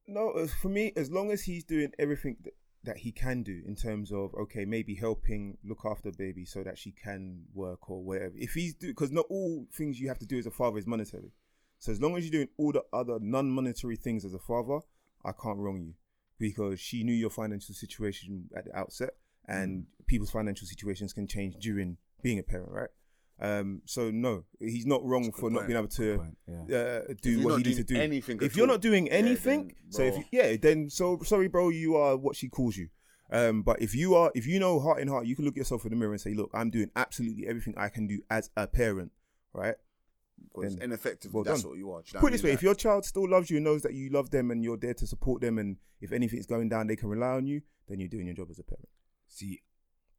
No, 0.06 0.46
for 0.46 0.68
me, 0.68 0.92
as 0.96 1.10
long 1.10 1.30
as 1.30 1.42
he's 1.44 1.64
doing 1.64 1.92
everything 1.98 2.36
that, 2.42 2.54
that 2.82 2.96
he 2.98 3.12
can 3.12 3.42
do 3.44 3.62
in 3.64 3.76
terms 3.76 4.10
of 4.10 4.34
okay, 4.34 4.64
maybe 4.64 4.94
helping 4.94 5.58
look 5.64 5.84
after 5.84 6.10
baby 6.10 6.44
so 6.44 6.64
that 6.64 6.76
she 6.76 6.90
can 6.90 7.44
work 7.54 7.88
or 7.88 8.02
whatever. 8.02 8.34
If 8.36 8.54
he's 8.54 8.74
do 8.74 8.88
because 8.88 9.12
not 9.12 9.26
all 9.30 9.66
things 9.72 10.00
you 10.00 10.08
have 10.08 10.18
to 10.18 10.26
do 10.26 10.38
as 10.38 10.46
a 10.46 10.50
father 10.50 10.78
is 10.78 10.86
monetary. 10.86 11.32
So 11.78 11.90
as 11.92 12.00
long 12.00 12.16
as 12.16 12.24
you're 12.24 12.32
doing 12.32 12.48
all 12.58 12.70
the 12.72 12.84
other 12.92 13.18
non-monetary 13.20 13.96
things 13.96 14.24
as 14.24 14.34
a 14.34 14.38
father, 14.38 14.80
I 15.24 15.32
can't 15.32 15.58
wrong 15.58 15.80
you 15.80 15.94
because 16.38 16.78
she 16.80 17.02
knew 17.02 17.12
your 17.12 17.30
financial 17.30 17.74
situation 17.74 18.48
at 18.56 18.64
the 18.64 18.76
outset, 18.76 19.10
and 19.46 19.86
people's 20.06 20.30
financial 20.30 20.66
situations 20.66 21.12
can 21.12 21.26
change 21.26 21.54
during 21.60 21.96
being 22.22 22.38
a 22.38 22.42
parent, 22.42 22.70
right? 22.70 22.90
Um, 23.40 23.82
so 23.86 24.10
no, 24.10 24.44
he's 24.60 24.86
not 24.86 25.04
wrong 25.04 25.32
for 25.32 25.50
good 25.50 25.52
not 25.52 25.66
being 25.66 25.78
able 25.78 25.88
to 25.88 26.32
yeah. 26.68 26.78
uh, 26.78 27.00
do 27.20 27.42
what 27.42 27.58
he 27.58 27.64
needs 27.64 27.78
to 27.78 27.84
do. 27.84 27.96
anything 27.96 28.38
if 28.40 28.56
you're 28.56 28.66
all, 28.66 28.74
not 28.74 28.80
doing 28.80 29.06
yeah, 29.06 29.14
anything, 29.14 29.68
then, 29.68 29.92
so 29.92 30.02
if 30.02 30.16
you, 30.16 30.24
yeah, 30.30 30.56
then 30.56 30.88
so 30.88 31.18
sorry, 31.24 31.48
bro, 31.48 31.70
you 31.70 31.96
are 31.96 32.16
what 32.16 32.36
she 32.36 32.48
calls 32.48 32.76
you. 32.76 32.88
Um, 33.32 33.62
but 33.62 33.80
if 33.80 33.94
you 33.94 34.14
are, 34.14 34.30
if 34.34 34.46
you 34.46 34.60
know 34.60 34.78
heart 34.78 35.00
in 35.00 35.08
heart, 35.08 35.26
you 35.26 35.34
can 35.34 35.44
look 35.44 35.56
yourself 35.56 35.84
in 35.84 35.90
the 35.90 35.96
mirror 35.96 36.12
and 36.12 36.20
say, 36.20 36.34
look, 36.34 36.50
I'm 36.54 36.70
doing 36.70 36.90
absolutely 36.94 37.48
everything 37.48 37.74
I 37.76 37.88
can 37.88 38.06
do 38.06 38.20
as 38.30 38.50
a 38.56 38.66
parent, 38.66 39.10
right? 39.54 39.74
Because 40.54 40.76
then- 40.76 40.84
ineffective. 40.84 41.32
well 41.32 41.42
that's 41.42 41.62
done. 41.62 41.70
what 41.70 41.78
you 41.78 41.90
are. 41.90 42.00
You 42.00 42.14
know 42.14 42.20
Put 42.20 42.28
it 42.28 42.32
this 42.32 42.42
way: 42.42 42.52
if 42.52 42.62
your 42.62 42.74
child 42.74 43.04
still 43.04 43.28
loves 43.28 43.50
you 43.50 43.56
and 43.56 43.64
knows 43.64 43.82
that 43.82 43.94
you 43.94 44.10
love 44.10 44.30
them 44.30 44.50
and 44.50 44.62
you're 44.62 44.76
there 44.76 44.94
to 44.94 45.06
support 45.06 45.40
them, 45.40 45.58
and 45.58 45.78
if 46.00 46.12
anything's 46.12 46.46
going 46.46 46.68
down, 46.68 46.86
they 46.86 46.96
can 46.96 47.08
rely 47.08 47.30
on 47.30 47.46
you, 47.46 47.62
then 47.88 47.98
you're 47.98 48.08
doing 48.08 48.26
your 48.26 48.34
job 48.34 48.48
as 48.50 48.58
a 48.58 48.62
parent. 48.62 48.88
See, 49.28 49.62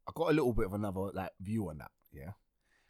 I 0.08 0.12
got 0.14 0.30
a 0.30 0.34
little 0.34 0.52
bit 0.52 0.66
of 0.66 0.74
another 0.74 1.10
like 1.12 1.30
view 1.40 1.68
on 1.68 1.78
that. 1.78 1.90
Yeah, 2.12 2.32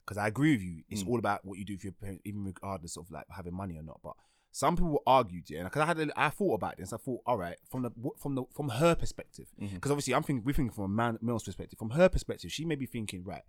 because 0.04 0.18
I 0.18 0.26
agree 0.28 0.52
with 0.52 0.62
you. 0.62 0.82
It's 0.90 1.02
Mm. 1.02 1.08
all 1.08 1.18
about 1.18 1.44
what 1.44 1.58
you 1.58 1.64
do 1.64 1.78
for 1.78 1.86
your 1.86 1.92
parents, 1.92 2.22
even 2.24 2.44
regardless 2.44 2.96
of 2.96 3.10
like 3.10 3.26
having 3.30 3.54
money 3.54 3.76
or 3.78 3.82
not. 3.82 4.00
But 4.02 4.14
some 4.52 4.76
people 4.76 5.02
argued, 5.06 5.48
yeah, 5.50 5.64
because 5.64 5.80
I 5.82 5.86
had, 5.86 5.98
a, 5.98 6.08
I 6.20 6.28
thought 6.30 6.54
about 6.54 6.76
this. 6.76 6.92
I 6.92 6.96
thought, 6.98 7.22
all 7.26 7.38
right, 7.38 7.56
from 7.70 7.82
the 7.82 7.90
from 8.18 8.34
the 8.34 8.44
from 8.54 8.68
her 8.68 8.94
perspective, 8.94 9.48
because 9.58 9.90
obviously 9.90 10.14
I'm 10.14 10.22
thinking 10.22 10.44
we're 10.44 10.52
thinking 10.52 10.72
from 10.74 10.84
a 10.84 10.88
man 10.88 11.18
male's 11.20 11.44
perspective. 11.44 11.78
From 11.78 11.90
her 11.90 12.08
perspective, 12.08 12.52
she 12.52 12.64
may 12.64 12.74
be 12.76 12.86
thinking, 12.86 13.24
right, 13.24 13.42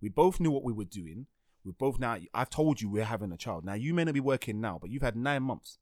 we 0.00 0.08
both 0.08 0.40
knew 0.40 0.50
what 0.50 0.64
we 0.64 0.72
were 0.72 0.84
doing. 0.84 1.26
We 1.64 1.72
both 1.72 1.98
now. 1.98 2.16
I've 2.32 2.48
told 2.50 2.80
you 2.80 2.88
we're 2.88 3.04
having 3.04 3.32
a 3.32 3.36
child. 3.36 3.64
Now 3.66 3.74
you 3.74 3.92
may 3.92 4.04
not 4.04 4.14
be 4.14 4.20
working 4.20 4.60
now, 4.60 4.78
but 4.80 4.88
you've 4.90 5.02
had 5.02 5.14
nine 5.14 5.42
months, 5.42 5.78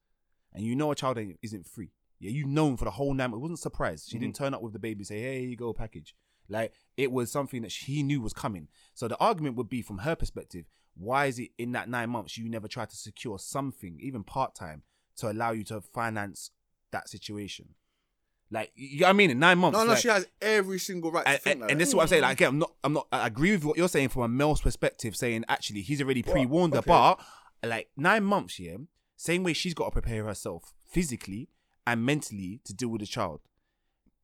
and 0.52 0.64
you 0.64 0.74
know 0.74 0.90
a 0.90 0.96
child 0.96 1.18
isn't 1.40 1.66
free. 1.66 1.92
Yeah, 2.18 2.30
you've 2.32 2.48
known 2.48 2.76
for 2.76 2.84
the 2.84 2.90
whole 2.90 3.14
nine. 3.14 3.32
It 3.32 3.38
wasn't 3.38 3.60
a 3.60 3.62
surprise. 3.62 4.04
She 4.08 4.18
didn't 4.18 4.34
turn 4.34 4.52
up 4.54 4.60
with 4.60 4.72
the 4.72 4.80
baby, 4.80 5.00
and 5.00 5.06
say, 5.06 5.20
"Hey, 5.20 5.40
here 5.40 5.48
you 5.50 5.56
go, 5.56 5.72
package." 5.72 6.16
Like 6.48 6.72
it 6.96 7.12
was 7.12 7.30
something 7.30 7.62
that 7.62 7.72
she 7.72 8.02
knew 8.02 8.20
was 8.20 8.32
coming. 8.32 8.68
So 8.94 9.08
the 9.08 9.18
argument 9.18 9.56
would 9.56 9.68
be 9.68 9.82
from 9.82 9.98
her 9.98 10.16
perspective: 10.16 10.64
Why 10.96 11.26
is 11.26 11.38
it 11.38 11.50
in 11.58 11.72
that 11.72 11.88
nine 11.88 12.10
months 12.10 12.38
you 12.38 12.48
never 12.48 12.68
tried 12.68 12.90
to 12.90 12.96
secure 12.96 13.38
something, 13.38 13.98
even 14.00 14.24
part 14.24 14.54
time, 14.54 14.82
to 15.16 15.30
allow 15.30 15.50
you 15.52 15.64
to 15.64 15.80
finance 15.80 16.50
that 16.90 17.08
situation? 17.08 17.74
Like 18.50 18.72
you 18.74 19.00
know 19.00 19.06
what 19.08 19.10
I 19.10 19.12
mean? 19.12 19.30
In 19.30 19.38
nine 19.38 19.58
months, 19.58 19.76
No, 19.76 19.84
no, 19.84 19.90
like- 19.90 20.00
she 20.00 20.08
has 20.08 20.26
every 20.40 20.78
single 20.78 21.12
right 21.12 21.24
to 21.26 21.30
and, 21.32 21.40
think 21.40 21.52
and, 21.52 21.60
like 21.62 21.70
and 21.72 21.80
this 21.80 21.88
is 21.88 21.94
what 21.94 22.02
I'm 22.02 22.08
saying. 22.08 22.22
Like, 22.22 22.32
again, 22.32 22.48
I'm 22.48 22.58
not, 22.58 22.72
I'm 22.82 22.92
not. 22.94 23.06
I 23.12 23.26
agree 23.26 23.52
with 23.52 23.64
what 23.64 23.76
you're 23.76 23.88
saying 23.88 24.08
from 24.08 24.22
a 24.22 24.28
male's 24.28 24.62
perspective, 24.62 25.14
saying 25.16 25.44
actually 25.48 25.82
he's 25.82 26.00
already 26.00 26.22
Well, 26.26 26.34
pre-warned 26.34 26.72
her, 26.72 26.78
okay. 26.78 26.88
but 26.88 27.20
like 27.62 27.90
nine 27.96 28.24
months, 28.24 28.58
yeah, 28.58 28.76
same 29.16 29.42
way 29.42 29.52
she's 29.52 29.74
got 29.74 29.86
to 29.86 29.90
prepare 29.90 30.24
herself 30.24 30.72
physically 30.86 31.50
and 31.86 32.04
mentally 32.06 32.60
to 32.64 32.72
deal 32.72 32.88
with 32.88 33.02
the 33.02 33.06
child. 33.06 33.40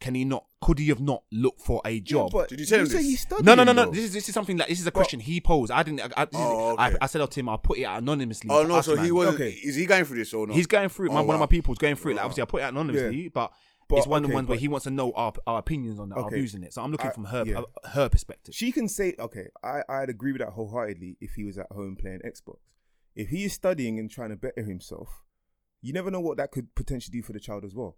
Can 0.01 0.15
he 0.15 0.25
not? 0.25 0.45
Could 0.61 0.79
he 0.79 0.89
have 0.89 1.01
not 1.01 1.25
looked 1.31 1.61
for 1.61 1.81
a 1.85 2.01
job? 2.01 2.31
but 2.33 2.49
Did 2.49 2.61
you 2.61 2.67
tell 2.67 2.81
him 2.81 2.87
say 2.87 2.95
this? 2.99 3.07
he's 3.07 3.21
studying, 3.21 3.45
no, 3.45 3.55
no, 3.55 3.65
no, 3.65 3.73
no. 3.73 3.91
This 3.91 4.05
is 4.05 4.13
this 4.13 4.29
is 4.29 4.35
something 4.35 4.57
like 4.57 4.69
this 4.69 4.81
is 4.81 4.87
a 4.87 4.91
question 4.91 5.21
he 5.21 5.41
posed. 5.41 5.71
I 5.71 5.83
didn't. 5.83 6.01
I, 6.01 6.23
I, 6.23 6.25
this 6.27 6.35
is- 6.41 6.47
Oh, 6.47 6.77
I, 6.77 6.89
okay. 6.89 6.99
I 7.01 7.07
said 7.07 7.21
out 7.23 7.31
to 7.33 7.41
him. 7.41 7.49
I'll 7.49 7.59
put 7.59 7.79
it 7.79 7.85
out 7.85 8.03
anonymously. 8.03 8.51
Oh 8.51 8.63
no, 8.65 8.81
so 8.81 8.97
he 8.97 9.03
man. 9.05 9.15
was. 9.15 9.35
Okay. 9.35 9.51
Is 9.51 9.75
he 9.77 9.87
going 9.87 10.05
through 10.05 10.19
this 10.19 10.33
or 10.35 10.47
not? 10.47 10.57
He's 10.57 10.67
going 10.67 10.89
through 10.89 11.07
it. 11.07 11.13
My, 11.13 11.21
Oh, 11.21 11.25
One 11.25 11.37
of 11.37 11.41
my 11.41 11.47
people's 11.47 11.79
going 11.79 11.97
through 11.97 12.13
it. 12.13 12.15
Like, 12.17 12.25
obviously, 12.25 12.43
I 12.43 12.47
put 12.47 12.61
it 12.61 12.65
out 12.65 12.73
anonymously, 12.73 13.29
but, 13.29 13.53
But, 13.89 13.99
it's 13.99 14.07
one 14.07 14.19
of 14.25 14.29
the 14.29 14.29
okay, 14.29 14.35
ones 14.35 14.49
where 14.49 14.57
but- 14.57 14.61
he 14.61 14.69
wants 14.69 14.85
to 14.85 14.91
know 14.91 15.13
our, 15.13 15.33
our 15.47 15.59
opinions 15.59 15.99
on 16.01 16.11
it, 16.13 16.17
our 16.19 16.25
Okay. 16.27 16.37
views 16.37 16.55
in 16.55 16.65
it. 16.65 16.73
So 16.73 16.83
I'm 16.83 16.91
looking 16.91 17.11
I- 17.11 17.13
from 17.15 17.25
her 17.27 17.45
yeah. 17.47 17.61
uh, 17.61 17.89
her 17.91 18.09
perspective. 18.09 18.55
She 18.55 18.73
can 18.73 18.89
say, 18.89 19.15
okay, 19.19 19.49
I, 19.63 19.83
I'd 19.89 20.09
agree 20.11 20.33
with 20.33 20.41
that 20.41 20.51
wholeheartedly 20.51 21.19
if 21.21 21.35
he 21.35 21.45
was 21.45 21.57
at 21.59 21.67
home 21.71 21.95
playing 21.97 22.21
Xbox. 22.27 22.57
If 23.15 23.29
he 23.29 23.45
is 23.45 23.53
studying 23.53 23.99
and 23.99 24.11
trying 24.11 24.31
to 24.31 24.37
better 24.37 24.63
himself, 24.63 25.23
you 25.83 25.93
never 25.93 26.11
know 26.11 26.21
what 26.21 26.37
that 26.39 26.51
could 26.51 26.75
potentially 26.75 27.13
do 27.19 27.23
for 27.23 27.33
the 27.35 27.39
child 27.41 27.63
as 27.65 27.75
well. 27.75 27.97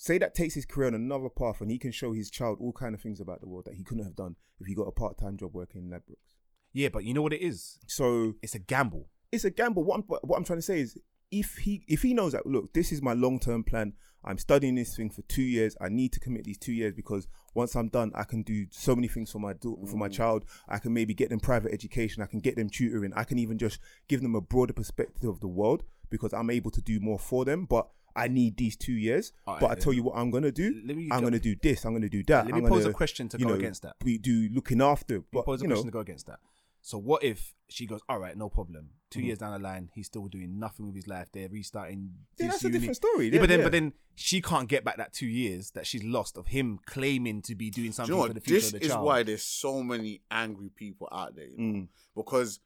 Say 0.00 0.16
that 0.18 0.34
takes 0.34 0.54
his 0.54 0.64
career 0.64 0.86
on 0.86 0.94
another 0.94 1.28
path 1.28 1.60
and 1.60 1.72
he 1.72 1.76
can 1.76 1.90
show 1.90 2.12
his 2.12 2.30
child 2.30 2.58
all 2.60 2.72
kind 2.72 2.94
of 2.94 3.00
things 3.00 3.20
about 3.20 3.40
the 3.40 3.48
world 3.48 3.64
that 3.66 3.74
he 3.74 3.82
couldn't 3.82 4.04
have 4.04 4.14
done 4.14 4.36
if 4.60 4.68
he 4.68 4.74
got 4.74 4.84
a 4.84 4.92
part-time 4.92 5.36
job 5.36 5.52
working 5.52 5.82
in 5.82 5.90
Ladbrokes. 5.90 6.36
Yeah, 6.72 6.88
but 6.88 7.02
you 7.02 7.12
know 7.12 7.22
what 7.22 7.32
it 7.32 7.42
is? 7.42 7.80
So 7.88 8.34
It's 8.40 8.54
a 8.54 8.60
gamble. 8.60 9.08
it's 9.32 9.44
a 9.44 9.50
gamble. 9.50 9.82
What 9.82 9.96
I'm, 9.96 10.02
what 10.02 10.36
I'm 10.36 10.44
trying 10.44 10.60
to 10.60 10.62
say 10.62 10.80
is, 10.80 10.96
if 11.30 11.58
he 11.58 11.84
if 11.88 12.02
he 12.02 12.14
knows 12.14 12.32
that, 12.32 12.46
look, 12.46 12.72
this 12.72 12.92
is 12.92 13.02
my 13.02 13.12
long 13.12 13.38
term 13.40 13.64
plan. 13.64 13.92
I'm 14.24 14.38
studying 14.38 14.76
this 14.76 14.96
thing 14.96 15.10
for 15.10 15.22
two 15.22 15.42
years. 15.42 15.76
I 15.80 15.88
need 15.88 16.12
to 16.12 16.20
commit 16.20 16.44
these 16.44 16.58
two 16.58 16.72
years 16.72 16.94
because 16.94 17.26
once 17.54 17.74
I'm 17.74 17.88
done, 17.88 18.12
I 18.14 18.24
can 18.24 18.42
do 18.42 18.66
so 18.70 18.94
many 18.94 19.08
things 19.08 19.32
for 19.32 19.38
my 19.40 19.52
dau- 19.52 19.84
for 19.86 19.96
my 19.96 20.08
mm. 20.08 20.12
child. 20.12 20.44
I 20.68 20.78
can 20.78 20.94
maybe 20.94 21.12
get 21.12 21.28
them 21.28 21.40
private 21.40 21.72
education. 21.72 22.22
I 22.22 22.26
can 22.26 22.40
get 22.40 22.56
them 22.56 22.70
tutoring. 22.70 23.12
I 23.14 23.24
can 23.24 23.38
even 23.38 23.58
just 23.58 23.78
give 24.08 24.22
them 24.22 24.34
a 24.34 24.40
broader 24.40 24.72
perspective 24.72 25.28
of 25.28 25.40
the 25.40 25.48
world 25.48 25.82
because 26.08 26.32
I'm 26.32 26.50
able 26.50 26.70
to 26.70 26.80
do 26.80 27.00
more 27.00 27.18
for 27.18 27.44
them. 27.44 27.66
But 27.66 27.88
I 28.18 28.28
need 28.28 28.56
these 28.56 28.76
two 28.76 28.92
years. 28.92 29.32
Alright, 29.46 29.60
but 29.60 29.70
I 29.70 29.74
tell 29.76 29.92
you 29.92 30.02
what 30.02 30.16
I'm 30.16 30.30
gonna 30.30 30.52
do. 30.52 30.82
Let 30.84 30.96
me 30.96 31.08
I'm 31.10 31.22
gonna 31.22 31.38
do 31.38 31.54
this. 31.62 31.84
I'm 31.84 31.92
gonna 31.94 32.08
do 32.08 32.22
that. 32.24 32.46
Let 32.46 32.54
me 32.54 32.60
I'm 32.60 32.66
pose 32.68 32.82
gonna, 32.82 32.90
a 32.90 32.94
question 32.94 33.28
to 33.30 33.38
you 33.38 33.44
go 33.44 33.50
know, 33.52 33.56
against 33.58 33.82
that. 33.82 33.94
We 34.04 34.18
do 34.18 34.48
looking 34.52 34.82
after. 34.82 35.14
Let 35.14 35.20
me 35.22 35.28
But 35.32 35.44
pose 35.46 35.60
a 35.60 35.64
you 35.64 35.68
know, 35.68 35.74
question 35.74 35.86
to 35.88 35.92
go 35.92 36.00
against 36.00 36.26
that. 36.26 36.40
So 36.80 36.96
what 36.96 37.24
if 37.24 37.54
she 37.68 37.86
goes, 37.86 38.00
all 38.08 38.18
right, 38.18 38.36
no 38.36 38.48
problem. 38.48 38.90
2 39.10 39.20
Mhm. 39.20 39.24
years 39.24 39.38
down 39.38 39.52
the 39.52 39.58
line, 39.58 39.90
he's 39.94 40.06
still 40.06 40.26
doing 40.28 40.58
nothing 40.58 40.86
with 40.86 40.94
his 40.94 41.06
life. 41.08 41.28
They're 41.32 41.48
restarting. 41.48 42.14
yeah, 42.38 42.46
this 42.46 42.54
that's 42.54 42.64
a 42.64 42.70
different 42.70 42.96
story. 42.96 43.28
Yeah, 43.30 43.40
but 43.40 43.48
then, 43.48 43.58
yeah. 43.60 43.64
but 43.64 43.72
then 43.72 43.92
she 44.14 44.40
can't 44.40 44.68
get 44.68 44.84
back 44.84 44.96
that 44.96 45.12
two 45.12 45.26
years 45.26 45.72
that 45.72 45.86
she's 45.86 46.04
lost 46.04 46.36
of 46.38 46.46
him 46.48 46.78
claiming 46.86 47.42
to 47.42 47.54
be 47.54 47.70
doing 47.70 47.88
Do 47.88 47.92
something 47.92 48.14
you 48.14 48.20
know 48.22 48.26
for 48.28 48.34
the 48.34 48.40
future 48.40 48.60
This 48.60 48.72
of 48.74 48.80
the 48.80 48.88
child. 48.88 49.00
is 49.02 49.06
why 49.06 49.22
there's 49.24 49.42
so 49.42 49.82
many 49.82 50.22
angry 50.30 50.70
people 50.74 51.08
out 51.12 51.34
there. 51.34 51.46
you 51.48 51.58
know? 51.58 51.78
Mm. 51.80 51.88
Because 52.14 52.60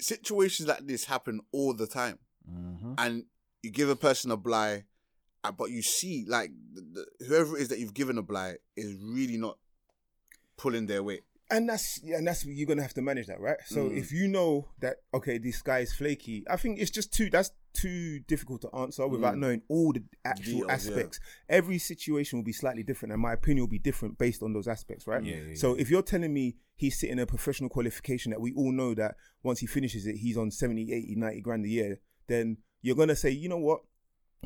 situations 0.00 0.68
like 0.68 0.86
this 0.86 1.04
happen 1.04 1.40
all 1.52 1.74
the 1.74 1.86
time. 1.86 2.18
Mhm. 2.50 2.94
and 2.98 3.24
you 3.62 3.70
give 3.70 3.88
a 3.88 3.96
person 3.96 4.30
a 4.30 4.36
blight, 4.36 4.84
uh, 5.44 5.52
but 5.52 5.70
you 5.70 5.82
see 5.82 6.24
like 6.28 6.50
the, 6.72 6.80
the, 7.18 7.26
whoever 7.26 7.56
it 7.56 7.62
is 7.62 7.68
that 7.68 7.78
you've 7.78 7.94
given 7.94 8.18
a 8.18 8.22
blight 8.22 8.58
is 8.76 8.94
really 9.02 9.36
not 9.36 9.58
pulling 10.56 10.86
their 10.86 11.02
weight. 11.02 11.22
and 11.50 11.66
that's 11.68 11.98
and 12.04 12.26
that's 12.26 12.44
you're 12.44 12.66
gonna 12.66 12.82
have 12.82 12.92
to 12.94 13.00
manage 13.02 13.26
that, 13.26 13.40
right? 13.40 13.56
So 13.66 13.88
Mm. 13.88 13.96
if 13.96 14.12
you 14.12 14.28
know 14.28 14.68
that 14.80 14.96
okay, 15.14 15.38
this 15.38 15.62
guy 15.62 15.78
is 15.78 15.92
flaky, 15.94 16.44
I 16.48 16.56
think 16.58 16.78
it's 16.78 16.90
just 16.90 17.10
too 17.12 17.30
that's 17.30 17.52
too 17.72 18.20
difficult 18.26 18.60
to 18.62 18.68
answer 18.74 19.06
without 19.08 19.34
Mm. 19.36 19.38
knowing 19.38 19.62
all 19.68 19.92
the 19.92 20.02
actual 20.24 20.66
yeah. 20.66 20.72
aspects. 20.74 21.20
Every 21.48 21.78
situation 21.78 22.38
will 22.38 22.44
be 22.44 22.52
slightly 22.52 22.82
different, 22.82 23.12
and 23.12 23.22
my 23.22 23.32
opinion 23.32 23.62
will 23.62 23.70
be 23.70 23.78
different 23.78 24.18
based 24.18 24.42
on 24.42 24.52
those 24.52 24.68
aspects, 24.68 25.06
right? 25.06 25.22
Yeah, 25.24 25.36
yeah, 25.48 25.54
So 25.54 25.74
if 25.74 25.88
you're 25.88 26.02
telling 26.02 26.34
me 26.34 26.56
he's 26.76 26.98
sitting 27.00 27.18
a 27.18 27.26
professional 27.26 27.70
qualification 27.70 28.30
that 28.32 28.40
we 28.40 28.52
all 28.52 28.72
know 28.72 28.94
that 28.94 29.16
once 29.42 29.60
he 29.60 29.66
finishes 29.66 30.06
it, 30.06 30.16
he's 30.16 30.36
on 30.36 30.50
70, 30.50 30.92
80, 30.92 31.14
90 31.16 31.40
grand 31.40 31.64
a 31.64 31.68
year, 31.68 32.00
then 32.26 32.58
you're 32.82 32.96
gonna 32.96 33.16
say, 33.16 33.30
you 33.30 33.48
know 33.48 33.58
what? 33.58 33.80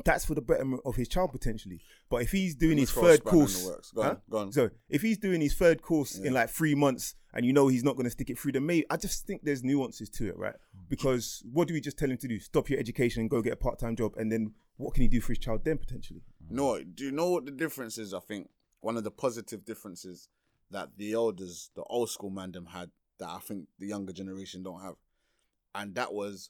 That's 0.03 0.25
for 0.25 0.33
the 0.33 0.41
betterment 0.41 0.81
of 0.85 0.95
his 0.95 1.07
child 1.07 1.31
potentially. 1.31 1.79
But 2.09 2.23
if 2.23 2.31
he's 2.31 2.55
doing 2.55 2.79
his 2.79 2.95
Let's 2.95 2.99
throw 2.99 3.03
a 3.03 3.11
third 3.11 3.19
spanner 3.19 3.37
in 3.37 3.45
the 3.45 3.45
course. 3.45 3.91
Go 3.93 4.01
on, 4.01 4.17
go 4.29 4.37
on. 4.39 4.51
so 4.51 4.69
if 4.89 5.01
he's 5.03 5.17
doing 5.19 5.39
his 5.39 5.53
third 5.53 5.81
course 5.83 6.17
in 6.17 6.33
like 6.33 6.49
three 6.49 6.73
months 6.73 7.13
and 7.33 7.45
you 7.45 7.53
know 7.53 7.67
he's 7.67 7.83
not 7.83 7.95
going 7.95 8.05
to 8.05 8.09
stick 8.09 8.29
it 8.31 8.39
through, 8.39 8.53
then 8.53 8.65
maybe 8.65 8.85
I 8.89 8.97
just 8.97 9.27
think 9.27 9.41
there's 9.43 9.63
nuances 9.63 10.09
to 10.11 10.27
it, 10.29 10.37
right? 10.37 10.55
Because 10.89 11.43
what 11.51 11.67
do 11.67 11.75
we 11.75 11.81
just 11.81 11.97
tell 11.97 12.09
him 12.09 12.17
to 12.17 12.27
do? 12.27 12.39
Stop 12.39 12.69
your 12.69 12.79
education 12.79 13.21
and 13.21 13.29
go 13.29 13.41
get 13.41 13.53
a 13.53 13.55
part 13.57 13.77
time 13.79 13.95
job, 13.95 14.13
and 14.17 14.31
then 14.31 14.53
what 14.77 14.95
can 14.95 15.03
he 15.03 15.07
do 15.07 15.21
for 15.21 15.31
his 15.31 15.39
child 15.39 15.63
then 15.63 15.77
potentially? 15.77 16.23
No, 16.49 16.81
do 16.83 17.05
you 17.05 17.11
know 17.11 17.29
what 17.29 17.45
the 17.45 17.51
difference 17.51 17.97
is? 17.97 18.13
I 18.13 18.19
think 18.19 18.49
one 18.81 18.97
of 18.97 19.03
the 19.03 19.11
positive 19.11 19.63
differences 19.63 20.27
that 20.71 20.89
the 20.97 21.13
elders, 21.13 21.69
the 21.75 21.83
old 21.83 22.09
school 22.09 22.29
man, 22.31 22.51
them 22.51 22.65
had 22.65 22.89
that 23.19 23.29
I 23.29 23.37
think 23.39 23.67
the 23.79 23.87
younger 23.87 24.11
generation 24.11 24.63
don't 24.63 24.81
have, 24.81 24.95
and 25.75 25.93
that 25.95 26.13
was 26.13 26.49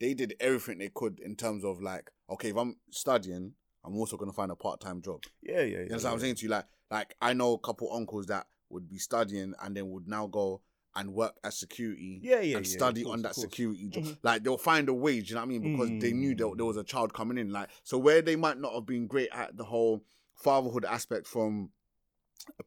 they 0.00 0.14
did 0.14 0.34
everything 0.40 0.78
they 0.78 0.88
could 0.88 1.20
in 1.20 1.36
terms 1.36 1.64
of 1.64 1.80
like, 1.80 2.10
okay, 2.28 2.50
if 2.50 2.56
I'm 2.56 2.76
studying, 2.90 3.52
I'm 3.84 3.96
also 3.96 4.16
gonna 4.16 4.32
find 4.32 4.50
a 4.50 4.56
part 4.56 4.80
time 4.80 5.02
job. 5.02 5.22
Yeah, 5.42 5.60
yeah, 5.60 5.62
yeah. 5.62 5.78
You 5.82 5.88
know 5.90 5.96
what 5.96 6.06
I'm 6.06 6.20
saying 6.20 6.36
to 6.36 6.42
you? 6.44 6.48
Like, 6.48 6.66
like 6.90 7.14
I 7.20 7.32
know 7.34 7.54
a 7.54 7.58
couple 7.58 7.92
uncles 7.92 8.26
that 8.26 8.46
would 8.70 8.88
be 8.88 8.98
studying 8.98 9.54
and 9.62 9.76
then 9.76 9.90
would 9.90 10.08
now 10.08 10.26
go 10.26 10.62
and 10.96 11.14
work 11.14 11.34
as 11.44 11.58
security. 11.58 12.20
Yeah, 12.22 12.40
yeah, 12.40 12.56
and 12.56 12.66
yeah, 12.66 12.72
study 12.72 13.04
course, 13.04 13.12
on 13.12 13.22
that 13.22 13.34
security 13.36 13.88
job. 13.88 14.04
Mhm. 14.04 14.18
Like 14.22 14.42
they'll 14.42 14.58
find 14.58 14.88
a 14.88 14.94
wage. 14.94 15.30
You 15.30 15.36
know 15.36 15.42
what 15.42 15.46
I 15.54 15.58
mean? 15.58 15.72
Because 15.72 15.88
they 16.00 16.12
knew 16.12 16.34
there, 16.34 16.48
there 16.56 16.66
was 16.66 16.76
a 16.76 16.84
child 16.84 17.12
coming 17.14 17.38
in. 17.38 17.50
Like 17.50 17.68
so, 17.84 17.96
where 17.98 18.22
they 18.22 18.36
might 18.36 18.58
not 18.58 18.74
have 18.74 18.86
been 18.86 19.06
great 19.06 19.28
at 19.32 19.56
the 19.56 19.64
whole 19.64 20.04
fatherhood 20.34 20.84
aspect 20.84 21.26
from 21.26 21.70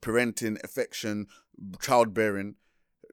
parenting, 0.02 0.64
affection, 0.64 1.28
childbearing. 1.82 2.56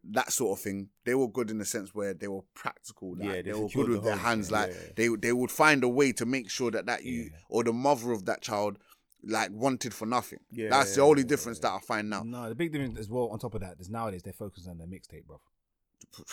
That 0.03 0.33
sort 0.33 0.59
of 0.59 0.63
thing, 0.63 0.89
they 1.05 1.15
were 1.15 1.29
good 1.29 1.51
in 1.51 1.59
the 1.59 1.65
sense 1.65 1.95
where 1.95 2.15
they 2.15 2.27
were 2.29 2.41
practical. 2.55 3.17
Like, 3.17 3.23
Yeah, 3.27 3.33
they 3.33 3.43
they 3.43 3.53
were 3.53 3.69
good 3.69 3.87
the 3.89 3.93
with 3.93 4.05
their 4.05 4.17
hands. 4.17 4.51
yeah, 4.51 4.57
Like 4.61 4.71
yeah, 4.71 4.77
yeah. 4.87 4.93
they 4.97 5.17
they 5.17 5.33
would 5.33 5.51
find 5.51 5.85
a 5.85 5.89
way 5.89 6.13
to 6.13 6.25
make 6.27 6.51
sure 6.51 6.71
that 6.71 6.87
that 6.87 7.05
you 7.05 7.31
or 7.49 7.65
the 7.65 7.73
mother 7.73 8.13
of 8.13 8.25
that 8.25 8.41
child 8.41 8.79
like 9.23 9.51
wanted 9.53 9.93
for 9.93 10.07
nothing. 10.07 10.39
Yeah, 10.51 10.71
That's 10.71 10.95
the 10.95 11.03
only 11.03 11.25
difference 11.25 11.59
that 11.59 11.73
I 11.73 11.79
find 11.81 12.09
now. 12.09 12.23
No, 12.23 12.49
the 12.49 12.55
big 12.55 12.73
difference 12.73 12.99
as 12.99 13.11
well. 13.11 13.29
On 13.29 13.39
top 13.39 13.55
of 13.55 13.61
that, 13.61 13.77
is 13.79 13.91
nowadays 13.91 14.23
they're 14.23 14.33
focusing 14.33 14.71
on 14.71 14.79
their 14.79 14.87
mixtape, 14.87 15.27
bro. 15.27 15.41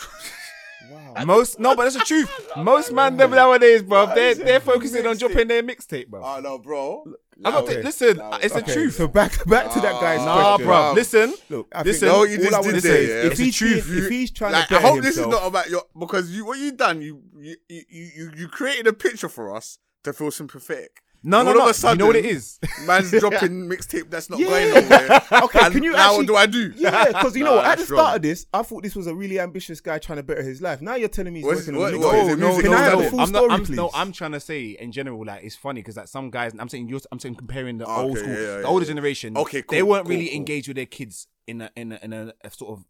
Wow. 0.80 1.14
Most 1.26 1.58
no, 1.58 1.74
but 1.74 1.84
that's 1.84 1.96
the 1.96 2.04
truth. 2.04 2.30
Most 2.56 2.92
man 2.92 3.16
them 3.16 3.32
nowadays, 3.32 3.82
bro, 3.82 4.06
they're 4.14 4.34
they're 4.34 4.60
focusing 4.60 5.06
on 5.06 5.16
dropping 5.16 5.48
their 5.48 5.62
mixtape, 5.62 6.06
bro. 6.08 6.22
Oh 6.24 6.40
no, 6.40 6.58
bro. 6.58 7.04
I'm 7.44 7.52
not 7.52 7.64
okay. 7.64 7.82
listen. 7.82 8.16
Nah, 8.16 8.38
it's 8.42 8.54
the 8.54 8.60
Okay, 8.62 8.72
truth. 8.74 8.94
So 8.94 9.06
back 9.08 9.44
back 9.46 9.72
to 9.72 9.80
that 9.80 10.00
guy's 10.00 10.24
Nah, 10.24 10.56
question. 10.56 10.66
bro. 10.66 10.92
Listen, 10.92 11.34
Look, 11.50 11.68
I 11.74 11.82
Listen, 11.82 12.08
think 12.08 12.12
No, 12.18 12.24
you 12.24 12.36
all 12.38 12.42
just 12.42 12.54
I 12.54 12.60
did 12.62 12.66
wanna 12.66 12.80
there, 12.80 12.80
say 12.80 13.08
yeah. 13.08 13.14
if 13.26 13.30
It's 13.32 13.38
the 13.38 13.44
he's 13.44 13.56
truth. 13.56 13.86
being- 13.86 13.98
if 14.04 14.08
he's 14.10 14.30
trying 14.30 14.52
like, 14.52 14.68
to 14.68 14.74
I 14.74 14.78
better 14.78 14.92
hope 14.94 15.02
this 15.02 15.18
is 15.18 15.26
not 15.26 15.46
about 15.46 15.68
your 15.70 15.82
because 15.98 16.30
you 16.30 16.44
what 16.46 16.58
you 16.58 16.72
done. 16.72 17.02
You 17.02 17.22
you 17.36 17.56
you 17.68 17.82
you, 17.88 18.30
you 18.36 18.48
created 18.48 18.86
a 18.86 18.92
picture 18.92 19.28
for 19.28 19.54
us 19.54 19.78
to 20.04 20.12
feel 20.12 20.30
sympathetic. 20.30 21.02
No, 21.22 21.42
no, 21.42 21.50
All 21.50 21.58
of 21.58 21.64
no. 21.64 21.68
a 21.70 21.74
sudden, 21.74 21.98
you 21.98 22.02
know 22.04 22.06
what 22.06 22.16
it 22.16 22.24
is. 22.24 22.58
Man's 22.86 23.10
dropping 23.20 23.68
mixtape 23.68 24.08
that's 24.10 24.30
not 24.30 24.38
Yeah. 24.38 24.46
going 24.48 24.88
nowhere. 24.88 25.22
Okay, 25.44 25.58
And 25.62 25.74
can 25.74 25.82
you 25.82 25.92
now 25.92 25.98
actually- 26.10 26.16
what 26.18 26.26
do 26.26 26.36
I 26.36 26.46
do? 26.46 26.72
Yeah, 26.76 27.04
because 27.06 27.36
you 27.36 27.44
know 27.44 27.50
Nah, 27.50 27.56
what? 27.56 27.64
At 27.66 27.70
the 27.72 27.76
that's 27.84 27.88
start 27.92 28.16
of 28.16 28.22
this, 28.22 28.46
I 28.52 28.62
thought 28.62 28.82
this 28.82 28.94
was 28.96 29.06
a 29.06 29.14
really 29.14 29.38
ambitious 29.40 29.80
guy 29.80 29.98
trying 29.98 30.16
to 30.18 30.22
better 30.22 30.42
his 30.42 30.62
life. 30.62 30.80
Now 30.80 30.94
you're 30.94 31.08
telling 31.08 31.32
me 31.32 31.40
he's 31.40 31.46
What 31.46 31.56
is- 31.58 31.66
working 31.66 31.78
what- 31.80 31.94
on 31.94 32.00
what 32.00 32.14
a 32.14 32.18
is 32.18 32.28
it, 32.28 32.36
mixtape. 32.36 32.38
music 32.38 32.64
Can 32.64 32.72
I 32.74 32.78
have 32.82 32.92
study? 32.92 33.06
a 33.06 33.10
full 33.10 33.20
I'm 33.20 33.32
not, 33.32 33.38
story, 33.38 33.52
I'm, 33.52 33.64
please? 33.64 33.76
no, 33.76 33.90
I'm 33.94 34.12
trying 34.12 34.32
to 34.32 34.40
say 34.40 34.64
in 34.78 34.92
general, 34.92 35.24
like 35.24 35.44
it's 35.44 35.56
funny 35.56 35.80
because 35.80 35.96
like 35.96 36.08
some 36.08 36.30
guys, 36.30 36.52
I'm 36.58 36.68
saying 36.68 36.88
you're, 36.88 37.00
I'm 37.12 37.18
saying 37.18 37.34
comparing 37.36 37.78
the 37.78 37.84
Okay, 37.86 38.00
old 38.00 38.18
school, 38.18 38.30
yeah, 38.32 38.38
yeah, 38.40 38.56
the 38.58 38.66
older 38.66 38.84
yeah. 38.84 38.88
generation. 38.88 39.36
Okay, 39.36 39.62
they 39.68 39.82
weren't 39.82 40.04
cool, 40.04 40.10
really 40.14 40.28
cool. 40.28 40.36
engaged 40.36 40.68
with 40.68 40.76
their 40.76 40.86
kids 40.86 41.26
in 41.46 41.62
a 41.62 41.70
in 41.76 41.92
a, 41.92 41.98
in 42.02 42.12
a, 42.12 42.32
a 42.44 42.50
sort 42.50 42.78
of 42.78 42.84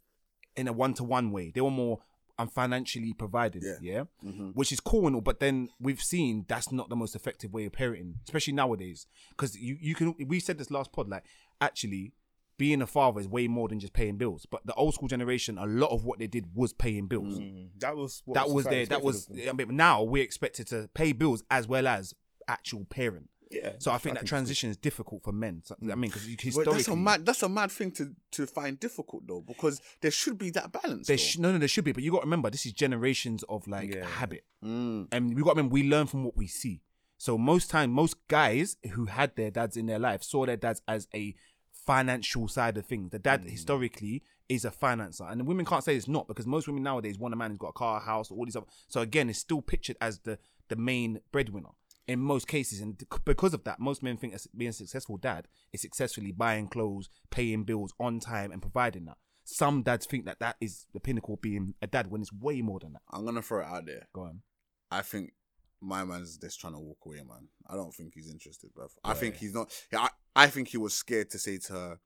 in 0.56 0.68
a 0.68 0.72
one 0.72 0.92
to 0.94 1.04
one 1.04 1.30
way. 1.30 1.50
They 1.54 1.60
were 1.60 1.70
more 1.70 2.00
I'm 2.38 2.48
financially 2.48 3.12
provided, 3.12 3.62
Yeah. 3.64 3.78
yeah, 3.80 4.04
Mhm. 4.24 4.54
which 4.54 4.70
is 4.72 4.80
cool 4.80 5.06
and 5.06 5.16
all. 5.16 5.22
But 5.22 5.40
then 5.40 5.70
we've 5.80 6.00
seen 6.02 6.44
that's 6.48 6.70
not 6.70 6.88
the 6.88 6.96
most 6.96 7.16
effective 7.16 7.52
way 7.52 7.64
of 7.66 7.72
parenting, 7.72 8.14
especially 8.24 8.52
nowadays. 8.54 9.06
Because 9.30 9.56
you 9.58 9.76
you 9.80 9.94
can 9.94 10.14
we 10.26 10.38
said 10.40 10.58
this 10.58 10.70
last 10.70 10.92
pod 10.92 11.08
like 11.08 11.24
actually. 11.60 12.12
Being 12.56 12.82
a 12.82 12.88
father 12.88 13.20
is 13.20 13.28
way 13.28 13.46
more 13.46 13.68
than 13.68 13.78
just 13.78 13.92
paying 13.92 14.16
bills. 14.16 14.44
But 14.44 14.66
the 14.66 14.74
old 14.74 14.92
school 14.92 15.06
generation, 15.06 15.58
a 15.58 15.64
lot 15.66 15.92
of 15.92 16.04
what 16.04 16.18
they 16.18 16.26
did 16.26 16.56
was 16.56 16.72
paying 16.72 17.06
bills 17.06 17.38
Mm, 17.38 17.68
That 17.78 17.96
was 17.96 18.20
what 18.24 18.34
that 18.34 18.50
was 18.50 18.64
there. 18.64 18.84
That 18.84 19.00
was. 19.04 19.30
I 19.48 19.52
mean, 19.52 19.76
now 19.76 20.02
we're 20.02 20.24
expected 20.24 20.66
to 20.68 20.88
pay 20.92 21.12
bills 21.12 21.44
as 21.52 21.68
well 21.68 21.86
as 21.86 22.14
actual 22.48 22.84
parent. 22.86 23.30
Yeah. 23.50 23.72
So 23.78 23.90
I 23.92 23.98
think 23.98 24.14
that 24.16 24.22
it's 24.22 24.28
transition 24.28 24.70
is 24.70 24.76
difficult 24.76 25.22
for 25.22 25.32
men. 25.32 25.62
So, 25.64 25.74
I 25.82 25.94
mean, 25.94 26.10
because 26.10 26.24
historically, 26.40 26.74
that's 26.74 26.88
a 26.88 26.96
mad 26.96 27.26
that's 27.26 27.42
a 27.42 27.48
mad 27.48 27.70
thing 27.70 27.90
to 27.92 28.14
to 28.32 28.46
find 28.46 28.78
difficult 28.78 29.26
though 29.26 29.40
because 29.40 29.80
there 30.00 30.10
should 30.10 30.38
be 30.38 30.50
that 30.50 30.72
balance. 30.72 31.06
there 31.06 31.18
sh- 31.18 31.38
no, 31.38 31.52
no, 31.52 31.58
there 31.58 31.68
should 31.68 31.84
be. 31.84 31.92
But 31.92 32.02
you 32.02 32.10
got 32.10 32.18
to 32.20 32.26
remember, 32.26 32.50
this 32.50 32.66
is 32.66 32.72
generations 32.72 33.42
of 33.44 33.66
like 33.66 33.94
Yeah. 33.94 34.04
habit, 34.06 34.44
Mm. 34.64 35.08
and 35.12 35.34
we 35.34 35.42
got 35.42 35.50
to 35.54 35.56
remember 35.56 35.72
we 35.74 35.84
learn 35.88 36.06
from 36.06 36.24
what 36.24 36.36
we 36.36 36.46
see. 36.46 36.82
So 37.16 37.36
most 37.36 37.68
time, 37.70 37.90
most 37.90 38.16
guys 38.28 38.76
who 38.92 39.06
had 39.06 39.34
their 39.36 39.50
dads 39.50 39.76
in 39.76 39.86
their 39.86 39.98
life 39.98 40.22
saw 40.22 40.46
their 40.46 40.56
dads 40.56 40.82
as 40.86 41.08
a 41.14 41.34
financial 41.72 42.48
side 42.48 42.76
of 42.76 42.86
things. 42.86 43.10
The 43.10 43.18
Mm. 43.18 43.22
dad 43.22 43.44
historically 43.44 44.22
is 44.48 44.64
a 44.64 44.70
financer, 44.70 45.30
and 45.30 45.40
the 45.40 45.44
women 45.44 45.64
can't 45.66 45.82
say 45.84 45.96
it's 45.96 46.08
not 46.08 46.26
because 46.28 46.46
most 46.46 46.66
women 46.66 46.82
nowadays 46.82 47.18
want 47.18 47.34
a 47.34 47.36
man 47.36 47.50
who's 47.50 47.58
got 47.58 47.68
a 47.68 47.72
car, 47.72 47.98
a 47.98 48.00
house, 48.04 48.30
all 48.30 48.44
these 48.44 48.56
other. 48.56 48.66
So 48.88 49.00
again, 49.00 49.28
it's 49.30 49.38
still 49.38 49.62
pictured 49.62 49.96
as 50.00 50.20
the 50.20 50.38
the 50.68 50.76
main 50.76 51.20
breadwinner 51.32 51.70
in 52.08 52.18
most 52.18 52.48
cases, 52.48 52.80
and 52.80 53.00
because 53.24 53.52
of 53.52 53.64
that, 53.64 53.78
most 53.78 54.02
men 54.02 54.16
think 54.16 54.34
being 54.56 54.70
a 54.70 54.72
successful 54.72 55.18
dad 55.18 55.46
is 55.72 55.82
successfully 55.82 56.32
buying 56.32 56.66
clothes, 56.66 57.10
paying 57.30 57.64
bills 57.64 57.92
on 58.00 58.18
time, 58.18 58.50
and 58.50 58.62
providing 58.62 59.04
that. 59.04 59.18
Some 59.44 59.82
dads 59.82 60.06
think 60.06 60.24
that 60.24 60.40
that 60.40 60.56
is 60.60 60.86
the 60.92 61.00
pinnacle 61.00 61.34
of 61.34 61.42
being 61.42 61.74
a 61.80 61.86
dad 61.86 62.10
when 62.10 62.22
it's 62.22 62.32
way 62.32 62.62
more 62.62 62.80
than 62.80 62.94
that. 62.94 63.02
I'm 63.12 63.24
gonna 63.24 63.42
throw 63.42 63.60
it 63.60 63.66
out 63.66 63.86
there. 63.86 64.08
Go 64.14 64.22
on. 64.22 64.42
I 64.90 65.02
think 65.02 65.32
my 65.80 66.04
man's 66.04 66.38
just 66.38 66.60
trying 66.60 66.72
to 66.72 66.78
walk 66.78 66.98
away, 67.06 67.18
man. 67.18 67.48
I 67.68 67.74
don't 67.76 67.94
think 67.94 68.14
he's 68.14 68.30
interested, 68.30 68.72
bro. 68.74 68.88
I 69.04 69.14
think 69.14 69.36
he's 69.36 69.54
not. 69.54 69.70
Yeah, 69.92 70.00
I, 70.00 70.08
I 70.34 70.46
think 70.48 70.68
he 70.68 70.78
was 70.78 70.94
scared 70.94 71.30
to 71.30 71.38
say 71.38 71.58
to 71.58 71.72
her, 71.74 72.00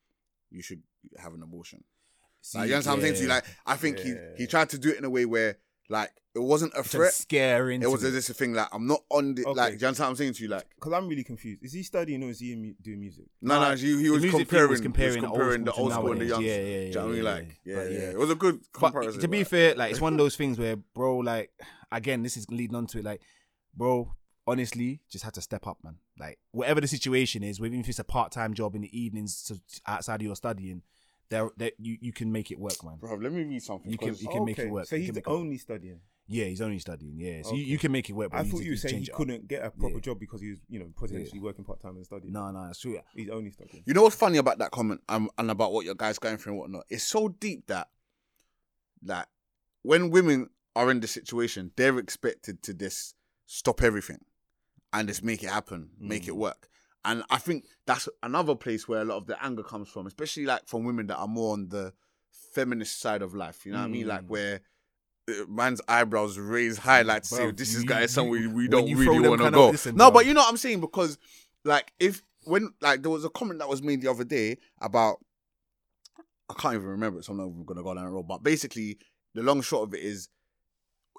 "You 0.50 0.62
should 0.62 0.82
have 1.18 1.32
an 1.34 1.42
abortion." 1.42 1.84
See, 2.40 2.58
Like, 2.58 2.68
you 2.68 2.74
understand 2.74 2.92
what 2.92 2.96
I'm 2.98 3.02
saying 3.02 3.14
to 3.16 3.22
you? 3.22 3.28
Like, 3.28 3.44
I 3.66 3.76
think 3.76 3.98
he 4.00 4.14
he 4.36 4.46
tried 4.48 4.68
to 4.70 4.78
do 4.78 4.90
it 4.90 4.98
in 4.98 5.04
a 5.04 5.10
way 5.10 5.24
where 5.26 5.58
like 5.88 6.10
it 6.34 6.38
wasn't 6.42 6.72
a 6.74 6.82
threat. 6.82 7.12
scare 7.12 7.70
into 7.70 7.86
It 7.86 7.90
was 7.90 8.00
just 8.00 8.30
a 8.30 8.34
thing 8.34 8.54
like 8.54 8.68
I'm 8.72 8.86
not 8.86 9.02
on 9.10 9.34
the 9.34 9.44
Okay. 9.44 9.58
like. 9.60 9.72
Do 9.78 9.82
you 9.82 9.86
understand 9.88 10.06
what 10.06 10.10
I'm 10.10 10.16
saying 10.16 10.32
to 10.34 10.42
you? 10.44 10.48
Like, 10.48 10.66
Because 10.74 10.92
I'm 10.94 11.06
really 11.08 11.24
confused. 11.24 11.62
Is 11.62 11.72
he 11.74 11.82
studying 11.82 12.22
or 12.22 12.30
is 12.30 12.40
he 12.40 12.56
mu- 12.56 12.74
doing 12.80 13.00
music? 13.00 13.26
no, 13.42 13.60
no, 13.60 13.76
he, 13.76 14.00
he 14.02 14.08
was 14.10 14.24
comparing, 14.30 14.70
was 14.70 14.80
comparing 14.80 15.22
was 15.22 15.22
the 15.22 15.28
old 15.28 15.34
comparing 15.38 15.64
the 15.64 15.72
school 15.72 15.82
old 15.84 15.90
to 15.92 15.94
school 15.96 16.12
and 16.12 16.20
the 16.20 16.24
young. 16.26 16.42
Yeah, 16.42 16.54
school. 16.54 16.64
yeah, 16.66 16.78
Do 16.80 16.86
you 16.86 16.92
know 16.94 17.00
what 17.00 17.06
I 17.06 17.12
mean? 17.12 17.24
yeah, 17.24 17.32
Like, 17.32 17.58
yeah, 17.64 17.74
yeah. 17.82 17.90
yeah, 18.04 18.10
It 18.10 18.18
was 18.18 18.30
a 18.30 18.34
good 18.34 18.60
But 18.80 18.92
to 19.20 19.28
be 19.28 19.38
like- 19.38 19.46
fair, 19.48 19.74
like 19.74 19.90
it's 19.90 20.00
one 20.00 20.14
of 20.14 20.18
those 20.18 20.36
things 20.36 20.58
where, 20.58 20.76
bro, 20.76 21.18
like 21.18 21.50
again, 21.90 22.22
this 22.22 22.36
is 22.38 22.48
leading 22.50 22.76
on 22.76 22.86
to 22.86 22.98
it. 23.00 23.04
Like, 23.04 23.20
bro, 23.74 24.14
honestly, 24.46 25.00
just 25.10 25.24
had 25.24 25.34
to 25.34 25.42
step 25.42 25.66
up, 25.66 25.78
man. 25.84 25.96
Like, 26.18 26.38
whatever 26.52 26.80
the 26.80 26.88
situation 26.88 27.42
is, 27.42 27.58
even 27.60 27.80
if 27.80 27.88
it's 27.88 27.98
a 27.98 28.04
part 28.04 28.32
time 28.32 28.54
job 28.54 28.74
in 28.74 28.80
the 28.82 28.98
evenings 28.98 29.42
to, 29.44 29.60
outside 29.86 30.16
of 30.20 30.22
your 30.26 30.36
studying, 30.36 30.82
there, 31.32 31.50
there 31.56 31.72
you 31.78 31.96
you 32.00 32.12
can 32.12 32.30
make 32.30 32.50
it 32.50 32.58
work, 32.58 32.84
man. 32.84 32.96
Bro, 33.00 33.16
let 33.16 33.32
me 33.32 33.42
read 33.42 33.62
something. 33.62 33.90
You 33.90 33.98
can- 33.98 34.14
you 34.14 34.28
can 34.28 34.44
make 34.44 34.58
it 34.58 34.70
work. 34.70 34.86
So 34.86 34.96
You 34.96 35.02
he's 35.02 35.10
can 35.10 35.16
work. 35.16 35.28
only 35.28 35.58
studying. 35.58 36.00
Yeah, 36.28 36.44
he's 36.44 36.60
only 36.60 36.78
studying. 36.78 37.18
Yeah, 37.18 37.42
so 37.42 37.50
you, 37.54 37.62
Okay. 37.62 37.70
you 37.72 37.78
can 37.78 37.92
make 37.92 38.08
it 38.08 38.12
work. 38.12 38.30
But 38.30 38.40
I 38.40 38.44
thought 38.44 38.62
you 38.62 38.70
were 38.70 38.76
saying 38.76 38.94
he 38.94 38.98
change 39.00 39.08
it 39.08 39.12
up. 39.12 39.16
couldn't 39.18 39.48
get 39.48 39.64
a 39.64 39.70
proper 39.70 39.94
Yeah. 39.96 40.00
job 40.00 40.20
because 40.20 40.40
he 40.40 40.50
was, 40.50 40.60
you 40.68 40.78
know, 40.78 40.90
potentially 40.96 41.40
working 41.40 41.64
part 41.64 41.80
time 41.80 41.96
and 41.96 42.04
studying. 42.04 42.32
No, 42.32 42.50
no, 42.52 42.62
it's 42.70 42.78
true. 42.78 42.98
He's 43.14 43.28
only 43.28 43.50
studying. 43.50 43.82
You 43.86 43.92
know 43.94 44.02
what's 44.04 44.14
funny 44.16 44.38
about 44.38 44.58
that 44.58 44.70
comment 44.70 45.00
um, 45.08 45.28
and 45.38 45.50
about 45.50 45.72
what 45.72 45.84
your 45.84 45.94
guy's 45.96 46.18
going 46.20 46.36
through 46.36 46.52
and 46.52 46.60
whatnot? 46.60 46.84
It's 46.88 47.02
so 47.04 47.28
deep 47.28 47.66
that 47.66 47.88
that 49.02 49.28
when 49.82 50.10
women 50.10 50.48
are 50.76 50.90
in 50.90 51.00
the 51.00 51.08
situation, 51.08 51.72
they're 51.76 51.98
expected 51.98 52.62
to 52.62 52.72
just 52.74 53.14
stop 53.46 53.82
everything 53.82 54.20
and 54.92 55.08
just 55.08 55.22
make 55.24 55.42
it 55.42 55.50
happen, 55.50 55.90
make 55.98 56.24
Mm. 56.24 56.28
it 56.28 56.36
work. 56.36 56.68
And 57.04 57.24
I 57.30 57.38
think 57.38 57.64
that's 57.86 58.08
another 58.22 58.54
place 58.54 58.86
where 58.86 59.00
a 59.00 59.04
lot 59.04 59.16
of 59.16 59.26
the 59.26 59.42
anger 59.44 59.62
comes 59.62 59.88
from, 59.88 60.06
especially 60.06 60.46
like 60.46 60.66
from 60.66 60.84
women 60.84 61.08
that 61.08 61.16
are 61.16 61.26
more 61.28 61.52
on 61.54 61.68
the 61.68 61.92
feminist 62.54 63.00
side 63.00 63.22
of 63.22 63.34
life. 63.34 63.66
You 63.66 63.72
know 63.72 63.78
what 63.78 63.84
I 63.84 63.88
mean? 63.88 64.06
Like 64.06 64.22
Mm. 64.22 64.28
where 64.28 64.60
uh, 65.28 65.32
man's 65.48 65.80
eyebrows 65.88 66.38
raised 66.38 66.78
high, 66.80 67.02
like 67.02 67.22
to 67.22 67.28
say 67.28 67.50
this 67.50 67.74
is 67.74 67.84
guy 67.84 68.06
somewhere 68.06 68.48
we, 68.48 68.68
don't 68.68 68.92
really 68.92 69.28
want 69.28 69.40
to 69.40 69.50
go. 69.50 69.70
listen, 69.70 69.96
no, 69.96 70.10
bruv. 70.10 70.14
but 70.14 70.26
you 70.26 70.34
know 70.34 70.40
what 70.40 70.48
I'm 70.48 70.56
saying 70.56 70.80
because 70.80 71.18
like 71.64 71.92
if 72.00 72.22
when 72.44 72.72
like 72.80 73.02
there 73.02 73.10
was 73.10 73.24
a 73.24 73.30
comment 73.30 73.60
that 73.60 73.68
was 73.68 73.82
made 73.82 74.02
the 74.02 74.10
other 74.10 74.24
day 74.24 74.58
about 74.80 75.18
I 76.50 76.54
can't 76.54 76.74
even 76.74 76.88
remember 76.88 77.20
it, 77.20 77.24
so 77.24 77.32
I'm 77.32 77.38
not 77.38 77.66
gonna 77.66 77.82
go 77.82 77.94
down 77.94 78.04
that 78.04 78.10
road. 78.10 78.28
But 78.28 78.42
basically, 78.42 78.98
the 79.34 79.42
long 79.42 79.62
short 79.62 79.88
of 79.88 79.94
it 79.94 80.00
is, 80.00 80.28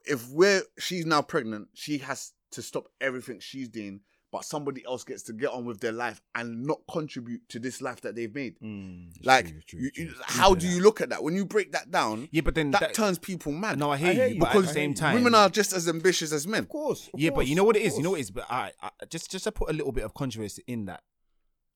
if 0.05 0.27
we're 0.29 0.61
she's 0.77 1.05
now 1.05 1.21
pregnant, 1.21 1.69
she 1.73 1.97
has 1.99 2.33
to 2.51 2.61
stop 2.61 2.85
everything 3.01 3.39
she's 3.39 3.69
doing, 3.69 4.01
but 4.33 4.43
somebody 4.43 4.83
else 4.85 5.03
gets 5.03 5.21
to 5.23 5.31
get 5.31 5.49
on 5.51 5.63
with 5.63 5.79
their 5.79 5.91
life 5.91 6.19
and 6.33 6.65
not 6.65 6.79
contribute 6.91 7.47
to 7.49 7.59
this 7.59 7.81
life 7.81 8.01
that 8.01 8.15
they've 8.15 8.33
made. 8.33 8.59
Mm, 8.59 9.11
Like, 9.23 9.47
true, 9.47 9.61
true, 9.67 9.79
you- 9.79 9.91
you- 9.95 10.05
True 10.11 10.21
how 10.23 10.53
to 10.55 10.59
do 10.59 10.67
you 10.67 10.81
look 10.81 10.99
at 11.01 11.09
that 11.09 11.23
when 11.23 11.35
you 11.35 11.45
break 11.45 11.71
that 11.71 11.91
down? 11.91 12.27
Yeah, 12.31 12.41
but 12.41 12.55
then 12.55 12.71
That, 12.71 12.81
that, 12.81 12.93
turns 12.95 13.19
people 13.19 13.51
mad. 13.51 13.77
no, 13.79 13.91
I 13.91 13.97
hear, 13.97 14.09
I 14.09 14.13
hear 14.13 14.27
you, 14.27 14.33
you, 14.33 14.39
but 14.41 14.55
at 14.55 14.61
the 14.63 14.67
same 14.67 14.93
time, 14.95 15.13
women 15.13 15.35
are 15.35 15.49
just 15.49 15.71
as 15.71 15.87
ambitious 15.87 16.33
as 16.33 16.45
men. 16.47 16.61
Of 16.63 16.69
course. 16.69 17.09
of 17.13 17.19
yeah, 17.19 17.29
but 17.29 17.45
you 17.47 17.55
know 17.55 17.63
what 17.63 17.77
it 17.77 17.83
is. 17.83 17.95
You 17.95 18.03
know 18.03 18.09
what 18.11 18.17
it 18.19 18.23
is. 18.23 18.31
But 18.31 18.47
I, 18.49 18.73
I 18.81 18.89
just 19.07 19.31
just 19.31 19.45
to 19.45 19.51
put 19.51 19.69
a 19.69 19.73
little 19.73 19.91
bit 19.93 20.03
of 20.03 20.13
controversy 20.15 20.63
in 20.67 20.85
that, 20.85 21.03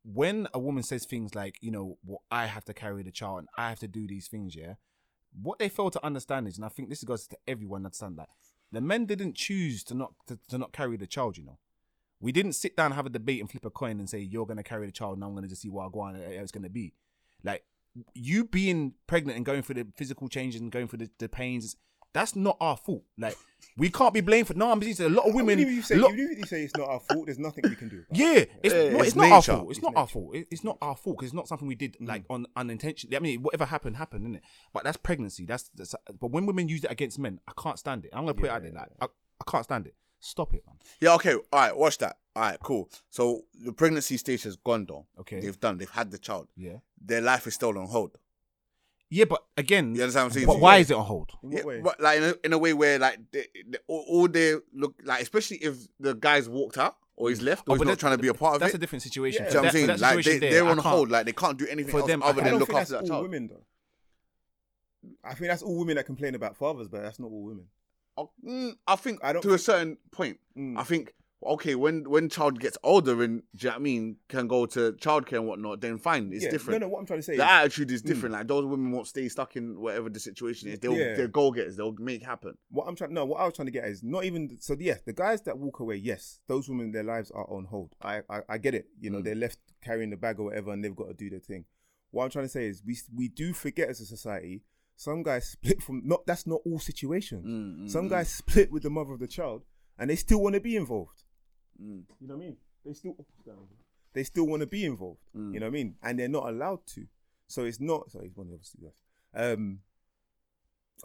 when 0.03 0.47
a 0.53 0.59
woman 0.59 0.83
says 0.83 1.05
things 1.05 1.35
like, 1.35 1.57
you 1.61 1.69
know, 1.71 1.97
well, 2.03 2.23
I 2.31 2.45
have 2.47 2.65
to 2.65 2.73
carry 2.73 3.03
the 3.03 3.11
child 3.11 3.39
and 3.39 3.47
I 3.57 3.69
have 3.69 3.79
to 3.79 3.87
do 3.87 4.07
these 4.07 4.27
things, 4.27 4.55
yeah, 4.55 4.73
what 5.33 5.59
they 5.59 5.69
fail 5.69 5.91
to 5.91 6.03
understand 6.05 6.47
is, 6.47 6.57
and 6.57 6.65
I 6.65 6.69
think 6.69 6.89
this 6.89 7.03
goes 7.03 7.27
to 7.27 7.37
everyone 7.47 7.85
understand 7.85 8.17
that 8.17 8.29
the 8.71 8.81
men 8.81 9.05
didn't 9.05 9.35
choose 9.35 9.83
to 9.85 9.93
not 9.93 10.13
to, 10.27 10.39
to 10.49 10.57
not 10.57 10.71
carry 10.73 10.97
the 10.97 11.07
child. 11.07 11.37
You 11.37 11.45
know, 11.45 11.59
we 12.19 12.31
didn't 12.31 12.53
sit 12.53 12.75
down 12.75 12.87
and 12.87 12.95
have 12.95 13.05
a 13.05 13.09
debate 13.09 13.39
and 13.41 13.49
flip 13.49 13.65
a 13.65 13.69
coin 13.69 13.99
and 13.99 14.09
say 14.09 14.19
you're 14.19 14.45
going 14.45 14.57
to 14.57 14.63
carry 14.63 14.85
the 14.85 14.91
child 14.91 15.15
and 15.17 15.23
I'm 15.23 15.31
going 15.31 15.43
to 15.43 15.49
just 15.49 15.61
see 15.61 15.69
what 15.69 15.85
I 15.85 15.89
go 15.91 15.99
on 16.01 16.15
how 16.15 16.21
it's 16.21 16.51
going 16.51 16.63
to 16.63 16.69
be. 16.69 16.93
Like 17.43 17.63
you 18.13 18.45
being 18.45 18.93
pregnant 19.07 19.37
and 19.37 19.45
going 19.45 19.61
through 19.61 19.75
the 19.75 19.87
physical 19.95 20.27
changes 20.27 20.61
and 20.61 20.71
going 20.71 20.87
through 20.87 20.99
the, 20.99 21.09
the 21.19 21.29
pains. 21.29 21.75
That's 22.13 22.35
not 22.35 22.57
our 22.59 22.77
fault. 22.77 23.03
Like 23.19 23.37
we 23.77 23.89
can't 23.91 24.13
be 24.13 24.21
blamed 24.21 24.47
for. 24.47 24.55
No, 24.55 24.71
I'm 24.71 24.81
just 24.81 24.99
a 25.01 25.09
lot 25.09 25.27
of 25.27 25.35
women. 25.35 25.59
Even 25.59 25.73
if 25.73 25.75
you 25.77 25.81
say, 25.83 25.95
lot- 25.97 26.13
even 26.13 26.35
you 26.37 26.45
say 26.45 26.63
it's 26.63 26.75
not 26.75 26.87
our 26.89 26.99
fault, 27.01 27.25
there's 27.27 27.37
nothing 27.37 27.65
we 27.69 27.75
can 27.75 27.89
do. 27.89 28.03
about 28.09 28.19
it. 28.19 28.49
yeah, 28.49 28.55
it's, 28.63 28.73
Yeah, 28.73 28.89
no, 28.89 28.97
it's 28.99 29.07
it's, 29.07 29.15
not 29.15 29.31
our 29.31 29.41
fault. 29.43 29.69
It's, 29.69 29.77
It's 29.77 29.83
not 29.83 29.93
our 29.95 30.07
fault. 30.07 30.35
It- 30.35 30.47
It's 30.49 30.63
not 30.63 30.77
our 30.81 30.95
fault 30.95 31.17
because 31.17 31.27
it's 31.27 31.35
not 31.35 31.47
something 31.47 31.67
we 31.67 31.75
did 31.75 31.95
Mm. 32.01 32.07
like 32.07 32.23
on 32.29 32.47
unintentionally. 32.55 33.15
I 33.17 33.19
mean, 33.19 33.43
whatever 33.43 33.65
happened, 33.65 33.97
happened, 33.97 34.23
isn't 34.23 34.35
it? 34.37 34.43
But 34.73 34.83
that's 34.85 34.97
pregnancy. 34.97 35.45
That's, 35.45 35.69
that's 35.75 35.93
but 36.19 36.31
when 36.31 36.47
women 36.47 36.67
use 36.69 36.83
it 36.85 36.91
against 36.91 37.19
men, 37.19 37.39
I 37.47 37.51
can't 37.61 37.77
stand 37.77 38.05
it. 38.05 38.11
I'm 38.13 38.21
gonna 38.23 38.33
put 38.33 38.45
it 38.45 38.51
out 38.51 38.63
there. 38.63 38.71
Like 38.71 38.89
I, 38.99 39.05
I 39.05 39.51
can't 39.51 39.63
stand 39.65 39.85
it. 39.85 39.95
Stop 40.19 40.53
it, 40.53 40.63
man. 40.65 40.75
Yeah, 40.99 41.13
okay, 41.15 41.33
all 41.35 41.41
right, 41.53 41.75
watch 41.75 41.97
that. 41.99 42.17
All 42.35 42.43
right, 42.43 42.59
cool. 42.61 42.89
So 43.09 43.41
the 43.63 43.73
pregnancy 43.73 44.17
stage 44.17 44.43
has 44.43 44.55
gone 44.55 44.85
though. 44.87 45.05
Okay. 45.19 45.39
They've 45.39 45.59
done, 45.59 45.77
they've 45.77 45.89
had 45.89 46.11
the 46.11 46.17
child. 46.17 46.47
Yeah. 46.55 46.77
Their 47.03 47.21
life 47.21 47.47
is 47.47 47.53
still 47.55 47.77
on 47.77 47.87
hold. 47.87 48.17
Yeah, 49.09 49.25
but 49.25 49.43
again, 49.55 49.95
You 49.95 50.01
understand 50.01 50.25
what 50.25 50.27
I'm 50.27 50.33
saying? 50.33 50.47
but 50.47 50.59
why 50.59 50.77
is 50.77 50.91
it 50.91 50.97
on 50.97 51.05
hold? 51.05 51.31
In 51.41 51.49
what 51.51 51.57
Yeah, 51.59 51.65
way? 51.65 51.81
but 51.81 51.99
like 52.01 52.17
in 52.17 52.23
a, 52.23 52.33
in 52.43 52.53
a 52.53 52.57
way 52.57 52.73
where 52.73 52.99
like 52.99 53.19
they, 53.31 53.45
they, 53.67 53.77
all, 53.87 54.05
all 54.09 54.27
they 54.27 54.55
look 54.73 54.95
like, 55.03 55.21
especially 55.21 55.57
if 55.57 55.77
the 55.99 56.13
guy's 56.13 56.49
walked 56.49 56.77
out 56.77 56.97
or 57.15 57.29
he's 57.29 57.39
mm. 57.39 57.45
left 57.45 57.63
oh, 57.67 57.71
or 57.71 57.71
Oh, 57.71 57.75
he's 57.75 57.79
but 57.79 57.85
not 57.85 57.91
that- 57.93 57.99
trying 57.99 58.17
to 58.17 58.21
be 58.21 58.27
a 58.27 58.33
part 58.33 58.55
of 58.55 58.61
it. 58.61 58.65
That's 58.65 58.73
a 58.75 58.77
different 58.77 59.03
situation. 59.03 59.45
Yeah. 59.45 59.49
Do 59.51 59.55
you 59.55 59.55
know 59.55 59.61
what 59.61 59.67
I'm 59.67 59.87
saying? 59.87 59.99
Like 59.99 60.25
they, 60.25 60.37
there, 60.39 60.51
they're 60.51 60.67
on 60.67 60.77
hold, 60.79 61.09
like 61.09 61.25
they 61.25 61.31
can't 61.31 61.57
do 61.57 61.65
anything 61.67 61.91
For 61.91 61.99
else 62.01 62.07
them, 62.07 62.21
other 62.21 62.41
than 62.41 62.57
look 62.57 62.73
after 62.73 62.93
that 62.93 63.01
all 63.03 63.07
child. 63.07 63.23
women 63.23 63.47
though. 63.47 63.63
I 65.23 65.33
think 65.35 65.47
that's 65.47 65.61
all 65.61 65.77
women 65.79 65.95
that 65.95 66.05
complain 66.05 66.35
about 66.35 66.57
fathers, 66.57 66.87
but 66.89 67.01
that's 67.01 67.19
not 67.19 67.31
all 67.31 67.43
women. 67.43 67.65
Mm, 68.45 68.75
I 68.87 68.95
think 68.95 69.19
I 69.23 69.33
don't 69.33 69.41
to 69.43 69.53
a 69.53 69.59
certain 69.59 69.97
point. 70.11 70.39
Mm. 70.57 70.77
I 70.77 70.83
think 70.83 71.13
okay 71.43 71.75
when 71.75 72.03
when 72.09 72.27
child 72.29 72.59
gets 72.59 72.79
older 72.83 73.21
and 73.23 73.43
do 73.55 73.67
you 73.67 73.69
know 73.69 73.75
what 73.75 73.79
I 73.79 73.83
mean 73.83 74.15
can 74.27 74.47
go 74.47 74.65
to 74.65 74.93
childcare 74.93 75.33
and 75.37 75.47
whatnot, 75.47 75.81
then 75.81 75.99
fine, 75.99 76.31
it's 76.33 76.43
Yeah, 76.45 76.49
different. 76.51 76.81
No, 76.81 76.87
no. 76.87 76.91
What 76.93 76.99
I'm 76.99 77.05
trying 77.05 77.19
to 77.19 77.23
say 77.23 77.37
the 77.37 77.43
is, 77.43 77.49
attitude 77.49 77.91
is 77.91 78.01
different. 78.01 78.33
Like 78.33 78.47
those 78.47 78.65
women 78.65 78.91
won't 78.91 79.05
stay 79.07 79.29
stuck 79.29 79.55
in 79.55 79.79
whatever 79.79 80.09
the 80.09 80.19
situation 80.19 80.69
is. 80.69 80.79
They'll 80.79 80.93
Yeah. 80.97 81.15
they're 81.15 81.27
goal 81.27 81.51
getters. 81.51 81.77
They'll 81.77 81.93
make 81.99 82.23
happen. 82.23 82.57
what 82.71 82.87
I'm 82.87 82.95
trying. 82.95 83.13
No, 83.13 83.25
what 83.25 83.39
I 83.39 83.45
was 83.45 83.53
trying 83.53 83.67
to 83.67 83.71
get 83.71 83.85
is 83.85 84.01
not 84.01 84.23
even. 84.25 84.57
So 84.59 84.75
Yes, 84.79 85.01
the 85.05 85.13
guys 85.13 85.41
that 85.43 85.59
walk 85.59 85.79
away, 85.79 85.97
yes, 85.97 86.39
those 86.47 86.67
women, 86.67 86.91
their 86.91 87.03
lives 87.03 87.29
are 87.31 87.47
on 87.51 87.65
hold. 87.65 87.93
I 88.01 88.21
I, 88.29 88.41
I 88.49 88.57
get 88.57 88.73
it. 88.73 88.87
You 88.99 89.11
know, 89.11 89.19
Mm. 89.19 89.23
they're 89.25 89.35
left 89.35 89.59
carrying 89.83 90.09
the 90.09 90.17
bag 90.17 90.39
or 90.39 90.45
whatever, 90.45 90.71
and 90.73 90.83
they've 90.83 90.95
got 90.95 91.07
to 91.09 91.13
do 91.13 91.29
their 91.29 91.39
thing. 91.39 91.65
What 92.09 92.23
I'm 92.23 92.29
trying 92.31 92.45
to 92.45 92.49
say 92.49 92.65
is, 92.65 92.81
we 92.83 92.97
we 93.15 93.27
do 93.27 93.53
forget 93.53 93.89
as 93.89 94.01
a 94.01 94.05
society. 94.07 94.63
Some 94.99 95.21
guys 95.23 95.47
split 95.49 95.81
from 95.81 96.01
not. 96.05 96.25
That's 96.25 96.45
not 96.47 96.59
all 96.65 96.79
situations. 96.79 97.45
Mm, 97.45 97.85
mm, 97.85 97.89
Some 97.89 98.07
mm. 98.07 98.09
guys 98.09 98.29
split 98.29 98.71
with 98.71 98.81
the 98.83 98.89
mother 98.89 99.13
of 99.13 99.19
the 99.19 99.27
child, 99.27 99.63
and 99.99 100.09
they 100.09 100.15
still 100.15 100.41
want 100.41 100.55
to 100.55 100.59
be 100.59 100.75
involved. 100.75 101.23
Mm. 101.81 102.03
You 102.19 102.27
know 102.27 102.35
what 102.35 102.43
I 102.43 102.45
mean? 102.47 102.57
They 102.83 102.93
still 102.93 103.15
they 104.13 104.23
still 104.23 104.47
want 104.47 104.61
to 104.61 104.65
be 104.67 104.83
involved. 104.85 105.21
Mm. 105.35 105.53
You 105.53 105.59
know 105.59 105.67
what 105.67 105.71
I 105.71 105.73
mean? 105.73 105.95
And 106.01 106.17
they're 106.17 106.27
not 106.27 106.49
allowed 106.49 106.79
to. 106.95 107.05
So 107.47 107.63
it's 107.65 107.79
not. 107.79 108.09
Sorry, 108.11 108.25
he's 108.27 108.35
one 108.35 108.49
obviously 108.51 108.81
left. 108.83 109.01
Um. 109.35 109.79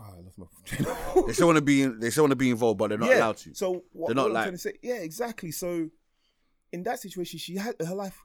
Oh, 0.00 0.04
I 0.16 0.20
lost 0.22 0.38
my 0.38 0.46
of. 1.20 1.26
They 1.26 1.34
still 1.34 1.48
want 1.48 1.58
to 1.58 1.62
be. 1.62 1.84
They 1.84 2.08
still 2.08 2.24
want 2.24 2.32
to 2.32 2.36
be 2.36 2.48
involved, 2.50 2.78
but 2.78 2.88
they're 2.88 2.98
not 2.98 3.10
Yeah, 3.10 3.18
allowed 3.18 3.36
to. 3.38 3.54
So 3.54 3.84
what, 3.92 4.08
They're 4.08 4.14
not 4.16 4.22
what 4.24 4.32
like- 4.32 4.44
trying 4.44 4.54
to 4.54 4.58
say, 4.58 4.72
yeah, 4.82 4.94
exactly. 4.94 5.50
So 5.50 5.90
in 6.72 6.82
that 6.84 6.98
situation, 7.00 7.38
she 7.38 7.56
had 7.56 7.74
her 7.86 7.94
life 7.94 8.18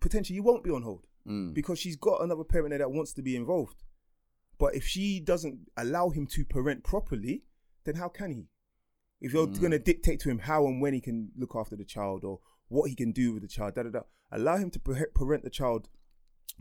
potentially 0.00 0.40
won't 0.40 0.64
be 0.64 0.70
on 0.70 0.80
hold 0.82 1.06
Mm. 1.28 1.52
because 1.52 1.78
she's 1.78 1.96
got 1.96 2.22
another 2.22 2.42
parent 2.44 2.70
there 2.70 2.78
that 2.78 2.90
wants 2.90 3.12
to 3.12 3.22
be 3.22 3.36
involved. 3.36 3.82
But 4.58 4.74
if 4.74 4.84
she 4.84 5.20
doesn't 5.20 5.70
allow 5.76 6.10
him 6.10 6.26
to 6.28 6.44
parent 6.44 6.84
properly, 6.84 7.44
then 7.84 7.96
how 7.96 8.08
can 8.08 8.30
he? 8.32 8.48
If 9.20 9.32
you're 9.32 9.46
Mm. 9.46 9.60
going 9.60 9.70
to 9.72 9.78
dictate 9.78 10.20
to 10.20 10.30
him 10.30 10.40
how 10.40 10.66
and 10.66 10.80
when 10.80 10.94
he 10.94 11.00
can 11.00 11.30
look 11.36 11.54
after 11.54 11.76
the 11.76 11.84
child 11.84 12.24
or 12.24 12.40
what 12.68 12.88
he 12.88 12.94
can 12.96 13.12
do 13.12 13.32
with 13.34 13.42
the 13.42 13.48
child, 13.48 13.74
da 13.74 13.82
da 13.84 13.90
da, 13.90 14.00
allow 14.30 14.56
him 14.56 14.70
to 14.70 14.80
parent 14.80 15.44
the 15.44 15.50
child 15.50 15.88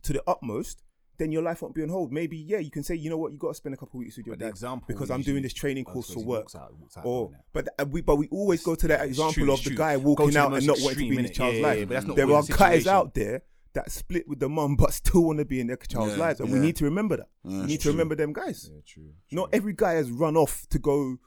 to 0.03 0.13
the 0.13 0.23
utmost, 0.27 0.83
then 1.17 1.31
your 1.31 1.41
life 1.43 1.61
won't 1.61 1.75
be 1.75 1.83
on 1.83 1.89
hold. 1.89 2.11
Maybe, 2.11 2.37
yeah, 2.37 2.57
you 2.57 2.71
can 2.71 2.83
say, 2.83 2.95
you 2.95 3.09
know 3.09 3.17
what, 3.17 3.31
you 3.31 3.37
got 3.37 3.49
to 3.49 3.53
spend 3.55 3.75
a 3.75 3.77
couple 3.77 3.99
of 3.99 4.03
weeks 4.05 4.17
with 4.17 4.25
your 4.25 4.33
But 4.35 4.39
the 4.39 4.45
dad 4.45 4.49
example 4.49 4.85
because 4.87 5.11
I'm 5.11 5.21
doing 5.21 5.43
this 5.43 5.53
training 5.53 5.85
course 5.85 6.11
for 6.11 6.19
work. 6.23 6.41
walks 6.43 6.55
out- 6.55 6.75
walks 6.79 6.97
out 6.97 7.05
Or, 7.05 7.31
but 7.53 7.67
uh, 7.79 7.85
we 7.85 8.01
but 8.01 8.15
we 8.15 8.27
always 8.29 8.63
go 8.63 8.73
to 8.75 8.87
that 8.87 9.05
example 9.05 9.33
true, 9.33 9.53
of 9.53 9.63
the 9.63 9.69
true. 9.71 9.77
guy 9.77 9.97
walking 9.97 10.31
the 10.31 10.39
out 10.39 10.53
and 10.53 10.65
not 10.65 10.79
wanting 10.81 11.03
to 11.05 11.09
be 11.09 11.17
in 11.17 11.25
his 11.25 11.31
child's 11.37 11.57
Yeah, 11.59 11.63
life. 11.67 11.79
yeah, 11.79 11.85
but 11.85 11.93
that's 11.93 12.07
not 12.07 12.15
there 12.15 12.31
are 12.31 12.43
guys 12.43 12.87
out 12.87 13.13
there 13.13 13.43
that 13.73 13.91
split 13.91 14.27
with 14.27 14.39
the 14.39 14.49
mum 14.49 14.75
but 14.79 14.93
still 14.93 15.23
want 15.23 15.39
to 15.39 15.45
be 15.45 15.59
in 15.59 15.67
their 15.67 15.77
child's 15.77 16.13
Yeah, 16.13 16.19
lives, 16.25 16.39
and 16.39 16.51
we 16.51 16.59
need 16.59 16.75
to 16.77 16.85
remember 16.85 17.17
that. 17.17 17.29
Yeah, 17.43 17.61
we 17.61 17.65
need 17.67 17.77
to 17.77 17.83
true. 17.83 17.91
remember 17.91 18.15
them 18.15 18.33
guys. 18.33 18.69
true. 18.85 19.13
Not 19.31 19.49
every 19.53 19.73
guy 19.75 19.93
has 19.93 20.11
run 20.11 20.35
off 20.37 20.65
to 20.69 20.79
go 20.79 21.17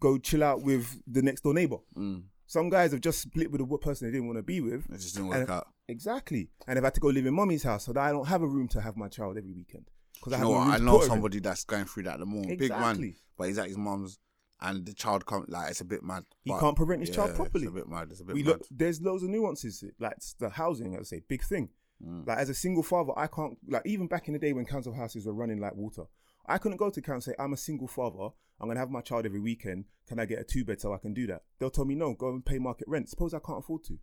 go 0.00 0.18
chill 0.18 0.42
out 0.42 0.62
with 0.62 1.00
the 1.06 1.22
next 1.22 1.42
door 1.42 1.54
neighbor. 1.54 1.76
Mm. 1.96 2.24
Some 2.46 2.68
guys 2.68 2.90
have 2.92 3.00
just 3.00 3.20
split 3.20 3.50
with 3.50 3.60
a 3.60 3.78
person 3.78 4.06
they 4.08 4.12
didn't 4.12 4.26
want 4.26 4.38
to 4.38 4.42
be 4.42 4.60
with. 4.60 4.84
It 4.90 4.98
just 5.00 5.14
didn't 5.14 5.28
work 5.28 5.38
And- 5.40 5.50
out. 5.50 5.68
Exactly, 5.86 6.48
and 6.66 6.76
they've 6.76 6.84
had 6.84 6.94
to 6.94 7.00
go 7.00 7.08
live 7.08 7.26
in 7.26 7.34
mommy's 7.34 7.62
house, 7.62 7.84
so 7.84 7.92
that 7.92 8.00
I 8.00 8.10
don't 8.10 8.26
have 8.26 8.40
a 8.40 8.46
room 8.48 8.68
to 8.68 8.80
have 8.80 8.96
my 8.96 9.08
child 9.08 9.36
every 9.36 9.52
weekend 9.52 9.90
because 10.14 10.32
I 10.32 10.38
have 10.38 10.46
know 10.46 10.54
I 10.56 10.78
know 10.78 10.92
put 10.92 10.98
her 11.00 11.04
in. 11.04 11.10
somebody 11.10 11.40
that's 11.40 11.64
going 11.64 11.84
through 11.84 12.04
that 12.04 12.14
at 12.14 12.20
the 12.20 12.26
moment. 12.26 12.58
Big 12.58 12.70
man, 12.70 13.14
but 13.36 13.48
he's 13.48 13.58
at 13.58 13.68
his 13.68 13.76
mum's, 13.76 14.18
and 14.62 14.86
the 14.86 14.94
child 14.94 15.26
come 15.26 15.44
like 15.48 15.70
it's 15.70 15.82
a 15.82 15.84
bit 15.84 16.02
mad. 16.02 16.24
He 16.42 16.50
can't 16.58 16.74
parent 16.74 17.00
his 17.06 17.14
child 17.14 17.34
properly. 17.34 17.64
It's 17.66 17.70
a 17.72 17.74
bit 17.74 17.86
mad. 17.88 18.08
It's 18.10 18.20
a 18.20 18.24
bit 18.24 18.34
we 18.34 18.42
mad. 18.42 18.48
look 18.48 18.62
there's 18.70 19.02
loads 19.02 19.22
of 19.24 19.28
nuances 19.28 19.84
like 19.98 20.14
the 20.38 20.48
housing 20.48 20.94
i 20.94 20.98
would 20.98 21.06
say 21.06 21.20
big 21.28 21.42
thing 21.42 21.68
Mm. 22.04 22.26
like 22.26 22.38
as 22.38 22.48
a 22.48 22.54
single 22.54 22.82
father 22.82 23.12
i 23.16 23.26
can't 23.26 23.56
like 23.68 23.82
even 23.86 24.06
back 24.06 24.28
in 24.28 24.34
the 24.34 24.38
day 24.38 24.52
when 24.52 24.66
council 24.66 24.92
houses 24.92 25.26
were 25.26 25.32
running 25.32 25.58
like 25.58 25.74
water 25.74 26.02
i 26.46 26.58
couldn't 26.58 26.76
go 26.76 26.90
to 26.90 27.00
council 27.00 27.30
and 27.30 27.36
say 27.38 27.42
i'm 27.42 27.52
a 27.52 27.56
single 27.56 27.88
father 27.88 28.28
i'm 28.60 28.68
gonna 28.68 28.78
have 28.78 28.90
my 28.90 29.00
child 29.00 29.24
every 29.24 29.40
weekend 29.40 29.84
can 30.06 30.18
i 30.18 30.24
get 30.26 30.38
a 30.38 30.44
two 30.44 30.64
bed 30.64 30.80
so 30.80 30.92
i 30.92 30.98
can 30.98 31.14
do 31.14 31.26
that 31.26 31.42
they'll 31.58 31.70
tell 31.70 31.84
me 31.84 31.94
no 31.94 32.12
go 32.12 32.28
and 32.28 32.44
pay 32.44 32.58
market 32.58 32.86
rent 32.88 33.08
suppose 33.08 33.32
i 33.32 33.38
can't 33.38 33.60
afford 33.60 33.82
to 33.84 33.98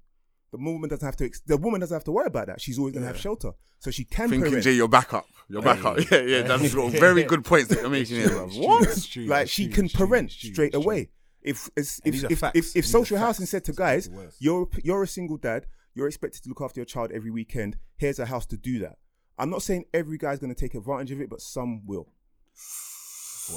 the 0.51 0.57
woman 0.57 0.89
doesn't 0.89 1.05
have 1.05 1.15
to. 1.17 1.25
Ex- 1.25 1.41
the 1.41 1.57
woman 1.57 1.79
doesn't 1.79 1.95
have 1.95 2.03
to 2.03 2.11
worry 2.11 2.27
about 2.27 2.47
that. 2.47 2.61
She's 2.61 2.77
always 2.77 2.93
gonna 2.93 3.07
have 3.07 3.17
shelter, 3.17 3.51
so 3.79 3.89
she 3.89 4.03
can 4.03 4.29
Thinking, 4.29 4.49
parent. 4.49 4.63
Jay, 4.63 4.73
you're 4.73 4.87
back 4.87 5.13
up. 5.13 5.25
You're 5.47 5.61
back 5.61 5.83
up. 5.85 5.97
Yeah, 6.11 6.21
yeah. 6.21 6.41
That's 6.41 6.73
got 6.73 6.91
very 6.91 7.23
good 7.23 7.45
points 7.45 7.69
that 7.69 7.79
you're 7.81 7.89
making 7.89 8.17
here, 8.17 8.29
bro. 8.29 8.47
What? 8.49 8.83
It's 8.89 9.07
true, 9.07 9.25
like 9.25 9.47
she 9.47 9.65
true, 9.65 9.73
can 9.73 9.87
true, 9.87 10.07
parent 10.07 10.31
true, 10.37 10.51
straight 10.51 10.73
true. 10.73 10.81
away. 10.81 11.09
If 11.41 11.69
if 11.75 11.99
if 12.03 12.23
if, 12.29 12.43
if, 12.53 12.75
if 12.75 12.85
social 12.85 13.17
housing 13.17 13.45
said 13.45 13.63
to 13.65 13.73
guys, 13.73 14.09
you're 14.39 14.67
you're 14.83 15.03
a 15.03 15.07
single 15.07 15.37
dad, 15.37 15.67
you're 15.93 16.07
expected 16.07 16.43
to 16.43 16.49
look 16.49 16.61
after 16.61 16.79
your 16.79 16.85
child 16.85 17.11
every 17.11 17.31
weekend. 17.31 17.77
Here's 17.97 18.19
a 18.19 18.25
house 18.25 18.45
to 18.47 18.57
do 18.57 18.79
that. 18.79 18.97
I'm 19.37 19.49
not 19.49 19.61
saying 19.63 19.85
every 19.93 20.17
guy's 20.17 20.39
going 20.39 20.53
to 20.53 20.59
take 20.59 20.75
advantage 20.75 21.11
of 21.11 21.21
it, 21.21 21.29
but 21.29 21.41
some 21.41 21.85
will. 21.85 22.07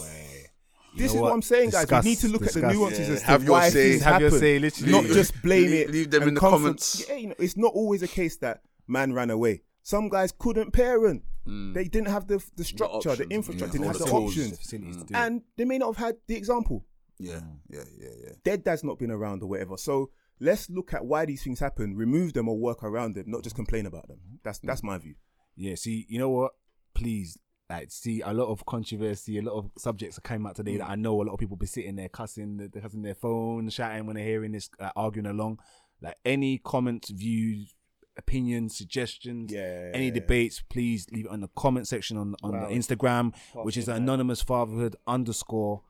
Way. 0.01 0.47
You 0.95 1.03
This 1.03 1.15
is 1.15 1.21
what 1.21 1.33
I'm 1.33 1.43
saying, 1.43 1.71
guys. 1.71 1.83
Discuss, 1.83 2.05
We 2.05 2.11
need 2.11 2.19
to 2.21 2.29
look 2.29 2.47
at 2.47 2.53
the 2.53 2.73
nuances 2.73 3.09
Yeah, 3.09 3.15
as 3.15 3.21
to 3.21 3.27
have 3.27 3.43
your 3.45 3.53
why 3.53 3.69
say. 3.69 3.91
things 3.91 4.03
Have 4.03 4.21
your 4.21 4.31
happen, 4.31 4.41
say, 4.41 4.59
literally. 4.59 4.93
not 4.93 5.05
just 5.05 5.43
blame 5.43 5.63
leave- 5.71 5.73
it. 5.89 5.91
leave 5.91 6.11
them 6.11 6.23
in 6.29 6.35
the 6.35 6.41
come 6.41 6.53
from- 6.53 6.61
comments. 6.63 7.05
yeah, 7.09 7.17
you 7.17 7.27
know, 7.29 7.35
it's 7.39 7.57
not 7.57 7.73
always 7.75 8.03
a 8.03 8.09
case 8.09 8.37
that 8.39 8.63
man 8.87 9.13
ran 9.13 9.31
away. 9.31 9.63
Some 9.83 10.09
guys 10.09 10.33
couldn't 10.37 10.73
parent. 10.73 11.25
Mm. 11.47 11.75
They 11.75 11.85
didn't 11.85 12.09
have 12.09 12.27
the 12.27 12.43
the 12.57 12.65
structure, 12.65 13.01
the, 13.17 13.25
options, 13.25 13.31
infrastructure, 13.33 13.67
yeah, 13.79 13.85
didn't 13.85 13.87
have 13.87 13.99
the 13.99 14.05
the, 14.07 14.13
options, 14.13 14.51
the 14.53 14.57
facilities 14.57 14.97
to 14.97 15.05
do 15.05 15.15
it. 15.15 15.17
and 15.19 15.43
they 15.57 15.65
may 15.67 15.77
not 15.79 15.95
have 15.95 16.07
had 16.07 16.17
the 16.27 16.37
example. 16.37 16.87
Yeah, 17.19 17.41
yeah, 17.69 17.83
yeah, 18.01 18.09
yeah. 18.25 18.33
Their 18.45 18.57
dad's 18.57 18.83
not 18.83 18.99
been 18.99 19.11
around 19.11 19.43
or 19.43 19.47
whatever. 19.47 19.77
So 19.77 20.11
let's 20.41 20.69
look 20.71 20.93
at 20.95 21.05
why 21.05 21.25
these 21.27 21.43
things 21.43 21.61
happen, 21.61 21.97
remove 21.97 22.33
them 22.33 22.49
or 22.49 22.57
work 22.59 22.83
around 22.83 23.15
them, 23.15 23.25
not 23.29 23.43
just 23.43 23.57
complain 23.57 23.87
about 23.87 24.09
them. 24.09 24.19
That's 24.43 24.59
that's 24.61 24.83
my 24.83 24.99
view. 24.99 25.15
Yeah, 25.57 25.75
see, 25.77 26.07
you 26.09 26.19
know 26.19 26.31
what? 26.31 26.53
Please, 26.95 27.39
like, 27.71 27.91
see, 27.91 28.21
a 28.21 28.33
lot 28.33 28.49
of 28.49 28.67
controversy, 28.67 29.39
a 29.39 29.43
lot 29.43 29.57
of 29.59 29.71
subjects 29.79 30.17
that 30.17 30.25
came 30.25 30.47
out 30.47 30.57
today 30.57 30.77
that 30.79 30.89
I 30.91 30.97
know 30.97 31.21
a 31.21 31.25
lot 31.25 31.33
of 31.35 31.39
people 31.39 31.57
be 31.57 31.67
sitting 31.67 31.97
there 31.97 32.09
cussing, 32.09 32.57
they're 32.57 32.83
cussing 32.83 33.03
their 33.03 33.15
phone, 33.15 33.69
shouting 33.69 34.07
when 34.07 34.17
they're 34.17 34.25
hearing 34.25 34.53
this, 34.53 34.69
uh, 34.81 34.91
arguing 34.97 35.27
along. 35.27 35.61
Like, 36.01 36.17
any 36.25 36.59
comments, 36.59 37.11
views, 37.11 37.75
opinions, 38.17 38.77
suggestions, 38.77 39.53
Yeah. 39.53 39.91
any 39.95 40.11
debates, 40.11 40.61
please 40.61 41.07
leave 41.11 41.27
it 41.27 41.31
on 41.31 41.41
the 41.41 41.49
comment 41.57 41.89
section 41.89 42.17
on 42.17 42.35
on 42.43 42.53
Wow. 42.53 42.69
the 42.69 42.75
Instagram, 42.75 43.35
which 43.65 43.77
is 43.77 43.89
anonymous 43.89 44.41
fatherhood 44.43 44.97
underscore. 45.07 45.83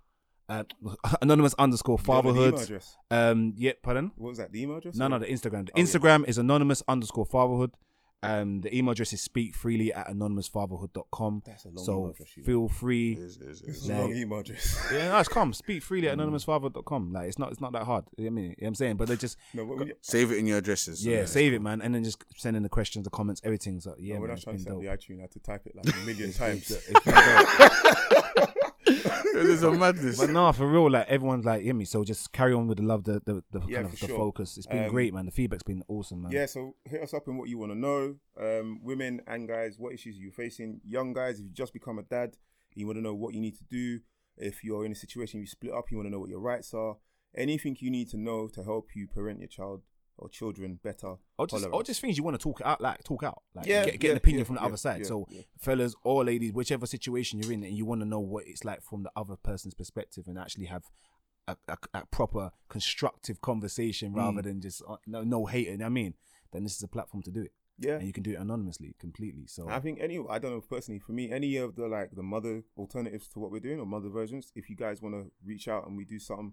Uh, 0.48 0.64
anonymous 1.22 1.54
underscore 1.58 1.96
Do 1.98 2.04
you 2.06 2.12
have 2.14 2.24
an 2.26 2.30
email 2.32 2.42
fatherhood. 2.44 2.62
address? 2.64 2.96
Um, 3.10 3.54
yeah, 3.56 3.72
pardon. 3.82 4.12
What 4.16 4.28
was 4.30 4.38
that? 4.38 4.52
The 4.52 4.62
email 4.62 4.76
address? 4.78 4.94
No, 4.96 5.06
or- 5.06 5.08
no, 5.10 5.18
the 5.18 5.26
Instagram. 5.26 5.66
The 5.66 5.72
Oh, 5.74 5.78
yeah. 5.78 5.84
Instagram 5.84 6.28
is 6.28 6.38
anonymous 6.38 6.82
underscore 6.88 7.24
fatherhood. 7.26 7.72
Um, 8.22 8.62
the 8.62 8.74
email 8.74 8.92
address 8.92 9.12
is 9.12 9.20
speak 9.20 9.54
freely 9.54 9.92
at 9.92 10.08
anonymousfatherhood.com. 10.08 11.42
That's 11.44 11.66
a 11.66 11.68
long 11.68 11.74
email 11.74 11.84
So 11.84 12.10
address, 12.10 12.36
you 12.36 12.42
know. 12.42 12.46
feel 12.46 12.68
free. 12.68 13.12
Is- 13.12 13.36
is- 13.36 13.60
It's 13.62 13.86
a 13.86 13.92
Like- 13.92 14.00
long 14.00 14.16
email 14.16 14.38
address. 14.38 14.88
Yeah, 14.92 15.08
no, 15.08 15.18
it's 15.18 15.28
calm. 15.28 15.52
Speak 15.52 15.82
freely 15.82 16.08
at 16.08 16.16
anonymousfatherhood.com. 16.16 17.12
Like 17.12 17.28
it's 17.28 17.38
not 17.38 17.52
it's 17.52 17.60
not 17.60 17.72
that 17.74 17.82
hard. 17.84 18.04
You 18.16 18.24
know 18.24 18.30
what 18.30 18.32
I 18.32 18.34
mean, 18.34 18.44
You 18.44 18.48
know 18.50 18.54
what 18.60 18.68
I'm 18.68 18.74
saying, 18.76 18.96
but 18.96 19.08
they 19.08 19.16
just 19.16 19.36
no, 19.52 19.66
but 19.66 19.76
we, 19.78 19.92
Save 20.00 20.32
it 20.32 20.38
in 20.38 20.46
your 20.46 20.56
addresses. 20.56 21.04
yeah, 21.04 21.26
save 21.26 21.52
it, 21.52 21.60
man, 21.60 21.82
and 21.82 21.94
then 21.94 22.02
just 22.02 22.24
send 22.36 22.56
in 22.56 22.62
the 22.62 22.68
questions, 22.70 23.04
the 23.04 23.10
comments, 23.10 23.42
everything. 23.44 23.78
So 23.80 23.94
yeah, 23.98 24.14
no, 24.14 24.20
when 24.20 24.28
man, 24.28 24.30
I 24.30 24.34
was 24.36 24.44
trying 24.44 24.56
to 24.56 24.62
send 24.62 24.74
dope. 24.76 24.82
the 24.84 24.88
iTunes, 24.88 25.18
I 25.18 25.22
had 25.22 25.30
to 25.32 25.40
type 25.40 25.66
it 25.66 25.76
like 25.76 25.94
a 25.94 26.06
million 26.06 26.32
times. 26.42 26.72
It's 29.24 29.32
been 29.32 29.42
dope. 29.42 29.46
This 29.46 29.56
is 29.56 29.62
a 29.62 29.70
madness. 29.72 30.18
But 30.18 30.30
no, 30.30 30.52
for 30.52 30.66
real, 30.66 30.90
like 30.90 31.08
everyone's 31.08 31.44
like, 31.44 31.62
hear 31.62 31.74
me. 31.74 31.84
So 31.84 32.04
just 32.04 32.32
carry 32.32 32.52
on 32.52 32.66
with 32.68 32.78
the 32.78 32.84
love, 32.84 33.04
the 33.04 33.20
the, 33.24 33.42
the 33.50 33.60
Yeah, 33.66 33.82
kind 33.82 33.86
of 33.86 34.00
the 34.00 34.06
sure. 34.06 34.16
focus. 34.16 34.56
It's 34.56 34.66
been 34.66 34.84
Um, 34.84 34.90
great, 34.90 35.12
man. 35.14 35.26
The 35.26 35.32
feedback's 35.32 35.62
been 35.62 35.82
awesome, 35.88 36.22
man. 36.22 36.32
Yeah, 36.32 36.46
so 36.46 36.76
hit 36.84 37.02
us 37.02 37.14
up 37.14 37.26
in 37.28 37.36
what 37.36 37.48
you 37.48 37.58
want 37.58 37.72
to 37.72 37.78
know. 37.78 38.16
Um, 38.40 38.80
women 38.82 39.20
and 39.26 39.48
guys, 39.48 39.78
what 39.78 39.92
issues 39.94 40.16
are 40.18 40.20
you 40.22 40.30
facing? 40.30 40.80
Young 40.84 41.12
guys, 41.12 41.38
if 41.38 41.44
you 41.46 41.50
just 41.52 41.72
become 41.72 41.98
a 41.98 42.02
dad, 42.02 42.36
you 42.74 42.86
want 42.86 42.98
to 42.98 43.02
know 43.02 43.14
what 43.14 43.34
you 43.34 43.40
need 43.40 43.56
to 43.58 43.64
do. 43.64 44.00
If 44.36 44.64
you're 44.64 44.84
in 44.84 44.92
a 44.92 44.96
situation 44.96 45.40
you 45.40 45.46
split 45.46 45.72
up, 45.72 45.90
you 45.90 45.96
want 45.96 46.06
to 46.08 46.10
know 46.10 46.18
what 46.20 46.28
your 46.30 46.40
rights 46.40 46.74
are. 46.74 46.96
Anything 47.36 47.76
you 47.80 47.90
need 47.90 48.10
to 48.10 48.16
know 48.16 48.48
to 48.48 48.62
help 48.62 48.90
you 48.94 49.06
parent 49.08 49.38
your 49.40 49.48
child 49.48 49.82
or 50.16 50.28
children 50.28 50.78
better. 50.82 51.14
Or 51.38 51.46
just, 51.46 51.66
or 51.72 51.82
just 51.82 52.00
things 52.00 52.16
you 52.16 52.22
want 52.24 52.38
to 52.38 52.42
talk 52.42 52.60
out, 52.64 52.80
like 52.80 53.02
talk 53.04 53.22
out, 53.24 53.42
like 53.54 53.66
Yeah, 53.66 53.84
get, 53.84 53.98
get 54.00 54.04
yeah, 54.04 54.10
an 54.12 54.16
opinion 54.18 54.38
yeah, 54.40 54.44
from 54.44 54.54
the 54.56 54.62
other 54.62 54.76
side. 54.76 55.04
so, 55.06 55.26
fellas 55.58 55.94
or 56.04 56.24
ladies, 56.24 56.52
whichever 56.52 56.86
situation 56.86 57.40
you're 57.40 57.52
in, 57.52 57.64
and 57.64 57.76
you 57.76 57.84
want 57.84 58.00
to 58.00 58.06
know 58.06 58.20
what 58.20 58.44
it's 58.46 58.64
like 58.64 58.82
from 58.82 59.02
the 59.02 59.10
other 59.16 59.36
person's 59.36 59.74
perspective, 59.74 60.24
and 60.28 60.38
actually 60.38 60.66
have 60.66 60.84
a, 61.48 61.56
a, 61.68 61.76
a 61.94 62.06
proper 62.06 62.50
constructive 62.68 63.40
conversation 63.40 64.12
rather 64.14 64.40
Mm. 64.40 64.44
than 64.44 64.60
just 64.60 64.82
uh, 64.88 64.96
no 65.06 65.22
no 65.24 65.46
hating. 65.46 65.82
I 65.82 65.88
mean, 65.88 66.14
then 66.52 66.62
this 66.62 66.76
is 66.76 66.82
a 66.82 66.88
platform 66.88 67.22
to 67.24 67.30
do 67.30 67.42
it, 67.42 67.52
yeah. 67.78 67.96
and 67.96 68.06
you 68.06 68.12
can 68.12 68.22
do 68.22 68.30
it 68.32 68.38
anonymously, 68.38 68.94
completely. 68.98 69.46
So 69.46 69.68
I 69.68 69.80
think 69.80 69.98
any, 70.00 70.18
I 70.30 70.38
don't 70.38 70.52
know 70.52 70.60
personally, 70.60 71.00
for 71.00 71.12
me, 71.12 71.30
any 71.30 71.56
of 71.56 71.74
the 71.76 71.86
like 71.88 72.10
the 72.14 72.22
mother 72.22 72.62
alternatives 72.78 73.28
to 73.30 73.40
what 73.40 73.50
we're 73.50 73.60
doing 73.60 73.80
or 73.80 73.84
mother 73.86 74.08
versions, 74.08 74.52
if 74.54 74.70
you 74.70 74.76
guys 74.76 75.02
want 75.02 75.14
to 75.16 75.30
reach 75.44 75.66
out 75.68 75.86
and 75.86 75.96
we 75.96 76.04
do 76.04 76.18
something 76.18 76.52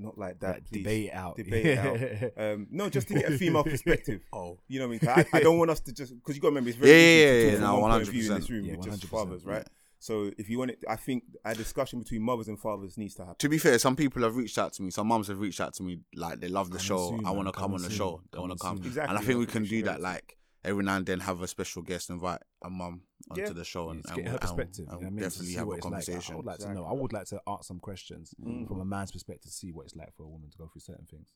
not 0.00 0.18
like 0.18 0.40
that, 0.40 0.54
like, 0.54 0.66
please 0.68 0.78
debate 0.78 1.10
out, 1.12 1.36
debate 1.36 1.78
out. 1.78 1.98
Um, 2.36 2.66
no, 2.70 2.88
just 2.88 3.08
to 3.08 3.14
get 3.14 3.32
a 3.32 3.38
female 3.38 3.64
perspective. 3.74 4.22
Oh. 4.32 4.58
You 4.68 4.80
know 4.80 4.88
what 4.88 5.02
I 5.02 5.14
mean? 5.16 5.26
I, 5.32 5.38
I 5.38 5.40
don't 5.40 5.58
want 5.58 5.70
us 5.70 5.80
to 5.80 5.92
just 5.92 6.14
because 6.14 6.34
you 6.36 6.42
got 6.42 6.48
to 6.48 6.50
remember 6.52 6.70
it's 6.70 6.78
very 6.78 6.90
Yeah, 6.90 6.96
easy 6.96 7.24
yeah, 7.24 7.46
yeah, 7.46 7.52
yeah, 7.54 7.60
no, 7.60 7.78
one 7.78 8.00
of 8.00 8.08
view 8.08 8.22
in 8.22 8.28
100%. 8.30 8.40
this 8.40 8.50
room 8.50 8.64
Yeah, 8.64 8.76
with 8.76 8.86
just 8.86 9.02
100%, 9.04 9.08
fathers, 9.08 9.44
right? 9.44 9.66
So 10.02 10.30
if 10.38 10.48
you 10.48 10.58
want 10.58 10.70
it, 10.70 10.78
I 10.88 10.96
think 10.96 11.24
a 11.44 11.54
discussion 11.54 11.98
between 11.98 12.22
mothers 12.22 12.48
and 12.48 12.58
fathers 12.58 12.96
needs 12.96 13.14
to 13.16 13.22
happen. 13.22 13.36
To 13.38 13.48
be 13.50 13.58
fair, 13.58 13.78
some 13.78 13.96
people 13.96 14.22
have 14.22 14.34
reached 14.34 14.56
out 14.56 14.72
to 14.74 14.82
me. 14.82 14.90
Some 14.90 15.08
mums 15.08 15.28
have 15.28 15.38
reached 15.38 15.60
out 15.60 15.74
to 15.74 15.82
me 15.82 16.00
like 16.14 16.40
they 16.40 16.48
love 16.48 16.70
the 16.70 16.78
Come 16.78 16.86
show. 16.86 17.10
soon, 17.10 17.26
I 17.26 17.30
want 17.32 17.48
to 17.48 17.52
Come 17.52 17.64
come 17.64 17.74
on 17.74 17.82
the 17.82 17.88
soon. 17.88 17.98
show. 17.98 18.22
They 18.32 18.38
want 18.38 18.52
to 18.52 18.58
come. 18.58 18.78
Exactly, 18.78 19.10
And 19.14 19.18
I 19.18 19.26
think 19.26 19.38
we 19.38 19.44
can 19.46 19.64
do 19.64 19.82
that 19.82 20.00
like 20.00 20.38
every 20.64 20.84
now 20.84 20.96
and 20.96 21.06
then 21.06 21.20
have 21.20 21.40
a 21.42 21.48
special 21.48 21.82
guest, 21.82 22.10
invite 22.10 22.40
a 22.62 22.70
mum 22.70 23.02
onto 23.30 23.42
Yeah. 23.42 23.52
the 23.52 23.64
show 23.64 23.90
and, 23.90 24.02
Just 24.02 24.14
and 24.14 24.16
get 24.16 24.24
we'll- 24.24 24.32
her 24.32 24.38
and- 24.38 24.40
perspective. 24.40 24.88
and 24.88 24.98
you 24.98 25.02
know 25.02 25.06
I 25.06 25.10
mean? 25.10 25.22
Definitely 25.22 25.52
have 25.54 25.68
a 25.68 25.70
it's 25.70 25.84
like. 25.84 25.92
conversation. 25.92 26.32
I 26.34 26.36
would 26.36 26.46
like 26.46 26.58
to 26.58 26.74
know. 26.74 26.84
I 26.84 26.92
would 26.92 27.12
like 27.12 27.26
to 27.26 27.40
ask 27.46 27.64
some 27.64 27.78
questions 27.80 28.34
Mm. 28.44 28.68
from 28.68 28.80
a 28.80 28.84
man's 28.84 29.12
perspective 29.12 29.50
to 29.50 29.56
see 29.56 29.72
what 29.72 29.86
it's 29.86 29.96
like 29.96 30.14
for 30.16 30.24
a 30.24 30.28
woman 30.28 30.50
to 30.50 30.58
go 30.58 30.66
through 30.68 30.80
certain 30.80 31.06
things. 31.06 31.32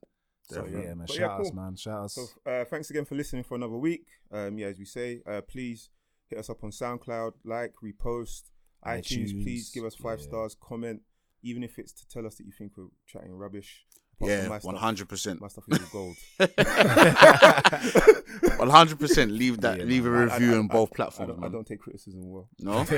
So 0.51 0.67
yeah, 0.67 0.93
man. 0.95 0.99
But 1.07 1.11
Shout 1.11 1.19
yeah, 1.21 1.37
us, 1.37 1.49
cool. 1.49 1.57
man. 1.57 1.77
Shout 1.77 2.05
us. 2.05 2.15
So 2.15 2.27
uh, 2.51 2.65
thanks 2.67 2.91
again 2.91 3.07
for 3.07 3.15
listening 3.15 3.45
for 3.45 3.55
another 3.55 3.79
week. 3.79 4.07
Um, 4.31 4.59
yeah, 4.59 4.67
as 4.67 4.79
we 4.79 4.85
say, 4.85 5.23
uh, 5.27 5.41
please 5.41 5.89
hit 6.29 6.39
us 6.39 6.51
up 6.51 6.63
on 6.63 6.71
SoundCloud, 6.71 7.33
like, 7.45 7.75
repost, 7.83 8.51
iTunes. 8.85 9.31
Please 9.43 9.71
give 9.71 9.85
us 9.85 9.95
five 9.95 10.19
yeah. 10.21 10.27
stars, 10.27 10.55
comment, 10.61 11.01
even 11.43 11.63
if 11.63 11.79
it's 11.79 11.93
to 11.93 12.07
tell 12.09 12.27
us 12.27 12.35
that 12.37 12.45
you 12.45 12.53
think 12.53 12.73
we're 12.77 12.89
chatting 13.07 13.33
rubbish. 13.33 13.87
Apart 14.21 14.31
Yeah, 14.31 14.59
one 14.63 14.77
hundred 14.77 15.09
percent. 15.09 15.41
My 15.41 15.49
stuff 15.49 15.65
is 15.69 15.79
all 15.81 15.87
gold. 15.93 16.17
One 18.59 18.71
hundred 18.71 18.99
percent. 18.99 19.31
Leave 19.33 19.61
that. 19.63 19.79
Yeah, 19.79 19.85
leave 19.85 20.07
a 20.07 20.11
review 20.11 20.55
I- 20.55 20.59
on 20.59 20.69
I- 20.71 20.73
both 20.73 20.91
I 20.93 20.97
platforms, 20.97 21.33
don't, 21.35 21.45
I 21.45 21.49
don't 21.49 21.67
take 21.67 21.81
criticism 21.81 22.31
well. 22.31 22.49
No. 22.59 22.85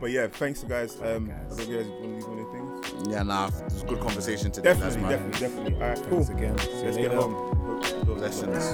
But 0.00 0.10
yeah, 0.12 0.28
thanks 0.28 0.62
guys. 0.64 0.96
Um, 1.02 1.26
guys. 1.26 1.36
I 1.36 1.40
don't 1.48 1.58
know 1.58 1.62
if 1.62 1.68
you 1.68 1.76
guys 1.76 1.86
want 1.88 2.02
to 2.02 2.08
leave 2.08 2.26
anything. 2.32 2.66
yeah, 3.12 3.22
nah. 3.22 3.48
It 3.48 3.64
was 3.64 3.82
a 3.82 3.86
good 3.86 4.00
conversation 4.00 4.50
today. 4.50 4.72
Definitely, 4.72 5.02
lads, 5.02 5.20
man. 5.22 5.30
definitely, 5.32 5.72
definitely. 5.72 5.74
All 5.74 5.80
right, 5.90 6.02
cool. 6.08 6.24
Thanks 6.24 6.30
again. 6.30 6.56
See 6.58 6.70
Let's 6.86 6.96
get 6.96 7.10
later. 7.10 7.16
home. 7.16 7.34
Hope- 8.06 8.16
Blessings. 8.16 8.66